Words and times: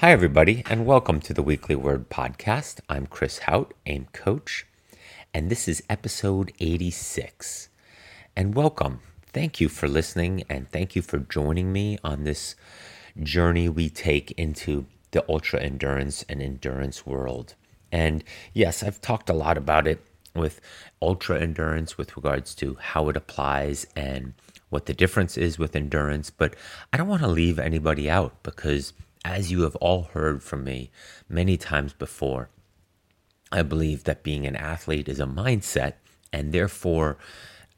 Hi, 0.00 0.12
everybody, 0.12 0.64
and 0.70 0.86
welcome 0.86 1.20
to 1.20 1.34
the 1.34 1.42
Weekly 1.42 1.74
Word 1.74 2.08
Podcast. 2.08 2.80
I'm 2.88 3.04
Chris 3.04 3.40
Hauth, 3.40 3.74
AIM 3.84 4.06
Coach, 4.14 4.64
and 5.34 5.50
this 5.50 5.68
is 5.68 5.82
episode 5.90 6.54
86. 6.58 7.68
And 8.34 8.54
welcome. 8.54 9.00
Thank 9.26 9.60
you 9.60 9.68
for 9.68 9.88
listening, 9.88 10.44
and 10.48 10.70
thank 10.70 10.96
you 10.96 11.02
for 11.02 11.18
joining 11.18 11.70
me 11.70 11.98
on 12.02 12.24
this 12.24 12.54
journey 13.22 13.68
we 13.68 13.90
take 13.90 14.30
into 14.38 14.86
the 15.10 15.22
ultra 15.28 15.60
endurance 15.60 16.24
and 16.30 16.40
endurance 16.40 17.04
world. 17.04 17.54
And 17.92 18.24
yes, 18.54 18.82
I've 18.82 19.02
talked 19.02 19.28
a 19.28 19.34
lot 19.34 19.58
about 19.58 19.86
it 19.86 20.02
with 20.34 20.62
ultra 21.02 21.38
endurance 21.38 21.98
with 21.98 22.16
regards 22.16 22.54
to 22.54 22.78
how 22.80 23.10
it 23.10 23.18
applies 23.18 23.86
and 23.94 24.32
what 24.70 24.86
the 24.86 24.94
difference 24.94 25.36
is 25.36 25.58
with 25.58 25.76
endurance, 25.76 26.30
but 26.30 26.54
I 26.90 26.96
don't 26.96 27.08
want 27.08 27.20
to 27.20 27.28
leave 27.28 27.58
anybody 27.58 28.08
out 28.08 28.42
because 28.42 28.94
as 29.24 29.50
you 29.50 29.62
have 29.62 29.76
all 29.76 30.04
heard 30.04 30.42
from 30.42 30.64
me 30.64 30.90
many 31.28 31.56
times 31.56 31.92
before, 31.92 32.48
I 33.52 33.62
believe 33.62 34.04
that 34.04 34.22
being 34.22 34.46
an 34.46 34.56
athlete 34.56 35.08
is 35.08 35.20
a 35.20 35.26
mindset, 35.26 35.94
and 36.32 36.52
therefore, 36.52 37.18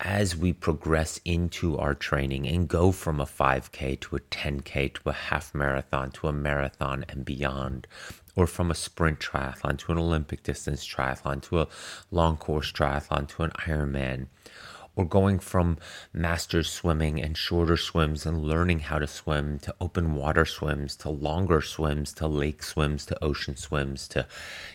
as 0.00 0.36
we 0.36 0.52
progress 0.52 1.20
into 1.24 1.78
our 1.78 1.94
training 1.94 2.46
and 2.46 2.68
go 2.68 2.92
from 2.92 3.20
a 3.20 3.26
5K 3.26 4.00
to 4.00 4.16
a 4.16 4.20
10K 4.20 4.94
to 4.94 5.08
a 5.08 5.12
half 5.12 5.54
marathon 5.54 6.10
to 6.10 6.28
a 6.28 6.32
marathon 6.32 7.04
and 7.08 7.24
beyond, 7.24 7.86
or 8.34 8.46
from 8.46 8.70
a 8.70 8.74
sprint 8.74 9.20
triathlon 9.20 9.78
to 9.78 9.92
an 9.92 9.98
Olympic 9.98 10.42
distance 10.42 10.86
triathlon 10.86 11.40
to 11.42 11.60
a 11.60 11.68
long 12.10 12.36
course 12.36 12.72
triathlon 12.72 13.28
to 13.28 13.44
an 13.44 13.50
Ironman, 13.52 14.26
or 14.96 15.04
going 15.04 15.38
from 15.38 15.78
master 16.12 16.62
swimming 16.62 17.20
and 17.20 17.36
shorter 17.36 17.76
swims 17.76 18.26
and 18.26 18.42
learning 18.42 18.80
how 18.80 18.98
to 18.98 19.06
swim 19.06 19.58
to 19.58 19.74
open 19.80 20.14
water 20.14 20.44
swims 20.44 20.96
to 20.96 21.08
longer 21.08 21.60
swims 21.60 22.12
to 22.12 22.26
lake 22.26 22.62
swims 22.62 23.06
to 23.06 23.24
ocean 23.24 23.56
swims 23.56 24.06
to, 24.08 24.26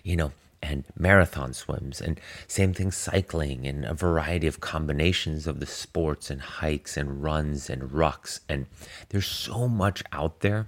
you 0.03 0.15
know, 0.15 0.31
and 0.61 0.83
marathon 0.97 1.53
swims 1.53 2.01
and 2.01 2.19
same 2.47 2.73
thing 2.73 2.91
cycling 2.91 3.67
and 3.67 3.85
a 3.85 3.93
variety 3.93 4.47
of 4.47 4.59
combinations 4.59 5.45
of 5.45 5.59
the 5.59 5.65
sports 5.67 6.31
and 6.31 6.41
hikes 6.41 6.97
and 6.97 7.23
runs 7.23 7.69
and 7.69 7.83
rucks. 7.91 8.39
And 8.49 8.65
there's 9.09 9.27
so 9.27 9.67
much 9.67 10.03
out 10.11 10.39
there 10.39 10.67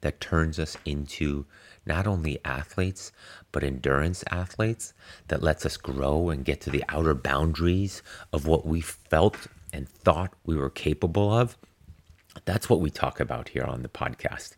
that 0.00 0.20
turns 0.20 0.58
us 0.58 0.76
into 0.84 1.46
not 1.86 2.06
only 2.06 2.38
athletes, 2.44 3.12
but 3.52 3.64
endurance 3.64 4.24
athletes 4.30 4.92
that 5.28 5.42
lets 5.42 5.66
us 5.66 5.76
grow 5.76 6.30
and 6.30 6.44
get 6.44 6.60
to 6.62 6.70
the 6.70 6.84
outer 6.88 7.14
boundaries 7.14 8.02
of 8.32 8.46
what 8.46 8.66
we 8.66 8.80
felt 8.80 9.46
and 9.72 9.88
thought 9.88 10.32
we 10.44 10.56
were 10.56 10.70
capable 10.70 11.32
of. 11.32 11.56
That's 12.44 12.70
what 12.70 12.80
we 12.80 12.90
talk 12.90 13.20
about 13.20 13.48
here 13.50 13.64
on 13.64 13.82
the 13.82 13.88
podcast. 13.88 14.56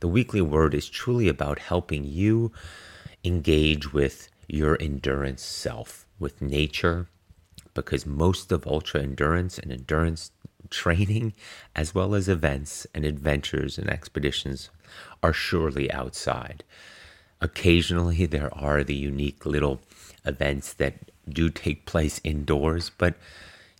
The 0.00 0.08
weekly 0.08 0.40
word 0.40 0.74
is 0.74 0.88
truly 0.88 1.28
about 1.28 1.58
helping 1.58 2.04
you 2.04 2.52
engage 3.24 3.92
with 3.92 4.28
your 4.46 4.80
endurance 4.80 5.42
self, 5.42 6.06
with 6.18 6.42
nature, 6.42 7.08
because 7.72 8.06
most 8.06 8.52
of 8.52 8.66
ultra 8.66 9.02
endurance 9.02 9.58
and 9.58 9.72
endurance 9.72 10.30
training, 10.70 11.32
as 11.74 11.94
well 11.94 12.14
as 12.14 12.28
events 12.28 12.86
and 12.94 13.04
adventures 13.04 13.78
and 13.78 13.88
expeditions, 13.88 14.70
are 15.22 15.32
surely 15.32 15.90
outside. 15.90 16.62
Occasionally, 17.40 18.26
there 18.26 18.52
are 18.54 18.82
the 18.82 18.94
unique 18.94 19.44
little 19.44 19.80
events 20.24 20.72
that 20.74 21.10
do 21.28 21.50
take 21.50 21.86
place 21.86 22.20
indoors, 22.24 22.90
but 22.96 23.14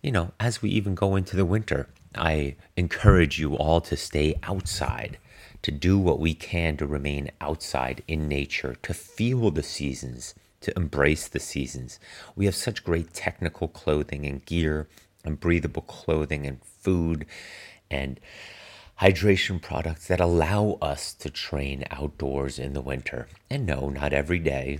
you 0.01 0.11
know, 0.11 0.31
as 0.39 0.61
we 0.61 0.69
even 0.69 0.93
go 0.93 1.15
into 1.15 1.35
the 1.35 1.45
winter, 1.45 1.87
I 2.13 2.55
encourage 2.77 3.39
you 3.39 3.55
all 3.55 3.81
to 3.81 3.97
stay 3.97 4.35
outside, 4.43 5.17
to 5.63 5.71
do 5.71 5.97
what 5.97 6.19
we 6.19 6.35
can 6.35 6.77
to 6.77 6.85
remain 6.85 7.31
outside 7.41 8.03
in 8.07 8.27
nature, 8.27 8.75
to 8.83 8.93
feel 8.93 9.49
the 9.51 9.63
seasons, 9.63 10.35
to 10.61 10.75
embrace 10.77 11.27
the 11.27 11.39
seasons. 11.39 11.99
We 12.35 12.45
have 12.45 12.55
such 12.55 12.83
great 12.83 13.13
technical 13.13 13.67
clothing 13.67 14.25
and 14.25 14.45
gear 14.45 14.87
and 15.23 15.39
breathable 15.39 15.81
clothing 15.81 16.45
and 16.45 16.63
food 16.63 17.25
and 17.89 18.19
hydration 19.01 19.61
products 19.61 20.07
that 20.07 20.21
allow 20.21 20.77
us 20.81 21.13
to 21.13 21.29
train 21.29 21.83
outdoors 21.91 22.57
in 22.57 22.73
the 22.73 22.81
winter. 22.81 23.27
And 23.49 23.65
no, 23.65 23.89
not 23.89 24.13
every 24.13 24.39
day, 24.39 24.79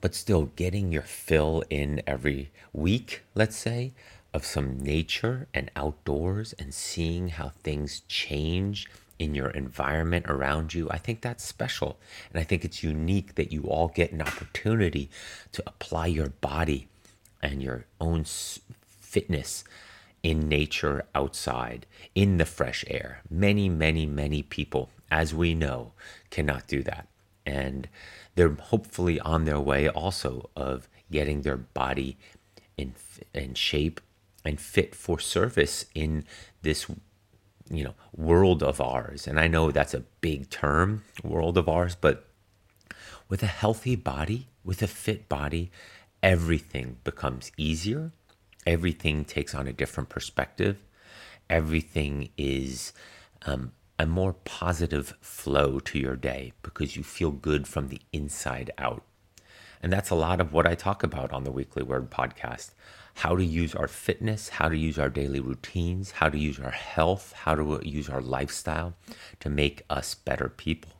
but 0.00 0.14
still 0.14 0.50
getting 0.56 0.92
your 0.92 1.02
fill 1.02 1.64
in 1.70 2.02
every 2.06 2.50
week, 2.72 3.22
let's 3.34 3.56
say, 3.56 3.92
of 4.34 4.44
some 4.44 4.78
nature 4.78 5.48
and 5.54 5.70
outdoors 5.76 6.52
and 6.54 6.74
seeing 6.74 7.28
how 7.28 7.52
things 7.62 8.02
change 8.08 8.88
in 9.18 9.34
your 9.34 9.50
environment 9.50 10.26
around 10.28 10.74
you. 10.74 10.88
I 10.90 10.98
think 10.98 11.20
that's 11.20 11.44
special. 11.44 11.98
And 12.32 12.40
I 12.40 12.44
think 12.44 12.64
it's 12.64 12.82
unique 12.82 13.36
that 13.36 13.52
you 13.52 13.62
all 13.64 13.88
get 13.88 14.12
an 14.12 14.22
opportunity 14.22 15.10
to 15.52 15.62
apply 15.66 16.06
your 16.06 16.30
body 16.30 16.88
and 17.42 17.62
your 17.62 17.86
own 18.00 18.24
fitness 18.24 19.64
in 20.22 20.48
nature 20.48 21.04
outside, 21.14 21.86
in 22.14 22.38
the 22.38 22.44
fresh 22.44 22.84
air. 22.88 23.22
Many, 23.28 23.68
many, 23.68 24.06
many 24.06 24.42
people, 24.42 24.90
as 25.10 25.34
we 25.34 25.54
know, 25.54 25.92
cannot 26.30 26.66
do 26.66 26.82
that. 26.84 27.08
And 27.44 27.88
they're 28.34 28.54
hopefully 28.54 29.18
on 29.20 29.44
their 29.44 29.60
way 29.60 29.88
also 29.88 30.50
of 30.56 30.88
getting 31.10 31.42
their 31.42 31.56
body 31.56 32.16
in, 32.76 32.94
in 33.34 33.54
shape 33.54 34.00
and 34.44 34.60
fit 34.60 34.94
for 34.94 35.18
service 35.18 35.86
in 35.94 36.24
this 36.62 36.86
you 37.70 37.84
know 37.84 37.94
world 38.14 38.62
of 38.62 38.80
ours 38.80 39.26
and 39.26 39.38
i 39.38 39.46
know 39.46 39.70
that's 39.70 39.94
a 39.94 40.00
big 40.20 40.50
term 40.50 41.04
world 41.22 41.56
of 41.56 41.68
ours 41.68 41.94
but 41.94 42.26
with 43.28 43.42
a 43.42 43.46
healthy 43.46 43.94
body 43.94 44.48
with 44.64 44.82
a 44.82 44.86
fit 44.86 45.28
body 45.28 45.70
everything 46.22 46.96
becomes 47.04 47.52
easier 47.56 48.10
everything 48.66 49.24
takes 49.24 49.54
on 49.54 49.66
a 49.66 49.72
different 49.72 50.08
perspective. 50.08 50.82
Everything 51.50 52.30
is 52.36 52.92
um, 53.44 53.72
a 53.98 54.06
more 54.06 54.32
positive 54.32 55.14
flow 55.20 55.78
to 55.80 55.98
your 55.98 56.16
day 56.16 56.52
because 56.62 56.96
you 56.96 57.02
feel 57.02 57.30
good 57.30 57.66
from 57.66 57.88
the 57.88 58.00
inside 58.12 58.70
out. 58.78 59.04
And 59.82 59.92
that's 59.92 60.10
a 60.10 60.14
lot 60.14 60.40
of 60.40 60.52
what 60.52 60.66
I 60.66 60.74
talk 60.74 61.02
about 61.02 61.32
on 61.32 61.44
the 61.44 61.50
Weekly 61.50 61.82
Word 61.82 62.10
podcast 62.10 62.70
how 63.16 63.36
to 63.36 63.44
use 63.44 63.74
our 63.74 63.88
fitness, 63.88 64.48
how 64.48 64.68
to 64.68 64.76
use 64.76 64.98
our 64.98 65.10
daily 65.10 65.40
routines, 65.40 66.12
how 66.12 66.28
to 66.28 66.38
use 66.38 66.58
our 66.58 66.70
health, 66.70 67.32
how 67.32 67.54
to 67.54 67.80
use 67.84 68.08
our 68.08 68.22
lifestyle 68.22 68.94
to 69.40 69.50
make 69.50 69.82
us 69.90 70.14
better 70.14 70.48
people. 70.48 70.92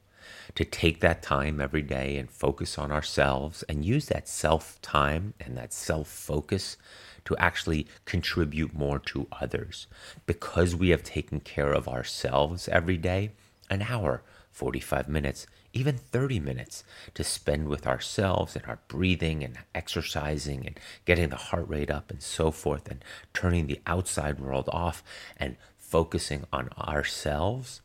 To 0.56 0.64
take 0.64 1.00
that 1.00 1.22
time 1.22 1.60
every 1.60 1.80
day 1.80 2.18
and 2.18 2.30
focus 2.30 2.76
on 2.76 2.92
ourselves 2.92 3.62
and 3.64 3.84
use 3.84 4.06
that 4.06 4.28
self 4.28 4.80
time 4.82 5.32
and 5.40 5.56
that 5.56 5.72
self 5.72 6.08
focus 6.08 6.76
to 7.24 7.36
actually 7.36 7.86
contribute 8.04 8.74
more 8.74 8.98
to 8.98 9.28
others. 9.40 9.86
Because 10.26 10.74
we 10.74 10.90
have 10.90 11.02
taken 11.02 11.40
care 11.40 11.72
of 11.72 11.88
ourselves 11.88 12.68
every 12.68 12.96
day, 12.96 13.32
an 13.70 13.82
hour, 13.82 14.22
45 14.50 15.08
minutes, 15.08 15.46
even 15.72 15.96
30 15.96 16.40
minutes 16.40 16.84
to 17.14 17.24
spend 17.24 17.68
with 17.68 17.86
ourselves 17.86 18.54
and 18.54 18.64
our 18.66 18.78
breathing 18.88 19.42
and 19.42 19.58
exercising 19.74 20.66
and 20.66 20.78
getting 21.04 21.30
the 21.30 21.36
heart 21.36 21.68
rate 21.68 21.90
up 21.90 22.10
and 22.10 22.22
so 22.22 22.50
forth 22.50 22.90
and 22.90 23.02
turning 23.32 23.66
the 23.66 23.80
outside 23.86 24.38
world 24.38 24.68
off 24.72 25.02
and 25.36 25.56
focusing 25.78 26.44
on 26.52 26.68
ourselves 26.78 27.80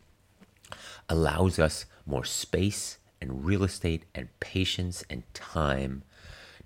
allows 1.07 1.59
us 1.59 1.85
more 2.05 2.25
space 2.25 2.97
and 3.21 3.45
real 3.45 3.63
estate 3.63 4.03
and 4.13 4.27
patience 4.39 5.03
and 5.09 5.23
time 5.33 6.03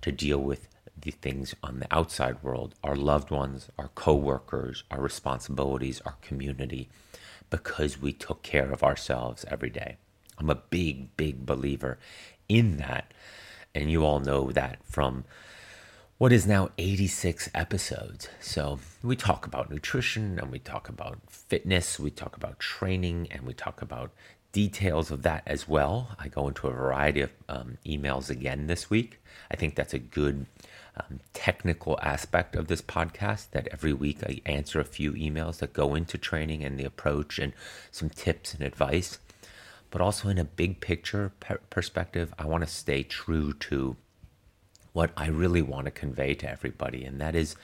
to 0.02 0.12
deal 0.12 0.40
with 0.40 0.68
the 1.02 1.12
things 1.12 1.56
on 1.64 1.80
the 1.80 1.88
outside 1.92 2.42
world, 2.44 2.76
our 2.84 2.96
loved 2.96 3.32
ones, 3.32 3.70
our 3.78 3.90
coworkers, 3.90 4.84
our 4.92 5.02
responsibilities, 5.02 6.02
our 6.06 6.16
community, 6.22 6.90
because 7.50 8.02
we 8.02 8.14
took 8.14 8.44
care 8.44 8.72
of 8.72 8.84
ourselves 8.84 9.46
every 9.48 9.70
day. 9.70 9.98
I'm 10.38 10.50
a 10.50 10.56
big, 10.56 11.16
big 11.18 11.46
believer 11.46 12.00
in 12.50 12.78
that. 12.78 13.14
And 13.74 13.92
you 13.92 14.06
all 14.06 14.20
know 14.20 14.52
that 14.52 14.80
from 14.84 15.26
what 16.18 16.32
is 16.32 16.46
now 16.46 16.70
86 16.78 17.50
episodes. 17.56 18.30
So 18.40 18.80
we 19.02 19.16
talk 19.16 19.46
about 19.46 19.72
nutrition 19.72 20.38
and 20.38 20.52
we 20.52 20.60
talk 20.60 20.88
about 20.88 21.20
fitness, 21.28 22.00
we 22.00 22.12
talk 22.12 22.38
about 22.38 22.60
training, 22.60 23.28
and 23.32 23.42
we 23.42 23.54
talk 23.54 23.82
about 23.82 24.12
details 24.52 25.12
of 25.12 25.24
that 25.24 25.44
as 25.48 25.68
well. 25.68 26.16
I 26.20 26.28
go 26.28 26.48
into 26.48 26.68
a 26.68 26.72
variety 26.72 27.22
of 27.22 27.32
um, 27.50 27.78
emails 27.86 28.30
again 28.30 28.68
this 28.68 28.90
week. 28.90 29.20
I 29.50 29.56
think 29.56 29.76
that's 29.76 29.94
a 29.94 30.00
good 30.00 30.46
um, 30.98 31.20
technical 31.34 32.00
aspect 32.02 32.56
of 32.56 32.68
this 32.68 32.82
podcast 32.82 33.52
that 33.52 33.68
every 33.72 33.94
week 33.94 34.20
I 34.24 34.42
answer 34.46 34.80
a 34.80 34.86
few 34.86 35.14
emails 35.14 35.60
that 35.60 35.74
go 35.74 35.96
into 35.96 36.18
training 36.18 36.64
and 36.64 36.80
the 36.80 36.86
approach 36.86 37.40
and 37.40 37.54
some 37.92 38.10
tips 38.10 38.54
and 38.54 38.64
advice. 38.64 39.20
But 39.90 40.02
also, 40.02 40.30
in 40.30 40.38
a 40.38 40.46
big 40.46 40.80
picture 40.82 41.32
perspective, 41.70 42.34
I 42.40 42.46
want 42.46 42.64
to 42.64 42.70
stay 42.70 43.04
true 43.04 43.54
to 43.54 43.96
what 44.94 45.12
I 45.18 45.28
really 45.28 45.62
want 45.62 45.86
to 45.86 45.92
convey 45.92 46.34
to 46.36 46.50
everybody, 46.50 47.04
and 47.06 47.20
that 47.22 47.36
is 47.36 47.56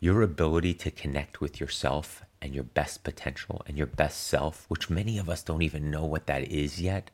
your 0.00 0.22
ability 0.22 0.74
to 0.74 0.90
connect 0.90 1.40
with 1.40 1.60
yourself 1.60 2.22
and 2.40 2.54
your 2.54 2.64
best 2.64 3.04
potential 3.04 3.62
and 3.66 3.76
your 3.76 3.86
best 3.86 4.26
self, 4.26 4.66
which 4.68 4.90
many 4.90 5.18
of 5.18 5.28
us 5.28 5.42
don't 5.42 5.62
even 5.62 5.90
know 5.90 6.04
what 6.04 6.26
that 6.26 6.42
is 6.42 6.80
yet. 6.80 7.10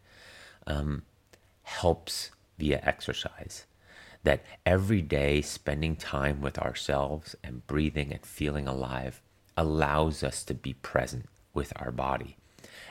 um, 0.68 1.02
helps 1.62 2.30
via 2.58 2.80
exercise. 2.82 3.64
That 4.28 4.44
every 4.66 5.00
day 5.00 5.40
spending 5.40 5.96
time 5.96 6.42
with 6.42 6.58
ourselves 6.58 7.34
and 7.42 7.66
breathing 7.66 8.12
and 8.12 8.26
feeling 8.26 8.68
alive 8.68 9.22
allows 9.56 10.22
us 10.22 10.44
to 10.44 10.52
be 10.52 10.74
present 10.74 11.24
with 11.54 11.72
our 11.76 11.90
body. 11.90 12.36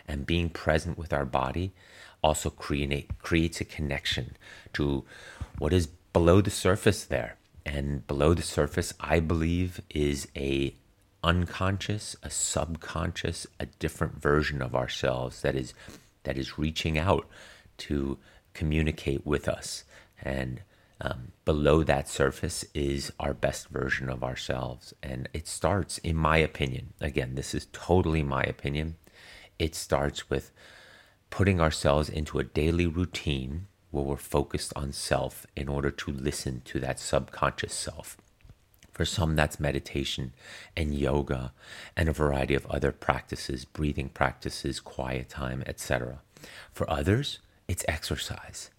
And 0.08 0.26
being 0.26 0.50
present 0.50 0.98
with 0.98 1.14
our 1.14 1.26
body 1.26 1.74
also 2.24 2.50
create, 2.50 3.20
creates 3.20 3.62
a 3.62 3.66
connection 3.66 4.36
to 4.74 5.06
what 5.60 5.74
is 5.74 5.86
below 6.12 6.42
the 6.42 6.50
surface 6.50 7.06
there. 7.06 7.36
And 7.64 8.08
below 8.08 8.34
the 8.34 8.42
surface, 8.42 8.96
I 9.00 9.20
believe, 9.20 9.80
is 9.92 10.28
a 10.36 10.74
unconscious, 11.24 12.16
a 12.24 12.32
subconscious, 12.32 13.46
a 13.60 13.68
different 13.68 14.20
version 14.20 14.60
of 14.60 14.74
ourselves 14.74 15.44
that 15.44 15.54
is 15.54 15.76
that 16.24 16.36
is 16.36 16.58
reaching 16.58 16.98
out 16.98 17.28
to 17.86 18.18
communicate 18.56 19.24
with 19.24 19.48
us. 19.48 19.84
And 20.20 20.62
um, 21.00 21.32
below 21.46 21.84
that 21.84 22.10
surface 22.10 22.66
is 22.74 23.12
our 23.20 23.34
best 23.34 23.70
version 23.70 24.10
of 24.10 24.24
ourselves. 24.24 24.94
And 25.04 25.30
it 25.34 25.48
starts, 25.48 25.98
in 26.00 26.16
my 26.16 26.38
opinion, 26.38 26.94
again, 27.00 27.36
this 27.36 27.54
is 27.54 27.68
totally 27.72 28.24
my 28.24 28.44
opinion, 28.44 28.96
it 29.60 29.76
starts 29.76 30.30
with 30.30 30.52
putting 31.30 31.60
ourselves 31.60 32.10
into 32.10 32.40
a 32.40 32.44
daily 32.44 32.88
routine 32.88 33.68
where 33.92 34.04
we're 34.04 34.18
focused 34.18 34.74
on 34.76 34.92
self 34.92 35.46
in 35.56 35.68
order 35.68 35.92
to 35.92 36.12
listen 36.12 36.62
to 36.66 36.80
that 36.80 37.00
subconscious 37.00 37.74
self. 37.74 38.18
For 38.92 39.06
some, 39.06 39.36
that's 39.36 39.60
meditation 39.60 40.34
and 40.76 40.96
yoga 40.96 41.54
and 41.96 42.10
a 42.10 42.14
variety 42.14 42.56
of 42.56 42.66
other 42.66 42.92
practices, 42.92 43.64
breathing 43.64 44.10
practices, 44.10 44.80
quiet 44.80 45.30
time, 45.30 45.64
etc. 45.68 46.22
For 46.72 46.90
others, 46.90 47.40
it's 47.68 47.86
exercise. 47.88 48.72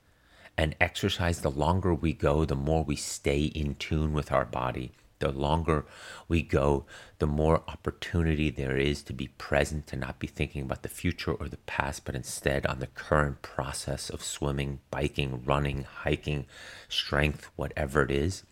And 0.58 0.74
exercise, 0.80 1.40
the 1.40 1.52
longer 1.52 1.94
we 1.94 2.12
go, 2.12 2.44
the 2.44 2.56
more 2.56 2.82
we 2.82 2.96
stay 2.96 3.42
in 3.42 3.76
tune 3.76 4.12
with 4.12 4.32
our 4.32 4.44
body. 4.44 4.90
The 5.20 5.30
longer 5.30 5.86
we 6.26 6.42
go, 6.42 6.84
the 7.20 7.28
more 7.28 7.62
opportunity 7.68 8.50
there 8.50 8.76
is 8.76 9.04
to 9.04 9.12
be 9.12 9.28
present, 9.28 9.86
to 9.86 9.96
not 9.96 10.18
be 10.18 10.26
thinking 10.26 10.62
about 10.62 10.82
the 10.82 10.88
future 10.88 11.32
or 11.32 11.48
the 11.48 11.58
past, 11.58 12.04
but 12.04 12.16
instead 12.16 12.66
on 12.66 12.80
the 12.80 12.88
current 12.88 13.40
process 13.40 14.10
of 14.10 14.22
swimming, 14.22 14.80
biking, 14.90 15.44
running, 15.44 15.84
hiking, 15.84 16.46
strength, 16.88 17.50
whatever 17.54 18.02
it 18.02 18.10
is. 18.10 18.42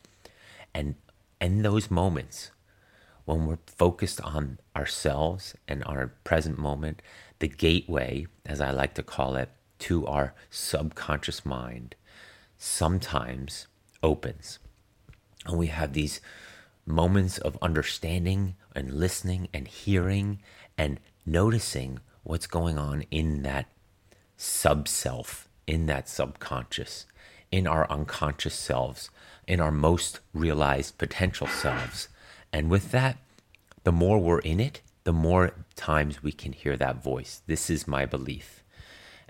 And 0.73 0.95
in 1.41 1.63
those 1.63 1.91
moments, 1.91 2.53
when 3.25 3.47
we're 3.47 3.59
focused 3.67 4.21
on 4.21 4.61
ourselves 4.77 5.57
and 5.67 5.83
our 5.85 6.13
present 6.23 6.57
moment, 6.57 7.03
the 7.41 7.49
gateway, 7.49 8.29
as 8.45 8.61
I 8.61 8.71
like 8.71 8.95
to 8.95 9.03
call 9.03 9.35
it, 9.35 9.51
to 9.81 10.07
our 10.07 10.35
subconscious 10.51 11.45
mind 11.45 11.95
sometimes 12.59 13.67
opens. 14.03 14.59
And 15.47 15.59
we 15.59 15.69
have 15.69 15.93
these 15.93 16.21
moments 16.87 17.39
of 17.39 17.59
understanding 17.61 18.57
and 18.75 18.93
listening 18.93 19.49
and 19.53 19.67
hearing 19.69 20.41
and 20.79 21.01
noticing 21.25 22.01
what's 22.23 22.47
going 22.47 22.79
on 22.79 23.05
in 23.11 23.43
that 23.43 23.67
sub 24.37 24.89
self, 24.89 25.49
in 25.67 25.87
that 25.87 26.09
subconscious, 26.09 27.07
in 27.51 27.67
our 27.67 27.91
unconscious 27.91 28.55
selves, 28.55 29.11
in 29.47 29.61
our 29.61 29.71
most 29.71 30.21
realized 30.33 30.99
potential 30.99 31.47
selves. 31.47 32.09
And 32.53 32.71
with 32.71 32.91
that, 32.91 33.19
the 33.85 33.93
more 33.93 34.19
we're 34.19 34.41
in 34.41 34.61
it, 34.61 34.81
the 35.05 35.13
more 35.13 35.53
times 35.77 36.23
we 36.23 36.33
can 36.33 36.53
hear 36.53 36.77
that 36.77 37.03
voice. 37.03 37.43
This 37.47 37.71
is 37.71 37.87
my 37.87 38.07
belief. 38.07 38.65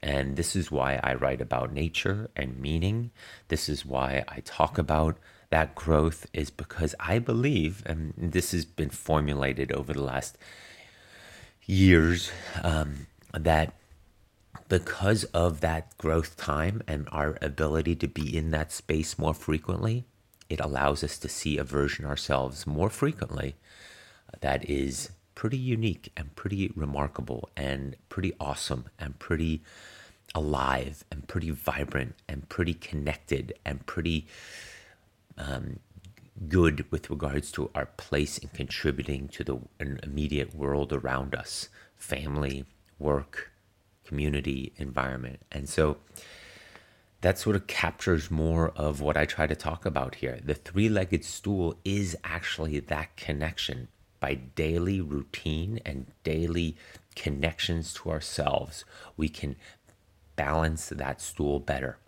And 0.07 0.37
this 0.37 0.55
is 0.55 0.71
why 0.71 1.01
I 1.03 1.15
write 1.15 1.41
about 1.41 1.73
nature 1.73 2.31
and 2.37 2.61
meaning. 2.61 3.11
This 3.49 3.69
is 3.69 3.85
why 3.85 4.23
I 4.29 4.39
talk 4.45 4.79
about 4.79 5.19
that 5.51 5.75
growth, 5.75 6.29
is 6.33 6.49
because 6.49 6.95
I 7.01 7.19
believe, 7.19 7.83
and 7.85 8.15
this 8.17 8.53
has 8.53 8.65
been 8.65 8.91
formulated 8.91 9.73
over 9.73 9.93
the 9.93 10.05
last 10.05 10.39
years, 11.67 12.31
um, 12.63 13.09
that 13.33 13.75
because 14.69 15.25
of 15.25 15.61
that 15.61 15.99
growth 15.99 16.37
time 16.37 16.83
and 16.87 17.09
our 17.11 17.37
ability 17.43 17.97
to 17.97 18.07
be 18.07 18.37
in 18.37 18.53
that 18.53 18.71
space 18.71 19.19
more 19.19 19.35
frequently, 19.35 20.05
it 20.49 20.61
allows 20.61 21.03
us 21.03 21.19
to 21.19 21.29
see 21.29 21.59
a 21.59 21.65
version 21.65 22.05
ourselves 22.05 22.65
more 22.65 22.91
frequently 22.91 23.57
that 24.41 24.65
is 24.71 25.11
pretty 25.35 25.59
unique 25.59 26.13
and 26.17 26.37
pretty 26.37 26.73
remarkable 26.77 27.49
and 27.57 27.97
pretty 28.09 28.33
awesome 28.39 28.85
and 29.01 29.19
pretty 29.19 29.63
alive 30.37 31.03
and 31.11 31.27
pretty 31.27 31.51
vibrant 31.51 32.15
and 32.29 32.49
pretty 32.49 32.75
connected 32.75 33.55
and 33.65 33.85
pretty 33.87 34.27
um, 35.39 35.81
good 36.49 36.85
with 36.93 37.09
regards 37.09 37.51
to 37.51 37.71
our 37.75 37.87
place 37.87 38.37
in 38.37 38.49
contributing 38.51 39.29
to 39.29 39.43
the 39.43 39.59
immediate 40.03 40.55
world 40.55 40.93
around 40.93 41.35
us 41.35 41.71
family, 41.97 42.67
work, 42.99 43.51
community, 44.05 44.73
environment. 44.77 45.41
And 45.51 45.67
so 45.67 45.97
that 47.23 47.39
sort 47.39 47.57
of 47.57 47.67
captures 47.67 48.31
more 48.31 48.69
of 48.77 49.01
what 49.01 49.17
I 49.17 49.25
try 49.25 49.47
to 49.47 49.57
talk 49.57 49.87
about 49.87 50.17
here. 50.17 50.39
The 50.45 50.55
three 50.55 50.91
legged 50.91 51.25
stool 51.25 51.77
is 51.85 52.15
actually 52.23 52.79
that 52.81 53.17
connection 53.17 53.89
by 54.21 54.35
daily 54.35 55.01
routine 55.01 55.81
and 55.87 56.07
daily 56.23 56.77
connections 57.15 57.95
to 57.95 58.11
ourselves, 58.11 58.85
we 59.17 59.29
can 59.29 59.57
balance 60.37 60.89
that 60.89 61.21
stool 61.21 61.59
better. 61.59 61.99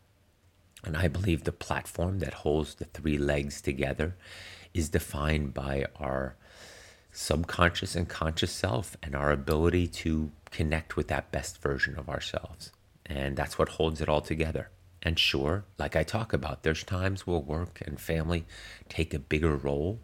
And 0.84 0.96
I 0.96 1.08
believe 1.08 1.44
the 1.44 1.52
platform 1.52 2.20
that 2.20 2.34
holds 2.34 2.76
the 2.76 2.84
three 2.84 3.18
legs 3.18 3.60
together 3.60 4.16
is 4.72 4.90
defined 4.90 5.54
by 5.54 5.86
our 5.96 6.36
subconscious 7.10 7.96
and 7.96 8.08
conscious 8.08 8.52
self 8.52 8.96
and 9.02 9.16
our 9.16 9.32
ability 9.32 9.88
to 9.88 10.30
connect 10.50 10.96
with 10.96 11.08
that 11.08 11.32
best 11.32 11.60
version 11.60 11.98
of 11.98 12.08
ourselves. 12.08 12.70
And 13.06 13.36
that's 13.36 13.58
what 13.58 13.70
holds 13.70 14.00
it 14.00 14.08
all 14.08 14.20
together. 14.20 14.70
And 15.02 15.18
sure, 15.18 15.64
like 15.78 15.96
I 15.96 16.02
talk 16.02 16.32
about, 16.32 16.62
there's 16.62 16.84
times 16.84 17.26
where 17.26 17.38
work 17.38 17.82
and 17.84 18.00
family 18.00 18.44
take 18.88 19.14
a 19.14 19.18
bigger 19.18 19.56
role 19.56 20.00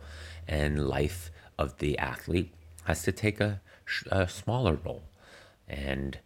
and 0.49 0.89
life 0.89 1.31
of 1.59 1.79
the 1.79 1.99
athlete 1.99 2.53
has 2.85 3.03
to 3.03 3.13
take 3.13 3.41
a, 3.41 3.61
a 4.11 4.29
smaller 4.29 4.75
role. 4.75 5.05
And 5.69 6.19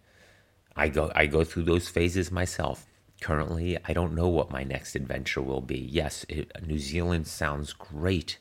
I 0.79 0.89
go 0.89 1.11
I 1.15 1.27
go 1.27 1.45
through 1.45 1.65
those 1.65 1.89
phases 1.89 2.31
myself. 2.31 2.87
Currently, 3.21 3.77
I 3.85 3.93
don't 3.93 4.15
know 4.15 4.29
what 4.29 4.53
my 4.53 4.63
next 4.63 4.95
adventure 4.95 5.43
will 5.43 5.61
be. 5.61 5.79
Yes, 5.79 6.25
it, 6.29 6.53
New 6.65 6.79
Zealand 6.79 7.27
sounds 7.27 7.73
great, 7.73 8.39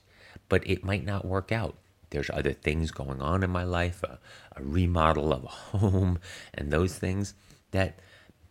but 0.50 0.68
it 0.70 0.86
might 0.86 1.04
not 1.04 1.26
work 1.26 1.52
out. 1.52 1.76
There's 2.12 2.30
other 2.30 2.54
things 2.54 2.92
going 2.92 3.20
on 3.20 3.44
in 3.44 3.50
my 3.50 3.64
life, 3.64 4.04
a, 4.04 4.20
a 4.56 4.62
remodel 4.62 5.34
of 5.34 5.46
a 5.46 5.48
home, 5.78 6.20
and 6.54 6.72
those 6.72 6.96
things 6.96 7.34
that 7.72 8.00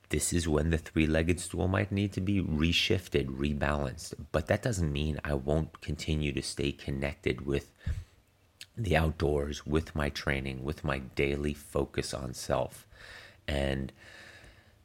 this 0.08 0.32
is 0.32 0.48
when 0.48 0.70
the 0.70 0.78
three 0.78 1.06
legged 1.06 1.38
stool 1.40 1.68
might 1.68 1.92
need 1.92 2.12
to 2.12 2.20
be 2.20 2.40
reshifted, 2.42 3.26
rebalanced. 3.26 4.14
But 4.32 4.46
that 4.48 4.62
doesn't 4.62 4.92
mean 4.92 5.20
I 5.24 5.34
won't 5.34 5.80
continue 5.80 6.32
to 6.32 6.42
stay 6.42 6.72
connected 6.72 7.46
with 7.46 7.72
the 8.76 8.96
outdoors, 8.96 9.64
with 9.64 9.94
my 9.94 10.10
training, 10.10 10.62
with 10.62 10.84
my 10.84 10.98
daily 10.98 11.54
focus 11.54 12.12
on 12.12 12.34
self. 12.34 12.86
And 13.48 13.92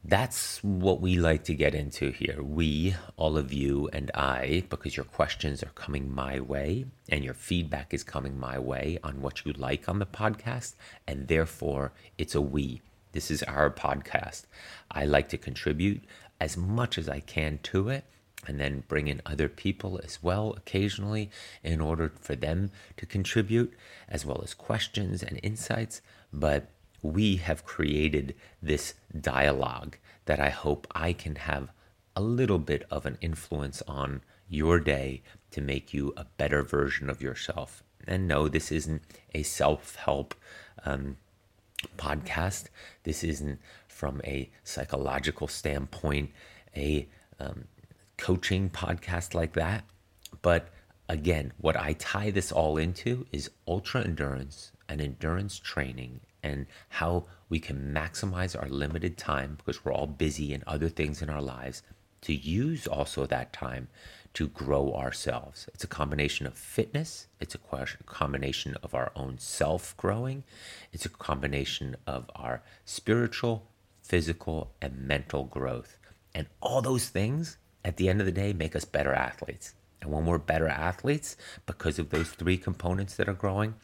that's 0.03 0.63
what 0.63 0.99
we 0.99 1.17
like 1.17 1.43
to 1.43 1.53
get 1.53 1.75
into 1.75 2.09
here. 2.11 2.41
We, 2.41 2.95
all 3.17 3.37
of 3.37 3.53
you, 3.53 3.87
and 3.93 4.09
I, 4.15 4.63
because 4.69 4.97
your 4.97 5.05
questions 5.05 5.61
are 5.61 5.71
coming 5.75 6.13
my 6.13 6.39
way 6.39 6.85
and 7.09 7.23
your 7.23 7.35
feedback 7.35 7.93
is 7.93 8.03
coming 8.03 8.39
my 8.39 8.57
way 8.57 8.97
on 9.03 9.21
what 9.21 9.45
you 9.45 9.53
like 9.53 9.87
on 9.87 9.99
the 9.99 10.07
podcast. 10.07 10.73
And 11.07 11.27
therefore, 11.27 11.93
it's 12.17 12.33
a 12.33 12.41
we. 12.41 12.81
This 13.11 13.29
is 13.29 13.43
our 13.43 13.69
podcast. 13.69 14.45
I 14.89 15.05
like 15.05 15.29
to 15.29 15.37
contribute 15.37 16.03
as 16.39 16.57
much 16.57 16.97
as 16.97 17.07
I 17.07 17.19
can 17.19 17.59
to 17.63 17.89
it 17.89 18.05
and 18.47 18.59
then 18.59 18.83
bring 18.87 19.07
in 19.07 19.21
other 19.25 19.47
people 19.47 19.99
as 20.03 20.23
well 20.23 20.53
occasionally 20.57 21.29
in 21.63 21.79
order 21.79 22.11
for 22.19 22.35
them 22.35 22.71
to 22.97 23.05
contribute, 23.05 23.71
as 24.09 24.25
well 24.25 24.41
as 24.43 24.55
questions 24.55 25.21
and 25.21 25.39
insights. 25.43 26.01
But 26.33 26.69
we 27.01 27.37
have 27.37 27.65
created 27.65 28.35
this 28.61 28.93
dialogue 29.19 29.97
that 30.25 30.39
I 30.39 30.49
hope 30.49 30.87
I 30.91 31.13
can 31.13 31.35
have 31.35 31.71
a 32.15 32.21
little 32.21 32.59
bit 32.59 32.85
of 32.91 33.05
an 33.05 33.17
influence 33.21 33.81
on 33.87 34.21
your 34.49 34.79
day 34.79 35.21
to 35.51 35.61
make 35.61 35.93
you 35.93 36.13
a 36.17 36.25
better 36.25 36.61
version 36.61 37.09
of 37.09 37.21
yourself. 37.21 37.83
And 38.07 38.27
no, 38.27 38.47
this 38.47 38.71
isn't 38.71 39.01
a 39.33 39.43
self 39.43 39.95
help 39.95 40.35
um, 40.85 41.17
podcast. 41.97 42.65
This 43.03 43.23
isn't 43.23 43.59
from 43.87 44.21
a 44.23 44.49
psychological 44.63 45.47
standpoint, 45.47 46.31
a 46.75 47.07
um, 47.39 47.65
coaching 48.17 48.69
podcast 48.69 49.33
like 49.33 49.53
that. 49.53 49.83
But 50.41 50.69
again, 51.07 51.53
what 51.57 51.75
I 51.75 51.93
tie 51.93 52.31
this 52.31 52.51
all 52.51 52.77
into 52.77 53.25
is 53.31 53.51
ultra 53.67 54.03
endurance 54.03 54.71
and 54.87 55.01
endurance 55.01 55.57
training 55.57 56.21
and 56.43 56.65
how 56.89 57.25
we 57.49 57.59
can 57.59 57.93
maximize 57.93 58.59
our 58.59 58.69
limited 58.69 59.17
time 59.17 59.57
because 59.57 59.83
we're 59.83 59.93
all 59.93 60.07
busy 60.07 60.53
in 60.53 60.63
other 60.65 60.89
things 60.89 61.21
in 61.21 61.29
our 61.29 61.41
lives 61.41 61.83
to 62.21 62.33
use 62.33 62.87
also 62.87 63.25
that 63.25 63.51
time 63.51 63.87
to 64.33 64.47
grow 64.47 64.93
ourselves. 64.93 65.67
It's 65.73 65.83
a 65.83 65.87
combination 65.87 66.47
of 66.47 66.53
fitness, 66.53 67.27
it's 67.39 67.55
a 67.55 67.59
combination 68.05 68.77
of 68.81 68.95
our 68.95 69.11
own 69.15 69.39
self 69.39 69.95
growing, 69.97 70.43
it's 70.93 71.05
a 71.05 71.09
combination 71.09 71.95
of 72.07 72.29
our 72.35 72.61
spiritual, 72.85 73.67
physical, 74.01 74.71
and 74.81 75.07
mental 75.07 75.43
growth. 75.45 75.97
And 76.33 76.47
all 76.61 76.81
those 76.81 77.09
things 77.09 77.57
at 77.83 77.97
the 77.97 78.07
end 78.07 78.21
of 78.21 78.25
the 78.25 78.31
day 78.31 78.53
make 78.53 78.75
us 78.75 78.85
better 78.85 79.13
athletes. 79.13 79.73
And 80.01 80.11
when 80.11 80.25
we're 80.25 80.37
better 80.37 80.67
athletes, 80.67 81.35
because 81.65 81.99
of 81.99 82.09
those 82.09 82.29
three 82.29 82.57
components 82.57 83.15
that 83.17 83.29
are 83.29 83.33
growing, 83.33 83.75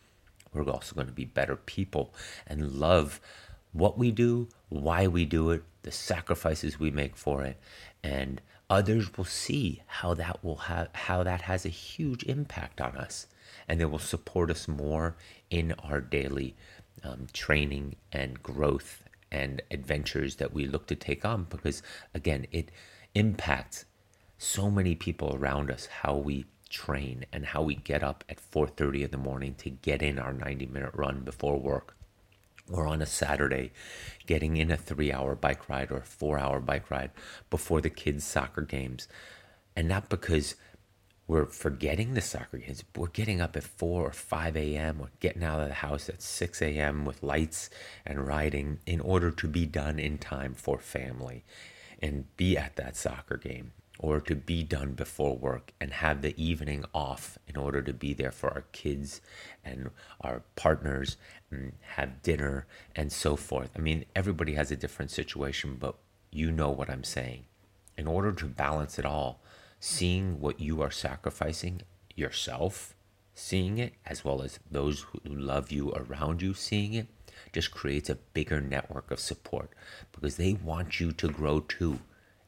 we're 0.57 0.71
also 0.71 0.95
going 0.95 1.07
to 1.07 1.13
be 1.13 1.25
better 1.25 1.55
people 1.55 2.13
and 2.45 2.73
love 2.73 3.19
what 3.73 3.97
we 3.97 4.11
do, 4.11 4.47
why 4.69 5.07
we 5.07 5.25
do 5.25 5.51
it, 5.51 5.63
the 5.83 5.91
sacrifices 5.91 6.79
we 6.79 6.91
make 6.91 7.15
for 7.15 7.43
it, 7.43 7.57
and 8.03 8.41
others 8.69 9.17
will 9.17 9.25
see 9.25 9.81
how 9.85 10.13
that 10.13 10.43
will 10.43 10.55
have 10.55 10.89
how 10.93 11.23
that 11.23 11.41
has 11.41 11.65
a 11.65 11.69
huge 11.69 12.23
impact 12.23 12.81
on 12.81 12.95
us, 12.97 13.27
and 13.67 13.79
they 13.79 13.85
will 13.85 13.99
support 13.99 14.49
us 14.49 14.67
more 14.67 15.15
in 15.49 15.73
our 15.83 16.01
daily 16.01 16.55
um, 17.03 17.27
training 17.33 17.95
and 18.11 18.41
growth 18.41 19.03
and 19.31 19.61
adventures 19.71 20.35
that 20.37 20.53
we 20.53 20.65
look 20.65 20.87
to 20.87 20.95
take 20.95 21.23
on. 21.25 21.45
Because 21.49 21.83
again, 22.13 22.47
it 22.51 22.71
impacts 23.13 23.85
so 24.37 24.69
many 24.69 24.95
people 24.95 25.35
around 25.35 25.71
us 25.71 25.87
how 25.87 26.15
we 26.15 26.45
train 26.67 27.25
and 27.31 27.47
how 27.47 27.61
we 27.61 27.75
get 27.75 28.03
up 28.03 28.23
at 28.29 28.39
4:30 28.39 29.03
in 29.03 29.11
the 29.11 29.17
morning 29.17 29.55
to 29.55 29.69
get 29.69 30.01
in 30.01 30.19
our 30.19 30.33
90 30.33 30.65
minute 30.67 30.93
run 30.93 31.21
before 31.21 31.59
work 31.59 31.95
or 32.71 32.87
on 32.87 33.01
a 33.01 33.05
Saturday 33.05 33.71
getting 34.25 34.57
in 34.57 34.71
a 34.71 34.77
3-hour 34.77 35.35
bike 35.35 35.69
ride 35.69 35.91
or 35.91 35.97
a 35.97 36.01
4-hour 36.01 36.59
bike 36.59 36.91
ride 36.91 37.11
before 37.49 37.81
the 37.81 37.89
kids 37.89 38.25
soccer 38.25 38.61
games 38.61 39.07
and 39.75 39.87
not 39.87 40.09
because 40.09 40.55
we're 41.27 41.45
forgetting 41.45 42.13
the 42.13 42.21
soccer 42.21 42.57
games. 42.57 42.83
We're 42.95 43.07
getting 43.07 43.41
up 43.41 43.57
at 43.57 43.63
4 43.63 44.07
or 44.07 44.11
5 44.11 44.55
a.m. 44.55 44.99
We're 44.99 45.07
getting 45.19 45.43
out 45.43 45.59
of 45.59 45.67
the 45.67 45.73
house 45.73 46.07
at 46.07 46.21
6 46.21 46.61
a.m. 46.61 47.03
with 47.03 47.21
lights 47.21 47.69
and 48.05 48.25
riding 48.25 48.79
in 48.85 49.01
order 49.01 49.29
to 49.31 49.47
be 49.47 49.65
done 49.65 49.99
in 49.99 50.19
time 50.19 50.53
for 50.53 50.79
family 50.79 51.43
and 52.01 52.33
be 52.37 52.57
at 52.57 52.77
that 52.77 52.95
soccer 52.95 53.35
game 53.35 53.73
or 53.99 54.19
to 54.21 54.35
be 54.35 54.63
done 54.63 54.93
before 54.93 55.35
work 55.35 55.73
and 55.81 55.91
have 55.91 56.21
the 56.21 56.39
evening 56.41 56.85
off 56.93 57.37
in 57.47 57.57
order 57.57 57.81
to 57.81 57.93
be 57.93 58.13
there 58.13 58.31
for 58.31 58.49
our 58.51 58.65
kids 58.71 59.21
and 59.63 59.89
our 60.21 60.43
partners 60.55 61.17
and 61.49 61.73
have 61.95 62.21
dinner 62.21 62.67
and 62.95 63.11
so 63.11 63.35
forth. 63.35 63.71
I 63.75 63.79
mean, 63.79 64.05
everybody 64.15 64.53
has 64.53 64.71
a 64.71 64.75
different 64.75 65.11
situation, 65.11 65.77
but 65.79 65.95
you 66.31 66.51
know 66.51 66.69
what 66.69 66.89
I'm 66.89 67.03
saying. 67.03 67.45
In 67.97 68.07
order 68.07 68.31
to 68.33 68.45
balance 68.45 68.99
it 68.99 69.05
all, 69.05 69.41
seeing 69.79 70.39
what 70.39 70.59
you 70.59 70.81
are 70.81 70.91
sacrificing 70.91 71.81
yourself, 72.15 72.95
seeing 73.33 73.77
it, 73.77 73.93
as 74.05 74.23
well 74.23 74.41
as 74.41 74.59
those 74.69 75.01
who 75.01 75.19
love 75.25 75.71
you 75.71 75.91
around 75.93 76.41
you 76.41 76.53
seeing 76.53 76.93
it, 76.93 77.07
just 77.53 77.71
creates 77.71 78.09
a 78.09 78.15
bigger 78.15 78.61
network 78.61 79.09
of 79.11 79.19
support 79.19 79.71
because 80.11 80.37
they 80.37 80.53
want 80.53 80.99
you 80.99 81.11
to 81.11 81.27
grow 81.27 81.59
too 81.59 81.99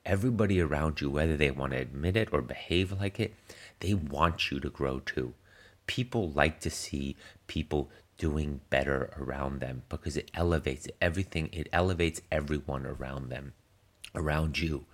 everybody 0.06 0.62
around 0.62 1.02
you, 1.02 1.10
whether 1.10 1.38
they 1.38 1.52
want 1.52 1.74
to 1.74 1.80
admit 1.80 2.16
it 2.16 2.30
or 2.32 2.42
behave 2.42 2.92
like 2.94 3.20
it, 3.20 3.34
they 3.80 3.94
want 3.94 4.52
you 4.52 4.60
to 4.60 4.70
grow 4.70 5.00
too. 5.00 5.34
People 5.88 6.30
like 6.32 6.60
to 6.62 6.70
see 6.70 7.16
people 7.48 7.90
doing 8.18 8.62
better 8.70 9.12
around 9.18 9.62
them 9.62 9.84
because 9.90 10.18
it 10.18 10.30
elevates 10.34 10.88
everything, 11.02 11.50
it 11.52 11.68
elevates 11.72 12.22
everyone 12.32 12.86
around 12.86 13.30
them, 13.30 13.54
around 14.14 14.60
you. 14.60 14.86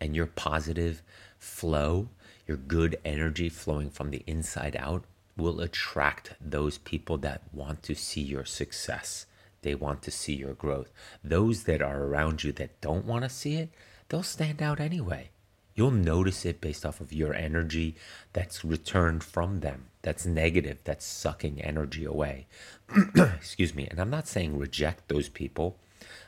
And 0.00 0.14
your 0.14 0.26
positive 0.26 1.02
flow, 1.38 2.08
your 2.46 2.56
good 2.56 2.98
energy 3.04 3.48
flowing 3.48 3.90
from 3.90 4.10
the 4.10 4.22
inside 4.26 4.76
out 4.76 5.04
will 5.36 5.60
attract 5.60 6.34
those 6.40 6.78
people 6.78 7.16
that 7.18 7.42
want 7.52 7.82
to 7.84 7.94
see 7.94 8.20
your 8.20 8.44
success. 8.44 9.26
They 9.62 9.74
want 9.74 10.02
to 10.02 10.10
see 10.10 10.34
your 10.34 10.54
growth. 10.54 10.90
Those 11.24 11.64
that 11.64 11.82
are 11.82 12.04
around 12.04 12.44
you 12.44 12.52
that 12.52 12.80
don't 12.80 13.04
want 13.04 13.24
to 13.24 13.30
see 13.30 13.56
it, 13.56 13.70
they'll 14.08 14.22
stand 14.22 14.62
out 14.62 14.80
anyway. 14.80 15.30
You'll 15.74 15.90
notice 15.92 16.44
it 16.44 16.60
based 16.60 16.84
off 16.84 17.00
of 17.00 17.12
your 17.12 17.32
energy 17.34 17.94
that's 18.32 18.64
returned 18.64 19.22
from 19.22 19.60
them, 19.60 19.86
that's 20.02 20.26
negative, 20.26 20.80
that's 20.82 21.04
sucking 21.04 21.62
energy 21.62 22.04
away. 22.04 22.48
Excuse 23.14 23.76
me. 23.76 23.86
And 23.88 24.00
I'm 24.00 24.10
not 24.10 24.26
saying 24.26 24.58
reject 24.58 25.06
those 25.08 25.28
people, 25.28 25.78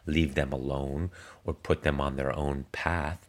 leave 0.07 0.37
them 0.37 0.53
alone, 0.53 1.11
or 1.45 1.53
put 1.53 1.83
them 1.83 2.01
on 2.01 2.15
their 2.15 2.33
own 2.33 2.67
path. 2.71 3.29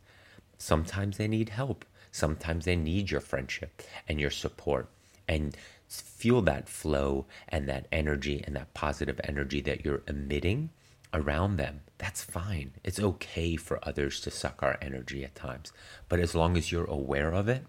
Sometimes 0.60 1.18
they 1.18 1.28
need 1.28 1.50
help. 1.50 1.86
Sometimes 2.12 2.66
they 2.66 2.76
need 2.76 3.10
your 3.10 3.22
friendship 3.22 3.82
and 4.08 4.20
your 4.20 4.30
support. 4.30 4.90
And 5.28 5.58
feel 5.88 6.42
that 6.44 6.70
flow 6.70 7.26
and 7.50 7.68
that 7.68 7.88
energy 7.92 8.44
and 8.46 8.56
that 8.56 8.74
positive 8.74 9.20
energy 9.24 9.60
that 9.62 9.84
you're 9.84 10.04
emitting 10.08 10.70
around 11.14 11.58
them, 11.58 11.82
that's 12.02 12.24
fine. 12.24 12.72
It's 12.84 13.00
okay 13.00 13.56
for 13.56 13.80
others 13.84 14.20
to 14.22 14.32
suck 14.32 14.64
our 14.64 14.76
energy 14.82 15.24
at 15.24 15.36
times. 15.36 15.72
But 16.10 16.20
as 16.20 16.34
long 16.34 16.58
as 16.58 16.72
you're 16.72 16.86
aware 16.86 17.32
of 17.32 17.48
it, 17.48 17.64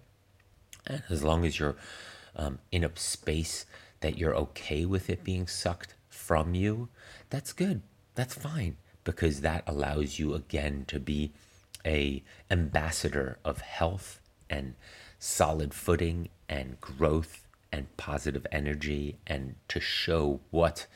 and 0.87 1.03
as 1.07 1.23
long 1.23 1.45
as 1.45 1.59
you're 1.59 1.75
um, 2.35 2.57
in 2.71 2.83
a 2.83 2.89
space 2.95 3.67
that 3.99 4.17
you're 4.17 4.35
okay 4.35 4.85
with 4.85 5.07
it 5.07 5.23
being 5.23 5.45
sucked 5.45 5.93
from 6.09 6.55
you, 6.55 6.89
that's 7.29 7.53
good. 7.53 7.83
That's 8.15 8.33
fine 8.33 8.77
because 9.03 9.41
that 9.41 9.63
allows 9.67 10.17
you 10.17 10.33
again 10.33 10.85
to 10.87 10.99
be 10.99 11.31
a 11.85 12.23
ambassador 12.49 13.37
of 13.45 13.61
health 13.61 14.19
and 14.49 14.73
solid 15.19 15.75
footing 15.75 16.29
and 16.49 16.81
growth 16.81 17.45
and 17.71 17.95
positive 17.97 18.47
energy 18.51 19.17
and 19.27 19.55
to 19.67 19.79
show 19.79 20.39
what 20.49 20.87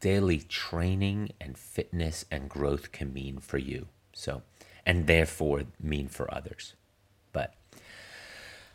daily 0.00 0.40
training 0.40 1.32
and 1.40 1.58
fitness 1.58 2.24
and 2.30 2.48
growth 2.48 2.92
can 2.92 3.12
mean 3.12 3.38
for 3.38 3.58
you. 3.58 3.88
So, 4.12 4.42
and 4.86 5.06
therefore 5.06 5.64
mean 5.80 6.08
for 6.08 6.32
others. 6.32 6.74
But 7.32 7.54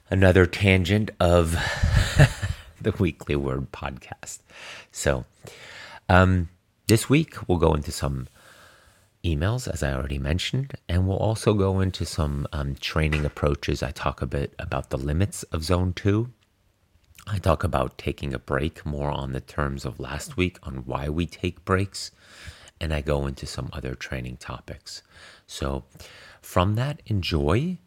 another 0.09 0.45
tangent 0.45 1.11
of 1.19 1.51
the 2.81 2.93
weekly 2.99 3.35
word 3.35 3.71
podcast. 3.71 4.39
So, 4.91 5.25
um, 6.09 6.49
this 6.87 7.09
week 7.09 7.47
we'll 7.47 7.57
go 7.57 7.73
into 7.73 7.91
some 7.91 8.27
emails, 9.23 9.67
as 9.67 9.81
I 9.81 9.93
already 9.93 10.19
mentioned, 10.19 10.73
and 10.89 11.07
we'll 11.07 11.17
also 11.17 11.53
go 11.53 11.79
into 11.79 12.05
some 12.05 12.45
um, 12.51 12.75
training 12.75 13.25
approaches. 13.25 13.81
I 13.81 13.91
talk 13.91 14.21
a 14.21 14.27
bit 14.27 14.53
about 14.59 14.89
the 14.89 14.97
limits 14.97 15.43
of 15.43 15.63
zone 15.63 15.93
two 15.93 16.31
I 17.25 17.37
talk 17.37 17.63
about 17.63 17.97
taking 17.97 18.33
a 18.33 18.39
break 18.39 18.85
more 18.85 19.09
on 19.09 19.31
the 19.31 19.39
terms 19.39 19.85
of 19.85 19.99
last 19.99 20.35
week 20.35 20.59
on 20.63 20.85
why 20.85 21.07
we 21.07 21.25
take 21.25 21.63
breaks, 21.63 22.11
and 22.81 22.93
I 22.93 23.01
go 23.01 23.27
into 23.27 23.45
some 23.45 23.69
other 23.71 23.95
training 23.95 24.37
topics. 24.37 25.03
So, 25.47 25.85
from 26.41 26.75
that, 26.75 27.01
enjoy, 27.05 27.77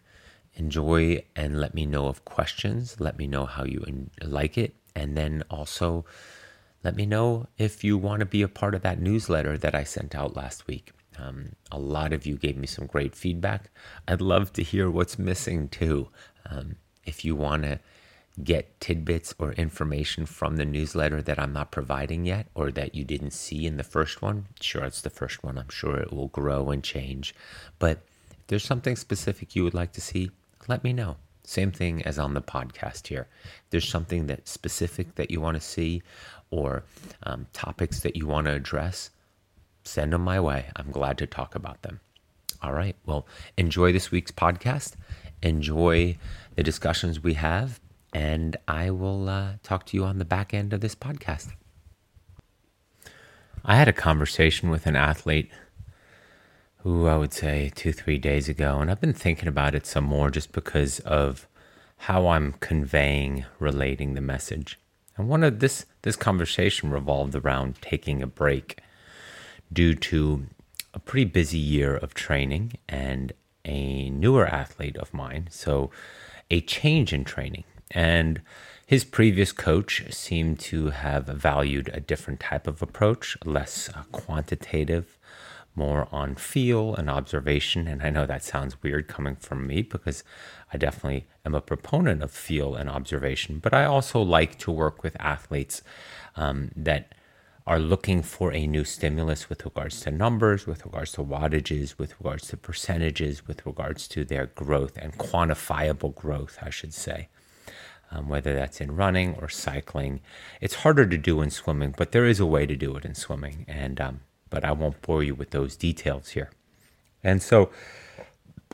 enjoy, 0.55 1.23
and 1.35 1.61
let 1.61 1.75
me 1.75 1.85
know 1.85 2.07
of 2.07 2.25
questions. 2.25 2.99
Let 2.99 3.19
me 3.19 3.27
know 3.27 3.45
how 3.45 3.65
you 3.65 4.09
like 4.23 4.57
it, 4.57 4.75
and 4.95 5.17
then 5.17 5.45
also 5.51 6.07
let 6.83 6.97
me 6.97 7.05
know 7.05 7.47
if 7.59 7.85
you 7.85 7.99
want 7.99 8.21
to 8.21 8.27
be 8.27 8.41
a 8.41 8.49
part 8.49 8.75
of 8.75 8.83
that 8.83 9.01
newsletter 9.01 9.59
that 9.59 9.75
I 9.75 9.85
sent 9.85 10.15
out 10.15 10.35
last 10.35 10.67
week. 10.67 10.93
Um, 11.19 11.53
a 11.71 11.79
lot 11.79 12.13
of 12.13 12.27
you 12.27 12.37
gave 12.37 12.57
me 12.57 12.67
some 12.67 12.87
great 12.87 13.15
feedback. 13.15 13.71
I'd 14.09 14.21
love 14.21 14.53
to 14.55 14.63
hear 14.63 14.91
what's 14.91 15.19
missing 15.19 15.69
too. 15.69 16.09
Um, 16.49 16.77
if 17.05 17.25
you 17.25 17.37
want 17.37 17.65
to 17.65 17.81
get 18.43 18.81
tidbits 18.81 19.35
or 19.39 19.53
information 19.53 20.27
from 20.27 20.57
the 20.57 20.65
newsletter 20.65 21.23
that 21.23 21.39
I'm 21.39 21.53
not 21.53 21.71
providing 21.71 22.27
yet 22.27 22.47
or 22.55 22.71
that 22.73 22.95
you 22.95 23.05
didn't 23.05 23.31
see 23.31 23.67
in 23.67 23.77
the 23.77 23.85
first 23.85 24.21
one, 24.21 24.47
sure, 24.61 24.85
it's 24.85 25.01
the 25.01 25.11
first 25.11 25.43
one. 25.43 25.57
I'm 25.57 25.71
sure 25.71 25.97
it 25.97 26.13
will 26.13 26.29
grow 26.29 26.71
and 26.71 26.85
change. 26.85 27.35
But 27.79 28.03
if 28.31 28.47
there's 28.49 28.65
something 28.65 28.97
specific 28.97 29.57
you 29.57 29.65
would 29.65 29.75
like 29.75 29.93
to 29.93 30.01
see, 30.01 30.31
let 30.69 30.85
me 30.85 30.93
know. 30.93 31.17
Same 31.45 31.71
thing 31.71 32.03
as 32.03 32.19
on 32.19 32.35
the 32.35 32.43
podcast 32.43 33.07
here. 33.07 33.29
If 33.45 33.71
there's 33.71 33.89
something 33.89 34.27
that 34.27 34.49
specific 34.49 35.15
that 35.15 35.31
you 35.31 35.41
want 35.41 35.57
to 35.57 35.61
see 35.61 36.03
or 36.51 36.85
um, 37.23 37.47
topics 37.53 38.01
that 38.01 38.17
you 38.17 38.27
want 38.27 38.47
to 38.47 38.53
address, 38.53 39.11
send 39.85 40.13
them 40.13 40.23
my 40.23 40.41
way. 40.41 40.67
I'm 40.77 40.91
glad 40.91 41.19
to 41.19 41.27
talk 41.27 41.55
about 41.55 41.83
them. 41.83 42.01
All 42.63 42.73
right. 42.73 42.97
Well, 43.07 43.27
enjoy 43.57 43.93
this 43.93 44.11
week's 44.11 44.33
podcast. 44.33 44.95
Enjoy 45.43 46.19
the 46.57 46.63
discussions 46.63 47.23
we 47.23 47.35
have 47.35 47.81
and 48.17 48.57
I 48.67 48.91
will 48.93 49.29
uh, 49.29 49.57
talk 49.63 49.85
to 49.87 49.97
you 49.97 50.03
on 50.05 50.17
the 50.17 50.25
back 50.25 50.55
end 50.55 50.73
of 50.73 50.81
this 50.81 50.95
podcast. 50.95 51.53
I 53.63 53.77
had 53.77 53.89
a 53.89 53.93
conversation 53.93 54.71
with 54.71 54.87
an 54.87 54.97
athlete 54.97 55.51
who 56.79 57.09
I 57.09 57.19
would 57.19 57.35
say 57.35 57.71
two, 57.75 57.93
three 57.93 58.17
days 58.17 58.49
ago, 58.49 58.79
and 58.79 58.91
I've 58.91 59.03
been 59.03 59.13
thinking 59.13 59.49
about 59.49 59.75
it 59.75 59.85
some 59.85 60.05
more 60.05 60.31
just 60.31 60.53
because 60.53 61.01
of 61.01 61.47
how 61.99 62.29
I'm 62.29 62.55
conveying, 62.55 63.45
relating 63.59 64.15
the 64.15 64.23
message. 64.23 64.79
And 65.19 65.29
one 65.29 65.45
of 65.45 65.61
this 65.61 65.85
this 66.01 66.17
conversation 66.17 66.89
revolved 66.89 67.35
around 67.35 67.83
taking 67.83 68.23
a 68.23 68.27
break 68.27 68.81
due 69.71 69.95
to 69.95 70.47
a 70.95 70.99
pretty 70.99 71.27
busy 71.27 71.59
year 71.59 71.95
of 71.95 72.15
training 72.15 72.79
and 72.89 73.35
a 73.67 74.09
newer 74.09 74.47
athlete 74.47 74.97
of 74.97 75.13
mine. 75.13 75.49
So 75.51 75.91
a 76.51 76.63
change 76.63 77.13
in 77.13 77.23
training. 77.25 77.65
And 77.91 78.43
his 78.87 79.05
previous 79.05 79.53
coach 79.53 80.05
seemed 80.13 80.61
to 80.61 80.91
have 80.91 81.27
valued 81.27 81.91
a 81.93 82.01
different 82.01 82.41
type 82.41 82.67
of 82.67 82.83
approach, 82.83 83.37
less 83.45 83.89
uh, 83.91 84.03
quantitative, 84.13 85.19
more 85.75 86.09
on 86.11 86.35
feel 86.35 86.95
and 86.95 87.11
observation. 87.11 87.87
And 87.87 88.03
I 88.03 88.11
know 88.11 88.27
that 88.27 88.43
sounds 88.43 88.83
weird 88.83 89.09
coming 89.09 89.37
from 89.37 89.67
me 89.67 89.83
because 89.83 90.25
I 90.73 90.79
definitely 90.79 91.27
am 91.45 91.55
a 91.55 91.61
proponent 91.61 92.23
of 92.23 92.31
feel 92.31 92.75
and 92.75 92.89
observation, 92.89 93.59
but 93.59 93.75
I 93.75 93.85
also 93.85 94.21
like 94.23 94.59
to 94.61 94.71
work 94.71 95.03
with 95.03 95.17
athletes 95.21 95.83
um, 96.37 96.71
that 96.77 97.15
are 97.67 97.81
looking 97.81 98.23
for 98.23 98.53
a 98.53 98.67
new 98.67 98.85
stimulus 98.85 99.49
with 99.49 99.65
regards 99.65 100.01
to 100.01 100.11
numbers, 100.11 100.67
with 100.67 100.85
regards 100.87 101.13
to 101.13 101.25
wattages, 101.25 101.99
with 101.99 102.15
regards 102.21 102.47
to 102.49 102.57
percentages, 102.57 103.47
with 103.47 103.67
regards 103.67 104.07
to 104.07 104.25
their 104.25 104.47
growth 104.47 104.97
and 104.97 105.19
quantifiable 105.19 106.15
growth, 106.15 106.59
I 106.63 106.71
should 106.71 106.95
say 106.95 107.29
um, 108.11 108.29
whether 108.29 108.55
that's 108.55 108.81
in 108.81 108.97
running 108.97 109.35
or 109.41 109.49
cycling. 109.49 110.21
It's 110.61 110.77
harder 110.77 111.07
to 111.07 111.19
do 111.19 111.41
in 111.41 111.51
swimming, 111.51 111.95
but 111.97 112.13
there 112.13 112.27
is 112.27 112.41
a 112.41 112.47
way 112.47 112.67
to 112.67 112.77
do 112.77 112.97
it 112.97 113.05
in 113.05 113.15
swimming. 113.15 113.65
And 113.69 114.01
um, 114.01 114.21
but 114.51 114.65
I 114.65 114.73
won't 114.73 115.03
bore 115.03 115.23
you 115.23 115.35
with 115.35 115.51
those 115.51 115.77
details 115.77 116.31
here. 116.31 116.51
And 117.23 117.43
so, 117.43 117.71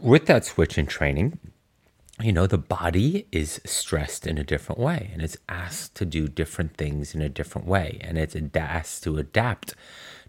with 0.01 0.27
that 0.27 0.45
switch 0.45 0.77
in 0.77 0.87
training, 0.87 1.39
you 2.21 2.33
know, 2.33 2.47
the 2.47 2.59
body 2.59 3.27
is 3.33 3.61
stressed 3.65 4.27
in 4.27 4.39
a 4.39 4.45
different 4.45 4.81
way 4.81 5.11
and 5.13 5.23
it's 5.23 5.37
asked 5.49 5.95
to 5.97 6.05
do 6.05 6.29
different 6.29 6.77
things 6.77 7.15
in 7.15 7.23
a 7.23 7.29
different 7.29 7.67
way. 7.67 7.99
And 8.03 8.19
it's 8.19 8.37
asked 8.55 9.03
to 9.05 9.17
adapt 9.17 9.75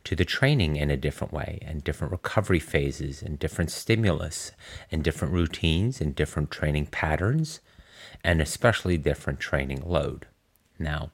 to 0.06 0.16
the 0.16 0.26
training 0.26 0.76
in 0.76 0.90
a 0.90 0.98
different 0.98 1.34
way 1.34 1.60
and 1.62 1.84
different 1.84 2.12
recovery 2.12 2.60
phases 2.60 3.22
and 3.22 3.40
different 3.40 3.72
stimulus 3.72 4.52
and 4.92 5.04
different 5.04 5.34
routines 5.34 6.02
and 6.02 6.16
different 6.16 6.52
training 6.52 6.88
patterns 6.88 7.60
and 8.24 8.42
especially 8.42 8.98
different 8.98 9.40
training 9.40 9.84
load. 9.86 10.28
Now, 10.80 11.12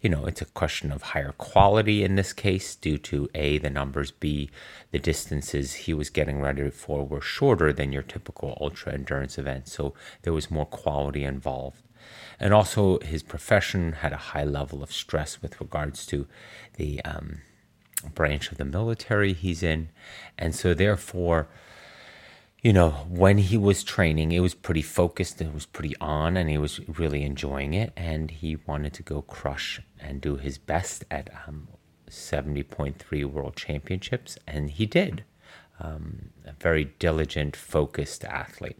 you 0.00 0.10
know, 0.10 0.26
it's 0.26 0.42
a 0.42 0.46
question 0.46 0.92
of 0.92 1.02
higher 1.02 1.32
quality 1.32 2.04
in 2.04 2.16
this 2.16 2.32
case 2.32 2.74
due 2.74 2.98
to 2.98 3.28
A, 3.34 3.58
the 3.58 3.70
numbers, 3.70 4.10
B, 4.10 4.50
the 4.90 4.98
distances 4.98 5.74
he 5.74 5.94
was 5.94 6.10
getting 6.10 6.40
ready 6.40 6.68
for 6.70 7.04
were 7.04 7.20
shorter 7.20 7.72
than 7.72 7.92
your 7.92 8.02
typical 8.02 8.58
ultra 8.60 8.92
endurance 8.92 9.38
event. 9.38 9.68
So 9.68 9.94
there 10.22 10.32
was 10.32 10.50
more 10.50 10.66
quality 10.66 11.24
involved. 11.24 11.82
And 12.38 12.52
also, 12.52 12.98
his 12.98 13.22
profession 13.22 13.92
had 13.92 14.12
a 14.12 14.16
high 14.16 14.44
level 14.44 14.82
of 14.82 14.92
stress 14.92 15.40
with 15.40 15.60
regards 15.60 16.04
to 16.06 16.26
the 16.76 17.02
um, 17.04 17.40
branch 18.14 18.50
of 18.50 18.58
the 18.58 18.64
military 18.64 19.32
he's 19.32 19.62
in. 19.62 19.88
And 20.36 20.54
so, 20.54 20.74
therefore, 20.74 21.48
you 22.64 22.72
know, 22.72 22.92
when 23.10 23.36
he 23.36 23.58
was 23.58 23.84
training, 23.84 24.32
it 24.32 24.40
was 24.40 24.54
pretty 24.54 24.80
focused, 24.80 25.38
it 25.42 25.52
was 25.52 25.66
pretty 25.66 25.94
on, 26.00 26.34
and 26.38 26.48
he 26.48 26.56
was 26.56 26.80
really 26.98 27.22
enjoying 27.22 27.74
it. 27.74 27.92
And 27.94 28.30
he 28.30 28.56
wanted 28.56 28.94
to 28.94 29.02
go 29.02 29.20
crush 29.20 29.82
and 30.00 30.18
do 30.18 30.36
his 30.36 30.56
best 30.56 31.04
at 31.10 31.28
um, 31.46 31.68
70.3 32.08 33.24
World 33.26 33.56
Championships, 33.56 34.38
and 34.46 34.70
he 34.70 34.86
did. 34.86 35.24
Um, 35.78 36.30
a 36.46 36.52
very 36.52 36.84
diligent, 36.98 37.54
focused 37.54 38.24
athlete. 38.24 38.78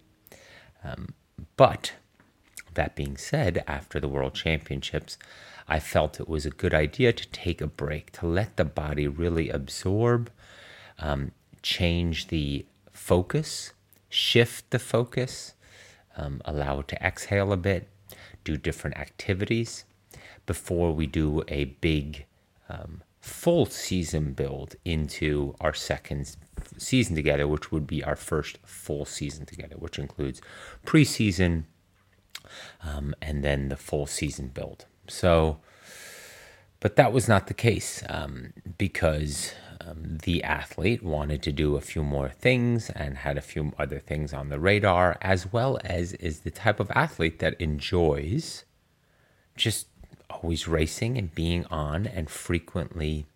Um, 0.83 1.13
but 1.59 1.93
that 2.73 2.97
being 2.97 3.19
said, 3.19 3.63
after 3.67 4.01
the 4.01 4.09
World 4.09 4.35
Championships, 4.35 5.19
I 5.69 5.79
felt 5.79 6.21
it 6.21 6.29
was 6.29 6.47
a 6.47 6.51
good 6.51 6.73
idea 6.73 7.13
to 7.13 7.29
take 7.29 7.61
a 7.61 7.67
break, 7.67 8.13
to 8.13 8.27
let 8.27 8.57
the 8.57 8.65
body 8.65 9.07
really 9.09 9.51
absorb, 9.51 10.31
um, 10.99 11.33
change 11.61 12.29
the 12.29 12.65
focus, 12.95 13.74
shift 14.15 14.71
the 14.71 14.79
focus, 14.79 15.55
um, 16.17 16.41
allow 16.45 16.79
it 16.81 16.89
to 16.89 17.03
exhale 17.05 17.53
a 17.53 17.57
bit, 17.57 17.89
do 18.45 18.57
different 18.57 18.97
activities 18.97 19.85
before 20.47 20.93
we 20.93 21.07
do 21.07 21.43
a 21.49 21.65
big 21.65 22.25
um, 22.69 23.03
full 23.21 23.67
season 23.67 24.33
build 24.33 24.77
into 24.85 25.55
our 25.61 25.75
second 25.75 26.37
season 26.79 27.17
together, 27.17 27.49
which 27.49 27.73
would 27.73 27.87
be 27.87 28.05
our 28.05 28.15
first 28.15 28.59
full 28.65 29.05
season 29.05 29.47
together, 29.47 29.75
which 29.77 29.99
includes 29.99 30.41
preseason 30.87 31.65
um, 32.83 33.15
and 33.21 33.43
then 33.43 33.69
the 33.69 33.77
full 33.77 34.07
season 34.07 34.49
build. 34.49 34.87
So, 35.09 35.59
but 36.79 36.95
that 36.97 37.13
was 37.13 37.27
not 37.29 37.49
the 37.49 37.55
case 37.55 38.05
um, 38.09 38.53
because 38.79 39.55
um, 39.87 40.19
the 40.23 40.43
athlete 40.43 41.03
wanted 41.03 41.43
to 41.43 41.53
do 41.53 41.77
a 41.77 41.81
few 41.81 42.03
more 42.03 42.29
things 42.29 42.91
and 42.91 43.19
had 43.19 43.37
a 43.37 43.43
few 43.43 43.73
other 43.79 43.99
things 43.99 44.33
on 44.33 44.49
the 44.49 44.59
radar, 44.59 45.19
as 45.21 45.53
well 45.53 45.79
as 45.85 46.13
is 46.15 46.41
the 46.41 46.51
type 46.51 46.81
of 46.81 46.91
athlete 46.93 47.39
that 47.41 47.61
enjoys 47.61 48.65
just 49.57 49.89
always 50.31 50.67
racing 50.67 51.19
and 51.19 51.35
being 51.35 51.65
on 51.67 52.07
and 52.07 52.31
frequently 52.31 53.27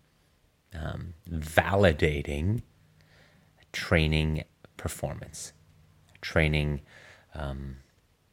um, 0.73 1.13
validating 1.29 2.61
training 3.71 4.43
performance, 4.77 5.53
training 6.21 6.81
um, 7.35 7.77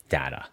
data 0.09 0.47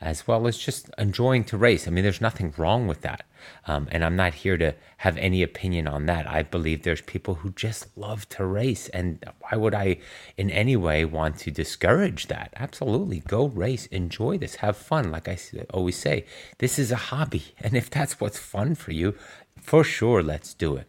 as 0.00 0.26
well 0.26 0.46
as 0.46 0.56
just 0.56 0.90
enjoying 0.96 1.44
to 1.44 1.58
race. 1.58 1.86
I 1.86 1.90
mean, 1.90 2.04
there's 2.04 2.20
nothing 2.20 2.54
wrong 2.56 2.86
with 2.86 3.02
that. 3.02 3.24
Um, 3.66 3.86
and 3.90 4.04
I'm 4.04 4.16
not 4.16 4.34
here 4.34 4.56
to 4.56 4.74
have 4.98 5.16
any 5.18 5.42
opinion 5.42 5.86
on 5.86 6.06
that. 6.06 6.26
I 6.26 6.42
believe 6.42 6.82
there's 6.82 7.02
people 7.02 7.36
who 7.36 7.50
just 7.50 7.96
love 7.96 8.28
to 8.30 8.46
race. 8.46 8.88
And 8.88 9.22
why 9.40 9.58
would 9.58 9.74
I 9.74 9.98
in 10.36 10.50
any 10.50 10.76
way 10.76 11.04
want 11.04 11.38
to 11.40 11.50
discourage 11.50 12.28
that? 12.28 12.52
Absolutely. 12.56 13.20
Go 13.20 13.46
race, 13.46 13.86
enjoy 13.86 14.38
this, 14.38 14.56
have 14.56 14.76
fun. 14.76 15.10
Like 15.10 15.28
I 15.28 15.38
always 15.72 15.96
say, 15.96 16.24
this 16.58 16.78
is 16.78 16.90
a 16.90 16.96
hobby. 16.96 17.54
And 17.62 17.76
if 17.76 17.90
that's 17.90 18.18
what's 18.18 18.38
fun 18.38 18.74
for 18.74 18.92
you, 18.92 19.14
for 19.60 19.84
sure, 19.84 20.22
let's 20.22 20.54
do 20.54 20.76
it. 20.76 20.88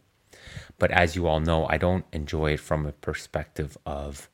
But 0.80 0.90
as 0.90 1.16
you 1.16 1.28
all 1.28 1.40
know, 1.40 1.68
I 1.68 1.78
don't 1.78 2.06
enjoy 2.12 2.54
it 2.54 2.60
from 2.60 2.86
a 2.86 2.92
perspective 2.92 3.78
of 3.86 4.30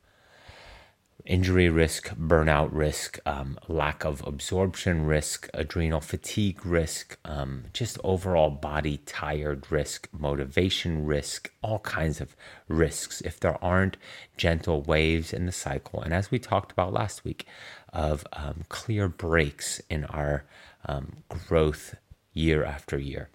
injury 1.28 1.68
risk, 1.68 2.08
burnout 2.16 2.70
risk, 2.72 3.18
um, 3.26 3.58
lack 3.68 4.04
of 4.04 4.26
absorption 4.26 5.04
risk, 5.04 5.48
adrenal 5.52 6.00
fatigue 6.00 6.64
risk, 6.64 7.18
um, 7.26 7.64
just 7.74 7.98
overall 8.02 8.50
body 8.50 8.96
tired 9.04 9.70
risk, 9.70 10.08
motivation 10.10 11.04
risk, 11.04 11.52
all 11.62 11.80
kinds 11.80 12.20
of 12.20 12.34
risks 12.66 13.20
if 13.20 13.38
there 13.38 13.62
aren't 13.62 13.98
gentle 14.38 14.80
waves 14.80 15.32
in 15.32 15.44
the 15.44 15.52
cycle. 15.52 16.00
And 16.00 16.14
as 16.14 16.30
we 16.30 16.38
talked 16.38 16.72
about 16.72 16.94
last 16.94 17.24
week, 17.24 17.46
of 17.92 18.26
um, 18.32 18.64
clear 18.68 19.08
breaks 19.08 19.80
in 19.90 20.04
our 20.06 20.44
um, 20.86 21.18
growth 21.28 21.94
year 22.32 22.64
after 22.64 22.98
year, 22.98 23.28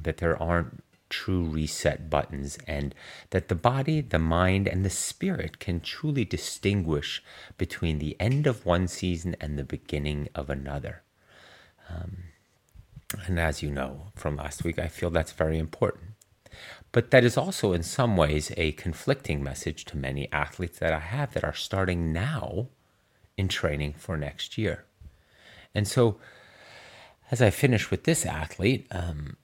that 0.00 0.18
there 0.18 0.40
aren't 0.40 0.82
true 1.10 1.44
reset 1.44 2.08
buttons, 2.08 2.58
and 2.66 2.94
that 3.30 3.48
the 3.48 3.54
body, 3.54 4.00
the 4.00 4.18
mind, 4.18 4.66
and 4.66 4.84
the 4.84 4.90
spirit 4.90 5.58
can 5.58 5.80
truly 5.80 6.24
distinguish 6.24 7.22
between 7.58 7.98
the 7.98 8.16
end 8.18 8.46
of 8.46 8.64
one 8.64 8.88
season 8.88 9.36
and 9.40 9.58
the 9.58 9.64
beginning 9.64 10.28
of 10.34 10.48
another. 10.48 11.02
Um, 11.90 12.24
and 13.26 13.38
as 13.38 13.62
you 13.62 13.70
know 13.70 14.12
from 14.14 14.36
last 14.36 14.64
week, 14.64 14.78
I 14.78 14.88
feel 14.88 15.10
that's 15.10 15.32
very 15.32 15.58
important. 15.58 16.12
But 16.92 17.10
that 17.10 17.24
is 17.24 17.36
also, 17.36 17.72
in 17.72 17.82
some 17.82 18.16
ways, 18.16 18.52
a 18.56 18.72
conflicting 18.72 19.42
message 19.42 19.84
to 19.86 19.96
many 19.96 20.30
athletes 20.32 20.78
that 20.78 20.92
I 20.92 20.98
have 20.98 21.34
that 21.34 21.44
are 21.44 21.54
starting 21.54 22.12
now 22.12 22.68
in 23.36 23.48
training 23.48 23.94
for 23.94 24.16
next 24.16 24.58
year. 24.58 24.84
And 25.74 25.86
so, 25.86 26.18
as 27.30 27.40
I 27.40 27.50
finish 27.50 27.90
with 27.90 28.04
this 28.04 28.26
athlete, 28.26 28.88
um, 28.90 29.36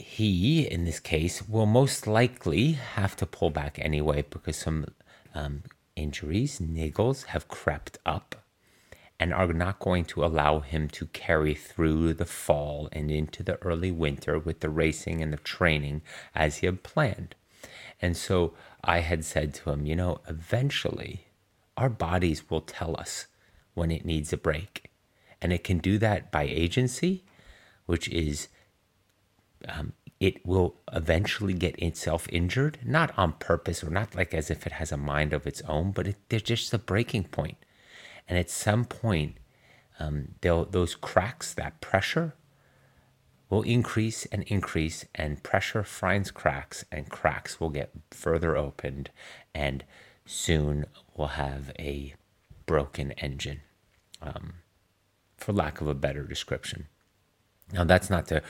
he, 0.00 0.66
in 0.66 0.84
this 0.84 1.00
case, 1.00 1.48
will 1.48 1.66
most 1.66 2.06
likely 2.06 2.72
have 2.72 3.16
to 3.16 3.26
pull 3.26 3.50
back 3.50 3.78
anyway 3.78 4.24
because 4.28 4.56
some 4.56 4.86
um, 5.34 5.62
injuries, 5.96 6.58
niggles, 6.58 7.26
have 7.26 7.48
crept 7.48 7.98
up 8.06 8.36
and 9.18 9.34
are 9.34 9.52
not 9.52 9.78
going 9.78 10.04
to 10.06 10.24
allow 10.24 10.60
him 10.60 10.88
to 10.88 11.06
carry 11.06 11.54
through 11.54 12.14
the 12.14 12.24
fall 12.24 12.88
and 12.92 13.10
into 13.10 13.42
the 13.42 13.62
early 13.62 13.90
winter 13.90 14.38
with 14.38 14.60
the 14.60 14.70
racing 14.70 15.22
and 15.22 15.32
the 15.32 15.36
training 15.36 16.00
as 16.34 16.58
he 16.58 16.66
had 16.66 16.82
planned. 16.82 17.34
And 18.00 18.16
so 18.16 18.54
I 18.82 19.00
had 19.00 19.24
said 19.24 19.52
to 19.54 19.70
him, 19.70 19.84
you 19.84 19.94
know, 19.94 20.22
eventually 20.26 21.26
our 21.76 21.90
bodies 21.90 22.48
will 22.48 22.62
tell 22.62 22.96
us 22.98 23.26
when 23.74 23.90
it 23.90 24.06
needs 24.06 24.32
a 24.32 24.38
break. 24.38 24.90
And 25.42 25.52
it 25.52 25.64
can 25.64 25.78
do 25.78 25.98
that 25.98 26.32
by 26.32 26.44
agency, 26.44 27.24
which 27.84 28.08
is 28.08 28.48
um, 29.68 29.92
it 30.18 30.44
will 30.46 30.76
eventually 30.92 31.54
get 31.54 31.78
itself 31.78 32.28
injured, 32.30 32.78
not 32.84 33.16
on 33.16 33.32
purpose 33.34 33.82
or 33.82 33.90
not 33.90 34.14
like 34.14 34.34
as 34.34 34.50
if 34.50 34.66
it 34.66 34.72
has 34.72 34.92
a 34.92 34.96
mind 34.96 35.32
of 35.32 35.46
its 35.46 35.62
own, 35.62 35.92
but 35.92 36.06
it, 36.06 36.16
there's 36.28 36.42
just 36.42 36.74
a 36.74 36.78
breaking 36.78 37.24
point. 37.24 37.56
And 38.28 38.38
at 38.38 38.50
some 38.50 38.84
point, 38.84 39.36
um, 39.98 40.34
those 40.40 40.94
cracks, 40.94 41.54
that 41.54 41.80
pressure, 41.80 42.34
will 43.48 43.62
increase 43.62 44.26
and 44.26 44.44
increase, 44.44 45.04
and 45.14 45.42
pressure 45.42 45.82
finds 45.82 46.30
cracks, 46.30 46.84
and 46.92 47.10
cracks 47.10 47.58
will 47.58 47.70
get 47.70 47.90
further 48.10 48.56
opened, 48.56 49.10
and 49.54 49.84
soon 50.24 50.84
we'll 51.16 51.28
have 51.28 51.72
a 51.78 52.14
broken 52.66 53.10
engine, 53.12 53.60
um, 54.22 54.54
for 55.36 55.52
lack 55.52 55.80
of 55.80 55.88
a 55.88 55.94
better 55.94 56.22
description. 56.22 56.86
Now, 57.72 57.84
that's 57.84 58.10
not 58.10 58.26
to 58.28 58.42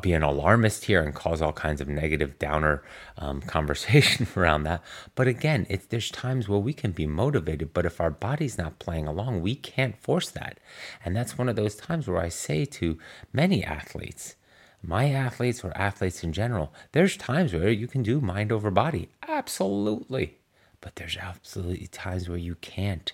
be 0.00 0.14
an 0.14 0.22
alarmist 0.22 0.86
here 0.86 1.02
and 1.02 1.14
cause 1.14 1.42
all 1.42 1.52
kinds 1.52 1.80
of 1.80 1.88
negative 1.88 2.38
downer 2.38 2.82
um, 3.18 3.40
conversation 3.56 4.26
around 4.36 4.64
that. 4.64 4.82
But 5.14 5.28
again, 5.28 5.66
it, 5.68 5.90
there's 5.90 6.10
times 6.10 6.48
where 6.48 6.58
we 6.58 6.72
can 6.72 6.92
be 6.92 7.06
motivated, 7.06 7.74
but 7.74 7.84
if 7.84 8.00
our 8.00 8.10
body's 8.10 8.56
not 8.56 8.78
playing 8.78 9.06
along, 9.06 9.42
we 9.42 9.54
can't 9.54 10.00
force 10.00 10.30
that. 10.30 10.58
And 11.04 11.14
that's 11.14 11.36
one 11.36 11.48
of 11.48 11.56
those 11.56 11.76
times 11.76 12.08
where 12.08 12.20
I 12.20 12.30
say 12.30 12.64
to 12.64 12.98
many 13.32 13.62
athletes, 13.62 14.36
my 14.82 15.10
athletes 15.10 15.62
or 15.64 15.76
athletes 15.76 16.22
in 16.24 16.32
general, 16.32 16.72
there's 16.92 17.16
times 17.16 17.52
where 17.52 17.70
you 17.70 17.86
can 17.86 18.02
do 18.02 18.20
mind 18.20 18.50
over 18.50 18.70
body. 18.70 19.08
Absolutely. 19.28 20.38
But 20.80 20.96
there's 20.96 21.16
absolutely 21.16 21.86
times 21.86 22.28
where 22.28 22.38
you 22.38 22.56
can't, 22.56 23.12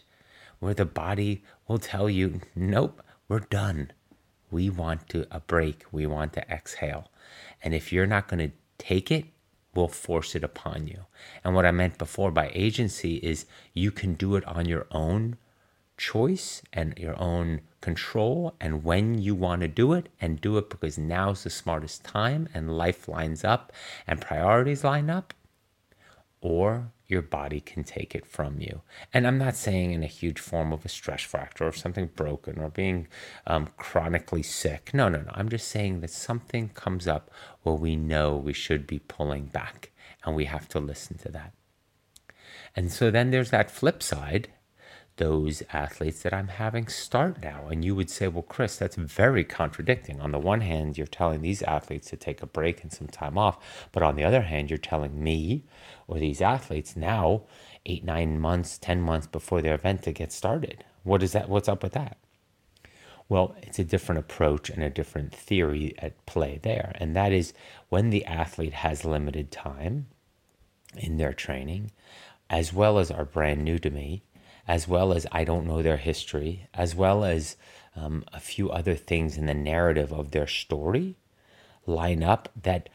where 0.58 0.74
the 0.74 0.84
body 0.84 1.42
will 1.66 1.78
tell 1.78 2.10
you, 2.10 2.40
nope, 2.56 3.02
we're 3.28 3.40
done 3.40 3.92
we 4.50 4.70
want 4.70 5.08
to 5.10 5.26
a 5.30 5.40
break. 5.40 5.84
We 5.92 6.06
want 6.06 6.32
to 6.34 6.50
exhale. 6.50 7.10
And 7.62 7.74
if 7.74 7.92
you're 7.92 8.06
not 8.06 8.28
going 8.28 8.50
to 8.50 8.56
take 8.78 9.10
it, 9.10 9.26
we'll 9.74 9.88
force 9.88 10.34
it 10.34 10.44
upon 10.44 10.86
you. 10.86 11.06
And 11.44 11.54
what 11.54 11.66
I 11.66 11.70
meant 11.70 11.98
before 11.98 12.30
by 12.30 12.50
agency 12.54 13.16
is 13.16 13.46
you 13.74 13.90
can 13.90 14.14
do 14.14 14.36
it 14.36 14.44
on 14.46 14.66
your 14.66 14.86
own 14.90 15.36
choice 15.96 16.62
and 16.72 16.98
your 16.98 17.18
own 17.20 17.60
control 17.82 18.54
and 18.58 18.82
when 18.82 19.18
you 19.18 19.34
want 19.34 19.60
to 19.60 19.68
do 19.68 19.92
it 19.92 20.08
and 20.18 20.40
do 20.40 20.56
it 20.56 20.70
because 20.70 20.96
now's 20.96 21.44
the 21.44 21.50
smartest 21.50 22.02
time 22.02 22.48
and 22.54 22.76
life 22.76 23.06
lines 23.06 23.44
up 23.44 23.70
and 24.06 24.20
priorities 24.20 24.82
line 24.82 25.10
up 25.10 25.34
or 26.40 26.90
your 27.10 27.22
body 27.22 27.60
can 27.60 27.84
take 27.84 28.14
it 28.14 28.24
from 28.24 28.60
you. 28.60 28.82
And 29.12 29.26
I'm 29.26 29.38
not 29.38 29.56
saying 29.56 29.92
in 29.92 30.02
a 30.02 30.06
huge 30.06 30.38
form 30.38 30.72
of 30.72 30.84
a 30.84 30.88
stress 30.88 31.22
fracture 31.22 31.66
or 31.66 31.72
something 31.72 32.10
broken 32.14 32.58
or 32.58 32.68
being 32.68 33.08
um, 33.46 33.68
chronically 33.76 34.42
sick. 34.42 34.94
No, 34.94 35.08
no, 35.08 35.22
no. 35.22 35.32
I'm 35.34 35.48
just 35.48 35.68
saying 35.68 36.00
that 36.00 36.10
something 36.10 36.68
comes 36.70 37.08
up 37.08 37.30
where 37.62 37.74
we 37.74 37.96
know 37.96 38.36
we 38.36 38.52
should 38.52 38.86
be 38.86 39.00
pulling 39.00 39.46
back 39.46 39.90
and 40.24 40.36
we 40.36 40.44
have 40.44 40.68
to 40.68 40.80
listen 40.80 41.18
to 41.18 41.28
that. 41.30 41.52
And 42.76 42.92
so 42.92 43.10
then 43.10 43.30
there's 43.30 43.50
that 43.50 43.70
flip 43.70 44.02
side 44.02 44.48
those 45.20 45.62
athletes 45.70 46.22
that 46.22 46.32
I'm 46.32 46.48
having 46.48 46.88
start 46.88 47.42
now. 47.42 47.68
And 47.68 47.84
you 47.84 47.94
would 47.94 48.08
say, 48.08 48.26
well, 48.26 48.42
Chris, 48.42 48.78
that's 48.78 48.96
very 48.96 49.44
contradicting. 49.44 50.18
On 50.18 50.32
the 50.32 50.38
one 50.38 50.62
hand, 50.62 50.96
you're 50.96 51.06
telling 51.06 51.42
these 51.42 51.62
athletes 51.62 52.08
to 52.08 52.16
take 52.16 52.42
a 52.42 52.46
break 52.46 52.82
and 52.82 52.90
some 52.90 53.06
time 53.06 53.36
off. 53.36 53.88
But 53.92 54.02
on 54.02 54.16
the 54.16 54.24
other 54.24 54.40
hand, 54.40 54.70
you're 54.70 54.78
telling 54.78 55.22
me 55.22 55.64
or 56.10 56.18
these 56.18 56.42
athletes 56.42 56.96
now, 56.96 57.42
eight, 57.86 58.04
nine 58.04 58.38
months, 58.38 58.78
10 58.78 59.00
months 59.00 59.28
before 59.28 59.62
their 59.62 59.76
event 59.76 60.02
to 60.02 60.12
get 60.12 60.32
started. 60.32 60.84
What 61.04 61.22
is 61.22 61.32
that? 61.32 61.48
What's 61.48 61.68
up 61.68 61.82
with 61.84 61.92
that? 61.92 62.18
Well, 63.28 63.54
it's 63.62 63.78
a 63.78 63.84
different 63.84 64.18
approach 64.18 64.70
and 64.70 64.82
a 64.82 64.90
different 64.90 65.32
theory 65.32 65.94
at 65.98 66.26
play 66.26 66.58
there. 66.60 66.96
And 66.96 67.14
that 67.14 67.32
is 67.32 67.54
when 67.88 68.10
the 68.10 68.24
athlete 68.24 68.72
has 68.72 69.04
limited 69.04 69.52
time 69.52 70.08
in 70.96 71.16
their 71.16 71.32
training, 71.32 71.92
as 72.50 72.72
well 72.72 72.98
as 72.98 73.12
are 73.12 73.24
brand 73.24 73.62
new 73.62 73.78
to 73.78 73.90
me, 73.90 74.24
as 74.66 74.88
well 74.88 75.12
as 75.12 75.28
I 75.30 75.44
don't 75.44 75.66
know 75.66 75.80
their 75.80 75.96
history, 75.96 76.66
as 76.74 76.96
well 76.96 77.24
as 77.24 77.56
um, 77.94 78.24
a 78.32 78.40
few 78.40 78.68
other 78.68 78.96
things 78.96 79.36
in 79.36 79.46
the 79.46 79.54
narrative 79.54 80.12
of 80.12 80.32
their 80.32 80.48
story 80.48 81.16
line 81.86 82.24
up 82.24 82.48
that 82.60 82.88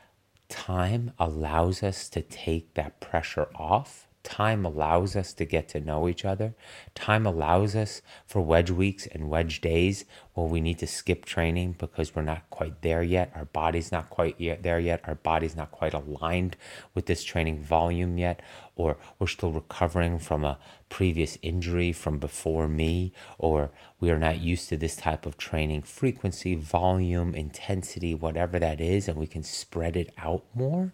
time 0.49 1.12
allows 1.19 1.84
us 1.84 2.10
to 2.10 2.21
take 2.21 2.73
that 2.75 2.99
pressure 2.99 3.47
off 3.55 4.08
Time 4.25 4.65
allows 4.65 5.15
us 5.15 5.34
to 5.34 5.45
get 5.45 5.69
to 5.69 5.79
know 5.79 6.10
each 6.10 6.25
other. 6.25 6.55
Time 6.95 7.27
allows 7.27 7.75
us 7.75 8.01
for 8.25 8.41
wedge 8.41 8.71
weeks 8.71 9.05
and 9.05 9.29
wedge 9.29 9.62
days 9.62 10.03
where 10.34 10.47
we 10.47 10.60
need 10.62 10.79
to 10.79 10.88
skip 10.88 11.25
training 11.25 11.75
because 11.77 12.15
we're 12.15 12.23
not 12.23 12.49
quite 12.49 12.81
there 12.81 13.03
yet. 13.03 13.31
Our 13.36 13.45
body's 13.45 13.91
not 13.91 14.10
quite 14.10 14.41
yet 14.41 14.63
there 14.63 14.79
yet. 14.79 15.01
Our 15.05 15.13
body's 15.13 15.55
not 15.55 15.69
quite 15.69 15.93
aligned 15.93 16.58
with 16.95 17.05
this 17.05 17.23
training 17.23 17.62
volume 17.62 18.17
yet. 18.17 18.41
Or 18.75 18.97
we're 19.19 19.27
still 19.27 19.51
recovering 19.51 20.17
from 20.17 20.43
a 20.43 20.58
previous 20.95 21.38
injury 21.41 21.91
from 21.91 22.17
before 22.19 22.69
me. 22.69 23.12
Or 23.38 23.69
we 23.99 24.10
are 24.12 24.17
not 24.17 24.39
used 24.39 24.69
to 24.69 24.77
this 24.77 24.95
type 24.95 25.25
of 25.25 25.38
training 25.38 25.81
frequency, 25.81 26.55
volume, 26.55 27.36
intensity, 27.36 28.15
whatever 28.15 28.60
that 28.60 28.79
is, 28.79 29.10
and 29.10 29.17
we 29.17 29.27
can 29.27 29.43
spread 29.43 29.97
it 29.97 30.13
out 30.17 30.45
more. 30.53 30.93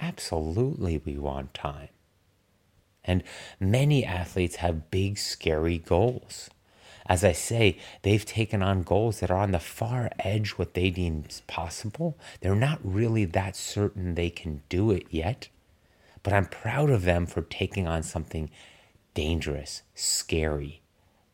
Absolutely, 0.00 0.96
we 1.04 1.18
want 1.18 1.52
time. 1.52 1.90
And 3.04 3.22
many 3.60 4.02
athletes 4.02 4.56
have 4.56 4.90
big, 4.90 5.18
scary 5.18 5.76
goals. 5.76 6.48
As 7.04 7.22
I 7.22 7.32
say, 7.32 7.76
they've 8.00 8.24
taken 8.24 8.62
on 8.62 8.82
goals 8.82 9.20
that 9.20 9.30
are 9.30 9.36
on 9.36 9.50
the 9.50 9.58
far 9.58 10.08
edge 10.20 10.52
what 10.52 10.72
they 10.72 10.88
deem 10.88 11.24
possible. 11.46 12.16
They're 12.40 12.54
not 12.54 12.78
really 12.82 13.26
that 13.26 13.56
certain 13.56 14.14
they 14.14 14.30
can 14.30 14.62
do 14.70 14.90
it 14.90 15.04
yet, 15.10 15.48
but 16.22 16.32
I'm 16.32 16.46
proud 16.46 16.88
of 16.88 17.02
them 17.02 17.26
for 17.26 17.42
taking 17.42 17.86
on 17.86 18.02
something 18.02 18.48
dangerous, 19.14 19.82
scary. 19.94 20.82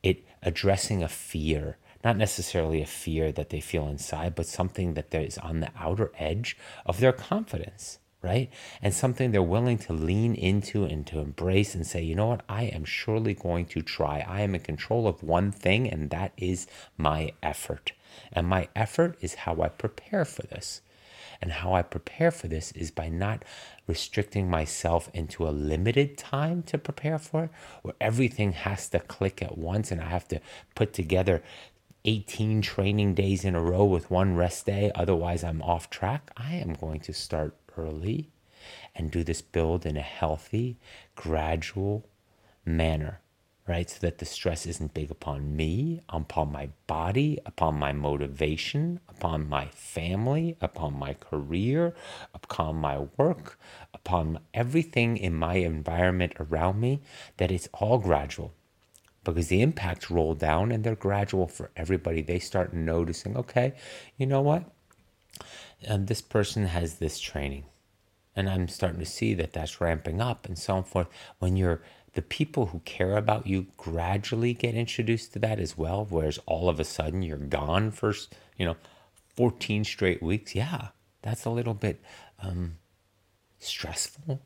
It 0.02 0.24
addressing 0.42 1.02
a 1.02 1.08
fear, 1.08 1.78
not 2.04 2.16
necessarily 2.16 2.80
a 2.82 2.86
fear 2.86 3.32
that 3.32 3.50
they 3.50 3.60
feel 3.60 3.88
inside, 3.88 4.34
but 4.34 4.46
something 4.46 4.94
that 4.94 5.14
is 5.14 5.38
on 5.38 5.60
the 5.60 5.70
outer 5.78 6.12
edge 6.18 6.56
of 6.86 7.00
their 7.00 7.12
confidence 7.12 7.98
right? 8.22 8.50
And 8.82 8.92
something 8.92 9.30
they're 9.30 9.42
willing 9.42 9.78
to 9.78 9.92
lean 9.92 10.34
into 10.34 10.84
and 10.84 11.06
to 11.06 11.20
embrace 11.20 11.74
and 11.74 11.86
say, 11.86 12.02
you 12.02 12.14
know 12.14 12.28
what, 12.28 12.42
I 12.48 12.64
am 12.64 12.84
surely 12.84 13.34
going 13.34 13.66
to 13.66 13.82
try. 13.82 14.24
I 14.26 14.40
am 14.40 14.54
in 14.54 14.60
control 14.60 15.06
of 15.06 15.22
one 15.22 15.52
thing, 15.52 15.88
and 15.88 16.10
that 16.10 16.32
is 16.36 16.66
my 16.96 17.32
effort. 17.42 17.92
And 18.32 18.46
my 18.46 18.68
effort 18.74 19.16
is 19.20 19.34
how 19.34 19.62
I 19.62 19.68
prepare 19.68 20.24
for 20.24 20.42
this. 20.42 20.80
And 21.40 21.52
how 21.52 21.72
I 21.72 21.82
prepare 21.82 22.30
for 22.30 22.48
this 22.48 22.72
is 22.72 22.90
by 22.90 23.08
not 23.08 23.44
restricting 23.86 24.50
myself 24.50 25.08
into 25.14 25.48
a 25.48 25.50
limited 25.50 26.18
time 26.18 26.62
to 26.64 26.78
prepare 26.78 27.18
for 27.18 27.44
it, 27.44 27.50
where 27.82 27.94
everything 28.00 28.52
has 28.52 28.88
to 28.90 29.00
click 29.00 29.42
at 29.42 29.56
once 29.56 29.92
and 29.92 30.00
I 30.00 30.08
have 30.08 30.26
to 30.28 30.40
put 30.74 30.92
together 30.92 31.42
18 32.04 32.62
training 32.62 33.14
days 33.14 33.44
in 33.44 33.54
a 33.54 33.62
row 33.62 33.84
with 33.84 34.10
one 34.10 34.34
rest 34.34 34.66
day, 34.66 34.90
otherwise 34.94 35.44
I'm 35.44 35.62
off 35.62 35.90
track. 35.90 36.30
I 36.36 36.54
am 36.54 36.74
going 36.74 37.00
to 37.00 37.12
start 37.12 37.54
early 37.76 38.30
and 38.94 39.10
do 39.10 39.22
this 39.22 39.42
build 39.42 39.86
in 39.86 39.96
a 39.96 40.02
healthy, 40.02 40.78
gradual 41.14 42.08
manner, 42.64 43.20
right? 43.68 43.90
So 43.90 43.98
that 44.00 44.18
the 44.18 44.24
stress 44.24 44.66
isn't 44.66 44.94
big 44.94 45.10
upon 45.10 45.56
me, 45.56 46.00
upon 46.08 46.52
my 46.52 46.70
body, 46.86 47.38
upon 47.46 47.76
my 47.78 47.92
motivation, 47.92 49.00
upon 49.08 49.48
my 49.48 49.66
family, 49.66 50.56
upon 50.60 50.98
my 50.98 51.14
career, 51.14 51.94
upon 52.34 52.76
my 52.76 53.06
work, 53.16 53.58
upon 53.94 54.40
everything 54.54 55.16
in 55.18 55.34
my 55.34 55.56
environment 55.56 56.34
around 56.40 56.80
me, 56.80 57.00
that 57.36 57.52
it's 57.52 57.68
all 57.74 57.98
gradual 57.98 58.52
because 59.24 59.48
the 59.48 59.62
impacts 59.62 60.10
roll 60.10 60.34
down 60.34 60.72
and 60.72 60.84
they're 60.84 60.96
gradual 60.96 61.46
for 61.46 61.70
everybody. 61.76 62.22
They 62.22 62.38
start 62.38 62.72
noticing, 62.72 63.36
okay, 63.36 63.74
you 64.16 64.26
know 64.26 64.40
what? 64.40 64.64
um, 65.86 66.06
this 66.06 66.20
person 66.22 66.66
has 66.66 66.96
this 66.96 67.20
training. 67.20 67.64
And 68.36 68.48
I'm 68.48 68.68
starting 68.68 69.00
to 69.00 69.06
see 69.06 69.34
that 69.34 69.52
that's 69.52 69.80
ramping 69.80 70.20
up 70.20 70.46
and 70.46 70.58
so 70.58 70.82
forth. 70.82 71.08
When 71.40 71.56
you're 71.56 71.82
the 72.14 72.22
people 72.22 72.66
who 72.66 72.80
care 72.80 73.16
about 73.16 73.46
you 73.46 73.66
gradually 73.76 74.54
get 74.54 74.74
introduced 74.74 75.32
to 75.34 75.38
that 75.40 75.60
as 75.60 75.76
well, 75.76 76.06
whereas 76.08 76.38
all 76.46 76.68
of 76.68 76.80
a 76.80 76.84
sudden 76.84 77.22
you're 77.22 77.36
gone 77.36 77.90
for, 77.90 78.14
you 78.56 78.64
know, 78.64 78.76
14 79.36 79.84
straight 79.84 80.22
weeks. 80.22 80.54
Yeah, 80.54 80.88
that's 81.22 81.44
a 81.44 81.50
little 81.50 81.74
bit 81.74 82.00
um, 82.42 82.76
stressful. 83.58 84.40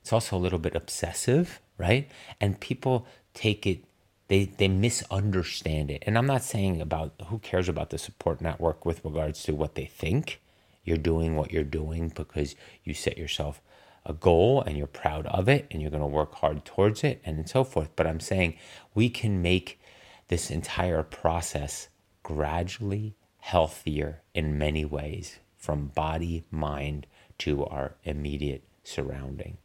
It's 0.00 0.12
also 0.12 0.36
a 0.36 0.38
little 0.38 0.58
bit 0.58 0.74
obsessive, 0.74 1.60
right? 1.78 2.10
And 2.40 2.60
people 2.60 3.06
take 3.32 3.66
it 3.66 3.84
they 4.28 4.44
they 4.44 4.68
misunderstand 4.68 5.90
it 5.90 6.02
and 6.06 6.16
i'm 6.16 6.26
not 6.26 6.42
saying 6.42 6.80
about 6.80 7.12
who 7.26 7.38
cares 7.38 7.68
about 7.68 7.90
the 7.90 7.98
support 7.98 8.40
network 8.40 8.84
with 8.86 9.04
regards 9.04 9.42
to 9.42 9.54
what 9.54 9.74
they 9.74 9.84
think 9.84 10.40
you're 10.84 10.96
doing 10.96 11.36
what 11.36 11.52
you're 11.52 11.62
doing 11.62 12.10
because 12.14 12.54
you 12.84 12.94
set 12.94 13.18
yourself 13.18 13.60
a 14.06 14.12
goal 14.12 14.62
and 14.62 14.76
you're 14.76 14.86
proud 14.86 15.26
of 15.26 15.48
it 15.48 15.66
and 15.70 15.80
you're 15.80 15.90
going 15.90 16.00
to 16.02 16.06
work 16.06 16.34
hard 16.36 16.64
towards 16.64 17.04
it 17.04 17.20
and 17.24 17.48
so 17.48 17.64
forth. 17.64 17.90
But 17.96 18.06
I'm 18.06 18.20
saying 18.20 18.56
we 18.94 19.08
can 19.08 19.40
make 19.40 19.80
this 20.28 20.50
entire 20.50 21.02
process 21.02 21.88
gradually 22.22 23.14
healthier 23.38 24.22
in 24.34 24.58
many 24.58 24.84
ways 24.84 25.38
from 25.56 25.88
body, 25.88 26.44
mind 26.50 27.06
to 27.38 27.64
our 27.64 27.96
immediate 28.04 28.62
surrounding. 28.82 29.56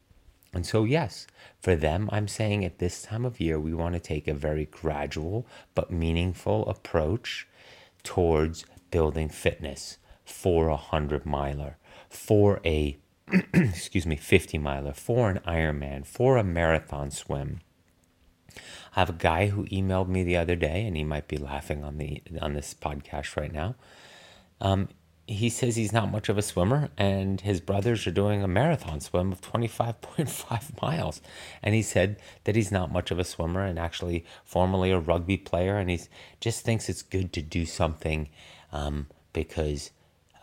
And 0.54 0.66
so, 0.66 0.84
yes, 0.84 1.28
for 1.62 1.76
them, 1.76 2.10
I'm 2.12 2.28
saying 2.28 2.66
at 2.66 2.80
this 2.80 3.04
time 3.04 3.24
of 3.24 3.40
year, 3.40 3.60
we 3.60 3.74
want 3.74 3.94
to 3.94 4.00
take 4.00 4.28
a 4.28 4.34
very 4.34 4.66
gradual 4.66 5.46
but 5.76 5.92
meaningful 5.92 6.68
approach 6.68 7.48
towards 8.04 8.66
building 8.90 9.30
fitness 9.30 9.98
for 10.26 10.68
a 10.68 10.72
100 10.72 11.26
miler, 11.26 11.78
for 12.10 12.60
a 12.66 12.98
excuse 13.54 14.06
me, 14.06 14.16
50 14.16 14.58
miler, 14.58 14.94
for 14.94 15.30
an 15.30 15.40
Ironman, 15.48 16.06
for 16.06 16.38
a 16.38 16.44
marathon 16.44 17.12
swim. 17.12 17.62
I 18.96 19.02
have 19.02 19.10
a 19.10 19.14
guy 19.14 19.48
who 19.48 19.66
emailed 19.66 20.08
me 20.08 20.24
the 20.24 20.38
other 20.38 20.56
day, 20.56 20.86
and 20.86 20.98
he 20.98 21.04
might 21.04 21.28
be 21.28 21.38
laughing 21.38 21.84
on 21.84 21.98
the 21.98 22.22
on 22.42 22.54
this 22.54 22.74
podcast 22.74 23.38
right 23.38 23.52
now. 23.52 23.76
Um, 24.60 24.90
he 25.28 25.50
says 25.50 25.76
he's 25.76 25.94
not 25.94 26.12
much 26.12 26.28
of 26.28 26.40
a 26.40 26.42
swimmer, 26.42 26.90
and 26.98 27.40
his 27.42 27.62
brothers 27.62 28.08
are 28.08 28.12
doing 28.12 28.42
a 28.42 28.48
marathon 28.48 29.00
swim 29.00 29.32
of 29.32 29.42
25.5 29.42 30.82
miles. 30.82 31.22
And 31.62 31.76
he 31.76 31.84
said 31.84 32.18
that 32.46 32.56
he's 32.56 32.72
not 32.72 32.92
much 32.92 33.12
of 33.12 33.20
a 33.20 33.24
swimmer 33.24 33.64
and 33.64 33.78
actually 33.78 34.26
formerly 34.44 34.90
a 34.90 35.00
rugby 35.00 35.38
player, 35.38 35.78
and 35.78 35.90
he 35.92 36.00
just 36.40 36.66
thinks 36.66 36.90
it's 36.90 37.04
good 37.04 37.32
to 37.34 37.44
do 37.44 37.68
something 37.68 38.30
um, 38.72 39.06
because 39.32 39.92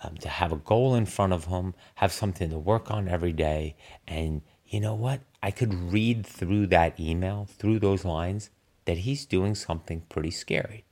um, 0.02 0.16
to 0.18 0.28
have 0.28 0.52
a 0.52 0.56
goal 0.56 0.94
in 0.94 1.06
front 1.06 1.32
of 1.32 1.46
him, 1.46 1.74
have 1.96 2.12
something 2.12 2.50
to 2.50 2.59
work 2.59 2.90
on 2.90 3.09
every 3.09 3.32
day. 3.32 3.76
And 4.06 4.42
you 4.66 4.80
know 4.80 4.94
what? 4.94 5.20
I 5.42 5.50
could 5.50 5.92
read 5.92 6.26
through 6.26 6.68
that 6.68 6.98
email, 6.98 7.46
through 7.59 7.78
those 7.78 8.04
lines, 8.04 8.50
that 8.85 8.98
he's 8.98 9.24
doing 9.26 9.54
something 9.54 10.02
pretty 10.09 10.30
scary, 10.30 10.85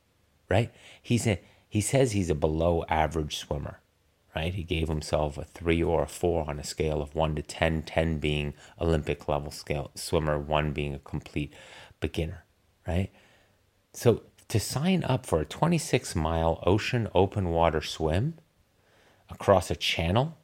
right? 0.49 0.73
He's 1.03 1.27
a, 1.27 1.41
he 1.69 1.81
says 1.81 2.13
he's 2.13 2.31
a 2.31 2.35
below 2.35 2.85
average 2.89 3.37
swimmer, 3.37 3.81
right? 4.35 4.55
He 4.55 4.63
gave 4.63 4.89
himself 4.89 5.39
a 5.39 5.45
three 5.45 5.83
or 5.83 6.03
a 6.03 6.09
four 6.09 6.49
on 6.49 6.59
a 6.59 6.65
scale 6.65 7.03
of 7.03 7.15
one 7.15 7.35
to 7.37 7.43
10, 7.43 7.83
10 7.83 8.19
being 8.19 8.55
Olympic 8.81 9.29
level 9.29 9.51
scale 9.51 9.91
swimmer, 9.95 10.39
one 10.39 10.73
being 10.73 10.95
a 10.95 10.99
complete 10.99 11.53
beginner, 12.01 12.45
right? 12.87 13.11
So 13.93 14.23
to 14.49 14.61
sign 14.61 15.05
up 15.05 15.27
for 15.27 15.41
a 15.41 15.45
26 15.45 16.15
mile 16.15 16.63
ocean 16.67 17.09
open 17.15 17.51
water 17.51 17.81
swim, 17.81 18.35
across 19.35 19.71
a 19.71 19.77
channel 19.77 20.37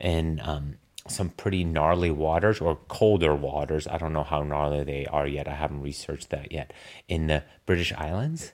in 0.00 0.40
um, 0.42 0.76
some 1.08 1.30
pretty 1.30 1.64
gnarly 1.64 2.10
waters 2.10 2.60
or 2.60 2.76
colder 2.88 3.34
waters. 3.34 3.86
I 3.86 3.98
don't 3.98 4.12
know 4.12 4.22
how 4.22 4.42
gnarly 4.42 4.84
they 4.84 5.06
are 5.06 5.26
yet. 5.26 5.48
I 5.48 5.54
haven't 5.54 5.82
researched 5.82 6.30
that 6.30 6.52
yet. 6.52 6.72
In 7.08 7.26
the 7.26 7.44
British 7.66 7.92
Islands, 7.92 8.52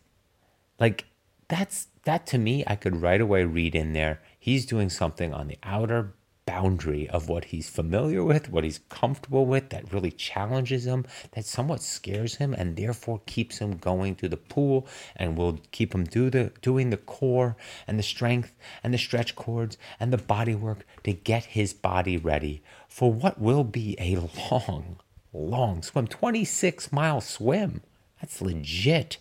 like 0.80 1.04
that's 1.48 1.88
that 2.04 2.26
to 2.28 2.38
me, 2.38 2.64
I 2.66 2.76
could 2.76 3.02
right 3.02 3.20
away 3.20 3.44
read 3.44 3.74
in 3.74 3.92
there. 3.92 4.20
He's 4.38 4.66
doing 4.66 4.88
something 4.88 5.32
on 5.32 5.48
the 5.48 5.58
outer 5.62 6.14
boundary 6.46 7.08
of 7.08 7.28
what 7.28 7.46
he's 7.46 7.68
familiar 7.68 8.24
with, 8.24 8.48
what 8.48 8.64
he's 8.64 8.80
comfortable 8.88 9.44
with, 9.44 9.70
that 9.70 9.92
really 9.92 10.12
challenges 10.12 10.86
him, 10.86 11.04
that 11.32 11.44
somewhat 11.44 11.82
scares 11.82 12.36
him, 12.36 12.54
and 12.54 12.76
therefore 12.76 13.20
keeps 13.26 13.58
him 13.58 13.76
going 13.76 14.14
to 14.14 14.28
the 14.28 14.36
pool 14.36 14.86
and 15.16 15.36
will 15.36 15.58
keep 15.72 15.94
him 15.94 16.04
do 16.04 16.30
the 16.30 16.52
doing 16.62 16.90
the 16.90 16.96
core 16.96 17.56
and 17.86 17.98
the 17.98 18.02
strength 18.02 18.54
and 18.82 18.94
the 18.94 18.98
stretch 18.98 19.34
cords 19.34 19.76
and 19.98 20.12
the 20.12 20.18
body 20.18 20.54
work 20.54 20.86
to 21.04 21.12
get 21.12 21.44
his 21.44 21.74
body 21.74 22.16
ready 22.16 22.62
for 22.88 23.12
what 23.12 23.40
will 23.40 23.64
be 23.64 23.96
a 23.98 24.16
long, 24.50 25.00
long 25.32 25.82
swim, 25.82 26.06
26 26.06 26.92
mile 26.92 27.20
swim. 27.20 27.82
That's 28.20 28.40
legit, 28.40 29.18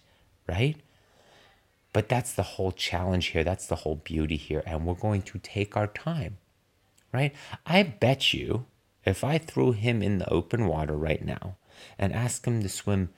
right? 0.47 0.77
But 1.91 2.07
that's 2.07 2.33
the 2.33 2.43
whole 2.43 2.71
challenge 2.71 3.27
here. 3.27 3.43
That's 3.43 3.67
the 3.67 3.77
whole 3.77 3.95
beauty 3.95 4.35
here. 4.35 4.61
And 4.65 4.85
we're 4.85 4.93
going 4.93 5.21
to 5.23 5.39
take 5.39 5.75
our 5.75 5.87
time 5.87 6.37
right? 7.15 7.33
I 7.65 7.83
bet 7.83 8.33
you 8.33 8.65
if 9.05 9.23
I 9.23 9.37
threw 9.37 9.71
him 9.71 10.01
in 10.01 10.17
the 10.17 10.29
open 10.29 10.67
water 10.67 10.95
right 10.95 11.23
now 11.23 11.55
and 11.97 12.11
asked 12.11 12.45
him 12.45 12.61
to 12.61 12.69
swim 12.69 13.09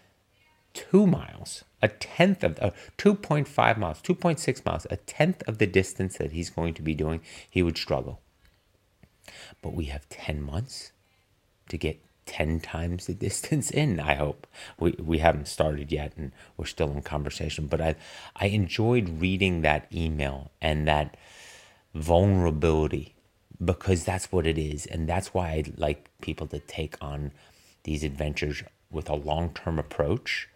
two 0.73 1.07
miles, 1.07 1.63
a 1.81 1.87
tenth 1.87 2.43
of 2.43 2.59
uh, 2.59 2.71
2.5 2.97 3.77
miles, 3.77 4.01
2.6 4.01 4.65
miles, 4.65 4.85
a 4.91 4.97
tenth 4.97 5.41
of 5.47 5.57
the 5.57 5.65
distance 5.65 6.17
that 6.17 6.33
he's 6.33 6.49
going 6.49 6.73
to 6.75 6.81
be 6.81 6.93
doing, 6.93 7.21
he 7.49 7.63
would 7.63 7.77
struggle. 7.77 8.21
But 9.61 9.73
we 9.73 9.85
have 9.85 10.07
10 10.09 10.41
months 10.41 10.91
to 11.69 11.77
get 11.77 12.03
10 12.27 12.59
times 12.59 13.07
the 13.07 13.13
distance 13.27 13.71
in, 13.71 13.99
I 13.99 14.15
hope. 14.15 14.45
We, 14.79 14.91
we 14.99 15.17
haven't 15.19 15.47
started 15.47 15.91
yet 15.91 16.13
and 16.15 16.31
we're 16.57 16.65
still 16.65 16.91
in 16.91 17.01
conversation, 17.01 17.67
but 17.67 17.81
I, 17.81 17.95
I 18.35 18.47
enjoyed 18.47 19.21
reading 19.21 19.61
that 19.61 19.87
email 19.91 20.51
and 20.61 20.87
that 20.87 21.17
vulnerability 21.95 23.15
because 23.63 24.03
that's 24.03 24.31
what 24.31 24.47
it 24.47 24.57
is. 24.57 24.85
And 24.85 25.07
that's 25.07 25.33
why 25.33 25.49
I 25.49 25.63
like 25.77 26.09
people 26.21 26.47
to 26.47 26.59
take 26.59 26.95
on 27.01 27.31
these 27.83 28.03
adventures 28.03 28.63
with 28.91 29.09
a 29.09 29.15
long 29.15 29.53
term 29.53 29.79
approach. 29.79 30.49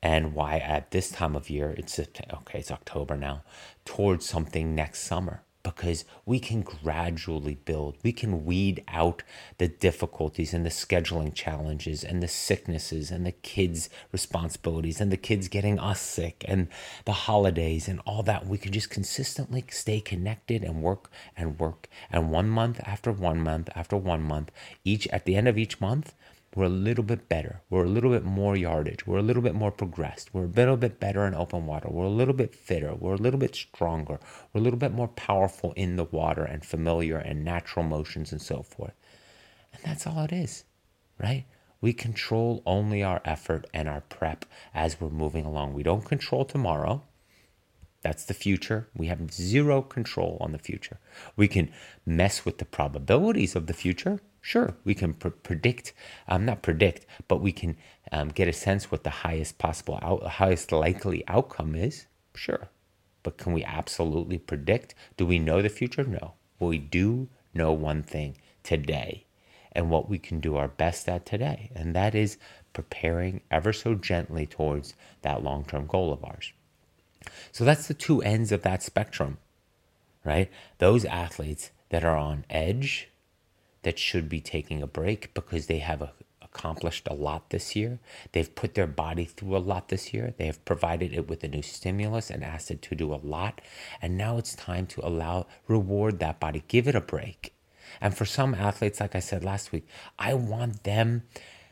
And 0.00 0.32
why 0.32 0.58
at 0.58 0.92
this 0.92 1.10
time 1.10 1.34
of 1.34 1.50
year, 1.50 1.74
it's 1.76 1.98
okay, 1.98 2.60
it's 2.60 2.70
October 2.70 3.16
now, 3.16 3.42
towards 3.84 4.26
something 4.26 4.74
next 4.74 5.00
summer 5.00 5.42
because 5.62 6.04
we 6.24 6.38
can 6.38 6.62
gradually 6.62 7.56
build. 7.64 7.96
We 8.02 8.12
can 8.12 8.44
weed 8.44 8.82
out 8.88 9.22
the 9.58 9.68
difficulties 9.68 10.54
and 10.54 10.64
the 10.64 10.70
scheduling 10.70 11.34
challenges 11.34 12.04
and 12.04 12.22
the 12.22 12.28
sicknesses 12.28 13.10
and 13.10 13.26
the 13.26 13.32
kids' 13.32 13.90
responsibilities 14.12 15.00
and 15.00 15.12
the 15.12 15.16
kids 15.16 15.48
getting 15.48 15.78
us 15.78 16.00
sick 16.00 16.44
and 16.48 16.68
the 17.04 17.12
holidays 17.12 17.88
and 17.88 18.00
all 18.06 18.22
that. 18.22 18.46
We 18.46 18.58
can 18.58 18.72
just 18.72 18.90
consistently 18.90 19.64
stay 19.70 20.00
connected 20.00 20.62
and 20.62 20.82
work 20.82 21.10
and 21.36 21.58
work. 21.58 21.88
And 22.10 22.30
one 22.30 22.48
month 22.48 22.80
after 22.84 23.12
one 23.12 23.40
month 23.40 23.68
after 23.74 23.96
one 23.96 24.22
month, 24.22 24.50
each 24.84 25.06
at 25.08 25.24
the 25.24 25.36
end 25.36 25.48
of 25.48 25.58
each 25.58 25.80
month, 25.80 26.14
we're 26.54 26.64
a 26.64 26.70
little 26.70 27.04
bit 27.04 27.28
better. 27.28 27.60
We're 27.68 27.84
a 27.84 27.88
little 27.88 28.10
bit 28.10 28.24
more 28.24 28.56
yardage. 28.56 29.06
We're 29.06 29.18
a 29.18 29.22
little 29.22 29.42
bit 29.42 29.54
more 29.54 29.70
progressed. 29.70 30.32
We're 30.32 30.46
a 30.46 30.48
little 30.48 30.76
bit 30.76 30.98
better 30.98 31.26
in 31.26 31.34
open 31.34 31.66
water. 31.66 31.88
We're 31.90 32.04
a 32.04 32.10
little 32.10 32.34
bit 32.34 32.54
fitter. 32.54 32.94
We're 32.94 33.14
a 33.14 33.18
little 33.18 33.38
bit 33.38 33.54
stronger. 33.54 34.18
We're 34.52 34.60
a 34.60 34.64
little 34.64 34.78
bit 34.78 34.92
more 34.92 35.08
powerful 35.08 35.72
in 35.72 35.96
the 35.96 36.04
water 36.04 36.44
and 36.44 36.64
familiar 36.64 37.18
and 37.18 37.44
natural 37.44 37.84
motions 37.84 38.32
and 38.32 38.40
so 38.40 38.62
forth. 38.62 38.94
And 39.72 39.82
that's 39.84 40.06
all 40.06 40.24
it 40.24 40.32
is, 40.32 40.64
right? 41.18 41.44
We 41.80 41.92
control 41.92 42.62
only 42.66 43.02
our 43.02 43.20
effort 43.24 43.66
and 43.72 43.88
our 43.88 44.00
prep 44.00 44.44
as 44.74 45.00
we're 45.00 45.10
moving 45.10 45.44
along. 45.44 45.74
We 45.74 45.82
don't 45.82 46.04
control 46.04 46.44
tomorrow. 46.44 47.02
That's 48.02 48.24
the 48.24 48.34
future. 48.34 48.88
We 48.96 49.08
have 49.08 49.32
zero 49.32 49.82
control 49.82 50.38
on 50.40 50.52
the 50.52 50.58
future. 50.58 50.98
We 51.36 51.46
can 51.46 51.70
mess 52.06 52.44
with 52.44 52.58
the 52.58 52.64
probabilities 52.64 53.54
of 53.54 53.66
the 53.66 53.74
future 53.74 54.20
Sure, 54.40 54.76
we 54.84 54.94
can 54.94 55.14
pr- 55.14 55.28
predict, 55.28 55.92
um, 56.26 56.44
not 56.44 56.62
predict, 56.62 57.06
but 57.26 57.40
we 57.40 57.52
can 57.52 57.76
um, 58.12 58.28
get 58.28 58.48
a 58.48 58.52
sense 58.52 58.90
what 58.90 59.04
the 59.04 59.10
highest 59.10 59.58
possible, 59.58 59.98
out- 60.02 60.24
highest 60.24 60.72
likely 60.72 61.26
outcome 61.28 61.74
is. 61.74 62.06
Sure. 62.34 62.68
But 63.22 63.36
can 63.36 63.52
we 63.52 63.64
absolutely 63.64 64.38
predict? 64.38 64.94
Do 65.16 65.26
we 65.26 65.38
know 65.38 65.60
the 65.60 65.68
future? 65.68 66.04
No. 66.04 66.34
But 66.58 66.66
we 66.66 66.78
do 66.78 67.28
know 67.52 67.72
one 67.72 68.02
thing 68.02 68.36
today 68.62 69.24
and 69.72 69.90
what 69.90 70.08
we 70.08 70.18
can 70.18 70.40
do 70.40 70.56
our 70.56 70.68
best 70.68 71.08
at 71.08 71.26
today. 71.26 71.70
And 71.74 71.94
that 71.94 72.14
is 72.14 72.38
preparing 72.72 73.42
ever 73.50 73.72
so 73.72 73.94
gently 73.94 74.46
towards 74.46 74.94
that 75.22 75.42
long 75.42 75.64
term 75.64 75.86
goal 75.86 76.12
of 76.12 76.24
ours. 76.24 76.52
So 77.52 77.64
that's 77.64 77.88
the 77.88 77.94
two 77.94 78.22
ends 78.22 78.52
of 78.52 78.62
that 78.62 78.82
spectrum, 78.82 79.38
right? 80.24 80.50
Those 80.78 81.04
athletes 81.04 81.70
that 81.90 82.04
are 82.04 82.16
on 82.16 82.44
edge 82.48 83.08
that 83.88 83.98
should 83.98 84.28
be 84.28 84.38
taking 84.38 84.82
a 84.82 84.86
break 84.86 85.32
because 85.32 85.66
they 85.66 85.78
have 85.78 86.02
a, 86.02 86.12
accomplished 86.42 87.08
a 87.10 87.14
lot 87.14 87.48
this 87.48 87.74
year. 87.74 87.98
They've 88.32 88.54
put 88.54 88.74
their 88.74 88.86
body 88.86 89.24
through 89.24 89.56
a 89.56 89.64
lot 89.72 89.88
this 89.88 90.12
year. 90.12 90.34
They 90.36 90.44
have 90.44 90.62
provided 90.66 91.14
it 91.14 91.26
with 91.26 91.42
a 91.42 91.48
new 91.48 91.62
stimulus 91.62 92.28
and 92.28 92.44
asked 92.44 92.70
it 92.70 92.82
to 92.82 92.94
do 92.94 93.14
a 93.14 93.24
lot. 93.24 93.62
And 94.02 94.18
now 94.18 94.36
it's 94.36 94.54
time 94.54 94.86
to 94.88 95.06
allow, 95.06 95.46
reward 95.66 96.18
that 96.18 96.38
body, 96.38 96.64
give 96.68 96.86
it 96.86 96.94
a 96.94 97.00
break. 97.00 97.54
And 97.98 98.14
for 98.14 98.26
some 98.26 98.54
athletes, 98.54 99.00
like 99.00 99.14
I 99.14 99.20
said 99.20 99.42
last 99.42 99.72
week, 99.72 99.88
I 100.18 100.34
want 100.34 100.84
them 100.84 101.22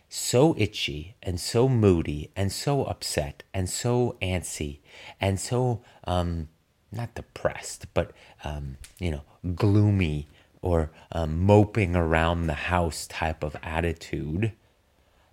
so 0.08 0.54
itchy 0.56 1.16
and 1.22 1.38
so 1.38 1.68
moody 1.68 2.30
and 2.34 2.50
so 2.50 2.84
upset 2.84 3.42
and 3.52 3.68
so 3.68 4.16
antsy 4.22 4.78
and 5.20 5.38
so 5.38 5.82
um, 6.04 6.48
not 6.90 7.14
depressed, 7.14 7.88
but 7.92 8.12
um, 8.42 8.78
you 8.98 9.10
know, 9.10 9.22
gloomy 9.54 10.28
or 10.66 10.90
um, 11.12 11.46
moping 11.46 11.94
around 11.94 12.48
the 12.48 12.54
house 12.74 13.06
type 13.06 13.44
of 13.44 13.54
attitude 13.62 14.50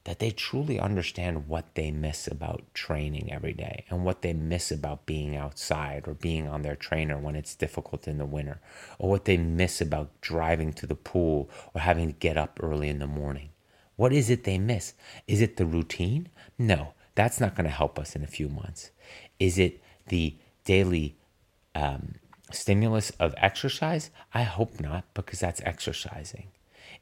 that 0.03 0.19
they 0.19 0.29
truly 0.29 0.79
understand 0.79 1.47
what 1.47 1.73
they 1.73 1.89
miss 1.89 2.27
about 2.27 2.61
training 2.75 3.33
every 3.33 3.53
day 3.53 3.83
and 3.89 4.05
what 4.05 4.21
they 4.21 4.31
miss 4.31 4.69
about 4.69 5.07
being 5.07 5.35
outside 5.35 6.07
or 6.07 6.13
being 6.13 6.47
on 6.47 6.61
their 6.61 6.75
trainer 6.75 7.17
when 7.17 7.35
it's 7.35 7.55
difficult 7.55 8.07
in 8.07 8.19
the 8.19 8.27
winter 8.27 8.61
or 8.99 9.09
what 9.09 9.25
they 9.25 9.35
miss 9.35 9.81
about 9.81 10.11
driving 10.21 10.71
to 10.71 10.85
the 10.85 10.93
pool 10.93 11.49
or 11.73 11.81
having 11.81 12.09
to 12.09 12.19
get 12.19 12.37
up 12.37 12.59
early 12.61 12.87
in 12.87 12.99
the 12.99 13.07
morning. 13.07 13.49
What 13.95 14.13
is 14.13 14.29
it 14.29 14.43
they 14.43 14.59
miss? 14.59 14.93
Is 15.27 15.41
it 15.41 15.57
the 15.57 15.65
routine? 15.65 16.29
No, 16.59 16.93
that's 17.15 17.39
not 17.39 17.55
going 17.55 17.65
to 17.65 17.75
help 17.75 17.97
us 17.97 18.15
in 18.15 18.23
a 18.23 18.27
few 18.27 18.49
months. 18.49 18.91
Is 19.39 19.57
it 19.57 19.81
the 20.09 20.37
daily 20.63 21.17
um, 21.73 22.15
stimulus 22.53 23.11
of 23.19 23.33
exercise? 23.37 24.09
I 24.33 24.43
hope 24.43 24.79
not, 24.79 25.05
because 25.13 25.39
that's 25.39 25.61
exercising. 25.65 26.47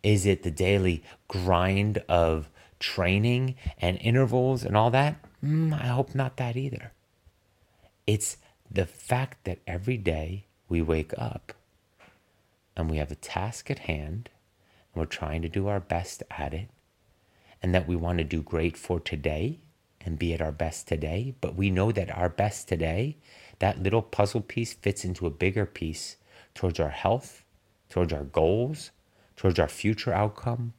Is 0.04 0.26
it 0.26 0.44
the 0.44 0.52
daily 0.52 1.04
grind 1.28 2.04
of 2.10 2.50
training 2.80 3.56
and 3.80 3.98
intervals 4.02 4.64
and 4.64 4.76
all 4.76 4.90
that? 4.92 5.16
Mm, 5.44 5.74
I 5.74 5.88
hope 5.88 6.16
not 6.16 6.38
that 6.38 6.58
either. 6.58 6.92
It's 8.08 8.38
the 8.70 8.86
fact 8.86 9.44
that 9.46 9.60
every 9.68 9.98
day 9.98 10.46
we 10.68 10.82
wake 10.82 11.14
up 11.18 11.54
and 12.76 12.90
we 12.90 12.98
have 12.98 13.12
a 13.12 13.16
task 13.16 13.70
at 13.70 13.80
hand 13.80 14.30
and 14.94 15.02
we're 15.02 15.06
trying 15.06 15.42
to 15.42 15.50
do 15.50 15.68
our 15.68 15.80
best 15.80 16.24
at 16.32 16.54
it 16.54 16.70
and 17.62 17.76
that 17.76 17.88
we 17.88 17.96
want 17.96 18.18
to 18.18 18.24
do 18.24 18.42
great 18.42 18.76
for 18.76 19.00
today 19.00 19.60
and 20.04 20.18
be 20.18 20.34
at 20.34 20.42
our 20.42 20.52
best 20.52 20.88
today, 20.88 21.36
but 21.42 21.56
we 21.56 21.70
know 21.70 21.92
that 21.92 22.16
our 22.18 22.30
best 22.30 22.68
today, 22.68 23.18
that 23.62 23.82
little 23.82 24.02
puzzle 24.02 24.41
piece 24.41 24.74
fits 24.74 25.06
into 25.06 25.28
a 25.28 25.30
bigger 25.30 25.67
piece 25.67 26.17
towards 26.56 26.80
our 26.80 26.89
health, 26.89 27.43
towards 27.89 28.12
our 28.12 28.24
goals, 28.24 28.89
towards 29.36 29.60
our 29.60 29.67
future 29.67 30.12
outcome, 30.12 30.74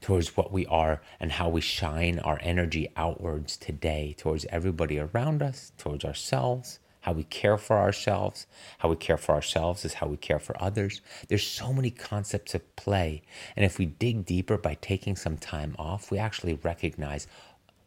towards 0.00 0.36
what 0.36 0.52
we 0.52 0.64
are 0.66 1.02
and 1.18 1.32
how 1.32 1.48
we 1.48 1.60
shine 1.60 2.20
our 2.20 2.38
energy 2.40 2.88
outwards 2.96 3.56
today 3.56 4.14
towards 4.16 4.46
everybody 4.46 4.98
around 4.98 5.42
us, 5.42 5.72
towards 5.76 6.04
ourselves, 6.04 6.78
how 7.00 7.12
we 7.12 7.24
care 7.24 7.58
for 7.58 7.78
ourselves. 7.78 8.46
How 8.78 8.88
we 8.88 8.96
care 8.96 9.16
for 9.16 9.34
ourselves 9.34 9.84
is 9.84 9.94
how 9.94 10.06
we 10.06 10.16
care 10.16 10.40
for 10.40 10.60
others. 10.60 11.00
There's 11.28 11.46
so 11.46 11.72
many 11.72 11.90
concepts 11.90 12.54
at 12.54 12.74
play. 12.74 13.22
And 13.54 13.64
if 13.64 13.78
we 13.78 13.86
dig 13.86 14.24
deeper 14.24 14.56
by 14.58 14.74
taking 14.80 15.14
some 15.14 15.36
time 15.36 15.76
off, 15.78 16.10
we 16.10 16.18
actually 16.18 16.54
recognize 16.54 17.28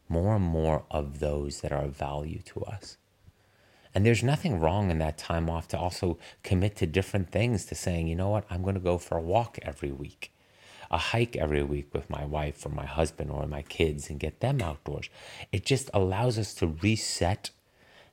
more 0.08 0.36
and 0.36 0.44
more 0.44 0.84
of 0.90 1.20
those 1.20 1.60
that 1.60 1.70
are 1.72 1.84
of 1.84 1.96
value 1.96 2.40
to 2.46 2.62
us. 2.64 2.96
And 3.94 4.06
there's 4.06 4.22
nothing 4.22 4.60
wrong 4.60 4.90
in 4.90 4.98
that 4.98 5.18
time 5.18 5.50
off 5.50 5.68
to 5.68 5.78
also 5.78 6.18
commit 6.42 6.76
to 6.76 6.86
different 6.86 7.30
things, 7.30 7.64
to 7.66 7.74
saying, 7.74 8.06
you 8.06 8.14
know 8.14 8.28
what, 8.28 8.44
I'm 8.48 8.62
going 8.62 8.74
to 8.74 8.80
go 8.80 8.98
for 8.98 9.18
a 9.18 9.22
walk 9.22 9.58
every 9.62 9.90
week, 9.90 10.32
a 10.90 10.98
hike 10.98 11.36
every 11.36 11.62
week 11.62 11.92
with 11.92 12.08
my 12.08 12.24
wife 12.24 12.64
or 12.64 12.68
my 12.68 12.86
husband 12.86 13.30
or 13.30 13.46
my 13.46 13.62
kids 13.62 14.08
and 14.08 14.20
get 14.20 14.40
them 14.40 14.60
outdoors. 14.60 15.08
It 15.50 15.64
just 15.64 15.90
allows 15.92 16.38
us 16.38 16.54
to 16.54 16.68
reset 16.68 17.50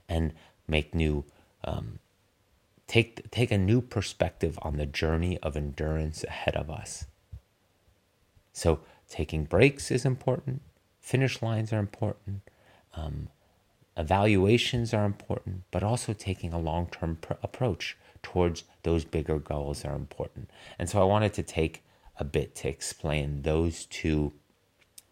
and 0.09 0.33
make 0.67 0.95
new 0.95 1.25
um, 1.63 1.99
take 2.87 3.29
take 3.31 3.51
a 3.51 3.57
new 3.57 3.81
perspective 3.81 4.57
on 4.61 4.77
the 4.77 4.85
journey 4.85 5.37
of 5.39 5.55
endurance 5.55 6.23
ahead 6.23 6.55
of 6.55 6.69
us 6.69 7.05
so 8.53 8.79
taking 9.09 9.43
breaks 9.43 9.91
is 9.91 10.05
important 10.05 10.61
finish 10.99 11.41
lines 11.41 11.71
are 11.71 11.79
important 11.79 12.41
um, 12.95 13.27
evaluations 13.97 14.93
are 14.93 15.05
important 15.05 15.63
but 15.71 15.83
also 15.83 16.13
taking 16.13 16.53
a 16.53 16.59
long-term 16.59 17.17
pr- 17.19 17.33
approach 17.41 17.97
towards 18.21 18.63
those 18.83 19.05
bigger 19.05 19.39
goals 19.39 19.85
are 19.85 19.95
important. 19.95 20.49
And 20.77 20.89
so 20.89 21.01
i 21.01 21.03
wanted 21.03 21.33
to 21.33 21.43
take 21.43 21.83
a 22.17 22.23
bit 22.23 22.55
to 22.55 22.67
explain 22.67 23.43
those 23.43 23.85
two 23.85 24.33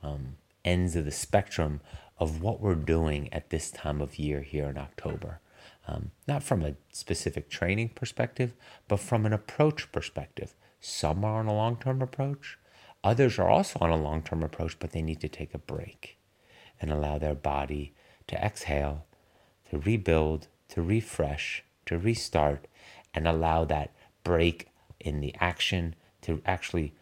um, 0.04 0.38
ends 0.64 0.96
of 0.96 1.06
the 1.06 1.12
spectrum 1.12 1.82
of 2.18 2.42
what 2.42 2.60
we're 2.60 2.76
doing 2.76 3.32
at 3.34 3.50
this 3.50 3.72
time 3.72 4.02
of 4.02 4.18
year 4.18 4.42
here 4.42 4.66
in 4.66 4.78
october. 4.78 5.40
Um, 5.88 6.12
not 6.28 6.42
from 6.42 6.64
a 6.64 6.76
specific 6.92 7.50
training 7.50 7.90
perspective, 7.90 8.54
but 8.88 9.00
from 9.00 9.26
an 9.26 9.34
approach 9.34 9.92
perspective. 9.92 10.56
Some 10.80 11.24
are 11.24 11.40
on 11.40 11.48
a 11.48 11.54
long 11.54 11.78
term 11.78 12.02
approach, 12.02 12.58
others 13.04 13.38
are 13.38 13.50
also 13.50 13.80
on 13.82 13.92
a 13.92 13.96
long 13.96 14.22
term 14.24 14.44
approach, 14.44 14.78
but 14.80 14.92
they 14.92 15.02
need 15.02 15.22
to 15.22 15.30
take 15.30 15.54
a 15.54 15.60
break 15.60 16.18
and 16.82 16.92
allow 16.92 17.18
their 17.18 17.36
body 17.36 17.94
to 18.28 18.36
exhale, 18.36 19.06
to 19.70 19.78
rebuild, 19.80 20.48
to 20.70 20.82
refresh, 20.82 21.64
to 21.86 21.98
restart, 21.98 22.68
and 23.14 23.28
allow 23.28 23.66
that 23.66 23.92
break 24.24 24.70
in 25.00 25.22
the 25.22 25.36
action 25.40 25.96
to 26.22 26.42
actually 26.46 26.94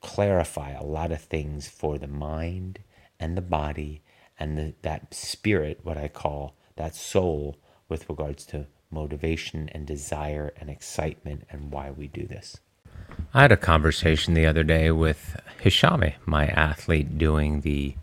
clarify 0.00 0.70
a 0.72 0.84
lot 0.84 1.12
of 1.12 1.20
things 1.20 1.68
for 1.68 1.98
the 1.98 2.08
mind 2.08 2.78
and 3.18 3.36
the 3.36 3.42
body 3.42 4.02
and 4.38 4.58
the, 4.58 4.74
that 4.82 5.14
spirit, 5.14 5.80
what 5.82 5.96
I 5.96 6.08
call 6.08 6.54
that 6.76 6.94
soul 6.94 7.56
with 7.88 8.08
regards 8.08 8.44
to 8.46 8.66
motivation 8.90 9.68
and 9.72 9.86
desire 9.86 10.52
and 10.58 10.68
excitement 10.68 11.44
and 11.50 11.70
why 11.70 11.90
we 11.90 12.08
do 12.08 12.26
this. 12.26 12.58
I 13.32 13.42
had 13.42 13.52
a 13.52 13.56
conversation 13.56 14.34
the 14.34 14.46
other 14.46 14.64
day 14.64 14.90
with 14.90 15.40
Hishami, 15.62 16.14
my 16.26 16.46
athlete 16.46 17.18
doing 17.18 17.60
the 17.60 17.96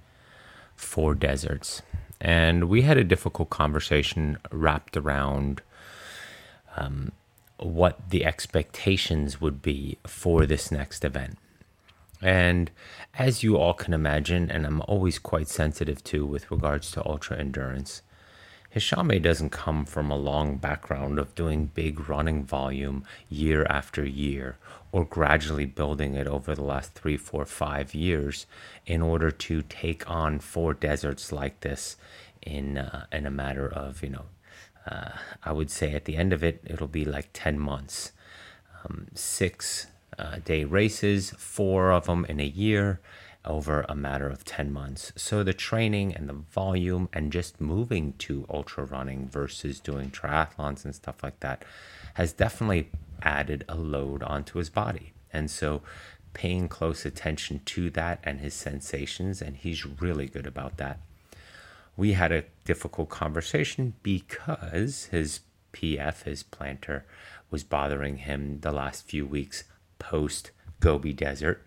four 0.76 1.16
deserts. 1.16 1.82
And 2.22 2.70
we 2.70 2.84
had 2.84 2.98
a 2.98 3.04
difficult 3.04 3.50
conversation 3.50 4.38
wrapped 4.52 4.96
around 4.96 5.64
um, 6.78 7.12
what 7.58 8.12
the 8.12 8.24
expectations 8.24 9.42
would 9.42 9.64
be 9.64 9.98
for 10.06 10.46
this 10.46 10.72
next 10.72 11.04
event. 11.04 11.40
And 12.22 12.70
as 13.16 13.42
you 13.42 13.58
all 13.58 13.74
can 13.74 13.92
imagine, 13.92 14.52
and 14.52 14.68
I'm 14.68 14.82
always 14.82 15.18
quite 15.18 15.48
sensitive 15.48 16.04
to 16.06 16.24
with 16.24 16.52
regards 16.52 16.92
to 16.92 17.06
ultra 17.06 17.40
endurance, 17.40 18.04
Hishame 18.74 19.22
doesn't 19.22 19.50
come 19.50 19.84
from 19.84 20.10
a 20.10 20.16
long 20.16 20.56
background 20.56 21.20
of 21.20 21.36
doing 21.36 21.72
big 21.74 22.08
running 22.08 22.46
volume 22.46 23.04
year 23.28 23.66
after 23.70 24.06
year 24.06 24.58
or 24.94 25.04
gradually 25.04 25.66
building 25.66 26.16
it 26.16 26.26
over 26.26 26.56
the 26.56 26.64
last 26.64 26.94
three, 26.94 27.18
four, 27.18 27.46
five 27.46 27.94
years 27.94 28.46
in 28.86 29.02
order 29.02 29.30
to 29.30 29.62
take 29.64 30.10
on 30.10 30.40
four 30.40 30.74
deserts 30.74 31.34
like 31.34 31.60
this 31.60 31.98
in, 32.42 32.78
uh, 32.78 33.06
in 33.12 33.26
a 33.26 33.32
matter 33.32 33.68
of, 33.68 34.02
you 34.04 34.10
know, 34.10 34.26
uh, 34.88 35.12
I 35.44 35.52
would 35.52 35.70
say 35.70 35.94
at 35.94 36.06
the 36.06 36.16
end 36.16 36.32
of 36.32 36.44
it, 36.44 36.62
it'll 36.66 36.88
be 36.88 37.06
like 37.06 37.30
10 37.34 37.60
months. 37.60 38.14
Um, 38.84 39.08
six 39.14 39.88
uh, 40.18 40.38
day 40.44 40.64
races, 40.64 41.32
four 41.32 41.92
of 41.92 42.06
them 42.06 42.26
in 42.26 42.40
a 42.40 42.46
year, 42.46 43.00
over 43.46 43.86
a 43.90 43.96
matter 43.96 44.28
of 44.30 44.46
10 44.46 44.72
months. 44.72 45.12
So 45.16 45.44
the 45.44 45.54
training 45.54 46.16
and 46.16 46.30
the 46.30 46.34
volume 46.34 47.10
and 47.14 47.32
just 47.32 47.60
moving 47.60 48.14
to 48.20 48.46
ultra 48.50 48.86
running 48.86 49.28
versus 49.30 49.80
doing 49.80 50.12
triathlons 50.12 50.86
and 50.86 50.94
stuff 50.94 51.24
like 51.24 51.40
that 51.40 51.64
has 52.16 52.34
definitely 52.34 52.90
added 53.22 53.66
a 53.68 53.76
load 53.76 54.24
onto 54.24 54.60
his 54.60 54.70
body. 54.70 55.14
And 55.34 55.50
so 55.50 55.82
paying 56.34 56.68
close 56.68 57.06
attention 57.06 57.62
to 57.66 57.90
that 57.92 58.20
and 58.24 58.40
his 58.40 58.54
sensations, 58.54 59.42
and 59.42 59.58
he's 59.58 59.86
really 59.86 60.28
good 60.28 60.48
about 60.48 60.78
that. 60.78 61.00
We 61.98 62.14
had 62.14 62.32
a 62.32 62.46
difficult 62.64 63.10
conversation 63.10 63.96
because 64.02 65.06
his 65.06 65.42
PF, 65.74 66.24
his 66.24 66.44
plantar, 66.44 67.04
was 67.50 67.64
bothering 67.64 68.18
him 68.18 68.60
the 68.62 68.72
last 68.72 69.08
few 69.08 69.26
weeks 69.26 69.66
post 70.00 70.52
Gobi 70.80 71.14
Desert 71.14 71.66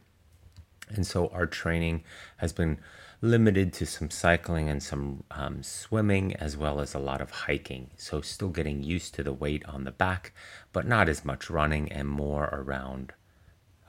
and 0.88 1.06
so 1.06 1.28
our 1.28 1.46
training 1.46 2.04
has 2.38 2.52
been 2.52 2.78
limited 3.20 3.72
to 3.72 3.86
some 3.86 4.10
cycling 4.10 4.68
and 4.68 4.82
some 4.82 5.24
um, 5.30 5.62
swimming, 5.62 6.34
as 6.36 6.56
well 6.56 6.80
as 6.80 6.94
a 6.94 6.98
lot 6.98 7.20
of 7.20 7.30
hiking. 7.30 7.90
So, 7.96 8.20
still 8.20 8.50
getting 8.50 8.82
used 8.82 9.14
to 9.14 9.22
the 9.22 9.32
weight 9.32 9.64
on 9.66 9.84
the 9.84 9.92
back, 9.92 10.32
but 10.72 10.86
not 10.86 11.08
as 11.08 11.24
much 11.24 11.48
running 11.48 11.90
and 11.90 12.08
more 12.08 12.44
around 12.52 13.12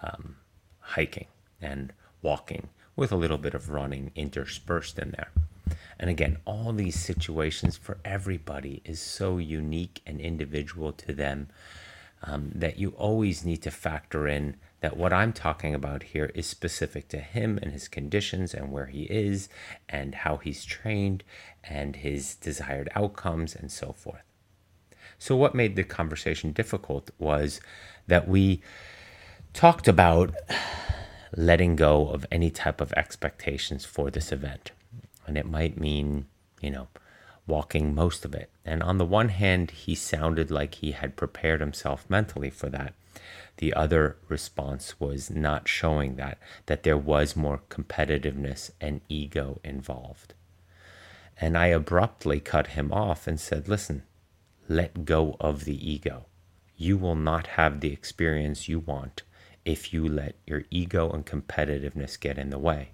um, 0.02 0.38
hiking 0.80 1.28
and 1.62 1.92
walking 2.22 2.70
with 2.96 3.12
a 3.12 3.18
little 3.18 3.38
bit 3.38 3.54
of 3.54 3.70
running 3.70 4.12
interspersed 4.16 4.98
in 5.00 5.12
there. 5.12 5.32
And 6.00 6.10
again, 6.10 6.38
all 6.46 6.72
these 6.74 7.00
situations 7.00 7.78
for 7.78 7.98
everybody 8.06 8.82
is 8.86 9.00
so 9.02 9.38
unique 9.38 10.02
and 10.06 10.20
individual 10.20 10.92
to 10.94 11.14
them 11.14 11.48
um, 12.24 12.52
that 12.56 12.78
you 12.78 12.90
always 12.92 13.46
need 13.46 13.62
to 13.64 13.72
factor 13.72 14.28
in 14.28 14.56
that 14.82 14.98
what 14.98 15.14
I'm 15.14 15.34
talking 15.34 15.74
about 15.74 16.04
here 16.04 16.32
is 16.36 16.46
specific 16.46 17.08
to 17.10 17.20
him 17.20 17.58
and 17.62 17.72
his 17.72 17.88
conditions 17.88 18.54
and 18.54 18.72
where 18.72 18.88
he 18.88 19.04
is 19.04 19.50
and 19.90 20.16
how 20.16 20.38
he's 20.38 20.66
trained 20.66 21.24
and 21.64 21.96
his 21.96 22.36
desired 22.36 22.90
outcomes 22.96 23.56
and 23.56 23.72
so 23.72 23.94
forth. 23.94 24.24
So, 25.18 25.36
what 25.36 25.56
made 25.56 25.76
the 25.76 25.84
conversation 25.84 26.52
difficult 26.52 27.10
was 27.18 27.62
that 28.08 28.28
we 28.28 28.62
talked 29.54 29.88
about 29.88 30.36
letting 31.36 31.76
go 31.76 32.10
of 32.10 32.26
any 32.32 32.50
type 32.50 32.82
of 32.82 32.94
expectations 32.94 33.86
for 33.86 34.10
this 34.10 34.32
event. 34.32 34.72
And 35.28 35.38
it 35.38 35.46
might 35.46 35.80
mean, 35.80 36.28
you 36.62 36.70
know, 36.70 36.88
walking 37.48 37.94
most 37.94 38.26
of 38.26 38.34
it. 38.34 38.50
And 38.64 38.82
on 38.82 38.98
the 38.98 39.06
one 39.06 39.30
hand, 39.30 39.72
he 39.72 39.96
sounded 39.96 40.52
like 40.52 40.76
he 40.76 40.92
had 40.92 41.16
prepared 41.16 41.62
himself 41.62 42.06
mentally 42.10 42.50
for 42.50 42.70
that. 42.70 42.94
The 43.58 43.74
other 43.74 44.18
response 44.28 45.00
was 45.00 45.30
not 45.30 45.68
showing 45.68 46.16
that, 46.16 46.38
that 46.66 46.84
there 46.84 46.98
was 46.98 47.36
more 47.36 47.62
competitiveness 47.70 48.72
and 48.82 49.02
ego 49.08 49.60
involved. 49.64 50.34
And 51.40 51.58
I 51.58 51.68
abruptly 51.68 52.40
cut 52.40 52.68
him 52.68 52.92
off 52.92 53.28
and 53.28 53.40
said, 53.40 53.68
Listen, 53.68 54.04
let 54.68 55.06
go 55.06 55.36
of 55.40 55.66
the 55.66 55.92
ego. 55.92 56.26
You 56.78 56.98
will 56.98 57.16
not 57.16 57.48
have 57.48 57.80
the 57.80 57.94
experience 57.94 58.68
you 58.68 58.80
want 58.80 59.24
if 59.64 59.94
you 59.94 60.08
let 60.08 60.36
your 60.46 60.64
ego 60.70 61.10
and 61.12 61.26
competitiveness 61.26 62.20
get 62.20 62.38
in 62.38 62.50
the 62.50 62.60
way. 62.60 62.90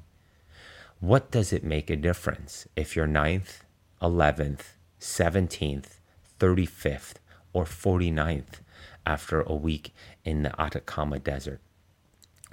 What 1.00 1.32
does 1.32 1.52
it 1.52 1.64
make 1.64 1.90
a 1.90 1.96
difference 1.96 2.68
if 2.76 2.96
you're 2.96 3.08
ninth, 3.08 3.64
11th, 4.02 4.74
17th, 5.00 5.98
35th, 6.40 7.16
or 7.54 7.66
49th 7.66 8.62
after 9.06 9.42
a 9.42 9.56
week 9.56 9.94
in 10.24 10.44
the 10.44 10.62
Atacama 10.62 11.20
Desert. 11.20 11.60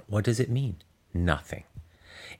What 0.07 0.25
does 0.25 0.39
it 0.39 0.49
mean? 0.49 0.77
Nothing. 1.13 1.63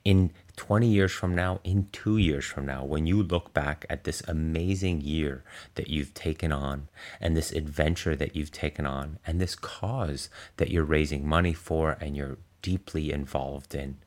In 0.04 0.32
20 0.56 0.86
years 0.86 1.12
from 1.12 1.34
now, 1.34 1.60
in 1.64 1.88
two 1.92 2.16
years 2.16 2.44
from 2.44 2.66
now, 2.66 2.84
when 2.84 3.06
you 3.06 3.22
look 3.22 3.52
back 3.52 3.84
at 3.90 4.04
this 4.04 4.22
amazing 4.28 5.00
year 5.00 5.42
that 5.74 5.88
you've 5.88 6.14
taken 6.14 6.52
on 6.52 6.88
and 7.20 7.36
this 7.36 7.52
adventure 7.52 8.14
that 8.16 8.36
you've 8.36 8.52
taken 8.52 8.86
on 8.86 9.18
and 9.26 9.40
this 9.40 9.54
cause 9.54 10.28
that 10.56 10.70
you're 10.70 10.84
raising 10.84 11.26
money 11.26 11.52
for 11.52 11.96
and 12.00 12.16
you're 12.16 12.38
deeply 12.62 13.10
involved 13.10 13.74
in 13.74 13.98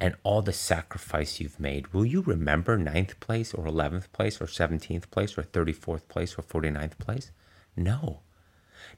and 0.00 0.14
all 0.22 0.42
the 0.42 0.52
sacrifice 0.52 1.40
you've 1.40 1.58
made, 1.58 1.88
will 1.88 2.06
you 2.06 2.20
remember 2.20 2.76
ninth 2.76 3.18
place 3.20 3.52
or 3.52 3.64
11th 3.64 4.12
place 4.12 4.40
or 4.40 4.46
17th 4.46 5.10
place 5.10 5.36
or 5.36 5.42
34th 5.42 6.06
place 6.08 6.38
or 6.38 6.42
49th 6.42 6.98
place? 6.98 7.30
No. 7.76 8.20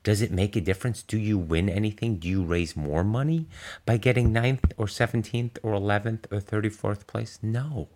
Does 0.02 0.22
it 0.22 0.32
make 0.32 0.56
a 0.56 0.62
difference? 0.62 1.02
Do 1.02 1.18
you 1.18 1.36
win 1.36 1.68
anything? 1.68 2.16
Do 2.16 2.28
you 2.28 2.42
raise 2.42 2.74
more 2.74 3.04
money 3.04 3.48
by 3.84 3.98
getting 3.98 4.32
ninth 4.32 4.72
or 4.78 4.86
17th 4.86 5.58
or 5.62 5.74
11th 5.74 6.24
or 6.32 6.40
34th 6.40 7.06
place? 7.06 7.38
No. 7.42 7.88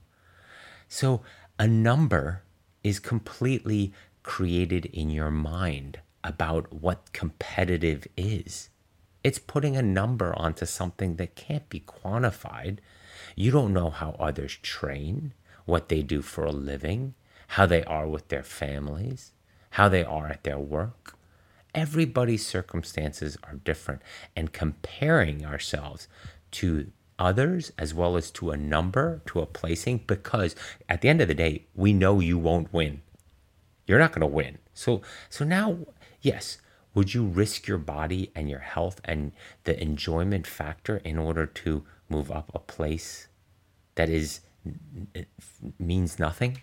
So 0.86 1.22
a 1.58 1.66
number 1.66 2.42
is 2.82 2.98
completely 2.98 3.94
created 4.22 4.86
in 4.86 5.08
your 5.08 5.30
mind 5.30 6.00
about 6.22 6.72
what 6.74 7.12
competitive 7.14 8.06
is. 8.18 8.68
It's 9.22 9.38
putting 9.38 9.74
a 9.74 9.82
number 9.82 10.38
onto 10.38 10.66
something 10.66 11.16
that 11.16 11.36
can't 11.36 11.68
be 11.70 11.80
quantified. 11.80 12.78
You 13.34 13.50
don't 13.50 13.72
know 13.72 13.88
how 13.88 14.10
others 14.18 14.56
train, 14.56 15.32
what 15.64 15.88
they 15.88 16.02
do 16.02 16.20
for 16.20 16.44
a 16.44 16.52
living, 16.52 17.14
how 17.48 17.64
they 17.64 17.82
are 17.84 18.06
with 18.06 18.28
their 18.28 18.42
families, 18.42 19.32
how 19.70 19.88
they 19.88 20.04
are 20.04 20.28
at 20.28 20.44
their 20.44 20.58
work 20.58 21.16
everybody's 21.74 22.46
circumstances 22.46 23.36
are 23.42 23.56
different 23.56 24.02
and 24.36 24.52
comparing 24.52 25.44
ourselves 25.44 26.08
to 26.52 26.90
others 27.18 27.72
as 27.78 27.94
well 27.94 28.16
as 28.16 28.30
to 28.30 28.50
a 28.50 28.56
number 28.56 29.20
to 29.26 29.40
a 29.40 29.46
placing 29.46 29.98
because 30.06 30.54
at 30.88 31.00
the 31.00 31.08
end 31.08 31.20
of 31.20 31.28
the 31.28 31.34
day 31.34 31.64
we 31.74 31.92
know 31.92 32.20
you 32.20 32.38
won't 32.38 32.72
win. 32.72 33.02
You're 33.86 33.98
not 33.98 34.12
going 34.12 34.20
to 34.20 34.26
win. 34.26 34.58
So 34.72 35.02
so 35.28 35.44
now 35.44 35.78
yes 36.22 36.58
would 36.94 37.12
you 37.12 37.24
risk 37.24 37.66
your 37.66 37.78
body 37.78 38.30
and 38.36 38.48
your 38.48 38.60
health 38.60 39.00
and 39.04 39.32
the 39.64 39.80
enjoyment 39.80 40.46
factor 40.46 40.98
in 40.98 41.18
order 41.18 41.44
to 41.44 41.84
move 42.08 42.30
up 42.30 42.50
a 42.54 42.60
place 42.60 43.26
that 43.96 44.08
is 44.08 44.40
means 45.78 46.18
nothing? 46.18 46.60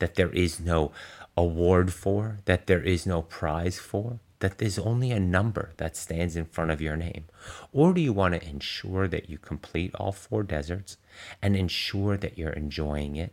That 0.00 0.14
there 0.14 0.30
is 0.30 0.58
no 0.60 0.92
award 1.36 1.92
for 1.92 2.38
that 2.46 2.66
there 2.66 2.82
is 2.82 3.06
no 3.06 3.22
prize 3.22 3.78
for 3.78 4.18
that 4.40 4.58
there's 4.58 4.78
only 4.78 5.10
a 5.10 5.20
number 5.20 5.72
that 5.76 5.96
stands 5.96 6.36
in 6.36 6.44
front 6.44 6.70
of 6.70 6.80
your 6.80 6.96
name? 6.96 7.24
Or 7.72 7.94
do 7.94 8.00
you 8.00 8.12
want 8.12 8.34
to 8.34 8.48
ensure 8.48 9.06
that 9.08 9.30
you 9.30 9.38
complete 9.38 9.94
all 9.94 10.12
four 10.12 10.42
deserts 10.42 10.96
and 11.40 11.56
ensure 11.56 12.16
that 12.16 12.36
you're 12.36 12.50
enjoying 12.50 13.16
it 13.16 13.32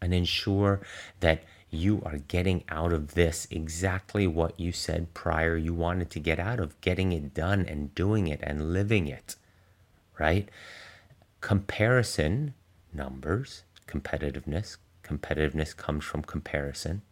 and 0.00 0.14
ensure 0.14 0.80
that 1.20 1.44
you 1.70 2.02
are 2.04 2.18
getting 2.18 2.62
out 2.68 2.92
of 2.92 3.14
this 3.14 3.48
exactly 3.50 4.26
what 4.26 4.58
you 4.60 4.70
said 4.70 5.12
prior 5.12 5.56
you 5.56 5.74
wanted 5.74 6.10
to 6.10 6.20
get 6.20 6.38
out 6.38 6.60
of, 6.60 6.80
getting 6.80 7.12
it 7.12 7.34
done 7.34 7.66
and 7.66 7.94
doing 7.94 8.28
it 8.28 8.40
and 8.42 8.72
living 8.72 9.08
it, 9.08 9.36
right? 10.18 10.48
Comparison, 11.40 12.54
numbers, 12.92 13.64
competitiveness, 13.88 14.76
competitiveness 15.02 15.76
comes 15.76 16.04
from 16.04 16.22
comparison. 16.22 17.02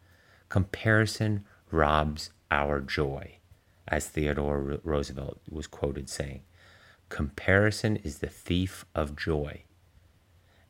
Comparison 0.48 1.44
robs 1.70 2.30
our 2.52 2.80
joy, 2.80 3.38
as 3.88 4.08
Theodore 4.08 4.78
Roosevelt 4.84 5.40
was 5.48 5.66
quoted 5.66 6.10
saying. 6.10 6.42
Comparison 7.08 7.96
is 7.96 8.18
the 8.18 8.28
thief 8.28 8.84
of 8.94 9.16
joy. 9.16 9.62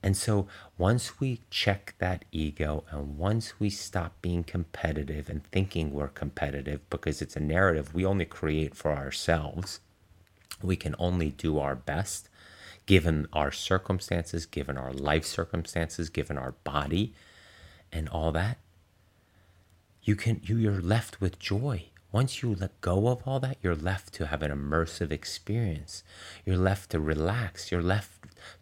And 0.01 0.17
so 0.17 0.47
once 0.79 1.19
we 1.21 1.41
check 1.51 1.95
that 1.99 2.25
ego 2.31 2.85
and 2.91 3.19
once 3.19 3.59
we 3.59 3.69
stop 3.69 4.13
being 4.23 4.45
competitive 4.45 5.29
and 5.29 5.45
thinking 5.47 5.93
we're 5.93 6.09
competitive 6.09 6.89
because 6.89 7.21
it's 7.21 7.37
a 7.37 7.41
narrative 7.41 7.95
we 7.95 8.05
only 8.05 8.27
create 8.27 8.77
for 8.77 8.93
ourselves, 8.93 9.81
we 10.63 10.77
can 10.77 10.95
only 11.01 11.31
do 11.31 11.59
our 11.59 11.75
best 11.75 12.29
given 12.87 13.27
our 13.33 13.51
circumstances, 13.51 14.47
given 14.47 14.77
our 14.77 14.93
life 14.93 15.25
circumstances, 15.25 16.11
given 16.11 16.39
our 16.39 16.53
body 16.65 17.13
and 17.93 18.09
all 18.09 18.31
that 18.33 18.59
you 20.05 20.17
can 20.17 20.41
you, 20.43 20.57
you're 20.57 20.81
left 20.81 21.21
with 21.21 21.39
joy. 21.39 21.85
Once 22.11 22.43
you 22.43 22.55
let 22.55 22.79
go 22.81 23.09
of 23.09 23.23
all 23.25 23.41
that 23.41 23.57
you're 23.63 23.77
left 23.77 24.13
to 24.13 24.27
have 24.27 24.43
an 24.43 24.51
immersive 24.51 25.11
experience. 25.11 26.03
You're 26.45 26.59
left 26.59 26.91
to 26.91 27.01
relax. 27.01 27.71
You're 27.71 27.83
left 27.83 28.11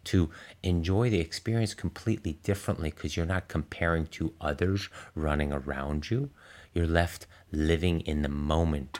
to 0.05 0.29
enjoy 0.61 1.09
the 1.09 1.19
experience 1.19 1.73
completely 1.73 2.33
differently 2.43 2.91
because 2.91 3.17
you're 3.17 3.25
not 3.25 3.47
comparing 3.47 4.05
to 4.07 4.33
others 4.39 4.87
running 5.15 5.51
around 5.51 6.11
you. 6.11 6.29
You're 6.73 6.87
left 6.87 7.25
living 7.51 8.01
in 8.01 8.21
the 8.21 8.29
moment 8.29 8.99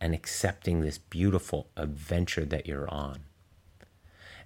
and 0.00 0.14
accepting 0.14 0.80
this 0.80 0.96
beautiful 0.96 1.68
adventure 1.76 2.46
that 2.46 2.66
you're 2.66 2.88
on. 2.88 3.18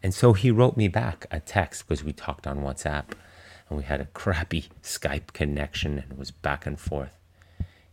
And 0.02 0.12
so 0.12 0.32
he 0.32 0.50
wrote 0.50 0.76
me 0.76 0.88
back 0.88 1.26
a 1.30 1.40
text 1.40 1.86
because 1.86 2.02
we 2.02 2.12
talked 2.12 2.46
on 2.46 2.62
whatsapp 2.62 3.12
and 3.68 3.78
we 3.78 3.84
had 3.84 4.00
a 4.00 4.06
crappy 4.06 4.70
skype 4.82 5.32
connection 5.32 5.98
and 5.98 6.12
it 6.12 6.18
was 6.18 6.30
back 6.30 6.66
and 6.66 6.80
forth 6.80 7.12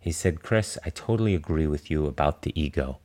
he 0.01 0.11
said, 0.11 0.41
Chris, 0.41 0.79
I 0.83 0.89
totally 0.89 1.35
agree 1.35 1.67
with 1.67 1.91
you 1.91 2.07
about 2.07 2.41
the 2.41 2.59
ego. 2.59 2.97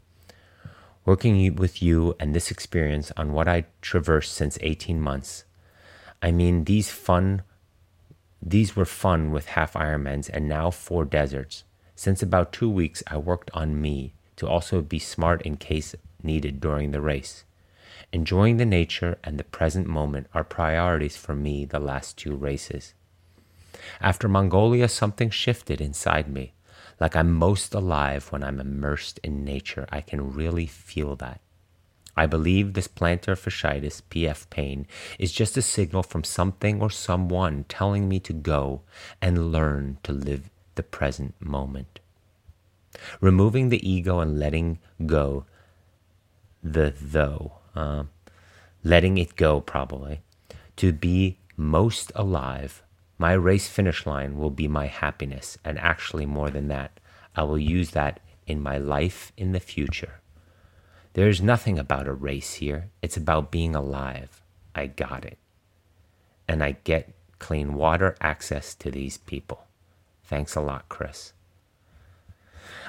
Working 1.05 1.55
with 1.55 1.83
you 1.83 2.17
and 2.19 2.35
this 2.35 2.51
experience 2.51 3.13
on 3.19 3.35
what 3.35 3.47
I 3.47 3.67
traversed 3.83 4.33
since 4.33 4.59
18 4.63 4.99
months, 4.99 5.45
I 6.23 6.33
mean, 6.33 6.65
these 6.65 6.91
fun, 6.91 7.43
these 8.41 8.75
were 8.75 8.87
fun 8.87 9.31
with 9.31 9.49
half 9.49 9.75
Ironmans 9.75 10.31
and 10.31 10.49
now 10.49 10.71
four 10.71 11.05
deserts. 11.05 11.65
Since 11.95 12.23
about 12.23 12.51
two 12.51 12.71
weeks, 12.71 13.03
I 13.07 13.19
worked 13.19 13.51
on 13.53 13.79
me 13.79 14.15
to 14.37 14.49
also 14.49 14.81
be 14.81 14.99
smart 14.99 15.43
in 15.43 15.59
case 15.59 15.95
needed 16.23 16.61
during 16.61 16.93
the 16.93 17.03
race. 17.03 17.45
Enjoying 18.11 18.57
the 18.57 18.65
nature 18.65 19.19
and 19.23 19.39
the 19.39 19.45
present 19.45 19.87
moment 19.87 20.29
are 20.33 20.45
priorities 20.45 21.17
for 21.19 21.35
me 21.35 21.67
the 21.67 21.79
last 21.79 22.17
two 22.17 22.35
races. 22.35 22.95
After 24.01 24.29
Mongolia, 24.29 24.89
something 24.89 25.29
shifted 25.29 25.83
inside 25.83 26.27
me 26.27 26.55
like 27.01 27.15
I'm 27.15 27.33
most 27.33 27.75
alive 27.75 28.31
when 28.33 28.43
I'm 28.43 28.61
immersed 28.61 29.21
in 29.23 29.45
nature. 29.45 29.87
I 29.91 30.01
can 30.01 30.33
really 30.33 30.67
feel 30.67 31.17
that. 31.17 31.41
I 32.17 32.27
believe 32.27 32.73
this 32.73 32.89
plantar 32.89 33.37
fasciitis 33.37 34.01
PF 34.11 34.49
pain 34.49 34.87
is 35.19 35.33
just 35.33 35.57
a 35.59 35.63
signal 35.63 36.03
from 36.03 36.25
something 36.25 36.81
or 36.81 36.89
someone 36.89 37.65
telling 37.69 38.09
me 38.09 38.21
to 38.21 38.33
go 38.33 38.83
and 39.21 39.53
learn 39.53 39.99
to 40.05 40.13
live 40.13 40.49
the 40.77 40.83
present 40.83 41.35
moment. 41.39 42.01
Removing 43.21 43.69
the 43.69 43.87
ego 43.87 44.21
and 44.21 44.39
letting 44.39 44.79
go 45.05 45.45
the 46.63 46.95
though, 46.99 47.59
uh, 47.75 48.05
letting 48.83 49.19
it 49.19 49.37
go 49.37 49.61
probably, 49.61 50.23
to 50.77 50.93
be 50.93 51.39
most 51.57 52.11
alive 52.15 52.83
my 53.19 53.33
race 53.33 53.69
finish 53.69 54.07
line 54.07 54.37
will 54.37 54.51
be 54.51 54.69
my 54.69 54.87
happiness, 54.87 55.59
and 55.65 55.79
actually 55.79 56.27
more 56.27 56.51
than 56.51 56.69
that, 56.69 57.01
I 57.35 57.45
will 57.45 57.59
use 57.59 57.91
that 57.93 58.21
in 58.47 58.61
my 58.63 58.79
life 58.79 59.33
in 59.37 59.53
the 59.53 59.61
future. 59.61 60.21
There 61.15 61.29
is 61.29 61.41
nothing 61.41 61.79
about 61.79 62.07
a 62.07 62.13
race 62.13 62.55
here. 62.55 62.91
It's 63.01 63.17
about 63.17 63.51
being 63.51 63.75
alive. 63.75 64.43
I 64.75 64.87
got 64.87 65.25
it. 65.25 65.39
And 66.47 66.63
I 66.63 66.77
get 66.85 67.15
clean 67.39 67.75
water 67.75 68.17
access 68.21 68.75
to 68.75 68.91
these 68.91 69.17
people. 69.17 69.65
Thanks 70.25 70.55
a 70.55 70.61
lot, 70.61 70.89
Chris. 70.89 71.33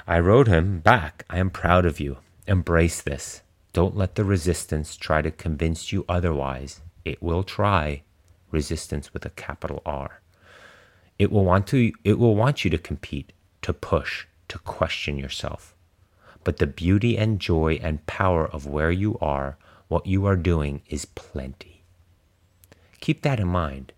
I 0.06 0.18
wrote 0.18 0.46
him 0.46 0.80
back. 0.80 1.24
I 1.30 1.38
am 1.38 1.50
proud 1.50 1.86
of 1.86 2.00
you. 2.00 2.18
Embrace 2.46 3.00
this. 3.00 3.42
Don't 3.72 3.96
let 3.96 4.14
the 4.14 4.24
resistance 4.24 4.96
try 4.96 5.22
to 5.22 5.30
convince 5.30 5.92
you 5.92 6.04
otherwise. 6.08 6.80
It 7.04 7.22
will 7.22 7.44
try, 7.44 8.02
resistance 8.50 9.12
with 9.12 9.24
a 9.24 9.30
capital 9.30 9.82
R. 9.84 10.20
It 11.18 11.32
will 11.32 11.44
want 11.44 11.66
to 11.68 11.92
it 12.04 12.18
will 12.18 12.36
want 12.36 12.64
you 12.64 12.70
to 12.70 12.78
compete, 12.78 13.32
to 13.62 13.72
push, 13.72 14.26
to 14.48 14.58
question 14.58 15.18
yourself. 15.18 15.74
But 16.44 16.58
the 16.58 16.66
beauty 16.66 17.18
and 17.18 17.40
joy 17.40 17.78
and 17.82 18.06
power 18.06 18.46
of 18.46 18.66
where 18.66 18.90
you 18.90 19.18
are, 19.20 19.56
what 19.88 20.06
you 20.06 20.26
are 20.26 20.36
doing 20.36 20.82
is 20.88 21.04
plenty. 21.04 21.82
Keep 23.00 23.22
that 23.22 23.40
in 23.40 23.48
mind. 23.48 23.92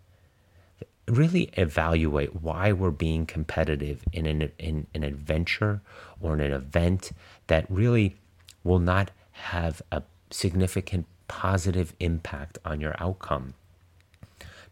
Really 1.07 1.51
evaluate 1.55 2.43
why 2.43 2.73
we're 2.73 2.91
being 2.91 3.27
competitive 3.27 4.03
in 4.13 4.27
an, 4.27 4.53
in 4.59 4.87
an 4.95 5.03
adventure 5.03 5.81
or 6.21 6.35
in 6.35 6.41
an 6.41 6.53
event 6.53 7.13
that 7.49 7.67
really 7.69 8.17
will 8.63 8.79
not 8.79 9.11
have 9.33 9.83
a 9.91 10.03
significant 10.31 11.07
positive 11.29 11.95
impact 12.01 12.59
on 12.65 12.81
your 12.81 12.95
outcome. 12.99 13.55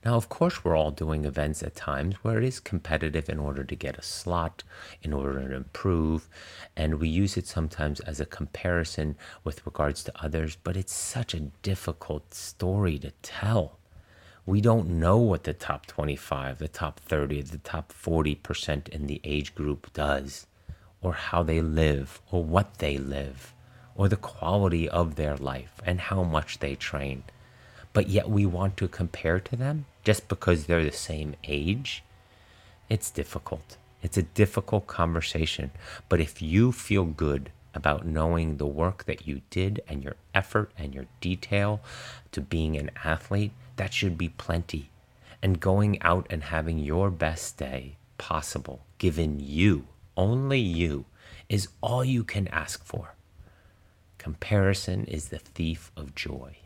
Now, 0.05 0.14
of 0.14 0.28
course, 0.28 0.64
we're 0.64 0.76
all 0.76 0.92
doing 0.92 1.24
events 1.24 1.62
at 1.62 1.74
times 1.74 2.14
where 2.22 2.38
it 2.38 2.44
is 2.44 2.61
competitive 2.61 3.28
in 3.28 3.40
order 3.40 3.64
to 3.64 3.74
get 3.74 3.99
a 3.99 4.03
slot, 4.03 4.62
in 5.03 5.12
order 5.12 5.49
to 5.49 5.57
improve, 5.57 6.28
and 6.76 7.01
we 7.01 7.09
use 7.09 7.36
it 7.36 7.49
sometimes 7.49 7.99
as 8.01 8.20
a 8.20 8.26
comparison 8.26 9.16
with 9.42 9.66
regards 9.66 10.05
to 10.05 10.24
others, 10.24 10.57
but 10.62 10.76
it's 10.76 10.94
such 10.94 11.34
a 11.34 11.51
difficult 11.62 12.32
story 12.32 12.96
to 13.01 13.11
tell. 13.22 13.78
We 14.46 14.61
don't 14.61 14.88
know 14.88 15.18
what 15.18 15.44
the 15.44 15.53
top 15.53 15.86
25, 15.86 16.59
the 16.59 16.68
top 16.68 17.01
30, 17.01 17.42
the 17.42 17.59
top 17.59 17.92
40% 17.92 18.88
in 18.88 19.09
the 19.09 19.20
age 19.24 19.55
group 19.55 19.92
does, 19.92 20.46
or 21.03 21.12
how 21.12 21.42
they 21.42 21.61
live, 21.61 22.22
or 22.30 22.44
what 22.44 22.78
they 22.78 22.99
live, 22.99 23.53
or 23.96 24.09
the 24.09 24.16
quality 24.16 24.88
of 24.88 25.16
their 25.16 25.36
life, 25.36 25.80
and 25.84 26.01
how 26.01 26.22
much 26.22 26.61
they 26.61 26.76
train. 26.76 27.24
But 27.93 28.09
yet 28.09 28.28
we 28.28 28.47
want 28.47 28.76
to 28.76 28.89
compare 28.89 29.41
to 29.41 29.57
them 29.57 29.86
just 30.05 30.28
because 30.28 30.66
they're 30.66 30.84
the 30.84 30.93
same 30.93 31.34
age. 31.45 32.03
It's 32.89 33.11
difficult. 33.11 33.76
It's 34.03 34.16
a 34.16 34.22
difficult 34.22 34.86
conversation. 34.86 35.70
But 36.09 36.20
if 36.20 36.41
you 36.41 36.72
feel 36.72 37.05
good 37.05 37.51
about 37.74 38.07
knowing 38.07 38.57
the 38.57 38.66
work 38.66 39.05
that 39.05 39.26
you 39.26 39.43
did 39.51 39.80
and 39.89 40.03
your 40.03 40.16
effort 40.34 40.70
and 40.78 40.95
your 40.95 41.07
detail 41.20 41.80
to 42.32 42.41
being 42.41 42.76
an 42.76 42.91
athlete, 43.05 43.53
that 43.76 43.93
should 43.93 44.16
be 44.16 44.28
plenty. 44.30 44.91
And 45.43 45.61
going 45.61 46.01
out 46.03 46.26
and 46.30 46.45
having 46.45 46.78
your 46.78 47.11
best 47.11 47.57
day 47.59 47.97
possible, 48.16 48.80
given 48.99 49.39
you, 49.41 49.86
only 50.16 50.59
you, 50.59 51.05
is 51.49 51.68
all 51.80 52.05
you 52.05 52.24
can 52.24 52.49
ask 52.49 52.84
for. 52.84 53.14
Comparison 54.18 55.05
is 55.05 55.28
the 55.28 55.39
thief 55.39 55.93
of 55.97 56.14
joy. 56.14 56.57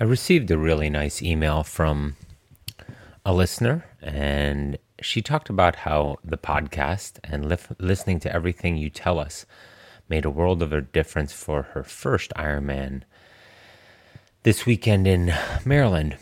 I 0.00 0.04
received 0.04 0.50
a 0.50 0.58
really 0.58 0.90
nice 0.90 1.22
email 1.22 1.62
from 1.62 2.16
a 3.24 3.32
listener, 3.32 3.84
and 4.00 4.78
she 5.00 5.22
talked 5.22 5.48
about 5.48 5.76
how 5.76 6.16
the 6.24 6.38
podcast 6.38 7.18
and 7.22 7.48
li- 7.48 7.76
listening 7.78 8.18
to 8.20 8.32
everything 8.34 8.76
you 8.76 8.90
tell 8.90 9.18
us 9.18 9.46
made 10.08 10.24
a 10.24 10.30
world 10.30 10.62
of 10.62 10.72
a 10.72 10.80
difference 10.80 11.32
for 11.32 11.62
her 11.74 11.84
first 11.84 12.32
Ironman 12.36 13.02
this 14.42 14.66
weekend 14.66 15.06
in 15.06 15.32
Maryland. 15.64 16.16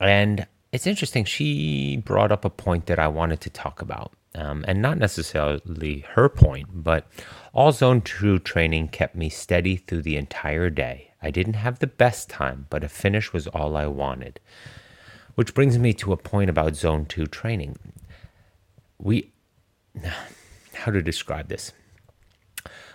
And 0.00 0.46
it's 0.70 0.86
interesting, 0.86 1.24
she 1.24 1.96
brought 1.96 2.30
up 2.30 2.44
a 2.44 2.50
point 2.50 2.86
that 2.86 2.98
I 2.98 3.08
wanted 3.08 3.40
to 3.42 3.50
talk 3.50 3.82
about. 3.82 4.12
Um, 4.36 4.64
and 4.66 4.82
not 4.82 4.98
necessarily 4.98 6.04
her 6.14 6.28
point, 6.28 6.66
but 6.72 7.06
all 7.52 7.70
zone 7.70 8.00
two 8.00 8.40
training 8.40 8.88
kept 8.88 9.14
me 9.14 9.28
steady 9.28 9.76
through 9.76 10.02
the 10.02 10.16
entire 10.16 10.70
day. 10.70 11.12
I 11.24 11.30
didn't 11.30 11.54
have 11.54 11.78
the 11.78 11.86
best 11.86 12.28
time, 12.28 12.66
but 12.68 12.84
a 12.84 12.88
finish 12.88 13.32
was 13.32 13.46
all 13.46 13.76
I 13.76 13.86
wanted. 13.86 14.40
Which 15.34 15.54
brings 15.54 15.78
me 15.78 15.94
to 15.94 16.12
a 16.12 16.18
point 16.18 16.50
about 16.50 16.76
zone 16.76 17.06
two 17.06 17.26
training. 17.26 17.78
We 18.98 19.32
how 20.74 20.92
to 20.92 21.00
describe 21.00 21.48
this? 21.48 21.72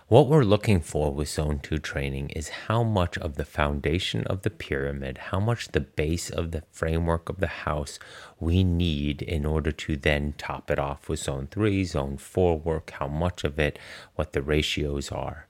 What 0.10 0.28
we're 0.28 0.44
looking 0.44 0.80
for 0.80 1.14
with 1.14 1.30
zone 1.30 1.60
2 1.60 1.78
training 1.78 2.32
is 2.32 2.50
how 2.68 2.82
much 2.82 3.16
of 3.20 3.36
the 3.36 3.46
foundation 3.46 4.24
of 4.24 4.42
the 4.42 4.50
pyramid 4.50 5.20
how 5.30 5.40
much 5.40 5.68
the 5.68 5.82
base 5.82 6.32
of 6.32 6.50
the 6.50 6.64
framework 6.72 7.30
of 7.30 7.40
the 7.40 7.62
house 7.68 8.00
we 8.40 8.64
need 8.64 9.22
in 9.22 9.46
order 9.46 9.72
to 9.72 9.96
then 9.96 10.34
top 10.36 10.72
it 10.72 10.80
off 10.80 11.10
with 11.10 11.20
zone 11.20 11.48
3 11.52 11.84
zone 11.86 12.18
4 12.18 12.58
work 12.58 12.90
how 12.98 13.08
much 13.08 13.44
of 13.44 13.60
it 13.60 13.78
what 14.16 14.34
the 14.34 14.42
ratios 14.42 15.12
are. 15.12 15.48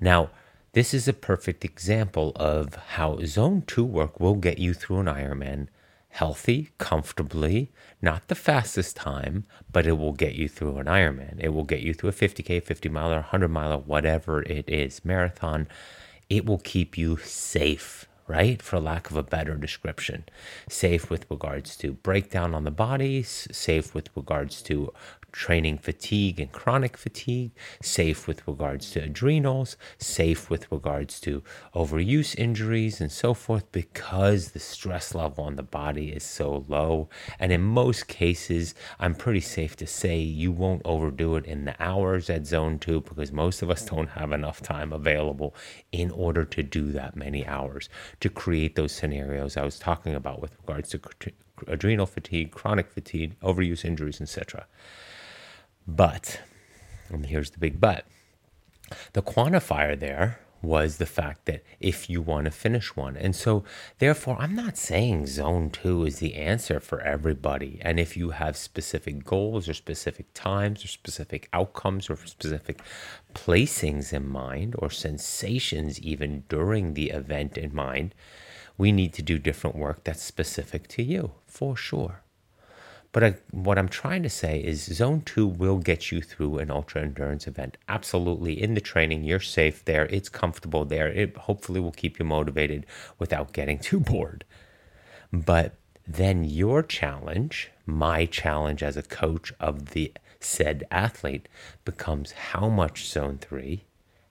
Now 0.00 0.30
this 0.78 0.94
is 0.94 1.08
a 1.08 1.12
perfect 1.12 1.64
example 1.64 2.30
of 2.36 2.76
how 2.94 3.18
zone 3.24 3.64
2 3.66 3.84
work 3.84 4.20
will 4.20 4.36
get 4.36 4.58
you 4.58 4.72
through 4.72 5.00
an 5.00 5.06
ironman 5.06 5.66
healthy, 6.10 6.70
comfortably, 6.78 7.72
not 8.00 8.28
the 8.28 8.34
fastest 8.34 8.94
time, 8.94 9.44
but 9.72 9.88
it 9.88 9.98
will 9.98 10.12
get 10.12 10.34
you 10.34 10.48
through 10.48 10.76
an 10.78 10.86
Ironman. 10.86 11.36
It 11.38 11.50
will 11.50 11.64
get 11.64 11.80
you 11.80 11.92
through 11.92 12.10
a 12.10 12.12
50K, 12.12 12.62
50 12.62 12.88
miler, 12.88 13.16
100 13.16 13.48
miler, 13.48 13.78
whatever 13.78 14.42
it 14.42 14.68
is, 14.68 15.04
marathon. 15.04 15.68
It 16.30 16.46
will 16.46 16.58
keep 16.58 16.96
you 16.96 17.16
safe, 17.18 18.06
right? 18.26 18.60
For 18.62 18.80
lack 18.80 19.10
of 19.10 19.16
a 19.16 19.22
better 19.22 19.54
description. 19.56 20.24
Safe 20.68 21.10
with 21.10 21.26
regards 21.30 21.76
to 21.78 21.92
breakdown 21.92 22.54
on 22.54 22.64
the 22.64 22.70
body, 22.70 23.22
safe 23.22 23.94
with 23.94 24.08
regards 24.16 24.62
to 24.62 24.92
training 25.32 25.78
fatigue 25.78 26.40
and 26.40 26.50
chronic 26.52 26.96
fatigue, 26.96 27.52
safe 27.82 28.26
with 28.26 28.46
regards 28.46 28.90
to 28.92 29.02
adrenals, 29.02 29.76
safe 29.98 30.50
with 30.50 30.70
regards 30.72 31.20
to 31.20 31.42
overuse 31.74 32.36
injuries 32.36 33.00
and 33.00 33.12
so 33.12 33.34
forth, 33.34 33.70
because 33.72 34.50
the 34.52 34.58
stress 34.58 35.14
level 35.14 35.44
on 35.44 35.56
the 35.56 35.62
body 35.62 36.10
is 36.10 36.24
so 36.24 36.64
low. 36.68 37.08
And 37.38 37.52
in 37.52 37.62
most 37.62 38.08
cases, 38.08 38.74
I'm 38.98 39.14
pretty 39.14 39.40
safe 39.40 39.76
to 39.76 39.86
say 39.86 40.18
you 40.18 40.52
won't 40.52 40.82
overdo 40.84 41.36
it 41.36 41.44
in 41.44 41.64
the 41.64 41.76
hours 41.80 42.30
at 42.30 42.46
zone 42.46 42.78
two 42.78 43.00
because 43.00 43.32
most 43.32 43.62
of 43.62 43.70
us 43.70 43.84
don't 43.84 44.10
have 44.10 44.32
enough 44.32 44.60
time 44.62 44.92
available 44.92 45.54
in 45.92 46.10
order 46.10 46.44
to 46.44 46.62
do 46.62 46.92
that 46.92 47.16
many 47.16 47.46
hours 47.46 47.88
to 48.20 48.28
create 48.28 48.76
those 48.76 48.92
scenarios 48.92 49.56
I 49.56 49.64
was 49.64 49.78
talking 49.78 50.14
about 50.14 50.40
with 50.40 50.56
regards 50.60 50.90
to 50.90 51.00
adrenal 51.66 52.06
fatigue, 52.06 52.52
chronic 52.52 52.90
fatigue, 52.90 53.38
overuse 53.40 53.84
injuries, 53.84 54.20
etc. 54.20 54.66
But, 55.88 56.42
and 57.08 57.24
here's 57.24 57.50
the 57.50 57.58
big 57.58 57.80
but 57.80 58.04
the 59.14 59.22
quantifier 59.22 59.98
there 59.98 60.40
was 60.60 60.98
the 60.98 61.06
fact 61.06 61.46
that 61.46 61.62
if 61.80 62.10
you 62.10 62.20
want 62.20 62.44
to 62.44 62.50
finish 62.50 62.94
one. 62.96 63.16
And 63.16 63.34
so, 63.34 63.64
therefore, 63.98 64.36
I'm 64.38 64.54
not 64.54 64.76
saying 64.76 65.28
zone 65.28 65.70
two 65.70 66.04
is 66.04 66.18
the 66.18 66.34
answer 66.34 66.80
for 66.80 67.00
everybody. 67.00 67.78
And 67.80 67.98
if 68.00 68.16
you 68.16 68.30
have 68.30 68.56
specific 68.56 69.24
goals 69.24 69.68
or 69.68 69.74
specific 69.74 70.26
times 70.34 70.84
or 70.84 70.88
specific 70.88 71.48
outcomes 71.52 72.10
or 72.10 72.16
specific 72.26 72.80
placings 73.34 74.12
in 74.12 74.28
mind 74.28 74.74
or 74.78 74.90
sensations 74.90 76.00
even 76.00 76.44
during 76.48 76.94
the 76.94 77.10
event 77.10 77.56
in 77.56 77.74
mind, 77.74 78.14
we 78.76 78.92
need 78.92 79.12
to 79.14 79.22
do 79.22 79.38
different 79.38 79.76
work 79.76 80.04
that's 80.04 80.22
specific 80.22 80.86
to 80.88 81.02
you 81.02 81.32
for 81.46 81.76
sure. 81.76 82.22
But 83.18 83.24
I, 83.24 83.34
what 83.50 83.78
I'm 83.78 83.88
trying 83.88 84.22
to 84.22 84.30
say 84.30 84.60
is 84.60 84.84
zone 84.84 85.22
two 85.22 85.44
will 85.44 85.78
get 85.78 86.12
you 86.12 86.22
through 86.22 86.58
an 86.58 86.70
ultra 86.70 87.02
endurance 87.02 87.48
event. 87.48 87.76
Absolutely. 87.88 88.62
In 88.62 88.74
the 88.74 88.80
training, 88.80 89.24
you're 89.24 89.40
safe 89.40 89.84
there. 89.84 90.06
It's 90.06 90.28
comfortable 90.28 90.84
there. 90.84 91.08
It 91.08 91.36
hopefully 91.36 91.80
will 91.80 91.90
keep 91.90 92.20
you 92.20 92.24
motivated 92.24 92.86
without 93.18 93.52
getting 93.52 93.78
too 93.80 93.98
bored. 93.98 94.44
But 95.32 95.74
then 96.06 96.44
your 96.44 96.80
challenge, 96.84 97.72
my 97.86 98.24
challenge 98.24 98.84
as 98.84 98.96
a 98.96 99.02
coach 99.02 99.52
of 99.58 99.86
the 99.86 100.12
said 100.38 100.84
athlete, 100.92 101.48
becomes 101.84 102.30
how 102.30 102.68
much 102.68 103.04
zone 103.04 103.38
three, 103.38 103.82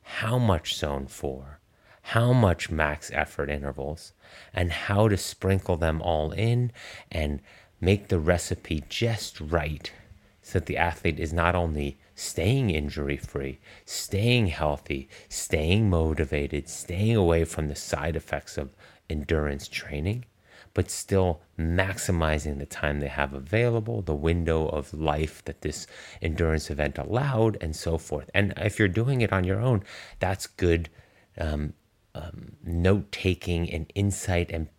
how 0.01 0.37
much 0.37 0.77
zone 0.77 1.07
four, 1.07 1.59
how 2.03 2.31
much 2.31 2.69
max 2.69 3.11
effort 3.13 3.49
intervals, 3.49 4.13
and 4.53 4.71
how 4.71 5.09
to 5.09 5.17
sprinkle 5.17 5.75
them 5.75 6.01
all 6.01 6.31
in 6.31 6.71
and 7.11 7.41
make 7.79 8.07
the 8.07 8.19
recipe 8.19 8.83
just 8.89 9.39
right 9.39 9.91
so 10.41 10.59
that 10.59 10.65
the 10.65 10.77
athlete 10.77 11.19
is 11.19 11.33
not 11.33 11.55
only 11.55 11.97
staying 12.15 12.69
injury 12.69 13.17
free, 13.17 13.59
staying 13.85 14.47
healthy, 14.47 15.09
staying 15.29 15.89
motivated, 15.89 16.69
staying 16.69 17.15
away 17.15 17.43
from 17.43 17.67
the 17.67 17.75
side 17.75 18.15
effects 18.15 18.57
of 18.57 18.73
endurance 19.09 19.67
training, 19.67 20.25
but 20.73 20.89
still 20.89 21.41
maximizing 21.59 22.59
the 22.59 22.65
time 22.65 22.99
they 22.99 23.07
have 23.07 23.33
available, 23.33 24.01
the 24.01 24.15
window 24.15 24.67
of 24.67 24.93
life 24.93 25.43
that 25.45 25.61
this 25.61 25.85
endurance 26.21 26.69
event 26.69 26.97
allowed, 26.97 27.57
and 27.61 27.75
so 27.75 27.97
forth. 27.97 28.29
And 28.33 28.53
if 28.57 28.79
you're 28.79 28.87
doing 28.87 29.21
it 29.21 29.33
on 29.33 29.43
your 29.43 29.59
own, 29.59 29.83
that's 30.19 30.47
good 30.47 30.89
um, 31.37 31.73
um, 32.15 32.53
note 32.63 33.11
taking 33.11 33.69
and 33.69 33.91
insight 33.95 34.51
and 34.51 34.69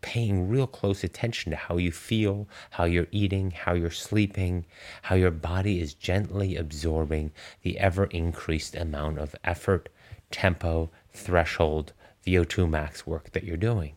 paying 0.00 0.48
real 0.48 0.66
close 0.66 1.02
attention 1.02 1.50
to 1.50 1.56
how 1.56 1.76
you 1.76 1.90
feel, 1.90 2.48
how 2.70 2.84
you're 2.84 3.06
eating, 3.10 3.50
how 3.50 3.74
you're 3.74 3.90
sleeping, 3.90 4.66
how 5.02 5.14
your 5.14 5.30
body 5.30 5.80
is 5.80 5.94
gently 5.94 6.56
absorbing 6.56 7.32
the 7.62 7.78
ever 7.78 8.04
increased 8.06 8.74
amount 8.76 9.18
of 9.18 9.34
effort, 9.44 9.88
tempo, 10.30 10.90
threshold, 11.12 11.92
VO2 12.26 12.68
max 12.68 13.06
work 13.06 13.32
that 13.32 13.44
you're 13.44 13.56
doing. 13.56 13.94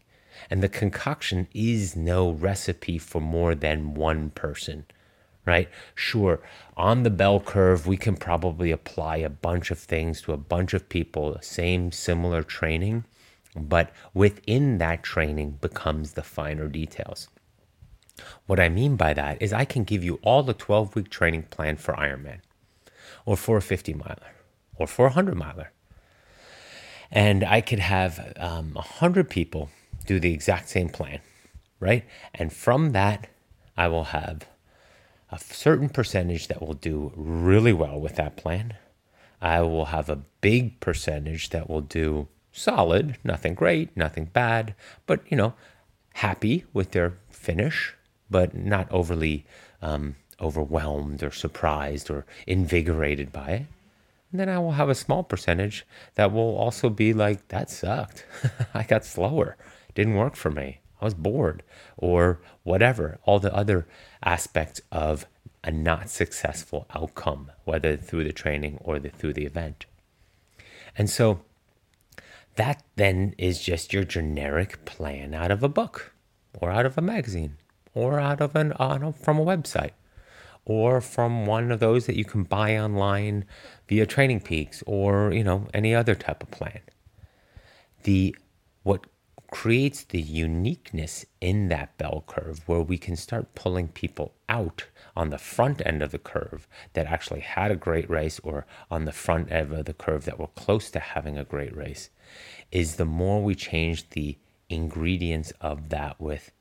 And 0.49 0.61
the 0.61 0.69
concoction 0.69 1.47
is 1.53 1.95
no 1.95 2.29
recipe 2.29 2.97
for 2.97 3.21
more 3.21 3.55
than 3.55 3.93
one 3.93 4.29
person, 4.31 4.85
right? 5.45 5.69
Sure, 5.93 6.41
on 6.75 7.03
the 7.03 7.09
bell 7.09 7.39
curve, 7.39 7.87
we 7.87 7.97
can 7.97 8.17
probably 8.17 8.71
apply 8.71 9.17
a 9.17 9.29
bunch 9.29 9.71
of 9.71 9.79
things 9.79 10.21
to 10.21 10.33
a 10.33 10.37
bunch 10.37 10.73
of 10.73 10.89
people, 10.89 11.37
same 11.41 11.91
similar 11.91 12.43
training 12.43 13.05
but 13.55 13.91
within 14.13 14.77
that 14.79 15.03
training 15.03 15.57
becomes 15.61 16.13
the 16.13 16.23
finer 16.23 16.67
details. 16.67 17.29
What 18.45 18.59
I 18.59 18.69
mean 18.69 18.95
by 18.95 19.13
that 19.13 19.41
is 19.41 19.53
I 19.53 19.65
can 19.65 19.83
give 19.83 20.03
you 20.03 20.19
all 20.23 20.43
the 20.43 20.53
12 20.53 20.95
week 20.95 21.09
training 21.09 21.43
plan 21.43 21.77
for 21.77 21.93
Ironman, 21.95 22.39
or 23.25 23.37
for 23.37 23.57
a 23.57 23.61
50 23.61 23.93
miler, 23.93 24.33
or 24.75 24.87
for 24.87 25.05
a 25.05 25.09
100 25.09 25.35
miler. 25.35 25.71
And 27.11 27.43
I 27.43 27.61
could 27.61 27.79
have 27.79 28.33
um, 28.37 28.73
100 28.73 29.29
people 29.29 29.69
do 30.05 30.19
the 30.19 30.33
exact 30.33 30.69
same 30.69 30.89
plan, 30.89 31.19
right? 31.79 32.05
And 32.33 32.51
from 32.51 32.91
that, 32.91 33.27
I 33.77 33.87
will 33.87 34.05
have 34.05 34.47
a 35.31 35.39
certain 35.39 35.89
percentage 35.89 36.47
that 36.47 36.61
will 36.61 36.73
do 36.73 37.11
really 37.15 37.73
well 37.73 37.99
with 37.99 38.15
that 38.15 38.37
plan. 38.37 38.75
I 39.41 39.61
will 39.61 39.85
have 39.85 40.09
a 40.09 40.21
big 40.41 40.79
percentage 40.79 41.49
that 41.49 41.69
will 41.69 41.81
do 41.81 42.27
solid, 42.55 43.17
nothing 43.23 43.53
great, 43.53 43.95
nothing 43.95 44.25
bad, 44.25 44.73
but 45.05 45.19
you 45.29 45.37
know, 45.37 45.53
happy 46.15 46.65
with 46.73 46.91
their 46.91 47.17
finish, 47.29 47.93
but 48.29 48.55
not 48.55 48.91
overly 48.91 49.45
um, 49.81 50.15
overwhelmed 50.39 51.21
or 51.21 51.31
surprised 51.31 52.09
or 52.09 52.25
invigorated 52.47 53.31
by 53.31 53.49
it. 53.49 53.65
And 54.31 54.39
then 54.39 54.49
I 54.49 54.59
will 54.59 54.73
have 54.73 54.89
a 54.89 54.95
small 54.95 55.23
percentage 55.23 55.85
that 56.15 56.31
will 56.31 56.55
also 56.57 56.89
be 56.89 57.13
like, 57.13 57.47
that 57.49 57.69
sucked. 57.69 58.25
I 58.73 58.83
got 58.83 59.05
slower. 59.05 59.55
didn't 59.93 60.15
work 60.15 60.35
for 60.35 60.51
me. 60.51 60.79
I 60.99 61.05
was 61.05 61.13
bored 61.13 61.63
or 61.97 62.41
whatever. 62.63 63.19
All 63.23 63.39
the 63.39 63.53
other 63.53 63.87
aspects 64.23 64.81
of 64.91 65.25
a 65.63 65.71
not 65.71 66.09
successful 66.09 66.85
outcome, 66.93 67.51
whether 67.63 67.95
through 67.97 68.23
the 68.23 68.33
training 68.33 68.77
or 68.81 68.99
the, 68.99 69.09
through 69.09 69.33
the 69.33 69.45
event. 69.45 69.85
And 70.97 71.09
so 71.09 71.41
that 72.55 72.83
then 72.95 73.35
is 73.37 73.61
just 73.61 73.93
your 73.93 74.03
generic 74.03 74.85
plan 74.85 75.33
out 75.33 75.51
of 75.51 75.63
a 75.63 75.69
book 75.69 76.13
or 76.59 76.71
out 76.71 76.85
of 76.85 76.97
a 76.97 77.01
magazine 77.01 77.57
or 77.93 78.19
out 78.19 78.41
of 78.41 78.55
an 78.55 78.73
uh, 78.73 79.11
from 79.11 79.39
a 79.39 79.45
website 79.45 79.91
or 80.65 80.99
from 80.99 81.45
one 81.45 81.71
of 81.71 81.79
those 81.79 82.05
that 82.05 82.15
you 82.15 82.25
can 82.25 82.43
buy 82.43 82.77
online 82.77 83.45
via 83.87 84.05
Training 84.05 84.41
Peaks 84.41 84.83
or 84.85 85.31
you 85.31 85.43
know 85.43 85.67
any 85.73 85.93
other 85.93 86.15
type 86.15 86.41
of 86.41 86.51
plan. 86.51 86.81
The 88.03 88.35
what 88.83 89.05
creates 89.51 90.03
the 90.03 90.21
uniqueness 90.21 91.25
in 91.39 91.69
that 91.69 91.97
bell 91.97 92.23
curve 92.27 92.67
where 92.67 92.81
we 92.81 92.97
can 92.97 93.15
start 93.15 93.55
pulling 93.55 93.87
people 93.87 94.33
out 94.49 94.85
on 95.15 95.29
the 95.29 95.37
front 95.37 95.81
end 95.85 96.01
of 96.01 96.11
the 96.11 96.17
curve 96.17 96.67
that 96.93 97.05
actually 97.05 97.39
had 97.39 97.71
a 97.71 97.75
great 97.75 98.09
race 98.09 98.39
or 98.43 98.65
on 98.89 99.05
the 99.05 99.11
front 99.11 99.51
end 99.51 99.71
of 99.71 99.85
the 99.85 99.93
curve 99.93 100.25
that 100.25 100.39
were 100.39 100.47
close 100.47 100.89
to 100.91 100.99
having 100.99 101.37
a 101.37 101.43
great 101.43 101.75
race 101.75 102.09
is 102.71 102.95
the 102.95 103.05
more 103.05 103.43
we 103.43 103.55
change 103.55 104.09
the 104.09 104.37
ingredients 104.69 105.51
of 105.61 105.89
that 105.89 106.19
with 106.19 106.51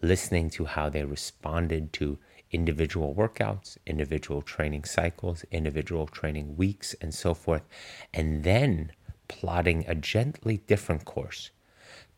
listening 0.00 0.50
to 0.50 0.64
how 0.64 0.88
they 0.88 1.04
responded 1.04 1.92
to 1.92 2.18
individual 2.50 3.14
workouts, 3.14 3.78
individual 3.86 4.42
training 4.42 4.84
cycles, 4.84 5.44
individual 5.50 6.06
training 6.06 6.56
weeks, 6.56 6.94
and 7.00 7.14
so 7.14 7.32
forth, 7.32 7.62
and 8.12 8.44
then 8.44 8.92
plotting 9.28 9.84
a 9.88 9.94
gently 9.94 10.58
different 10.66 11.04
course 11.04 11.50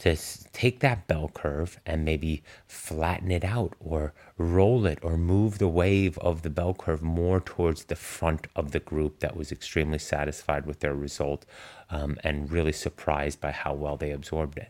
to 0.04 0.14
take 0.52 0.80
that 0.80 1.06
bell 1.06 1.30
curve 1.32 1.80
and 1.86 2.04
maybe 2.04 2.42
flatten 2.66 3.30
it 3.30 3.42
out 3.42 3.72
or 3.80 4.12
roll 4.36 4.84
it 4.84 4.98
or 5.00 5.16
move 5.16 5.56
the 5.56 5.66
wave 5.66 6.18
of 6.18 6.42
the 6.42 6.50
bell 6.50 6.74
curve 6.74 7.00
more 7.00 7.40
towards 7.40 7.84
the 7.84 7.96
front 7.96 8.46
of 8.54 8.72
the 8.72 8.80
group 8.80 9.20
that 9.20 9.34
was 9.34 9.50
extremely 9.50 9.98
satisfied 9.98 10.66
with 10.66 10.80
their 10.80 10.94
result 10.94 11.46
um, 11.88 12.18
and 12.22 12.52
really 12.52 12.70
surprised 12.70 13.40
by 13.40 13.50
how 13.50 13.72
well 13.72 13.96
they 13.96 14.10
absorbed 14.10 14.58
it. 14.58 14.68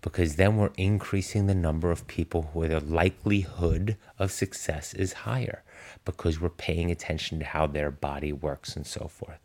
Because 0.00 0.36
then 0.36 0.56
we're 0.56 0.70
increasing 0.76 1.48
the 1.48 1.56
number 1.56 1.90
of 1.90 2.06
people 2.06 2.50
where 2.52 2.68
the 2.68 2.78
likelihood 2.78 3.96
of 4.16 4.30
success 4.30 4.94
is 4.94 5.12
higher 5.12 5.64
because 6.04 6.40
we're 6.40 6.48
paying 6.48 6.88
attention 6.88 7.40
to 7.40 7.44
how 7.44 7.66
their 7.66 7.90
body 7.90 8.32
works 8.32 8.76
and 8.76 8.86
so 8.86 9.08
forth. 9.08 9.40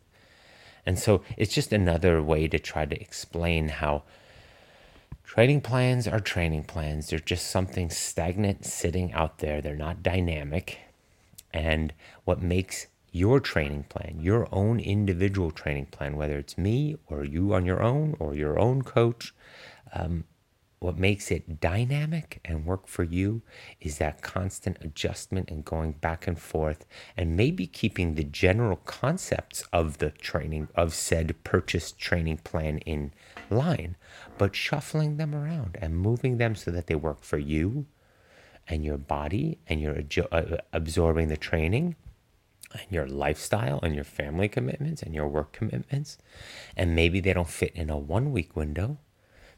And 0.86 0.96
so 0.96 1.22
it's 1.36 1.52
just 1.52 1.72
another 1.72 2.22
way 2.22 2.46
to 2.46 2.60
try 2.60 2.84
to 2.84 3.00
explain 3.00 3.68
how 3.68 4.04
Training 5.28 5.60
plans 5.60 6.08
are 6.08 6.20
training 6.20 6.64
plans. 6.64 7.10
They're 7.10 7.18
just 7.18 7.50
something 7.50 7.90
stagnant 7.90 8.64
sitting 8.64 9.12
out 9.12 9.40
there. 9.40 9.60
They're 9.60 9.76
not 9.76 10.02
dynamic. 10.02 10.78
And 11.52 11.92
what 12.24 12.40
makes 12.40 12.86
your 13.12 13.38
training 13.38 13.84
plan, 13.90 14.20
your 14.22 14.48
own 14.50 14.80
individual 14.80 15.50
training 15.50 15.88
plan, 15.90 16.16
whether 16.16 16.38
it's 16.38 16.56
me 16.56 16.96
or 17.08 17.24
you 17.24 17.52
on 17.52 17.66
your 17.66 17.82
own 17.82 18.16
or 18.18 18.34
your 18.34 18.58
own 18.58 18.80
coach, 18.80 19.34
um, 19.92 20.24
what 20.80 20.96
makes 20.96 21.30
it 21.30 21.60
dynamic 21.60 22.40
and 22.44 22.64
work 22.64 22.86
for 22.86 23.02
you 23.02 23.42
is 23.82 23.98
that 23.98 24.22
constant 24.22 24.78
adjustment 24.80 25.50
and 25.50 25.62
going 25.62 25.92
back 25.92 26.26
and 26.26 26.38
forth, 26.38 26.86
and 27.18 27.36
maybe 27.36 27.66
keeping 27.66 28.14
the 28.14 28.24
general 28.24 28.76
concepts 28.76 29.62
of 29.74 29.98
the 29.98 30.10
training, 30.10 30.68
of 30.74 30.94
said 30.94 31.44
purchased 31.44 31.98
training 31.98 32.38
plan 32.38 32.78
in 32.78 33.12
line, 33.50 33.96
but 34.36 34.54
shuffling 34.54 35.16
them 35.16 35.34
around 35.34 35.76
and 35.80 35.98
moving 35.98 36.38
them 36.38 36.54
so 36.54 36.70
that 36.70 36.86
they 36.86 36.94
work 36.94 37.22
for 37.22 37.38
you 37.38 37.86
and 38.66 38.84
your 38.84 38.98
body, 38.98 39.58
and 39.66 39.80
you're 39.80 40.02
uh, 40.30 40.58
absorbing 40.74 41.28
the 41.28 41.36
training 41.36 41.96
and 42.72 42.84
your 42.90 43.06
lifestyle 43.06 43.80
and 43.82 43.94
your 43.94 44.04
family 44.04 44.46
commitments 44.46 45.02
and 45.02 45.14
your 45.14 45.26
work 45.26 45.52
commitments. 45.52 46.18
And 46.76 46.94
maybe 46.94 47.20
they 47.20 47.32
don't 47.32 47.48
fit 47.48 47.72
in 47.74 47.88
a 47.88 47.96
one 47.96 48.30
week 48.30 48.54
window 48.54 48.98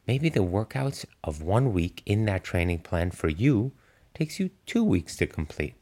Maybe 0.07 0.29
the 0.29 0.41
workouts 0.41 1.05
of 1.23 1.43
one 1.43 1.73
week 1.73 2.03
in 2.07 2.25
that 2.25 2.43
training 2.43 2.81
plan 2.81 3.11
for 3.11 3.29
you 3.29 3.73
takes 4.15 4.41
you 4.41 4.51
two 4.67 4.83
weeks 4.83 5.17
to 5.17 5.27
complete. 5.27 5.75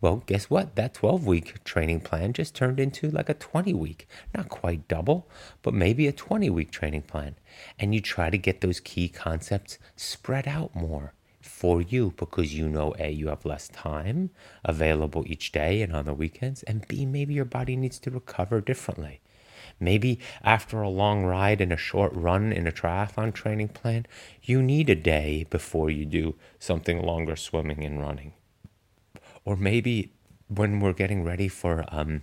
Well, 0.00 0.22
guess 0.26 0.50
what? 0.50 0.76
That 0.76 0.92
12 0.92 1.26
week 1.26 1.64
training 1.64 2.00
plan 2.00 2.34
just 2.34 2.54
turned 2.54 2.78
into 2.78 3.10
like 3.10 3.30
a 3.30 3.34
20 3.34 3.72
week, 3.72 4.06
not 4.34 4.50
quite 4.50 4.88
double, 4.88 5.26
but 5.62 5.72
maybe 5.72 6.06
a 6.06 6.12
20 6.12 6.50
week 6.50 6.70
training 6.70 7.02
plan. 7.02 7.36
And 7.78 7.94
you 7.94 8.02
try 8.02 8.28
to 8.28 8.36
get 8.36 8.60
those 8.60 8.78
key 8.78 9.08
concepts 9.08 9.78
spread 9.96 10.46
out 10.46 10.74
more 10.74 11.14
for 11.40 11.80
you 11.80 12.12
because 12.18 12.54
you 12.54 12.68
know 12.68 12.94
A, 12.98 13.10
you 13.10 13.28
have 13.28 13.46
less 13.46 13.68
time 13.68 14.30
available 14.64 15.24
each 15.26 15.52
day 15.52 15.80
and 15.80 15.94
on 15.96 16.04
the 16.04 16.12
weekends, 16.12 16.62
and 16.64 16.86
B, 16.86 17.06
maybe 17.06 17.32
your 17.32 17.46
body 17.46 17.74
needs 17.74 17.98
to 18.00 18.10
recover 18.10 18.60
differently. 18.60 19.20
Maybe 19.80 20.18
after 20.42 20.82
a 20.82 20.90
long 20.90 21.24
ride 21.24 21.60
and 21.62 21.72
a 21.72 21.76
short 21.78 22.12
run 22.14 22.52
in 22.52 22.66
a 22.66 22.72
triathlon 22.72 23.32
training 23.32 23.68
plan, 23.68 24.06
you 24.42 24.62
need 24.62 24.90
a 24.90 24.94
day 24.94 25.46
before 25.48 25.88
you 25.88 26.04
do 26.04 26.34
something 26.58 27.02
longer 27.02 27.36
swimming 27.36 27.82
and 27.84 28.00
running. 28.00 28.34
Or 29.46 29.56
maybe 29.56 30.12
when 30.48 30.80
we're 30.80 30.92
getting 30.92 31.24
ready 31.24 31.48
for 31.48 31.84
um, 31.88 32.22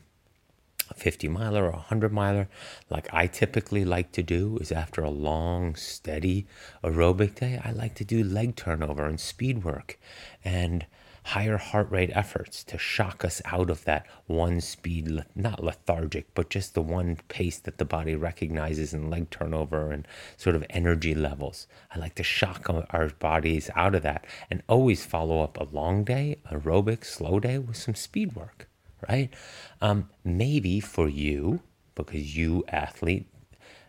a 0.92 0.94
50 0.94 1.30
miler 1.30 1.64
or 1.64 1.70
a 1.70 1.88
100 1.88 2.12
miler, 2.12 2.50
like 2.90 3.08
I 3.14 3.28
typically 3.28 3.86
like 3.86 4.12
to 4.12 4.22
do, 4.22 4.58
is 4.62 4.72
after 4.72 5.02
a 5.02 5.10
long, 5.10 5.76
steady 5.76 6.46
aerobic 6.84 7.36
day, 7.36 7.60
I 7.64 7.72
like 7.72 7.96
to 7.96 8.06
do 8.06 8.24
leg 8.24 8.56
turnover 8.56 9.06
and 9.06 9.20
speed 9.20 9.64
work. 9.64 9.98
And 10.44 10.86
higher 11.24 11.58
heart 11.58 11.90
rate 11.90 12.12
efforts 12.14 12.64
to 12.66 12.78
shock 12.78 13.24
us 13.24 13.42
out 13.46 13.70
of 13.70 13.86
that 13.86 14.06
one 14.28 14.60
speed, 14.60 15.24
not 15.36 15.64
lethargic, 15.64 16.34
but 16.34 16.50
just 16.50 16.74
the 16.74 16.82
one 16.82 17.18
pace 17.30 17.60
that 17.60 17.78
the 17.78 17.86
body 17.86 18.16
recognizes 18.16 18.94
in 18.94 19.10
leg 19.10 19.30
turnover 19.30 19.92
and 19.92 20.06
sort 20.38 20.56
of 20.56 20.66
energy 20.70 21.16
levels. 21.16 21.68
I 21.94 22.00
like 22.00 22.16
to 22.16 22.24
shock 22.24 22.70
our 22.70 23.10
bodies 23.20 23.70
out 23.76 23.96
of 23.96 24.04
that 24.04 24.26
and 24.50 24.62
always 24.68 25.06
follow 25.06 25.42
up 25.42 25.58
a 25.58 25.68
long 25.72 26.04
day, 26.04 26.40
aerobic, 26.52 27.06
slow 27.06 27.40
day 27.40 27.58
with 27.58 27.78
some 27.78 27.96
speed 27.96 28.36
work, 28.36 28.68
right? 29.10 29.34
Um, 29.82 30.10
maybe 30.24 30.82
for 30.82 31.08
you, 31.08 31.62
because 31.96 32.36
you 32.36 32.66
athlete, 32.68 33.28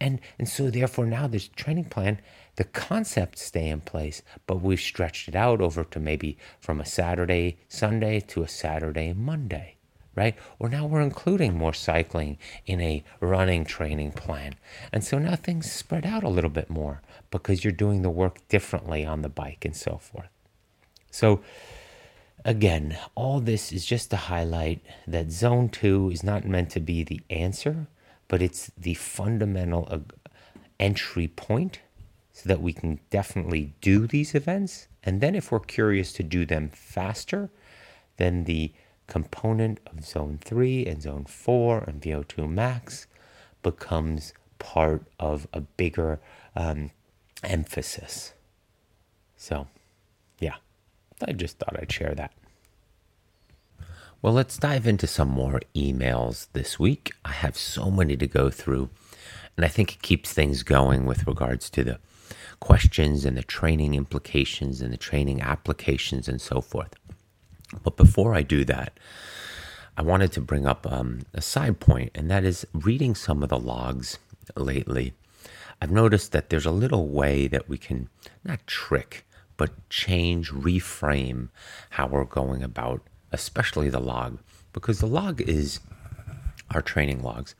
And, 0.00 0.20
and 0.38 0.48
so, 0.48 0.70
therefore, 0.70 1.06
now 1.06 1.26
this 1.26 1.48
training 1.48 1.86
plan 1.86 2.20
the 2.56 2.64
concepts 2.64 3.42
stay 3.42 3.68
in 3.68 3.80
place, 3.80 4.22
but 4.46 4.60
we've 4.60 4.80
stretched 4.80 5.28
it 5.28 5.34
out 5.34 5.60
over 5.60 5.84
to 5.84 5.98
maybe 5.98 6.38
from 6.60 6.80
a 6.80 6.86
Saturday, 6.86 7.58
Sunday 7.68 8.20
to 8.20 8.42
a 8.42 8.48
Saturday, 8.48 9.12
Monday, 9.12 9.76
right? 10.14 10.36
Or 10.58 10.68
now 10.68 10.86
we're 10.86 11.00
including 11.00 11.58
more 11.58 11.74
cycling 11.74 12.38
in 12.66 12.80
a 12.80 13.02
running 13.20 13.64
training 13.64 14.12
plan. 14.12 14.54
And 14.92 15.02
so 15.02 15.18
now 15.18 15.34
things 15.34 15.70
spread 15.70 16.06
out 16.06 16.22
a 16.22 16.28
little 16.28 16.50
bit 16.50 16.70
more 16.70 17.02
because 17.30 17.64
you're 17.64 17.72
doing 17.72 18.02
the 18.02 18.10
work 18.10 18.46
differently 18.48 19.04
on 19.04 19.22
the 19.22 19.28
bike 19.28 19.64
and 19.64 19.74
so 19.74 19.98
forth. 19.98 20.28
So, 21.10 21.42
again, 22.44 22.96
all 23.16 23.40
this 23.40 23.72
is 23.72 23.84
just 23.84 24.10
to 24.10 24.16
highlight 24.16 24.80
that 25.06 25.32
zone 25.32 25.68
two 25.68 26.10
is 26.10 26.22
not 26.22 26.44
meant 26.44 26.70
to 26.70 26.80
be 26.80 27.02
the 27.02 27.20
answer, 27.30 27.88
but 28.28 28.42
it's 28.42 28.70
the 28.76 28.94
fundamental 28.94 30.04
entry 30.78 31.28
point 31.28 31.80
so 32.34 32.48
that 32.48 32.60
we 32.60 32.72
can 32.72 32.98
definitely 33.10 33.72
do 33.80 34.06
these 34.06 34.34
events. 34.34 34.88
And 35.04 35.20
then, 35.20 35.34
if 35.34 35.50
we're 35.50 35.60
curious 35.60 36.12
to 36.14 36.22
do 36.22 36.44
them 36.44 36.68
faster, 36.68 37.48
then 38.16 38.44
the 38.44 38.72
component 39.06 39.78
of 39.86 40.04
zone 40.04 40.38
3 40.42 40.84
and 40.86 41.00
zone 41.00 41.24
4 41.24 41.84
and 41.86 42.02
VO2 42.02 42.50
max 42.50 43.06
becomes 43.62 44.34
part 44.58 45.04
of 45.18 45.46
a 45.52 45.60
bigger 45.60 46.20
um, 46.56 46.90
emphasis. 47.44 48.32
So, 49.36 49.68
yeah, 50.40 50.56
I 51.24 51.32
just 51.32 51.58
thought 51.58 51.78
I'd 51.80 51.92
share 51.92 52.14
that. 52.14 52.32
Well, 54.22 54.32
let's 54.32 54.56
dive 54.58 54.86
into 54.86 55.06
some 55.06 55.28
more 55.28 55.60
emails 55.76 56.48
this 56.52 56.78
week. 56.78 57.12
I 57.24 57.32
have 57.32 57.56
so 57.56 57.90
many 57.90 58.16
to 58.16 58.26
go 58.26 58.50
through, 58.50 58.88
and 59.56 59.64
I 59.64 59.68
think 59.68 59.92
it 59.92 60.02
keeps 60.02 60.32
things 60.32 60.62
going 60.62 61.04
with 61.04 61.26
regards 61.26 61.68
to 61.70 61.84
the 61.84 61.98
questions 62.60 63.24
and 63.24 63.36
the 63.36 63.42
training 63.42 63.94
implications 63.94 64.80
and 64.80 64.92
the 64.92 64.98
training 64.98 65.40
applications 65.42 66.28
and 66.28 66.40
so 66.40 66.60
forth. 66.60 66.94
But 67.82 67.96
before 67.96 68.34
I 68.34 68.42
do 68.42 68.64
that, 68.66 68.98
I 69.96 70.02
wanted 70.02 70.32
to 70.32 70.40
bring 70.40 70.66
up 70.66 70.90
um, 70.90 71.20
a 71.32 71.40
side 71.40 71.80
point, 71.80 72.10
and 72.14 72.30
that 72.30 72.44
is 72.44 72.66
reading 72.72 73.14
some 73.14 73.42
of 73.42 73.48
the 73.48 73.58
logs 73.58 74.18
lately. 74.56 75.14
I've 75.80 75.90
noticed 75.90 76.32
that 76.32 76.50
there's 76.50 76.66
a 76.66 76.70
little 76.70 77.08
way 77.08 77.46
that 77.48 77.68
we 77.68 77.78
can 77.78 78.08
not 78.44 78.66
trick, 78.66 79.24
but 79.56 79.88
change, 79.90 80.50
reframe 80.50 81.48
how 81.90 82.06
we're 82.06 82.24
going 82.24 82.62
about, 82.62 83.02
especially 83.32 83.88
the 83.88 84.00
log, 84.00 84.38
because 84.72 84.98
the 84.98 85.06
log 85.06 85.40
is 85.40 85.80
our 86.70 86.82
training 86.82 87.22
logs 87.22 87.54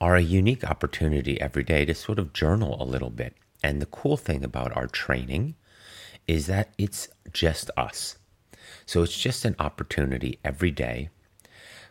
are 0.00 0.16
a 0.16 0.22
unique 0.22 0.64
opportunity 0.64 1.40
every 1.40 1.62
day 1.62 1.84
to 1.84 1.94
sort 1.94 2.18
of 2.18 2.32
journal 2.32 2.76
a 2.80 2.84
little 2.84 3.10
bit. 3.10 3.34
And 3.66 3.82
the 3.82 3.86
cool 3.86 4.16
thing 4.16 4.44
about 4.44 4.76
our 4.76 4.86
training 4.86 5.56
is 6.28 6.46
that 6.46 6.68
it's 6.78 7.08
just 7.32 7.68
us. 7.76 8.16
So 8.86 9.02
it's 9.02 9.18
just 9.18 9.44
an 9.44 9.56
opportunity 9.58 10.38
every 10.44 10.70
day 10.70 11.08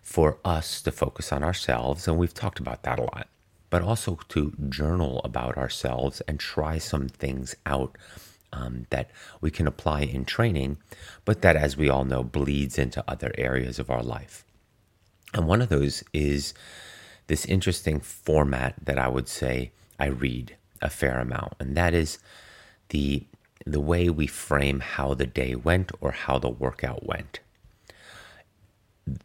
for 0.01 0.38
us 0.45 0.82
to 0.84 0.91
focus 0.93 1.34
on 1.34 1.43
ourselves. 1.43 2.07
And 2.07 2.17
we've 2.17 2.34
talked 2.34 2.61
about 2.61 2.84
that 2.84 2.97
a 2.97 3.01
lot, 3.01 3.28
but 3.69 3.82
also 3.82 4.17
to 4.30 4.53
journal 4.69 5.19
about 5.26 5.57
ourselves 5.57 6.21
and 6.30 6.39
try 6.39 6.78
some 6.78 7.09
things 7.09 7.57
out 7.65 7.97
um, 8.53 8.86
that 8.89 9.11
we 9.41 9.51
can 9.51 9.67
apply 9.67 10.03
in 10.03 10.23
training, 10.23 10.78
but 11.26 11.41
that, 11.41 11.57
as 11.57 11.76
we 11.76 11.89
all 11.89 12.05
know, 12.05 12.23
bleeds 12.23 12.80
into 12.80 13.03
other 13.05 13.34
areas 13.38 13.80
of 13.80 13.89
our 13.89 14.01
life. 14.01 14.45
And 15.34 15.45
one 15.45 15.61
of 15.61 15.67
those 15.67 16.05
is 16.13 16.53
this 17.28 17.43
interesting 17.43 17.99
format 17.99 18.76
that 18.82 18.97
I 18.97 19.09
would 19.09 19.28
say 19.28 19.73
I 19.99 20.05
read 20.05 20.55
a 20.82 20.89
fair 20.89 21.19
amount, 21.19 21.53
and 21.59 21.76
that 21.76 21.93
is 21.93 22.19
the 22.89 23.26
the 23.65 23.80
way 23.80 24.09
we 24.09 24.28
frame 24.28 24.80
how 24.80 25.13
the 25.15 25.26
day 25.26 25.55
went 25.55 25.91
or 25.99 26.11
how 26.11 26.38
the 26.38 26.49
workout 26.49 27.05
went. 27.05 27.39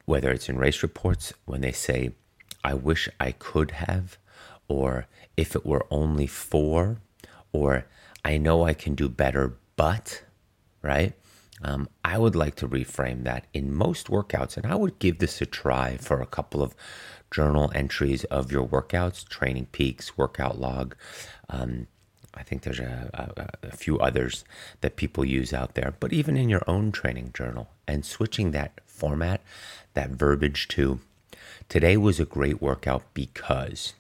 Whether 0.06 0.30
it's 0.30 0.48
in 0.48 0.56
race 0.56 0.82
reports 0.82 1.32
when 1.44 1.60
they 1.60 1.72
say, 1.72 2.12
I 2.64 2.74
wish 2.74 3.08
I 3.18 3.32
could 3.32 3.72
have, 3.72 4.16
or 4.68 5.06
if 5.36 5.54
it 5.54 5.66
were 5.66 5.86
only 5.90 6.26
for, 6.26 6.98
or 7.52 7.86
I 8.24 8.38
know 8.38 8.64
I 8.64 8.72
can 8.72 8.94
do 8.94 9.08
better, 9.08 9.56
but, 9.76 10.22
right? 10.80 11.12
Um, 11.62 11.88
I 12.04 12.18
would 12.18 12.34
like 12.34 12.54
to 12.56 12.68
reframe 12.68 13.24
that 13.24 13.46
in 13.52 13.74
most 13.74 14.06
workouts, 14.08 14.56
and 14.56 14.66
I 14.66 14.74
would 14.74 14.98
give 14.98 15.18
this 15.18 15.40
a 15.40 15.46
try 15.46 15.96
for 15.96 16.20
a 16.20 16.26
couple 16.26 16.62
of 16.62 16.74
journal 17.30 17.70
entries 17.74 18.24
of 18.24 18.50
your 18.50 18.66
workouts, 18.66 19.28
training 19.28 19.66
peaks, 19.72 20.16
workout 20.16 20.58
log. 20.58 20.94
Um, 21.48 21.86
I 22.34 22.42
think 22.42 22.62
there's 22.62 22.80
a, 22.80 23.10
a, 23.62 23.68
a, 23.68 23.76
few 23.76 23.98
others 23.98 24.44
that 24.82 24.96
people 24.96 25.24
use 25.24 25.52
out 25.52 25.74
there, 25.74 25.94
but 25.98 26.12
even 26.12 26.36
in 26.36 26.48
your 26.48 26.62
own 26.66 26.92
training 26.92 27.32
journal 27.34 27.70
and 27.88 28.04
switching 28.04 28.52
that 28.52 28.80
format, 28.86 29.40
that 29.94 30.10
verbiage 30.10 30.68
to 30.68 31.00
today 31.68 31.96
was 31.96 32.20
a 32.20 32.24
great 32.24 32.62
workout 32.62 33.02
because 33.14 33.94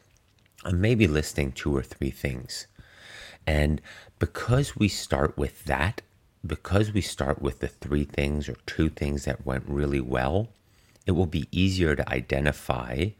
I'm 0.64 0.80
maybe 0.80 1.08
listing 1.08 1.50
two 1.52 1.76
or 1.76 1.82
three 1.82 2.10
things. 2.10 2.66
And 3.46 3.80
because 4.18 4.76
we 4.76 4.88
start 4.88 5.36
with 5.36 5.64
that, 5.64 6.02
because 6.46 6.92
we 6.92 7.00
start 7.00 7.42
with 7.42 7.60
the 7.60 7.68
three 7.68 8.04
things 8.04 8.48
or 8.48 8.56
two 8.66 8.88
things 8.88 9.24
that 9.24 9.46
went 9.46 9.64
really 9.66 10.00
well, 10.00 10.48
it 11.06 11.12
will 11.12 11.26
be 11.26 11.48
easier 11.52 11.94
to 11.96 12.08
identify 12.08 13.10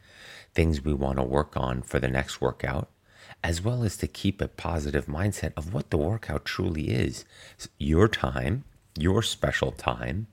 things 0.53 0.83
we 0.83 0.93
want 0.93 1.17
to 1.17 1.23
work 1.23 1.55
on 1.55 1.81
for 1.81 1.99
the 1.99 2.07
next 2.07 2.41
workout, 2.41 2.89
as 3.43 3.61
well 3.61 3.83
as 3.83 3.97
to 3.97 4.07
keep 4.07 4.41
a 4.41 4.47
positive 4.47 5.05
mindset 5.05 5.53
of 5.55 5.73
what 5.73 5.89
the 5.89 5.97
workout 5.97 6.45
truly 6.45 6.89
is 6.89 7.25
your 7.77 8.07
time, 8.07 8.63
your 8.97 9.21
special 9.21 9.71
time, 9.71 10.27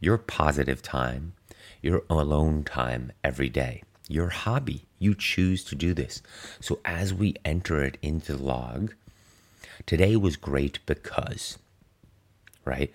your 0.00 0.18
positive 0.18 0.82
time, 0.82 1.32
your 1.80 2.02
alone 2.10 2.64
time 2.64 3.12
every 3.24 3.48
day, 3.48 3.82
your 4.08 4.28
hobby. 4.28 4.86
You 4.98 5.14
choose 5.14 5.64
to 5.64 5.74
do 5.74 5.94
this. 5.94 6.22
So 6.60 6.78
as 6.84 7.12
we 7.12 7.34
enter 7.44 7.82
it 7.82 7.98
into 8.02 8.36
the 8.36 8.42
log, 8.42 8.94
today 9.86 10.16
was 10.16 10.36
great 10.36 10.78
because 10.86 11.58
right? 12.64 12.92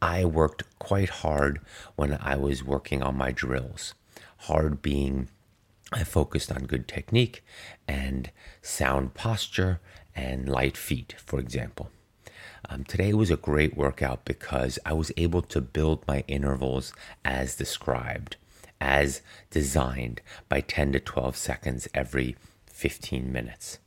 I 0.00 0.24
worked 0.24 0.62
quite 0.78 1.10
hard 1.10 1.60
when 1.96 2.18
I 2.20 2.36
was 2.36 2.64
working 2.64 3.02
on 3.02 3.16
my 3.16 3.32
drills. 3.32 3.94
Hard 4.38 4.82
being, 4.82 5.28
I 5.92 6.04
focused 6.04 6.50
on 6.50 6.64
good 6.64 6.88
technique 6.88 7.44
and 7.86 8.30
sound 8.62 9.14
posture 9.14 9.80
and 10.14 10.48
light 10.48 10.76
feet, 10.76 11.14
for 11.24 11.38
example. 11.38 11.90
Um, 12.68 12.84
today 12.84 13.12
was 13.12 13.30
a 13.30 13.36
great 13.36 13.76
workout 13.76 14.24
because 14.24 14.78
I 14.84 14.92
was 14.92 15.12
able 15.16 15.42
to 15.42 15.60
build 15.60 16.06
my 16.06 16.24
intervals 16.28 16.92
as 17.24 17.56
described, 17.56 18.36
as 18.80 19.22
designed 19.50 20.20
by 20.48 20.60
10 20.60 20.92
to 20.92 21.00
12 21.00 21.36
seconds 21.36 21.88
every 21.94 22.36
15 22.66 23.32
minutes. 23.32 23.78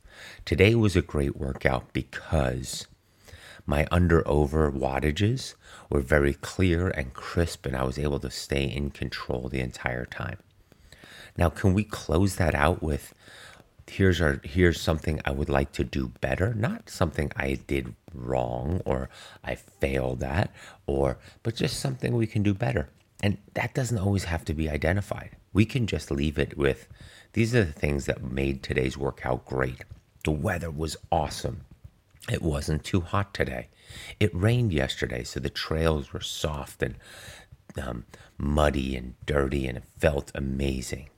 Today 0.44 0.74
was 0.74 0.96
a 0.96 1.02
great 1.02 1.36
workout 1.36 1.92
because 1.92 2.86
my 3.66 3.86
under 3.90 4.26
over 4.28 4.70
wattages 4.70 5.54
were 5.90 6.00
very 6.00 6.34
clear 6.34 6.88
and 6.88 7.14
crisp, 7.14 7.66
and 7.66 7.76
I 7.76 7.84
was 7.84 7.98
able 7.98 8.20
to 8.20 8.30
stay 8.30 8.64
in 8.64 8.90
control 8.90 9.48
the 9.48 9.60
entire 9.60 10.04
time. 10.04 10.38
Now, 11.36 11.48
can 11.48 11.74
we 11.74 11.84
close 11.84 12.36
that 12.36 12.54
out 12.54 12.82
with 12.82 13.14
here's 13.86 14.20
our 14.20 14.40
here's 14.44 14.80
something 14.80 15.20
I 15.24 15.30
would 15.30 15.48
like 15.48 15.72
to 15.72 15.84
do 15.84 16.08
better, 16.20 16.54
not 16.54 16.88
something 16.88 17.30
I 17.36 17.58
did 17.66 17.94
wrong 18.14 18.80
or 18.84 19.08
I 19.42 19.54
failed 19.56 20.22
at 20.22 20.52
or 20.86 21.18
but 21.42 21.56
just 21.56 21.80
something 21.80 22.14
we 22.14 22.26
can 22.26 22.42
do 22.42 22.54
better. 22.54 22.88
And 23.22 23.38
that 23.54 23.74
doesn't 23.74 23.98
always 23.98 24.24
have 24.24 24.44
to 24.46 24.54
be 24.54 24.68
identified. 24.68 25.30
We 25.52 25.64
can 25.64 25.86
just 25.86 26.10
leave 26.10 26.38
it 26.38 26.56
with 26.56 26.88
these 27.32 27.54
are 27.54 27.64
the 27.64 27.72
things 27.72 28.06
that 28.06 28.22
made 28.22 28.62
today's 28.62 28.96
workout 28.96 29.44
great. 29.44 29.82
The 30.24 30.30
weather 30.30 30.70
was 30.70 30.96
awesome. 31.10 31.62
It 32.30 32.42
wasn't 32.42 32.84
too 32.84 33.02
hot 33.02 33.34
today. 33.34 33.68
It 34.18 34.34
rained 34.34 34.72
yesterday, 34.72 35.24
so 35.24 35.40
the 35.40 35.50
trails 35.50 36.12
were 36.12 36.20
soft 36.20 36.82
and 36.82 36.96
um, 37.80 38.06
muddy 38.38 38.96
and 38.96 39.14
dirty, 39.26 39.66
and 39.66 39.78
it 39.78 39.84
felt 39.98 40.32
amazing. 40.34 41.10